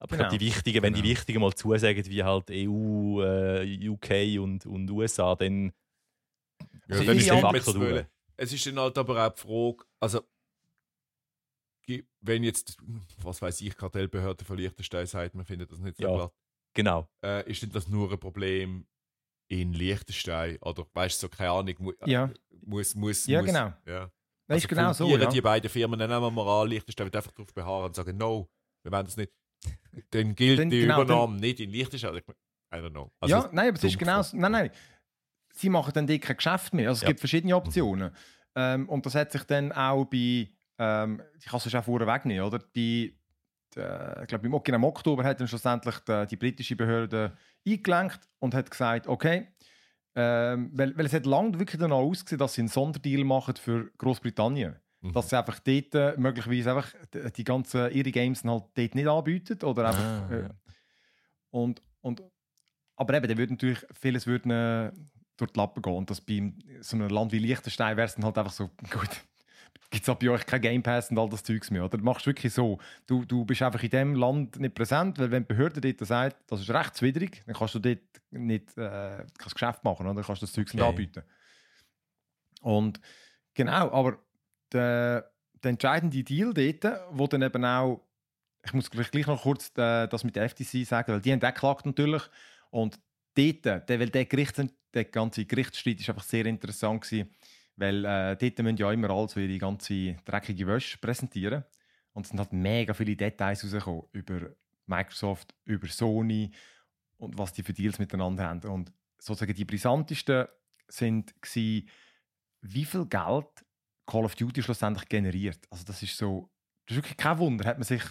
aber 0.00 0.12
ich 0.12 0.18
Genau. 0.18 0.28
glaube, 0.28 0.38
die 0.38 0.46
Wichtigen, 0.46 0.82
wenn 0.82 0.92
die 0.92 1.00
Genau. 1.00 1.12
Wichtigen 1.12 1.40
mal 1.40 1.54
zusagen, 1.54 2.04
wie 2.06 2.22
halt 2.22 2.50
EU, 2.50 3.22
äh, 3.22 3.88
UK 3.88 4.38
und, 4.42 4.66
und 4.66 4.90
USA, 4.90 5.34
dann 5.34 5.72
Ja, 6.88 7.02
dann 7.02 7.16
die 7.16 7.22
ist 7.22 7.30
der 7.30 7.38
Faktor 7.38 7.74
durch. 7.74 8.06
Es 8.36 8.52
ist 8.52 8.66
dann 8.66 8.78
halt 8.78 8.98
aber 8.98 9.26
auch 9.26 9.32
die 9.32 9.40
Frage, 9.40 9.84
also 10.00 10.20
wenn 12.20 12.42
jetzt, 12.44 12.76
was 13.22 13.40
weiß 13.42 13.60
ich, 13.60 13.76
Kartellbehörde 13.76 14.44
von 14.44 14.56
Liechtenstein 14.56 15.06
sagt, 15.06 15.34
man 15.34 15.44
findet 15.44 15.70
das 15.72 15.78
nicht 15.80 15.96
so 15.96 16.04
Ja. 16.04 16.14
glatt, 16.14 16.32
Genau. 16.74 17.08
äh, 17.24 17.48
ist 17.50 17.62
denn 17.62 17.70
das 17.72 17.88
nur 17.88 18.10
ein 18.10 18.18
Problem 18.18 18.86
in 19.48 19.72
Liechtenstein? 19.72 20.56
Oder 20.62 20.86
weißt 20.92 21.22
du, 21.22 21.26
so 21.26 21.28
keine 21.28 21.50
Ahnung, 21.50 21.74
mu 21.78 21.92
Ja. 22.06 22.30
muss, 22.64 22.94
muss, 22.94 23.26
Ja, 23.26 23.40
muss, 23.42 23.46
genau. 23.50 23.72
Ja. 23.86 24.10
Das 24.46 24.58
ist 24.58 24.68
genau 24.68 24.92
so. 24.92 25.08
Ja. 25.16 25.26
die 25.28 25.40
beiden 25.40 25.70
Firmen, 25.70 25.98
dann 25.98 26.10
nehmen 26.10 26.34
wir 26.34 26.46
an, 26.46 26.68
Liechtenstein 26.68 27.06
wird 27.06 27.16
einfach 27.16 27.32
darauf 27.32 27.52
beharren 27.54 27.86
und 27.86 27.94
sagen, 27.96 28.16
no, 28.16 28.48
wir 28.82 28.92
wollen 28.92 29.04
das 29.06 29.16
nicht. 29.16 29.32
Dann 30.10 30.34
gilt 30.34 30.58
Dann- 30.58 30.70
die 30.70 30.80
genau, 30.80 30.98
dann- 30.98 31.06
Übernahme 31.06 31.40
nicht 31.40 31.60
in 31.60 31.70
Liechtenstein. 31.70 32.16
Ich- 32.16 32.24
I 32.74 32.78
don't 32.78 32.90
know. 32.90 33.12
Also, 33.20 33.34
ja, 33.36 33.48
nein, 33.52 33.68
aber 33.68 33.76
es 33.78 33.84
ist 33.84 33.98
genau 33.98 34.20
so. 34.22 34.36
Nein, 34.36 34.52
nein. 34.52 34.70
Sie 35.54 35.68
machen 35.68 35.92
dann 35.94 36.06
kein 36.06 36.36
Geschäft 36.36 36.74
mehr. 36.74 36.88
Also 36.88 36.98
es 36.98 37.02
Ja. 37.02 37.08
gibt 37.08 37.20
verschiedene 37.20 37.54
Optionen. 37.56 38.10
Ähm, 38.56 38.88
und 38.88 39.06
das 39.06 39.14
hat 39.14 39.30
sich 39.32 39.44
dann 39.44 39.70
auch 39.72 40.04
bei, 40.06 40.48
ähm, 40.78 41.22
ich 41.38 41.46
kann 41.46 41.58
es 41.58 41.70
schon 41.70 41.82
vorher 41.82 42.06
wegnehmen, 42.06 42.44
oder? 42.44 42.58
Bei, 42.58 43.12
äh, 43.76 44.22
ich 44.22 44.28
glaube, 44.28 44.46
im, 44.46 44.54
im 44.54 44.84
Oktober 44.84 45.24
hat 45.24 45.40
dann 45.40 45.48
schlussendlich 45.48 45.98
die, 46.00 46.26
die 46.28 46.36
britische 46.36 46.76
Behörde 46.76 47.36
eingelenkt 47.66 48.20
und 48.38 48.54
hat 48.54 48.70
gesagt, 48.70 49.06
okay, 49.06 49.48
ähm, 50.16 50.70
weil, 50.72 50.96
weil 50.96 51.06
es 51.06 51.12
hat 51.12 51.26
lange 51.26 51.58
wirklich 51.58 51.80
danach 51.80 51.96
ausgesehen, 51.96 52.38
dass 52.38 52.54
sie 52.54 52.62
einen 52.62 52.68
Sonderdeal 52.68 53.24
machen 53.24 53.56
für 53.56 53.90
Großbritannien. 53.98 54.76
Mhm. 55.00 55.12
Dass 55.12 55.28
sie 55.28 55.38
einfach 55.38 55.58
dort 55.58 55.94
äh, 55.94 56.14
möglicherweise 56.16 56.70
einfach 56.70 56.94
die, 57.12 57.32
die 57.32 57.44
ganzen 57.44 57.90
ihre 57.90 58.10
Games 58.12 58.44
halt 58.44 58.64
dort 58.74 58.94
nicht 58.94 59.08
anbieten 59.08 59.64
oder 59.64 59.88
einfach 59.88 60.04
Ah, 60.04 60.28
äh, 60.30 60.42
ja. 60.42 60.50
und, 61.50 61.82
und, 62.00 62.22
aber 62.96 63.14
eben, 63.14 63.26
dann 63.26 63.38
würde 63.38 63.54
natürlich 63.54 63.84
vieles 64.00 64.26
würden, 64.26 64.50
äh, 64.52 64.92
durch 65.36 65.50
die 65.52 65.58
Lappen 65.58 65.82
gehen. 65.82 65.96
Und 65.96 66.10
das 66.10 66.20
bei 66.20 66.52
so 66.80 66.96
einem 66.96 67.08
Land 67.08 67.32
wie 67.32 67.38
Liechtenstein 67.38 67.96
wäre 67.96 68.06
es 68.06 68.14
dann 68.14 68.24
halt 68.24 68.38
einfach 68.38 68.52
so, 68.52 68.68
gut, 68.90 69.10
gibt 69.90 70.02
es 70.02 70.08
ab 70.08 70.20
bei 70.20 70.30
euch 70.30 70.44
kein 70.46 70.60
Game 70.60 70.82
Pass 70.82 71.10
und 71.10 71.18
all 71.18 71.28
das 71.28 71.42
Zeugs 71.42 71.70
mehr. 71.70 71.84
Oder 71.84 71.98
du 71.98 72.04
machst 72.04 72.26
wirklich 72.26 72.52
so, 72.52 72.78
du, 73.06 73.24
du 73.24 73.44
bist 73.44 73.62
einfach 73.62 73.82
in 73.82 73.90
dem 73.90 74.14
Land 74.14 74.58
nicht 74.58 74.74
präsent, 74.74 75.18
weil 75.18 75.30
wenn 75.30 75.44
die 75.44 75.54
Behörde 75.54 75.80
dort 75.80 76.06
sagt, 76.06 76.36
das 76.50 76.60
ist 76.60 76.70
rechtswidrig, 76.70 77.42
dann 77.46 77.54
kannst 77.54 77.74
du 77.76 77.78
dort 77.78 77.98
nicht 78.30 78.76
äh, 78.76 79.24
kannst 79.38 79.54
Geschäft 79.54 79.84
machen, 79.84 80.06
oder? 80.06 80.14
Dann 80.14 80.24
kannst 80.24 80.42
du 80.42 80.46
das 80.46 80.52
Zeugs 80.52 80.74
nicht 80.74 80.82
Okay. 80.82 80.90
anbieten. 80.90 81.22
Und 82.60 83.00
genau, 83.54 83.92
aber 83.92 84.18
der, 84.72 85.30
der 85.62 85.70
entscheidende 85.70 86.24
Deal 86.24 86.52
dort, 86.52 87.00
wo 87.10 87.26
dann 87.26 87.42
eben 87.42 87.64
auch 87.64 88.00
ich 88.66 88.72
muss 88.72 88.90
gleich, 88.90 89.10
gleich 89.10 89.26
noch 89.26 89.42
kurz 89.42 89.70
äh, 89.76 90.06
das 90.08 90.24
mit 90.24 90.36
der 90.36 90.48
FTC 90.48 90.86
sagen, 90.86 91.12
weil 91.12 91.20
die 91.20 91.32
haben 91.32 91.42
auch 91.42 91.52
geklagt 91.52 91.86
natürlich. 91.86 92.22
Und 92.70 92.98
dort, 93.34 93.64
der, 93.64 94.00
weil 94.00 94.08
der, 94.08 94.24
Gericht, 94.24 94.60
der 94.94 95.04
ganze 95.04 95.44
Gerichtsstreit 95.44 96.00
ist 96.00 96.08
einfach 96.08 96.22
sehr 96.24 96.46
interessant 96.46 97.02
gewesen, 97.02 97.30
weil 97.76 98.04
äh, 98.04 98.36
dort 98.36 98.58
müssen 98.60 98.76
ja 98.76 98.92
immer 98.92 99.10
alle 99.10 99.28
so 99.28 99.40
ihre 99.40 99.58
ganze 99.58 100.16
dreckige 100.24 100.66
Wäsche 100.66 100.98
präsentieren. 100.98 101.64
Und 102.12 102.26
es 102.26 102.30
sind 102.30 102.38
halt 102.38 102.52
mega 102.52 102.94
viele 102.94 103.16
Details 103.16 103.64
rausgekommen 103.64 104.04
über 104.12 104.50
Microsoft, 104.86 105.54
über 105.64 105.88
Sony 105.88 106.52
und 107.16 107.36
was 107.36 107.52
die 107.52 107.62
für 107.62 107.72
Deals 107.72 107.98
miteinander 107.98 108.44
haben. 108.44 108.60
Und 108.70 108.92
sozusagen 109.18 109.54
die 109.54 109.64
brisantesten 109.64 110.46
sind 110.88 111.34
gewesen, 111.40 111.88
wie 112.60 112.84
viel 112.84 113.06
Geld 113.06 113.64
Call 114.06 114.24
of 114.24 114.34
Duty 114.36 114.62
schlussendlich 114.62 115.08
generiert. 115.08 115.66
Also 115.70 115.84
das 115.84 116.02
ist 116.02 116.16
so, 116.16 116.50
das 116.86 116.96
ist 116.96 117.02
wirklich 117.02 117.16
kein 117.16 117.38
Wunder, 117.38 117.66
hat 117.66 117.78
man 117.78 117.84
sich 117.84 118.02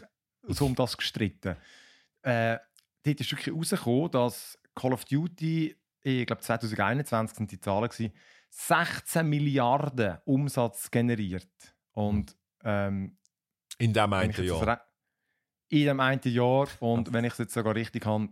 so 0.47 0.65
um 0.65 0.75
das 0.75 0.97
gestritten. 0.97 1.55
Äh, 2.23 2.57
dort 3.03 3.21
ist 3.21 3.31
wirklich 3.31 3.47
herausgekommen, 3.47 4.11
dass 4.11 4.59
Call 4.75 4.93
of 4.93 5.05
Duty, 5.05 5.75
ich 6.01 6.25
glaube 6.25 6.41
2021 6.41 7.37
sind 7.37 7.51
die 7.51 7.61
Zahlen 7.61 7.89
gewesen, 7.89 8.13
16 8.55 9.27
Milliarden 9.27 10.19
Umsatz 10.25 10.91
generiert. 10.91 11.47
Und 11.91 12.37
ähm, 12.63 13.17
In 13.79 13.93
dem 13.93 14.13
einen 14.13 14.31
Jahr. 14.45 14.81
in 15.69 15.85
dem 15.85 15.99
einen 15.99 16.21
Jahr 16.23 16.67
und 16.79 17.11
wenn 17.13 17.25
ich 17.25 17.33
es 17.33 17.39
jetzt 17.39 17.53
sogar 17.53 17.75
richtig 17.75 18.05
habe, 18.05 18.29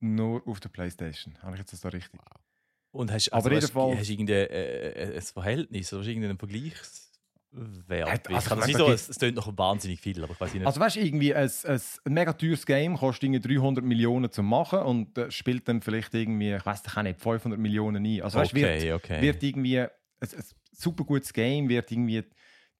nur 0.00 0.46
auf 0.46 0.60
der 0.60 0.68
Playstation. 0.68 1.36
Habe 1.42 1.54
ich 1.54 1.60
jetzt 1.60 1.72
das 1.72 1.80
da 1.80 1.88
richtig? 1.88 2.20
Und 2.92 3.10
hast, 3.12 3.32
Aber 3.32 3.50
also, 3.50 3.56
hast, 3.56 3.62
jedenfalls- 3.74 3.98
hast 3.98 4.08
du 4.08 4.12
irgendein 4.12 4.46
äh, 4.50 5.12
ein 5.16 5.22
Verhältnis 5.22 5.92
oder 5.92 6.02
hast 6.02 6.08
du 6.08 6.12
Hat- 7.52 8.28
ich 8.28 8.34
also 8.34 8.54
nicht 8.56 8.66
meine, 8.66 8.78
so, 8.78 8.90
es, 8.90 9.08
es 9.08 9.18
klingt 9.18 9.36
noch 9.36 9.56
wahnsinnig 9.56 10.00
viel, 10.00 10.22
aber 10.22 10.32
ich 10.32 10.40
weiß 10.40 10.54
nicht. 10.54 10.66
Also 10.66 10.80
weißt 10.80 10.96
du, 10.96 11.00
irgendwie 11.00 11.34
ein, 11.34 11.50
ein, 11.64 11.80
mega 12.04 12.32
teures 12.32 12.66
Game 12.66 12.96
kostet 12.96 13.24
irgendwie 13.24 13.56
300 13.56 13.84
Millionen 13.84 14.30
zu 14.30 14.42
machen 14.42 14.80
und 14.80 15.16
äh, 15.16 15.30
spielt 15.30 15.66
dann 15.68 15.80
vielleicht 15.80 16.12
irgendwie, 16.14 16.54
ich 16.54 16.66
weiß 16.66 16.82
nicht, 17.02 17.20
500 17.20 17.58
Millionen 17.58 18.04
ein. 18.04 18.22
Also 18.22 18.38
weißt, 18.38 18.52
du, 18.52 18.56
wird, 18.56 18.76
okay, 18.76 18.92
okay. 18.92 19.22
wird 19.22 19.42
irgendwie 19.42 19.80
ein, 19.80 19.88
ein 20.20 20.28
super 20.72 21.04
gutes 21.04 21.32
Game 21.32 21.68
wird 21.68 21.90
irgendwie 21.90 22.24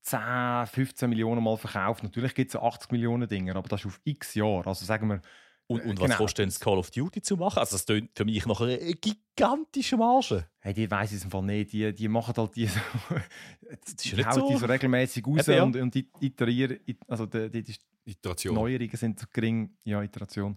10, 0.02 0.66
15 0.66 1.08
Millionen 1.08 1.42
Mal 1.42 1.56
verkauft. 1.56 2.02
Natürlich 2.02 2.34
gibt 2.34 2.54
es 2.54 2.60
80 2.60 2.92
Millionen 2.92 3.28
Dinger, 3.28 3.56
aber 3.56 3.68
das 3.68 3.80
ist 3.80 3.86
auf 3.86 4.00
x 4.04 4.34
Jahre. 4.34 4.66
Also 4.66 4.84
sagen 4.84 5.08
wir, 5.08 5.20
und, 5.68 5.82
und 5.84 6.00
was 6.00 6.06
genau. 6.06 6.16
kostet 6.18 6.38
denn 6.38 6.48
das 6.48 6.60
Call 6.60 6.78
of 6.78 6.90
Duty 6.90 7.22
zu 7.22 7.36
machen? 7.36 7.58
Also 7.58 7.76
das 7.76 7.86
klingt 7.86 8.10
für 8.16 8.24
mich 8.24 8.46
nach 8.46 8.60
einer 8.60 8.76
gigantischen 8.76 9.98
Marge. 9.98 10.46
hey, 10.60 10.72
die 10.72 10.90
weiß 10.90 11.12
ich 11.12 11.24
im 11.24 11.30
Fall 11.30 11.42
nicht, 11.42 11.72
die, 11.72 11.92
die 11.92 12.08
machen 12.08 12.34
halt 12.36 12.54
die 12.54 12.66
so, 12.66 12.80
die 14.14 14.24
hauen 14.24 14.32
so- 14.34 14.48
die 14.48 14.56
so 14.56 14.66
regelmäßig 14.66 15.26
raus 15.26 15.48
Eben, 15.48 15.56
ja. 15.56 15.62
und, 15.64 15.76
und 15.76 15.94
die 15.94 16.08
iterieren, 16.20 16.78
also 17.08 17.26
die, 17.26 17.50
die, 17.50 17.62
die. 17.62 18.48
Neuerungen 18.50 18.96
sind 18.96 19.32
gering, 19.32 19.76
ja, 19.82 20.00
Iteration. 20.02 20.56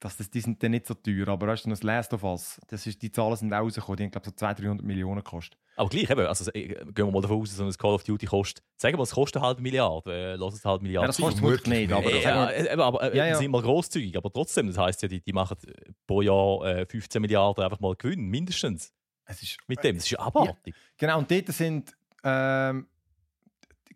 Das, 0.00 0.16
das, 0.16 0.30
die 0.30 0.40
sind 0.40 0.62
dann 0.62 0.70
nicht 0.70 0.86
so 0.86 0.94
teuer, 0.94 1.28
aber 1.28 1.48
weißt 1.48 1.66
du, 1.66 1.70
das 1.70 1.82
Last 1.82 2.14
of 2.14 2.24
Us, 2.24 2.58
das 2.68 2.86
ist, 2.86 3.02
die 3.02 3.12
Zahlen 3.12 3.36
sind 3.36 3.52
auch 3.52 3.60
rausgekommen, 3.60 3.98
die 3.98 4.04
haben 4.04 4.10
glaube 4.10 4.26
ich 4.28 4.32
so 4.32 4.36
200, 4.36 4.64
300 4.64 4.86
Millionen 4.86 5.22
gekostet. 5.22 5.58
Aber 5.76 5.88
gleich, 5.90 6.08
eben, 6.08 6.26
also, 6.26 6.50
äh, 6.52 6.68
gehen 6.68 6.94
wir 6.94 7.10
mal 7.10 7.20
davon 7.20 7.40
aus, 7.40 7.50
dass 7.50 7.58
so 7.58 7.64
ein 7.64 7.72
Call 7.72 7.94
of 7.94 8.04
Duty 8.04 8.26
kostet. 8.26 8.64
Sagen 8.76 8.98
wir, 8.98 9.02
es 9.02 9.12
kostet 9.12 9.36
eine 9.36 9.46
halbe 9.46 9.62
Milliarde. 9.62 10.12
Äh, 10.12 10.34
lass 10.36 10.54
es 10.54 10.64
eine 10.64 10.72
halbe 10.72 10.84
Milliarde 10.84 11.04
Ja, 11.04 11.06
das 11.08 11.18
kostet 11.18 11.40
vermutlich 11.40 11.66
nicht, 11.66 11.92
aber 11.92 12.10
sagen 12.10 12.22
ja, 12.22 12.48
wir, 12.48 12.54
äh, 12.54 12.72
eben, 12.72 12.80
aber 12.80 13.12
äh, 13.12 13.16
Ja, 13.16 13.26
ja. 13.26 13.36
sind 13.36 13.50
mal 13.50 13.62
großzügig. 13.62 14.16
Aber 14.16 14.32
trotzdem, 14.32 14.66
das 14.66 14.78
heisst 14.78 15.02
ja, 15.02 15.08
die, 15.08 15.20
die 15.20 15.32
machen 15.32 15.56
äh, 15.66 15.92
pro 16.06 16.22
Jahr 16.22 16.64
äh, 16.64 16.86
15 16.86 17.20
Milliarden 17.20 17.62
einfach 17.62 17.80
mal 17.80 17.94
Gewinn, 17.96 18.26
mindestens. 18.28 18.92
es 19.26 19.42
ist, 19.42 19.58
Mit 19.68 19.84
dem. 19.84 19.96
Das 19.96 20.04
ist 20.04 20.10
ja 20.10 20.18
abartig. 20.18 20.74
Genau, 20.96 21.18
und 21.18 21.30
dort 21.30 21.48
sind, 21.48 21.94
ähm, 22.24 22.86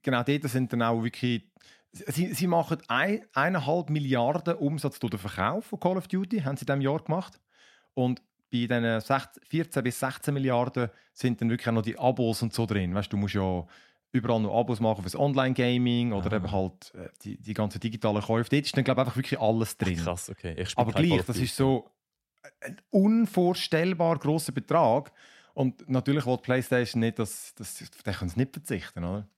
genau, 0.03 0.23
dort 0.23 0.43
sind 0.45 0.73
dann 0.73 0.83
auch 0.83 1.03
wirklich, 1.03 1.45
sie, 1.95 2.35
sie 2.35 2.47
machen 2.47 2.79
ein, 2.89 3.25
eineinhalb 3.33 3.91
Milliarden 3.91 4.57
Umsatz 4.57 4.99
durch 4.99 5.13
den 5.13 5.21
Verkauf 5.21 5.67
von 5.67 5.81
Call 5.81 5.97
of 5.97 6.09
Duty, 6.09 6.41
haben 6.41 6.57
sie 6.57 6.63
in 6.63 6.67
diesem 6.67 6.81
Jahr 6.81 7.03
gemacht. 7.03 7.41
Und 7.95 8.21
bei 8.53 8.67
diesen 8.67 9.01
16 9.01 9.43
14 9.45 9.83
bis 9.83 10.01
16 10.01 10.35
Milliarden 10.35 10.91
sind 11.13 11.41
dann 11.41 11.51
wirklich 11.51 11.69
auch 11.69 11.73
noch 11.73 11.83
die 11.83 11.99
Abos 11.99 12.43
und 12.43 12.53
so 12.53 12.67
drin. 12.67 12.95
Weißt 12.95 13.13
du, 13.13 13.17
du 13.17 13.21
musst 13.21 13.35
ja 13.35 13.67
überall 14.13 14.41
noch 14.41 14.59
Abos 14.59 14.81
machen 14.81 15.03
fürs 15.03 15.17
Online-Gaming 15.17 16.13
oder 16.13 16.33
Ah. 16.33 16.37
eben 16.37 16.53
halt 16.53 16.95
äh, 16.95 17.09
die, 17.23 17.41
die 17.41 17.55
ganzen 17.55 17.81
digitalen 17.81 18.23
Käufe. 18.23 18.49
Dort 18.51 18.65
ist 18.67 18.77
dann, 18.77 18.85
glaube 18.85 19.01
ich, 19.01 19.07
einfach 19.07 19.17
wirklich 19.17 19.41
alles 19.41 19.77
drin. 19.77 19.97
Krass, 19.97 20.31
okay. 20.31 20.65
Aber 20.77 20.93
gleich, 20.93 21.25
das 21.25 21.39
ist 21.39 21.57
so 21.57 21.91
ein 22.61 22.81
unvorstellbar 22.91 24.19
großer 24.19 24.53
Betrag. 24.53 25.13
Und 25.55 25.89
natürlich 25.89 26.27
will 26.27 26.37
die 26.37 26.43
PlayStation 26.43 27.01
nicht, 27.01 27.19
dass, 27.19 27.55
dass 27.55 27.81
auf 27.83 28.03
den 28.03 28.15
können 28.15 28.29
sie 28.29 28.39
nicht 28.41 28.53
verzichten, 28.53 29.05
oder? 29.05 29.29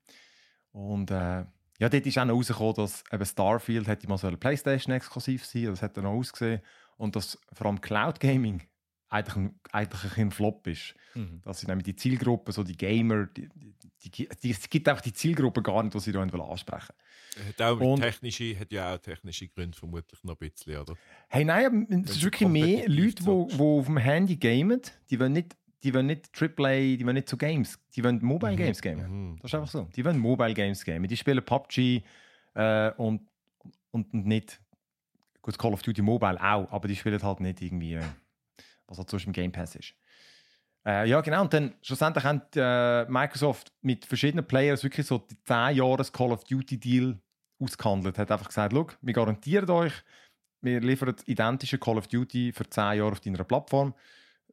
Und 0.73 1.11
äh, 1.11 1.45
ja, 1.79 1.89
dort 1.89 2.07
ist 2.07 2.19
auch 2.19 2.25
noch 2.25 2.35
rausgekommen, 2.35 2.75
dass 2.75 3.05
eben 3.13 3.25
Starfield 3.27 3.87
hätte 3.87 4.09
mal 4.09 4.19
so 4.19 4.27
eine 4.27 4.37
Playstation 4.37 4.95
exklusiv 4.95 5.45
sein, 5.45 5.67
das 5.67 5.83
hat 5.83 5.97
dann 5.97 6.05
noch 6.05 6.13
ausgesehen. 6.13 6.61
Und 6.97 7.15
dass 7.17 7.39
vor 7.53 7.67
allem 7.67 7.81
Cloud 7.81 8.21
Gaming 8.21 8.63
eigentlich 9.09 9.37
ein, 9.37 9.61
eigentlich 9.73 10.17
ein 10.19 10.31
Flop 10.31 10.67
ist. 10.67 10.95
Mhm. 11.15 11.41
Dass 11.45 11.61
sie 11.61 11.67
nämlich 11.67 11.85
die 11.85 11.97
Zielgruppe, 11.97 12.53
so 12.53 12.63
die 12.63 12.77
Gamer, 12.77 13.27
die, 13.27 13.49
die, 13.49 14.11
die, 14.11 14.29
die, 14.43 14.51
es 14.51 14.69
gibt 14.69 14.89
einfach 14.89 15.03
die 15.03 15.13
Zielgruppe 15.13 15.63
gar 15.63 15.83
nicht, 15.83 15.95
die 15.95 16.01
sie 16.01 16.13
da 16.13 16.21
ansprechen 16.23 16.95
Hat, 17.49 17.63
auch 17.63 17.81
Und- 17.81 18.01
technische, 18.01 18.59
hat 18.59 18.73
ja 18.73 18.95
auch 18.95 18.99
technische 18.99 19.49
Gründe 19.49 19.77
vermutlich 19.77 20.23
noch 20.25 20.41
ein 20.41 20.51
bisschen, 20.51 20.77
oder? 20.79 20.95
Hey, 21.29 21.45
nein, 21.45 21.87
es 22.05 22.11
ist 22.11 22.17
sie 22.17 22.25
wirklich 22.25 22.49
mehr 22.49 22.89
Leute, 22.89 23.23
die 23.23 23.29
auf 23.61 23.87
dem 23.87 23.97
Handy 23.99 24.37
gamen, 24.37 24.81
die 25.11 25.21
wollen 25.21 25.33
nicht, 25.33 25.57
die 25.87 25.95
wollen 25.95 26.07
nicht 26.07 26.31
AAA, 26.35 26.97
die 26.97 27.05
wollen 27.05 27.15
nicht 27.15 27.29
so 27.29 27.37
Games, 27.37 27.79
die 27.95 28.03
wollen 28.03 28.19
Mobile 28.21 28.57
Games 28.57 28.83
gamen. 28.83 29.31
Mhm. 29.31 29.37
Das 29.37 29.51
ist 29.51 29.55
einfach 29.55 29.71
so. 29.71 29.89
Die 29.95 30.05
wollen 30.05 30.19
Mobile 30.19 30.53
Games 30.53 30.85
gamen. 30.85 31.07
Die 31.07 31.17
spielen 31.17 31.45
PUBG 31.45 32.03
äh, 32.55 32.91
und, 32.97 33.23
und 33.93 34.13
nicht, 34.13 34.61
gut, 35.43 35.57
Call 35.57 35.73
of 35.73 35.83
Duty 35.83 36.03
Mobile 36.03 36.43
auch, 36.43 36.73
aber 36.73 36.89
die 36.89 36.97
spielen 36.97 37.23
halt 37.23 37.39
nicht 37.39 37.63
irgendwie, 37.63 37.95
äh, 37.95 38.03
was 38.89 38.99
halt 38.99 39.09
sonst 39.09 39.27
im 39.27 39.33
Game 39.33 39.53
Pass 39.53 39.77
ist. 39.77 39.95
Äh, 40.85 41.09
ja, 41.09 41.21
genau. 41.21 41.43
Und 41.43 41.55
dann 41.55 41.75
schlussendlich 41.83 42.25
hat 42.25 42.57
äh, 42.57 43.05
Microsoft 43.05 43.73
mit 43.83 44.05
verschiedenen 44.05 44.45
Players 44.45 44.83
wirklich 44.83 45.07
so 45.07 45.19
die 45.19 45.41
10 45.45 45.77
Jahres 45.77 46.13
Call 46.13 46.33
of 46.33 46.43
Duty 46.43 46.81
Deal 46.81 47.17
ausgehandelt. 47.61 48.19
Hat 48.19 48.33
einfach 48.33 48.49
gesagt, 48.49 48.73
Look, 48.73 48.99
wir 49.03 49.15
garantieren 49.15 49.71
euch, 49.71 49.93
wir 50.63 50.81
liefern 50.81 51.15
identische 51.27 51.79
Call 51.79 51.99
of 51.99 52.09
Duty 52.09 52.53
für 52.53 52.69
10 52.69 52.99
Jahre 52.99 53.13
auf 53.13 53.21
deiner 53.21 53.45
Plattform. 53.45 53.95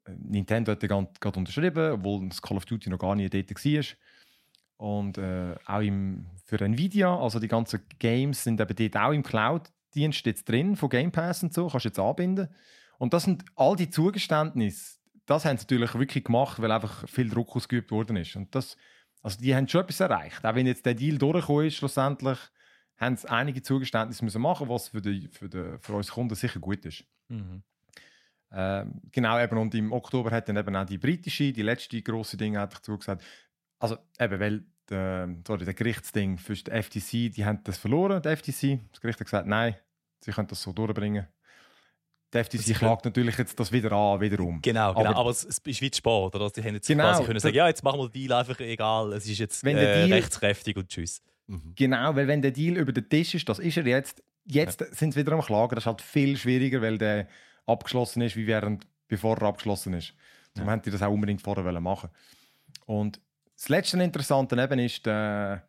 Nintendo 0.08 0.72
hat 0.72 0.84
dann 0.84 1.08
gerade 1.20 1.40
unterschrieben, 1.40 1.94
obwohl 1.94 2.28
das 2.28 2.42
Call 2.42 2.58
of 2.58 2.66
Duty 2.66 2.90
noch 2.90 3.00
gar 3.00 3.16
nicht 3.16 3.34
dort 3.34 3.50
war. 3.50 3.84
Und 4.78 5.18
äh, 5.18 5.56
auch 5.66 5.82
im, 5.82 6.26
für 6.46 6.60
Nvidia, 6.60 7.16
also 7.18 7.40
die 7.40 7.48
ganzen 7.48 7.82
Games 8.00 8.44
sind 8.44 8.60
eben 8.60 8.76
dort 8.76 9.04
auch 9.04 9.14
im 9.14 9.24
Cloud-Dienst 9.24 10.26
jetzt 10.26 10.50
drin, 10.50 10.76
von 10.76 10.90
Game 10.90 11.12
Pass 11.12 11.44
und 11.44 11.54
so, 11.54 11.68
kannst 11.68 11.86
du 11.86 11.90
jetzt 11.90 12.00
anbinden. 12.00 12.50
Und 12.98 13.14
das 13.14 13.24
sind 13.24 13.46
all 13.56 13.76
die 13.76 13.90
Zugeständnisse, 13.90 14.98
das 15.26 15.46
haben 15.46 15.58
sie 15.58 15.64
natürlich 15.64 15.94
wirklich 15.94 16.24
gemacht, 16.26 16.62
weil 16.62 16.72
einfach 16.72 17.08
viel 17.08 17.30
Druck 17.30 17.56
ausgeübt 17.56 17.92
worden 17.92 18.18
ist. 18.18 18.36
Und 18.36 18.54
das, 18.56 18.76
also 19.22 19.40
die 19.40 19.56
haben 19.56 19.68
schon 19.68 19.82
etwas 19.82 20.00
erreicht. 20.00 20.46
Auch 20.46 20.56
wenn 20.56 20.68
jetzt 20.68 20.86
der 20.86 20.96
Deal 20.96 21.18
durchgekommen 21.18 21.68
ist, 21.68 21.76
schlussendlich 21.76 22.38
haben 22.98 23.16
sie 23.16 23.30
einige 23.30 23.62
Zugeständnisse 23.62 24.24
müssen 24.24 24.42
machen, 24.42 24.70
was 24.70 24.90
für, 24.90 25.02
die, 25.02 25.28
für, 25.30 25.50
die, 25.50 25.78
für 25.80 25.94
uns 25.94 26.12
Kunden 26.12 26.36
sicher 26.36 26.60
gut 26.60 26.86
ist. 26.86 27.06
Mhm. 27.30 27.64
Ähm, 28.56 29.02
genau, 29.12 29.40
eben, 29.40 29.58
und 29.58 29.74
im 29.74 29.92
Oktober 29.92 30.32
hat 30.32 30.48
dann 30.48 30.58
eben 30.58 30.76
auch 30.76 30.86
die 30.86 30.98
britische, 30.98 31.52
die 31.52 31.62
letzte 31.64 32.02
große 32.02 32.38
Ding 32.38 32.58
hat 32.58 32.74
dazu 32.76 32.98
gesagt. 32.98 33.24
Also 33.80 33.98
eben, 34.20 34.40
weil 34.40 34.64
der, 34.90 35.30
sorry, 35.48 35.66
der 35.66 35.74
Gerichtsding 35.74 36.38
für 36.38 36.54
die 36.54 36.70
FTC, 36.70 37.34
die 37.34 37.46
haben 37.46 37.60
das 37.64 37.78
verloren, 37.78 38.22
der 38.22 38.38
FTC. 38.38 38.80
Das 38.92 39.02
Gericht 39.02 39.20
hat 39.20 39.26
gesagt, 39.28 39.48
nein, 39.48 39.76
sie 40.20 40.32
können 40.32 40.48
das 40.48 40.62
so 40.62 40.72
durchbringen. 40.72 41.28
Der 42.32 42.44
FTC 42.44 42.60
Sie 42.62 42.74
klagt 42.74 43.06
natürlich 43.06 43.38
jetzt 43.38 43.60
das 43.60 43.72
wieder 43.72 43.92
an, 43.92 44.20
wiederum. 44.20 44.60
Genau, 44.62 44.94
genau. 44.94 45.10
Aber- 45.10 45.20
Aber, 45.20 45.30
es, 45.30 45.44
es 45.44 45.60
ist 45.60 45.82
wie 45.82 45.92
Sport, 45.94 46.36
oder? 46.36 46.50
Die 46.50 46.64
haben 46.64 46.74
jetzt 46.74 46.88
Genau, 46.88 47.04
quasi 47.04 47.24
können 47.24 47.34
das- 47.36 47.44
sagen, 47.44 47.56
ja, 47.56 47.68
jetzt 47.68 47.84
machen 47.84 48.00
wir 48.00 48.10
den 48.10 48.14
Deal 48.28 48.40
einfach 48.40 48.60
egal, 48.60 49.14
es 49.14 49.28
ist 49.28 49.38
jetzt 49.38 49.64
äh, 49.64 49.74
Deal- 49.74 50.14
rechtskräftig 50.14 50.76
und 50.78 50.90
tschüss. 50.90 51.22
Mhm. 51.48 51.74
Genau, 51.76 52.16
weil 52.16 52.28
wenn 52.28 52.42
der 52.42 52.52
Deal 52.52 52.78
über 52.78 52.92
den 52.92 53.08
Tisch 53.08 53.36
ist, 53.36 53.48
das 53.50 53.60
ist 53.60 53.78
er 53.78 53.86
jetzt. 53.86 54.24
Jetzt 54.46 54.80
sind 54.96 55.14
sie 55.14 55.20
wieder 55.20 55.34
am 55.34 55.42
Klagen. 55.42 55.76
Das 55.76 55.84
ist 55.84 55.88
halt 55.88 56.02
viel 56.02 56.36
schwieriger, 56.38 56.82
weil 56.82 56.98
der 56.98 57.28
abgeschlossen 57.66 58.22
ist, 58.22 58.36
wie 58.36 58.48
während 58.48 58.88
bevor 59.08 59.38
er 59.38 59.48
abgeschlossen 59.48 59.94
ist. 59.94 60.14
Darum 60.54 60.70
haben 60.70 60.82
die 60.82 60.92
das 60.92 61.02
auch 61.02 61.12
unbedingt 61.12 61.42
vorher 61.42 61.80
machen. 61.80 62.10
Und 62.86 63.20
das 63.56 63.70
letzte 63.70 64.02
Interessante 64.02 64.62
eben 64.62 64.80
ist, 64.80 65.06
der, 65.06 65.68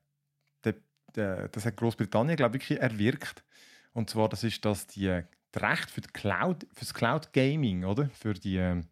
der, 0.65 0.75
der, 1.15 1.49
das 1.49 1.65
hat 1.67 1.77
Großbritannien, 1.77 2.37
glaube 2.37 2.57
ich, 2.57 2.63
wirklich 2.63 2.81
erwirkt. 2.81 3.45
Und 3.93 4.11
zwar, 4.11 4.29
das 4.29 4.45
ist, 4.45 4.65
dass 4.65 4.87
die, 4.87 5.23
die 5.55 5.59
Rechte 5.59 5.93
für 5.93 6.01
die 6.01 6.09
Cloud, 6.09 6.67
für 6.73 6.85
das 6.85 6.95
Cloud 6.95 7.33
Gaming, 7.33 7.85
oder? 7.85 8.09
Für 8.11 8.35
die, 8.35 8.57
ähm, 8.57 8.89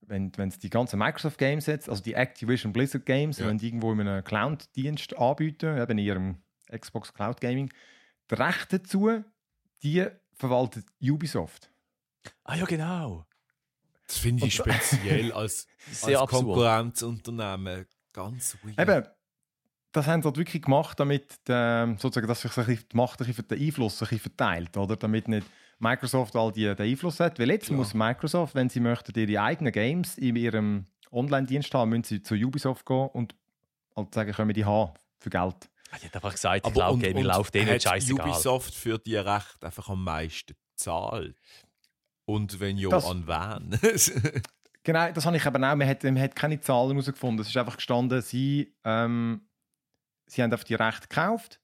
wenn 0.00 0.36
wenn 0.36 0.48
es 0.48 0.58
die 0.58 0.70
ganzen 0.70 0.98
Microsoft 0.98 1.38
Games 1.38 1.66
jetzt, 1.66 1.88
also 1.88 2.02
die 2.02 2.14
Activision 2.14 2.72
Blizzard 2.72 3.06
Games, 3.06 3.38
Ja. 3.38 3.46
wenn 3.46 3.58
die 3.58 3.68
irgendwo 3.68 3.92
in 3.92 4.00
einem 4.00 4.24
Cloud-Dienst 4.24 5.16
anbieten, 5.16 5.78
eben 5.78 5.98
in 5.98 5.98
ihrem 5.98 6.36
Xbox 6.70 7.12
Cloud 7.12 7.40
Gaming, 7.40 7.72
die 8.30 8.34
Rechte 8.34 8.80
dazu, 8.80 9.22
die 9.82 10.06
verwaltet 10.34 10.86
Ubisoft. 11.00 11.70
Ah 12.44 12.56
ja, 12.56 12.64
genau. 12.64 13.26
Das 14.06 14.18
finde 14.18 14.46
ich 14.46 14.54
speziell 14.54 15.32
als, 15.32 15.66
Sehr 15.90 16.20
als. 16.20 16.30
Konkurrenzunternehmen 16.30 17.86
ganz 18.12 18.56
weird. 18.62 18.78
Eben, 18.78 19.06
das 19.92 20.06
haben 20.06 20.22
sie 20.22 20.26
halt 20.26 20.36
wirklich 20.36 20.62
gemacht, 20.62 20.98
damit 21.00 21.26
ähm, 21.48 21.96
sozusagen, 21.98 22.26
dass 22.28 22.40
sich 22.40 22.52
die 22.52 22.96
Macht, 22.96 23.20
ein 23.20 23.26
bisschen 23.26 23.48
der 23.48 23.58
Einfluss 23.58 23.94
ein 23.96 23.98
bisschen 24.08 24.20
verteilt, 24.20 24.76
oder? 24.76 24.96
Damit 24.96 25.28
nicht 25.28 25.46
Microsoft 25.78 26.36
all 26.36 26.52
die, 26.52 26.64
den 26.74 26.78
Einfluss 26.90 27.20
hat. 27.20 27.38
Weil 27.38 27.50
jetzt 27.50 27.66
Klar. 27.66 27.78
muss 27.78 27.94
Microsoft, 27.94 28.54
wenn 28.54 28.68
sie 28.68 28.80
möchten, 28.80 29.18
ihre 29.18 29.42
eigenen 29.42 29.72
Games 29.72 30.16
in 30.18 30.36
ihrem 30.36 30.86
Online-Dienst 31.10 31.72
haben, 31.74 31.90
müssen 31.90 32.04
sie 32.04 32.22
zu 32.22 32.34
Ubisoft 32.34 32.84
gehen 32.86 33.08
und 33.12 33.34
halt 33.94 34.14
sagen, 34.14 34.32
können 34.32 34.48
wir 34.48 34.54
die 34.54 34.64
haben 34.64 34.92
für 35.18 35.30
Geld. 35.30 35.70
Die 36.00 36.06
hat 36.06 36.14
einfach 36.14 36.32
gesagt, 36.32 36.64
Aber 36.64 36.74
Cloud 36.74 36.94
und- 36.94 37.02
Gaming 37.02 37.24
läuft 37.24 37.54
denen 37.54 37.80
scheißegal. 37.80 38.28
Ubisoft 38.28 38.74
für 38.74 38.98
die 38.98 39.16
Rechte 39.16 39.66
einfach 39.66 39.88
am 39.88 40.04
meisten 40.04 40.54
zahlt. 40.74 41.36
Und 42.26 42.60
wenn 42.60 42.76
ja, 42.76 42.88
Das- 42.90 43.06
an 43.06 43.26
wen? 43.26 43.78
Genau, 44.82 45.10
das 45.10 45.26
habe 45.26 45.36
ich 45.36 45.44
eben 45.44 45.64
auch. 45.64 45.74
Man 45.74 45.88
hat, 45.88 46.04
man 46.04 46.20
hat 46.20 46.36
keine 46.36 46.60
Zahlen 46.60 46.90
herausgefunden. 46.92 47.40
Es 47.40 47.48
ist 47.48 47.56
einfach 47.56 47.74
gestanden, 47.74 48.22
sie, 48.22 48.72
ähm, 48.84 49.40
sie 50.26 50.44
haben 50.44 50.52
auf 50.54 50.62
die 50.62 50.74
Rechte 50.76 51.08
gekauft 51.08 51.60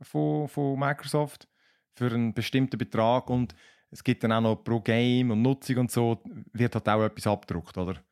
von, 0.00 0.48
von 0.48 0.78
Microsoft 0.78 1.48
für 1.94 2.06
einen 2.06 2.32
bestimmten 2.32 2.78
Betrag 2.78 3.28
und 3.28 3.54
es 3.90 4.02
gibt 4.02 4.24
dann 4.24 4.32
auch 4.32 4.40
noch 4.40 4.56
pro 4.56 4.80
Game 4.80 5.30
und 5.32 5.42
Nutzung 5.42 5.76
und 5.76 5.90
so, 5.90 6.22
wird 6.54 6.74
halt 6.74 6.88
auch 6.88 7.02
etwas 7.04 7.26
abgedruckt, 7.26 7.76
oder? 7.76 8.02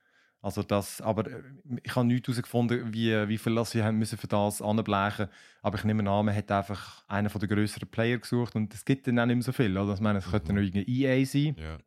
Also 0.43 0.63
das, 0.63 1.01
aber 1.03 1.27
äh, 1.27 1.43
ich 1.83 1.95
habe 1.95 2.07
nichts 2.07 2.27
herausgefunden, 2.29 2.95
wie, 2.95 3.29
wie 3.29 3.37
viel 3.39 3.65
sie 3.67 3.83
haben 3.83 3.99
müssen 3.99 4.17
für 4.19 4.27
das 4.27 4.63
anblechen. 4.63 5.29
Aber 5.61 5.77
ich 5.79 5.85
nehme 5.85 6.09
an, 6.11 6.25
man 6.27 6.35
hat 6.35 6.51
einfach 6.51 7.05
einen 7.09 7.29
von 7.29 7.41
den 7.41 7.51
größeren 7.51 7.89
Player 7.91 8.19
gesucht 8.19 8.55
und 8.57 8.73
es 8.73 8.85
gibt 8.85 9.07
dann 9.07 9.19
auch 9.19 9.27
nicht 9.27 9.37
mehr 9.37 9.43
so 9.43 9.53
viel. 9.53 9.77
Oder? 9.77 9.95
Ich 9.95 10.01
meine, 10.01 10.21
es 10.21 10.31
könnte 10.31 10.53
Mhm. 10.53 10.59
noch 10.59 10.65
irgendwie 10.65 11.05
EA 11.05 11.25
sein. 11.27 11.57
ja. 11.59 11.79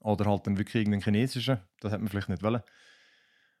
Oder 0.00 0.26
halt 0.26 0.46
dann 0.46 0.58
wirklich 0.58 0.74
irgendeinen 0.74 1.02
chinesischen. 1.02 1.58
Das 1.80 1.90
hat 1.92 2.00
man 2.00 2.08
vielleicht 2.10 2.28
nicht 2.28 2.42
wollen. 2.42 2.60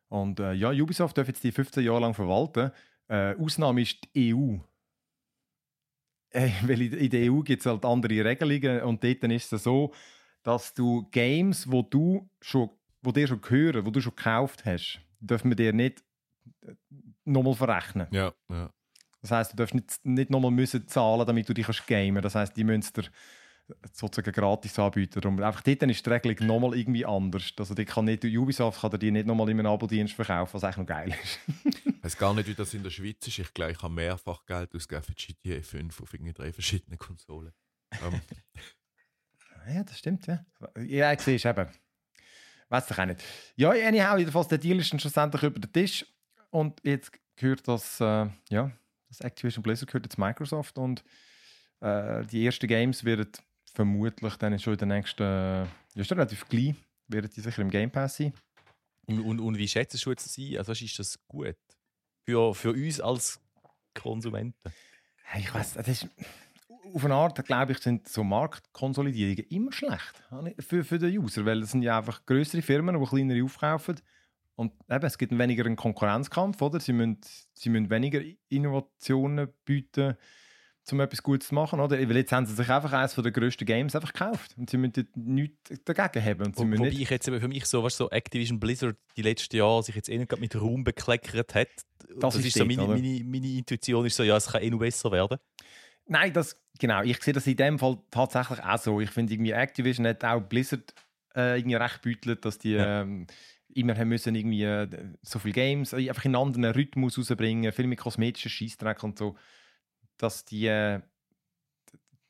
Und 0.08 0.40
äh, 0.40 0.52
ja, 0.52 0.70
Ubisoft 0.70 1.16
darf 1.16 1.26
jetzt 1.28 1.42
die 1.42 1.52
15 1.52 1.82
Jahre 1.82 2.00
lang 2.00 2.12
verwalten. 2.12 2.70
Äh, 3.08 3.34
Ausnahme 3.36 3.80
ist 3.82 3.98
die 4.14 4.34
EU. 4.34 4.56
Äh, 6.30 6.50
weil 6.64 6.82
in 6.82 7.10
der 7.10 7.30
EU 7.32 7.42
gibt 7.42 7.60
es 7.60 7.66
halt 7.66 7.84
andere 7.84 8.24
Regelungen 8.24 8.82
und 8.82 9.04
dort 9.04 9.22
dann 9.22 9.30
ist 9.30 9.52
es 9.52 9.62
so, 9.62 9.94
dass 10.42 10.74
du 10.74 11.08
Games, 11.12 11.70
wo 11.70 11.82
du 11.82 12.28
schon, 12.40 12.70
wo 13.04 13.12
dir 13.12 13.26
schon 13.26 13.40
gehören, 13.40 13.84
wo 13.86 13.90
du 13.90 14.00
schon 14.00 14.14
gekauft 14.16 14.64
hast, 14.64 15.00
dürfen 15.20 15.50
wir 15.50 15.56
dir 15.56 15.72
nicht 15.72 16.02
äh, 16.62 16.72
nochmal 17.24 17.54
verrechnen. 17.54 18.08
ja, 18.10 18.32
ja. 18.50 18.70
Das 19.22 19.30
heißt, 19.30 19.52
du 19.54 19.56
darfst 19.56 19.74
nicht, 19.74 20.04
nicht 20.04 20.28
nochmal 20.28 20.50
müssen 20.50 20.86
zahlen, 20.86 21.26
damit 21.26 21.48
du 21.48 21.54
dich 21.54 21.64
kannst 21.64 21.86
gamen. 21.86 22.20
Das 22.20 22.34
heißt, 22.34 22.54
die 22.54 22.62
müssen 22.62 22.92
dir 22.92 23.04
sozusagen 23.92 24.32
gratis 24.32 24.78
anbieten. 24.78 25.18
Darum, 25.18 25.42
einfach 25.42 25.62
dort 25.62 25.80
dann 25.80 25.88
ist 25.88 26.04
die 26.04 26.10
Regelung 26.10 26.46
nochmal 26.46 26.78
irgendwie 26.78 27.06
anders. 27.06 27.52
Also 27.58 27.74
die 27.74 27.86
kann 27.86 28.04
nicht, 28.04 28.22
Ubisoft 28.22 28.82
kann 28.82 28.90
dir 28.90 28.98
die 28.98 29.10
nicht 29.10 29.26
nochmal 29.26 29.48
in 29.48 29.58
einem 29.58 29.72
Abo-Dienst 29.72 30.12
verkaufen, 30.12 30.52
was 30.52 30.64
eigentlich 30.64 30.76
noch 30.76 30.86
geil 30.86 31.14
ist. 31.22 31.38
Ich 31.86 32.04
weiß 32.04 32.18
gar 32.18 32.34
nicht, 32.34 32.48
wie 32.48 32.54
das 32.54 32.74
in 32.74 32.82
der 32.82 32.90
Schweiz 32.90 33.26
ist. 33.26 33.38
Ich 33.38 33.54
glaube, 33.54 33.72
ich 33.72 33.82
habe 33.82 33.94
mehrfach 33.94 34.44
Geld 34.44 34.74
ausgegeben 34.74 35.04
für 35.04 35.14
GTA 35.14 35.62
5 35.62 36.02
auf 36.02 36.12
irgendwie 36.12 36.34
drei 36.34 36.52
verschiedenen 36.52 36.98
Konsolen. 36.98 37.52
Ähm, 37.92 38.20
ja, 39.74 39.84
das 39.84 39.98
stimmt, 39.98 40.26
ja. 40.26 40.44
Ja, 40.76 41.12
ich 41.14 41.20
sehe 41.20 41.36
es 41.36 41.46
eben. 41.46 41.66
Weiß 42.74 42.90
ich 42.90 42.98
auch 42.98 43.06
nicht. 43.06 43.22
Ja, 43.54 43.70
anyhow, 43.70 44.18
jedenfalls, 44.18 44.48
der 44.48 44.58
Deal 44.58 44.80
ist 44.80 44.92
dann 44.92 44.98
schlussendlich 44.98 45.44
über 45.44 45.60
den 45.60 45.72
Tisch 45.72 46.04
und 46.50 46.80
jetzt 46.82 47.12
gehört 47.36 47.68
das, 47.68 48.00
äh, 48.00 48.26
ja, 48.50 48.72
das 49.06 49.20
Activision 49.20 49.62
Blizzard 49.62 49.86
gehört 49.86 50.06
jetzt 50.06 50.18
Microsoft 50.18 50.76
und 50.76 51.04
äh, 51.78 52.26
die 52.26 52.44
ersten 52.44 52.66
Games 52.66 53.04
werden 53.04 53.28
vermutlich 53.72 54.34
dann 54.38 54.58
schon 54.58 54.72
in 54.72 54.78
den 54.80 54.88
nächsten, 54.88 55.22
ja, 55.22 55.68
ist 55.94 56.10
relativ 56.10 56.48
gleich, 56.48 56.74
werden 57.06 57.30
die 57.30 57.40
sicher 57.40 57.62
im 57.62 57.70
Game 57.70 57.92
Pass 57.92 58.16
sein. 58.16 58.32
Und, 59.06 59.20
und, 59.20 59.38
und 59.38 59.56
wie 59.56 59.68
schätzt 59.68 60.04
du 60.04 60.10
jetzt 60.10 60.26
das 60.26 60.36
ein? 60.36 60.58
Also 60.58 60.72
ist 60.72 60.98
das 60.98 61.16
gut? 61.28 61.54
Für, 62.26 62.56
für 62.56 62.72
uns 62.72 63.00
als 63.00 63.40
Konsumenten? 63.94 64.72
Hey, 65.22 65.42
ich 65.42 65.54
weiß, 65.54 65.74
das 65.74 65.86
ist, 65.86 66.08
auf 66.94 67.04
eine 67.04 67.14
Art, 67.14 67.44
glaube 67.44 67.72
ich, 67.72 67.78
sind 67.78 68.08
so 68.08 68.22
Marktkonsolidierungen 68.22 69.44
immer 69.50 69.72
schlecht 69.72 70.22
für, 70.60 70.84
für 70.84 70.98
den 70.98 71.18
User, 71.18 71.44
weil 71.44 71.62
es 71.62 71.72
sind 71.72 71.82
ja 71.82 71.98
einfach 71.98 72.24
größere 72.24 72.62
Firmen, 72.62 72.98
die 72.98 73.06
kleinere 73.06 73.44
aufkaufen 73.44 73.96
und 74.56 74.72
eben, 74.88 75.04
es 75.04 75.18
gibt 75.18 75.36
weniger 75.36 75.66
einen 75.66 75.76
Konkurrenzkampf, 75.76 76.62
oder? 76.62 76.78
Sie 76.78 76.92
müssen, 76.92 77.18
sie 77.54 77.70
müssen 77.70 77.90
weniger 77.90 78.20
Innovationen 78.48 79.48
bieten. 79.64 80.16
um 80.92 81.00
etwas 81.00 81.22
Gutes 81.22 81.48
zu 81.48 81.54
machen. 81.54 81.80
Oder? 81.80 81.98
Weil 81.98 82.16
jetzt 82.16 82.30
haben 82.30 82.46
sie 82.46 82.54
sich 82.54 82.68
einfach 82.68 82.92
eines 82.92 83.14
der 83.14 83.32
grössten 83.32 83.64
Games 83.64 83.96
einfach 83.96 84.12
gekauft. 84.12 84.54
Und 84.56 84.70
sie 84.70 84.76
müssen 84.76 85.08
nichts 85.16 85.72
dagegen 85.84 86.24
haben. 86.24 86.46
Und 86.46 86.56
sie 86.56 86.62
Wo, 86.62 86.78
wobei 86.78 86.90
nicht, 86.90 87.00
ich 87.00 87.10
jetzt 87.10 87.26
eben 87.26 87.40
für 87.40 87.48
mich 87.48 87.64
so, 87.64 87.82
weißt, 87.82 87.96
so 87.96 88.10
Activision 88.10 88.60
Blizzard 88.60 88.96
die 89.16 89.22
letzten 89.22 89.56
Jahre 89.56 89.82
sich 89.82 89.96
jetzt 89.96 90.08
eh 90.08 90.18
nicht 90.18 90.38
mit 90.38 90.54
Ruhm 90.54 90.84
bekleckert 90.84 91.54
hat. 91.54 91.68
Das 92.20 92.36
ist 92.36 92.46
ist 92.46 92.58
so 92.58 92.64
meine, 92.64 92.86
meine, 92.86 93.24
meine 93.24 93.48
Intuition 93.48 94.06
ist 94.06 94.14
so, 94.14 94.22
ja, 94.22 94.36
es 94.36 94.46
kann 94.46 94.62
eh 94.62 94.70
noch 94.70 94.78
besser 94.78 95.10
werden. 95.10 95.38
Nein, 96.06 96.32
das, 96.32 96.60
genau. 96.78 97.02
Ich 97.02 97.22
sehe 97.22 97.32
das 97.34 97.46
in 97.46 97.56
dem 97.56 97.78
Fall 97.78 97.98
tatsächlich 98.10 98.62
auch 98.62 98.78
so. 98.78 99.00
Ich 99.00 99.10
finde, 99.10 99.32
irgendwie 99.32 99.52
Activision 99.52 100.06
hat 100.06 100.24
auch 100.24 100.40
Blizzard 100.40 100.94
äh, 101.34 101.58
irgendwie 101.58 101.76
recht 101.76 102.02
beutelt, 102.02 102.44
dass 102.44 102.58
die 102.58 102.72
Ja. 102.72 103.00
ähm, 103.02 103.26
immer 103.68 103.96
haben 103.96 104.08
müssen 104.08 104.34
irgendwie 104.34 104.62
äh, 104.64 104.88
so 105.22 105.38
viele 105.38 105.54
Games 105.54 105.92
äh, 105.92 106.08
einfach 106.08 106.24
in 106.24 106.34
einen 106.36 106.46
anderen 106.46 106.64
Rhythmus 106.74 107.18
rausbringen, 107.18 107.72
viel 107.72 107.86
mit 107.86 107.98
kosmetischen 107.98 108.50
Scheißdreck 108.50 109.02
und 109.02 109.18
so, 109.18 109.36
dass 110.16 110.44
die, 110.44 110.66
äh, 110.66 111.00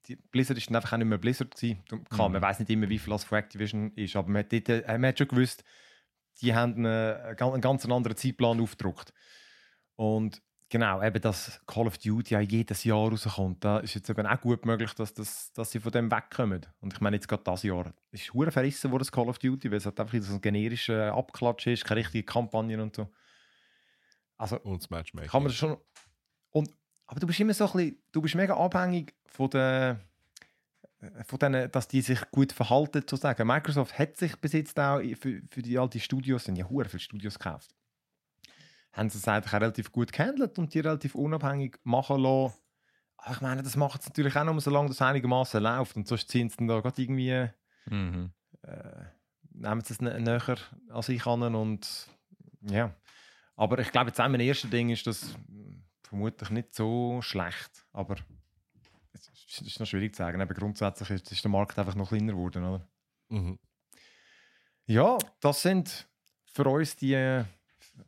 die 0.06 0.16
Blizzard 0.16 0.56
ist 0.58 0.68
dann 0.68 0.76
einfach 0.76 0.92
auch 0.92 0.98
nicht 0.98 1.06
mehr 1.08 1.18
Blizzard 1.18 1.54
gewesen. 1.54 1.82
Klar, 2.10 2.28
Mhm. 2.28 2.34
man 2.34 2.42
weiß 2.42 2.60
nicht 2.60 2.70
immer, 2.70 2.88
wie 2.88 2.98
viel 2.98 3.10
das 3.12 3.24
von 3.24 3.38
Activision 3.38 3.92
ist, 3.96 4.16
aber 4.16 4.28
man 4.28 4.40
hat, 4.44 4.52
dort, 4.52 4.68
äh, 4.68 4.82
man 4.98 5.06
hat 5.06 5.18
schon 5.18 5.28
gewusst, 5.28 5.64
die 6.40 6.54
haben 6.54 6.74
einen, 6.86 7.36
einen 7.38 7.60
ganz 7.60 7.86
anderen 7.86 8.16
Zeitplan 8.16 8.60
aufgedruckt. 8.60 9.12
Und 9.96 10.42
genau, 10.68 11.02
eben 11.02 11.20
das 11.20 11.60
Call 11.66 11.86
of 11.86 11.98
Duty 11.98 12.34
ja 12.34 12.40
jedes 12.40 12.84
Jahr 12.84 13.08
rauskommt, 13.10 13.64
da 13.64 13.78
ist 13.78 13.94
jetzt 13.94 14.10
eben 14.10 14.26
auch 14.26 14.40
gut 14.40 14.64
möglich, 14.66 14.92
dass, 14.94 15.14
das, 15.14 15.52
dass 15.52 15.70
sie 15.70 15.80
von 15.80 15.92
dem 15.92 16.10
wegkommen. 16.10 16.66
Und 16.80 16.92
ich 16.92 17.00
meine, 17.00 17.16
jetzt 17.16 17.28
gerade 17.28 17.44
das 17.44 17.62
Jahr 17.62 17.92
ist 18.10 18.32
hure 18.34 18.50
verrissen 18.50 18.90
worden, 18.90 19.02
das 19.02 19.12
Call 19.12 19.28
of 19.28 19.38
Duty, 19.38 19.70
weil 19.70 19.78
es 19.78 19.86
halt 19.86 19.98
einfach 20.00 20.18
so 20.20 20.34
ein 20.34 20.40
generischer 20.40 21.14
Abklatsch 21.14 21.66
ist, 21.66 21.84
keine 21.84 22.00
richtige 22.00 22.24
Kampagne 22.24 22.80
und 22.82 22.96
so. 22.96 23.08
Also 24.36 24.58
Und 24.60 24.82
das 24.82 24.90
Matchmaking. 24.90 25.30
kann 25.30 25.42
man 25.42 25.50
das 25.50 25.56
schon. 25.56 25.76
Und, 26.50 26.70
aber 27.06 27.20
du 27.20 27.26
bist 27.26 27.40
immer 27.40 27.54
so 27.54 27.66
ein 27.66 27.72
bisschen, 27.72 28.02
du 28.12 28.22
bist 28.22 28.34
mega 28.34 28.56
abhängig 28.56 29.14
von 29.26 29.50
der 29.50 30.00
von 31.26 31.38
denen, 31.38 31.70
dass 31.70 31.88
die 31.88 32.00
sich 32.00 32.20
gut 32.30 32.52
verhalten, 32.52 33.00
sozusagen. 33.00 33.46
Microsoft 33.46 33.98
hat 33.98 34.16
sich 34.16 34.36
bis 34.36 34.52
jetzt 34.52 34.78
auch 34.78 35.00
für, 35.20 35.42
für 35.50 35.62
die 35.62 35.78
alten 35.78 36.00
Studios, 36.00 36.44
sind 36.44 36.56
ja 36.56 36.68
hure 36.68 36.88
viele 36.88 37.00
Studios 37.00 37.38
gekauft, 37.38 37.74
haben 38.94 39.10
sie 39.10 39.18
es 39.18 39.28
eigentlich 39.28 39.52
auch 39.54 39.60
relativ 39.60 39.92
gut 39.92 40.12
gehandelt 40.12 40.58
und 40.58 40.72
die 40.74 40.80
relativ 40.80 41.14
unabhängig 41.14 41.78
machen 41.84 42.20
lassen. 42.20 42.54
Aber 43.16 43.34
ich 43.34 43.40
meine, 43.40 43.62
das 43.62 43.76
macht 43.76 44.00
es 44.00 44.08
natürlich 44.08 44.36
auch 44.36 44.44
nur, 44.44 44.60
solange 44.60 44.88
das 44.88 45.00
einigermaßen 45.02 45.62
läuft. 45.62 45.96
Und 45.96 46.06
sonst 46.08 46.28
ziehen 46.28 46.48
sie 46.48 46.56
dann 46.56 46.68
da 46.68 46.80
gerade 46.80 47.00
irgendwie, 47.02 47.48
Mhm. 47.86 48.32
äh, 48.62 49.04
nehmen 49.50 49.80
sie 49.82 49.94
es 49.94 50.00
nä- 50.00 50.18
näher 50.18 50.58
an 50.90 51.02
sich 51.02 51.26
an 51.26 51.54
und 51.54 52.08
ja. 52.62 52.94
Aber 53.56 53.78
ich 53.78 53.90
glaube, 53.92 54.08
jetzt 54.08 54.20
einmal 54.20 54.40
ein 54.40 54.46
erstes 54.46 54.70
Ding 54.70 54.90
ist 54.90 55.06
das 55.06 55.36
mm, 55.48 55.82
vermutlich 56.02 56.50
nicht 56.50 56.74
so 56.74 57.20
schlecht. 57.22 57.86
Aber 57.92 58.16
es 59.12 59.60
ist- 59.60 59.80
noch 59.80 59.86
schwierig 59.86 60.14
zu 60.14 60.18
sagen. 60.22 60.40
Aber 60.40 60.54
grundsätzlich 60.54 61.10
ist, 61.10 61.30
ist 61.32 61.44
der 61.44 61.50
Markt 61.50 61.78
einfach 61.78 61.94
noch 61.94 62.08
kleiner 62.08 62.32
geworden, 62.32 62.64
oder? 62.64 62.88
Mhm. 63.28 63.58
Ja, 64.86 65.16
das 65.40 65.62
sind 65.62 66.06
für 66.52 66.68
uns 66.68 66.96
die 66.96 67.14
äh, 67.14 67.44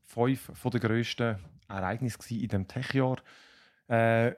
fünf 0.04 0.50
den 0.62 0.80
grössten 0.80 1.38
Ereignisse 1.68 2.18
in 2.30 2.48
diesem 2.48 2.68
Tech-Jahr. 2.68 3.18
Äh, 3.88 4.34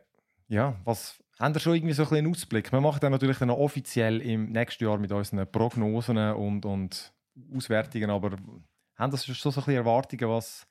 ja, 0.48 0.76
was 0.84 1.22
haben 1.38 1.54
wir 1.54 1.60
schon 1.60 1.74
irgendwie 1.74 1.94
so 1.94 2.02
ein 2.04 2.14
einen 2.16 2.30
Ausblick? 2.30 2.72
Wir 2.72 2.80
machen 2.80 3.00
dann 3.00 3.12
natürlich 3.12 3.38
dann 3.38 3.50
offiziell 3.50 4.20
im 4.20 4.50
nächsten 4.50 4.84
Jahr 4.84 4.98
mit 4.98 5.12
unseren 5.12 5.50
Prognosen 5.50 6.18
und, 6.18 6.64
und 6.64 7.12
Auswertungen, 7.54 8.10
aber 8.10 8.36
haben 8.96 9.10
das 9.12 9.24
schon 9.24 9.34
so 9.34 9.48
ein 9.48 9.54
bisschen 9.54 9.74
Erwartungen, 9.74 10.28
was, 10.28 10.66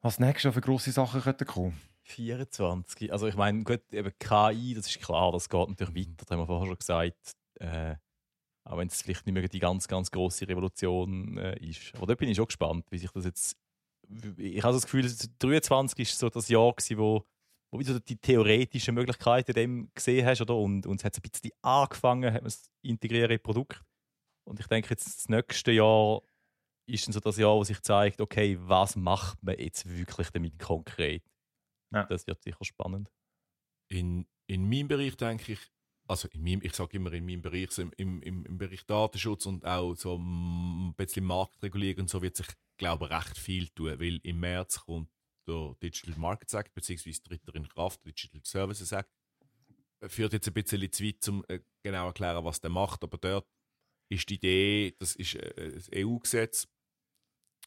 was 0.00 0.18
nächstes 0.18 0.54
für 0.54 0.60
grosse 0.60 0.92
Sachen 0.92 1.20
könnten 1.20 1.46
kommen? 1.46 1.80
24. 2.04 3.12
Also 3.12 3.26
ich 3.26 3.36
meine, 3.36 3.64
gut, 3.64 3.82
eben 3.92 4.12
KI, 4.18 4.74
das 4.74 4.86
ist 4.86 5.00
klar, 5.00 5.32
das 5.32 5.48
geht 5.48 5.68
natürlich 5.68 5.94
weiter, 5.94 6.14
das 6.16 6.30
haben 6.30 6.40
wir 6.40 6.46
vorher 6.46 6.66
schon 6.66 6.78
gesagt. 6.78 7.32
Äh, 7.60 7.96
auch 8.68 8.76
wenn 8.76 8.88
es 8.88 9.02
vielleicht 9.02 9.26
nicht 9.26 9.34
mehr 9.34 9.48
die 9.48 9.58
ganz, 9.58 9.88
ganz 9.88 10.10
große 10.10 10.46
Revolution 10.46 11.38
äh, 11.38 11.58
ist. 11.58 11.94
Aber 11.96 12.06
da 12.06 12.14
bin 12.14 12.28
ich 12.28 12.36
schon 12.36 12.46
gespannt, 12.46 12.86
wie 12.90 12.98
sich 12.98 13.10
das 13.10 13.24
jetzt. 13.24 13.56
Ich 14.36 14.62
habe 14.62 14.74
das 14.74 14.84
Gefühl, 14.84 15.10
23 15.38 16.08
ist 16.08 16.18
so 16.18 16.28
das 16.28 16.48
Jahr, 16.48 16.72
gewesen, 16.72 16.98
wo, 16.98 17.26
wo 17.70 17.78
wieder 17.78 17.98
die 18.00 18.16
theoretischen 18.16 18.94
Möglichkeiten 18.94 19.52
dem 19.54 19.90
gesehen 19.94 20.26
hast, 20.26 20.40
oder? 20.42 20.56
Und, 20.56 20.86
und 20.86 21.00
es 21.00 21.04
hat 21.04 21.14
so 21.14 21.20
ein 21.20 21.30
bisschen 21.30 21.50
angefangen, 21.62 22.32
hat 22.32 22.42
man 22.42 22.44
das 22.44 22.70
integrierte 22.82 23.38
Produkt. 23.38 23.82
Und 24.46 24.60
ich 24.60 24.66
denke, 24.66 24.90
jetzt 24.90 25.06
das 25.06 25.28
nächste 25.28 25.72
Jahr 25.72 26.22
ist 26.86 27.06
dann 27.06 27.12
so 27.12 27.20
das 27.20 27.36
Jahr, 27.36 27.54
wo 27.56 27.64
sich 27.64 27.80
zeigt, 27.82 28.20
okay, 28.20 28.58
was 28.60 28.96
macht 28.96 29.42
man 29.42 29.58
jetzt 29.58 29.88
wirklich 29.88 30.30
damit 30.30 30.58
konkret? 30.58 31.22
Ja. 31.92 32.04
Das 32.04 32.26
wird 32.26 32.42
sicher 32.42 32.64
spannend. 32.64 33.10
In, 33.90 34.26
in 34.46 34.68
meinem 34.68 34.88
Bereich 34.88 35.16
denke 35.16 35.52
ich, 35.52 35.60
also 36.08 36.28
in 36.28 36.42
meinem, 36.42 36.60
ich 36.62 36.74
sage 36.74 36.96
immer 36.96 37.12
in 37.12 37.26
meinem 37.26 37.42
Bereich, 37.42 37.70
so 37.70 37.82
im, 37.82 37.92
im, 38.22 38.22
im 38.22 38.58
Bereich 38.58 38.84
Datenschutz 38.86 39.46
und 39.46 39.64
auch 39.64 39.94
so 39.94 40.16
ein 40.16 40.94
bisschen 40.96 41.24
Marktregulierung 41.24 42.02
und 42.02 42.10
so 42.10 42.22
wird 42.22 42.36
sich, 42.36 42.46
glaube 42.78 43.04
ich, 43.04 43.10
recht 43.10 43.36
viel 43.36 43.68
tun, 43.68 44.00
weil 44.00 44.18
im 44.22 44.40
März 44.40 44.80
kommt 44.80 45.10
der 45.46 45.76
Digital 45.82 46.18
Markets 46.18 46.54
Act, 46.54 46.74
beziehungsweise 46.74 47.22
tritt 47.22 47.46
er 47.46 47.54
in 47.54 47.68
Kraft, 47.68 48.04
Digital 48.04 48.40
Services 48.42 48.92
Act. 48.92 49.10
Äh, 50.00 50.08
Führt 50.08 50.32
jetzt 50.32 50.48
ein 50.48 50.54
bisschen 50.54 50.92
zu 50.92 51.04
weit, 51.04 51.28
um 51.28 51.44
äh, 51.48 51.60
genau 51.82 52.06
erklären, 52.06 52.44
was 52.44 52.60
der 52.60 52.70
macht, 52.70 53.02
aber 53.04 53.18
dort 53.18 53.46
ist 54.10 54.28
die 54.30 54.34
Idee, 54.36 54.96
das 54.98 55.14
ist 55.14 55.34
äh, 55.34 55.72
das 55.72 55.90
EU-Gesetz, 55.94 56.68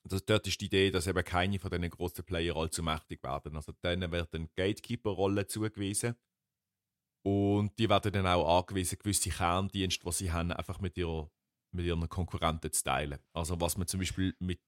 dort 0.04 0.48
ist 0.48 0.62
die 0.62 0.66
Idee, 0.66 0.90
dass 0.90 1.08
eben 1.08 1.24
keine 1.24 1.60
von 1.60 1.70
diesen 1.70 1.90
grossen 1.92 2.26
Player 2.26 2.56
allzu 2.56 2.82
mächtig 2.82 3.24
werden. 3.24 3.56
Also 3.56 3.72
denen 3.84 4.12
wird 4.12 4.34
eine 4.34 4.48
Gatekeeper-Rolle 4.56 5.46
zugewiesen. 5.46 6.16
Und 7.24 7.78
die 7.78 7.90
werden 7.90 8.14
dann 8.14 8.28
auch 8.28 8.60
angewiesen, 8.60 8.98
gewisse 9.00 9.30
Kerndienste, 9.30 10.04
die 10.04 10.12
sie 10.12 10.32
haben, 10.32 10.52
einfach 10.52 10.80
mit, 10.80 10.98
ihrer, 10.98 11.30
mit 11.72 11.86
ihren 11.86 12.10
Konkurrenten 12.10 12.72
zu 12.72 12.84
teilen. 12.84 13.20
Also 13.34 13.60
was 13.62 13.78
man 13.78 13.88
zum 13.88 14.00
Beispiel 14.00 14.36
mit 14.40 14.60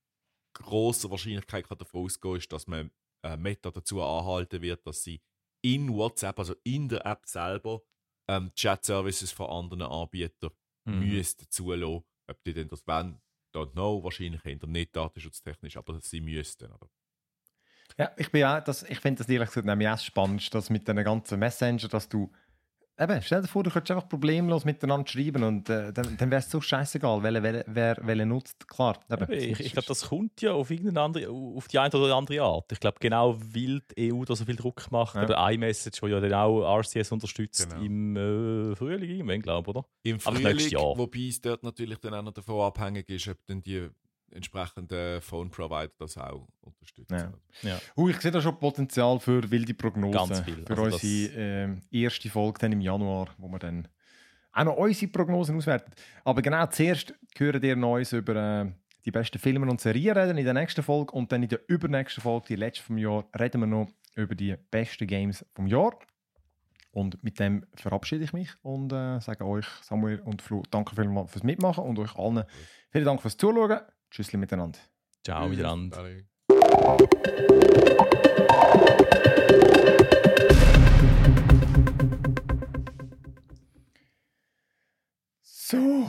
großer 0.56 1.10
Wahrscheinlichkeit 1.10 1.68
kann 1.68 1.78
davon 1.78 2.06
ausgehen 2.06 2.38
ist, 2.38 2.52
dass 2.52 2.68
man 2.68 2.92
äh, 3.24 3.38
Meta 3.38 3.72
dazu 3.72 4.02
anhalten 4.04 4.62
wird, 4.62 4.86
dass 4.86 5.04
sie 5.04 5.22
in 5.64 5.90
WhatsApp, 5.94 6.38
also 6.38 6.56
in 6.64 6.90
der 6.90 7.06
App 7.06 7.26
selber, 7.26 7.82
ähm, 8.30 8.54
Chat-Services 8.56 9.32
von 9.32 9.50
anderen 9.50 9.82
Anbietern 9.82 10.52
Mhm. 10.86 11.00
müssten 11.00 11.50
zulassen. 11.50 12.04
Ob 12.28 12.44
die 12.44 12.54
denn 12.54 12.68
das 12.68 12.86
wollen, 12.88 13.22
don't 13.54 13.72
know, 13.72 14.04
wahrscheinlich 14.04 14.46
eher 14.46 14.66
nicht 14.68 14.96
datenschutztechnisch, 14.96 15.78
aber 15.78 16.00
sie 16.02 16.22
müssten. 16.22 16.72
Oder? 16.72 16.90
Ja, 17.98 18.12
ich 18.18 18.32
bin 18.32 18.44
auch, 18.44 18.60
das, 18.64 18.84
ich 18.84 19.00
finde 19.00 19.20
das 19.20 19.30
ehrlich 19.30 19.50
gesagt 19.50 19.68
nämlich 19.68 19.88
auch 19.88 20.00
spannend, 20.00 20.54
dass 20.54 20.70
mit 20.70 20.88
den 20.88 21.04
ganzen 21.04 21.40
Messenger, 21.40 21.88
dass 21.88 22.10
du 22.10 22.32
eben, 23.00 23.22
stell 23.22 23.42
dir 23.42 23.48
vor, 23.48 23.64
du 23.64 23.70
könntest 23.70 23.92
einfach 23.92 24.08
problemlos 24.10 24.66
miteinander 24.66 25.08
schreiben 25.08 25.44
und 25.44 25.70
äh, 25.70 25.92
dann, 25.94 26.18
dann 26.18 26.32
wäre 26.32 26.40
es 26.40 26.50
so 26.50 26.62
scheißegal, 26.62 27.22
wer, 27.24 27.42
wer, 27.44 27.64
wer, 27.68 27.98
wer 28.02 28.26
nutzt. 28.26 28.68
Klar, 28.68 29.00
eben, 29.12 29.32
Ich, 29.32 29.60
ich 29.60 29.72
glaube, 29.74 29.88
das 29.88 30.10
kommt 30.10 30.42
ja 30.42 30.54
auf 30.54 30.70
irgendeine 30.72 31.02
andere, 31.02 31.30
auf 31.30 31.68
die 31.68 31.80
eine 31.80 31.94
oder 31.96 32.16
andere 32.16 32.42
Art. 32.42 32.72
Ich 32.72 32.80
glaube, 32.80 32.98
genau 33.00 33.36
weil 33.40 33.82
die 33.98 34.14
EU 34.14 34.24
da 34.26 34.36
so 34.36 34.46
viel 34.46 34.56
Druck 34.56 34.92
macht, 34.92 35.16
Ja. 35.16 35.24
oder 35.24 35.52
iMessage, 35.52 36.02
wo 36.02 36.08
ja 36.08 36.20
dann 36.20 36.34
auch 36.34 36.80
RCS 36.80 37.12
unterstützt 37.12 37.70
Genau. 37.70 37.82
im 37.84 38.16
äh, 38.16 38.76
Frühling, 38.76 39.10
irgendwann, 39.10 39.42
glaube 39.42 39.72
ich, 39.72 39.76
oder? 39.76 39.86
Im 40.04 40.20
Frühling, 40.20 40.58
wobei 40.98 41.28
es 41.30 41.42
dort 41.42 41.64
natürlich 41.64 41.98
dann 42.00 42.14
auch 42.14 42.24
noch 42.24 42.34
davon 42.34 42.62
abhängig 42.62 43.10
ist, 43.10 43.28
ob 43.28 43.38
dann 43.48 43.62
die 43.62 43.90
entsprechenden 44.34 45.22
Phone-Provider 45.22 45.94
das 45.98 46.18
auch 46.18 46.48
unterstützen. 46.62 47.34
Ja. 47.62 47.80
Uh, 47.96 48.10
ich 48.10 48.20
sehe 48.20 48.32
da 48.32 48.42
schon 48.42 48.60
Potenzial 48.60 49.20
für 49.20 49.50
wilde 49.50 49.74
Prognosen. 49.74 50.14
Ganz 50.14 50.40
viel. 50.42 50.66
Für 50.66 50.78
Also 50.78 50.84
unsere 50.84 51.40
ähm, 51.40 51.82
erste 51.92 52.30
Folge 52.30 52.60
dann 52.60 52.72
im 52.72 52.82
Januar, 52.82 53.28
wo 53.38 53.48
wir 53.48 53.60
dann 53.60 53.88
auch 54.52 54.64
noch 54.66 54.78
unsere 54.78 55.12
Prognosen 55.12 55.58
auswerten. 55.58 55.92
Aber 56.24 56.42
genau 56.42 56.66
zuerst 56.68 57.14
hören 57.38 57.64
ihr 57.64 57.76
Neues 57.76 58.14
über 58.14 58.36
äh, 58.36 58.72
die 59.06 59.12
besten 59.12 59.40
Filme 59.40 59.70
und 59.70 59.82
Serien 59.82 60.18
reden 60.18 60.38
in 60.38 60.46
der 60.46 60.54
nächsten 60.54 60.84
Folge 60.84 61.12
und 61.14 61.32
dann 61.32 61.44
in 61.44 61.50
der 61.50 61.62
übernächsten 61.68 62.22
Folge, 62.22 62.48
die 62.50 62.56
letzte 62.56 62.84
vom 62.84 62.98
Jahr, 62.98 63.26
reden 63.38 63.62
wir 63.62 63.68
noch 63.68 63.88
über 64.16 64.36
die 64.36 64.56
besten 64.72 65.08
Games 65.08 65.46
vom 65.54 65.68
Jahr. 65.68 65.98
Und 66.92 67.24
mit 67.24 67.40
dem 67.40 67.66
verabschiede 67.74 68.24
ich 68.24 68.34
mich 68.34 68.52
und 68.62 68.94
äh, 68.94 69.20
sage 69.20 69.46
euch, 69.46 69.66
Samuel 69.82 70.20
und 70.20 70.44
Flo, 70.44 70.62
danke 70.70 70.96
vielmals 70.96 71.32
fürs 71.32 71.44
Mitmachen 71.44 71.84
und 71.84 71.98
euch 71.98 72.16
allen 72.16 72.44
vielen 72.92 73.06
Dank 73.06 73.22
fürs 73.22 73.36
Zuschauen. 73.36 73.80
Tschüssli 74.14 74.38
miteinander. 74.38 74.78
Ciao, 75.26 75.50
miteinander. 75.50 75.98
Alle. 75.98 76.28
So. 85.42 86.08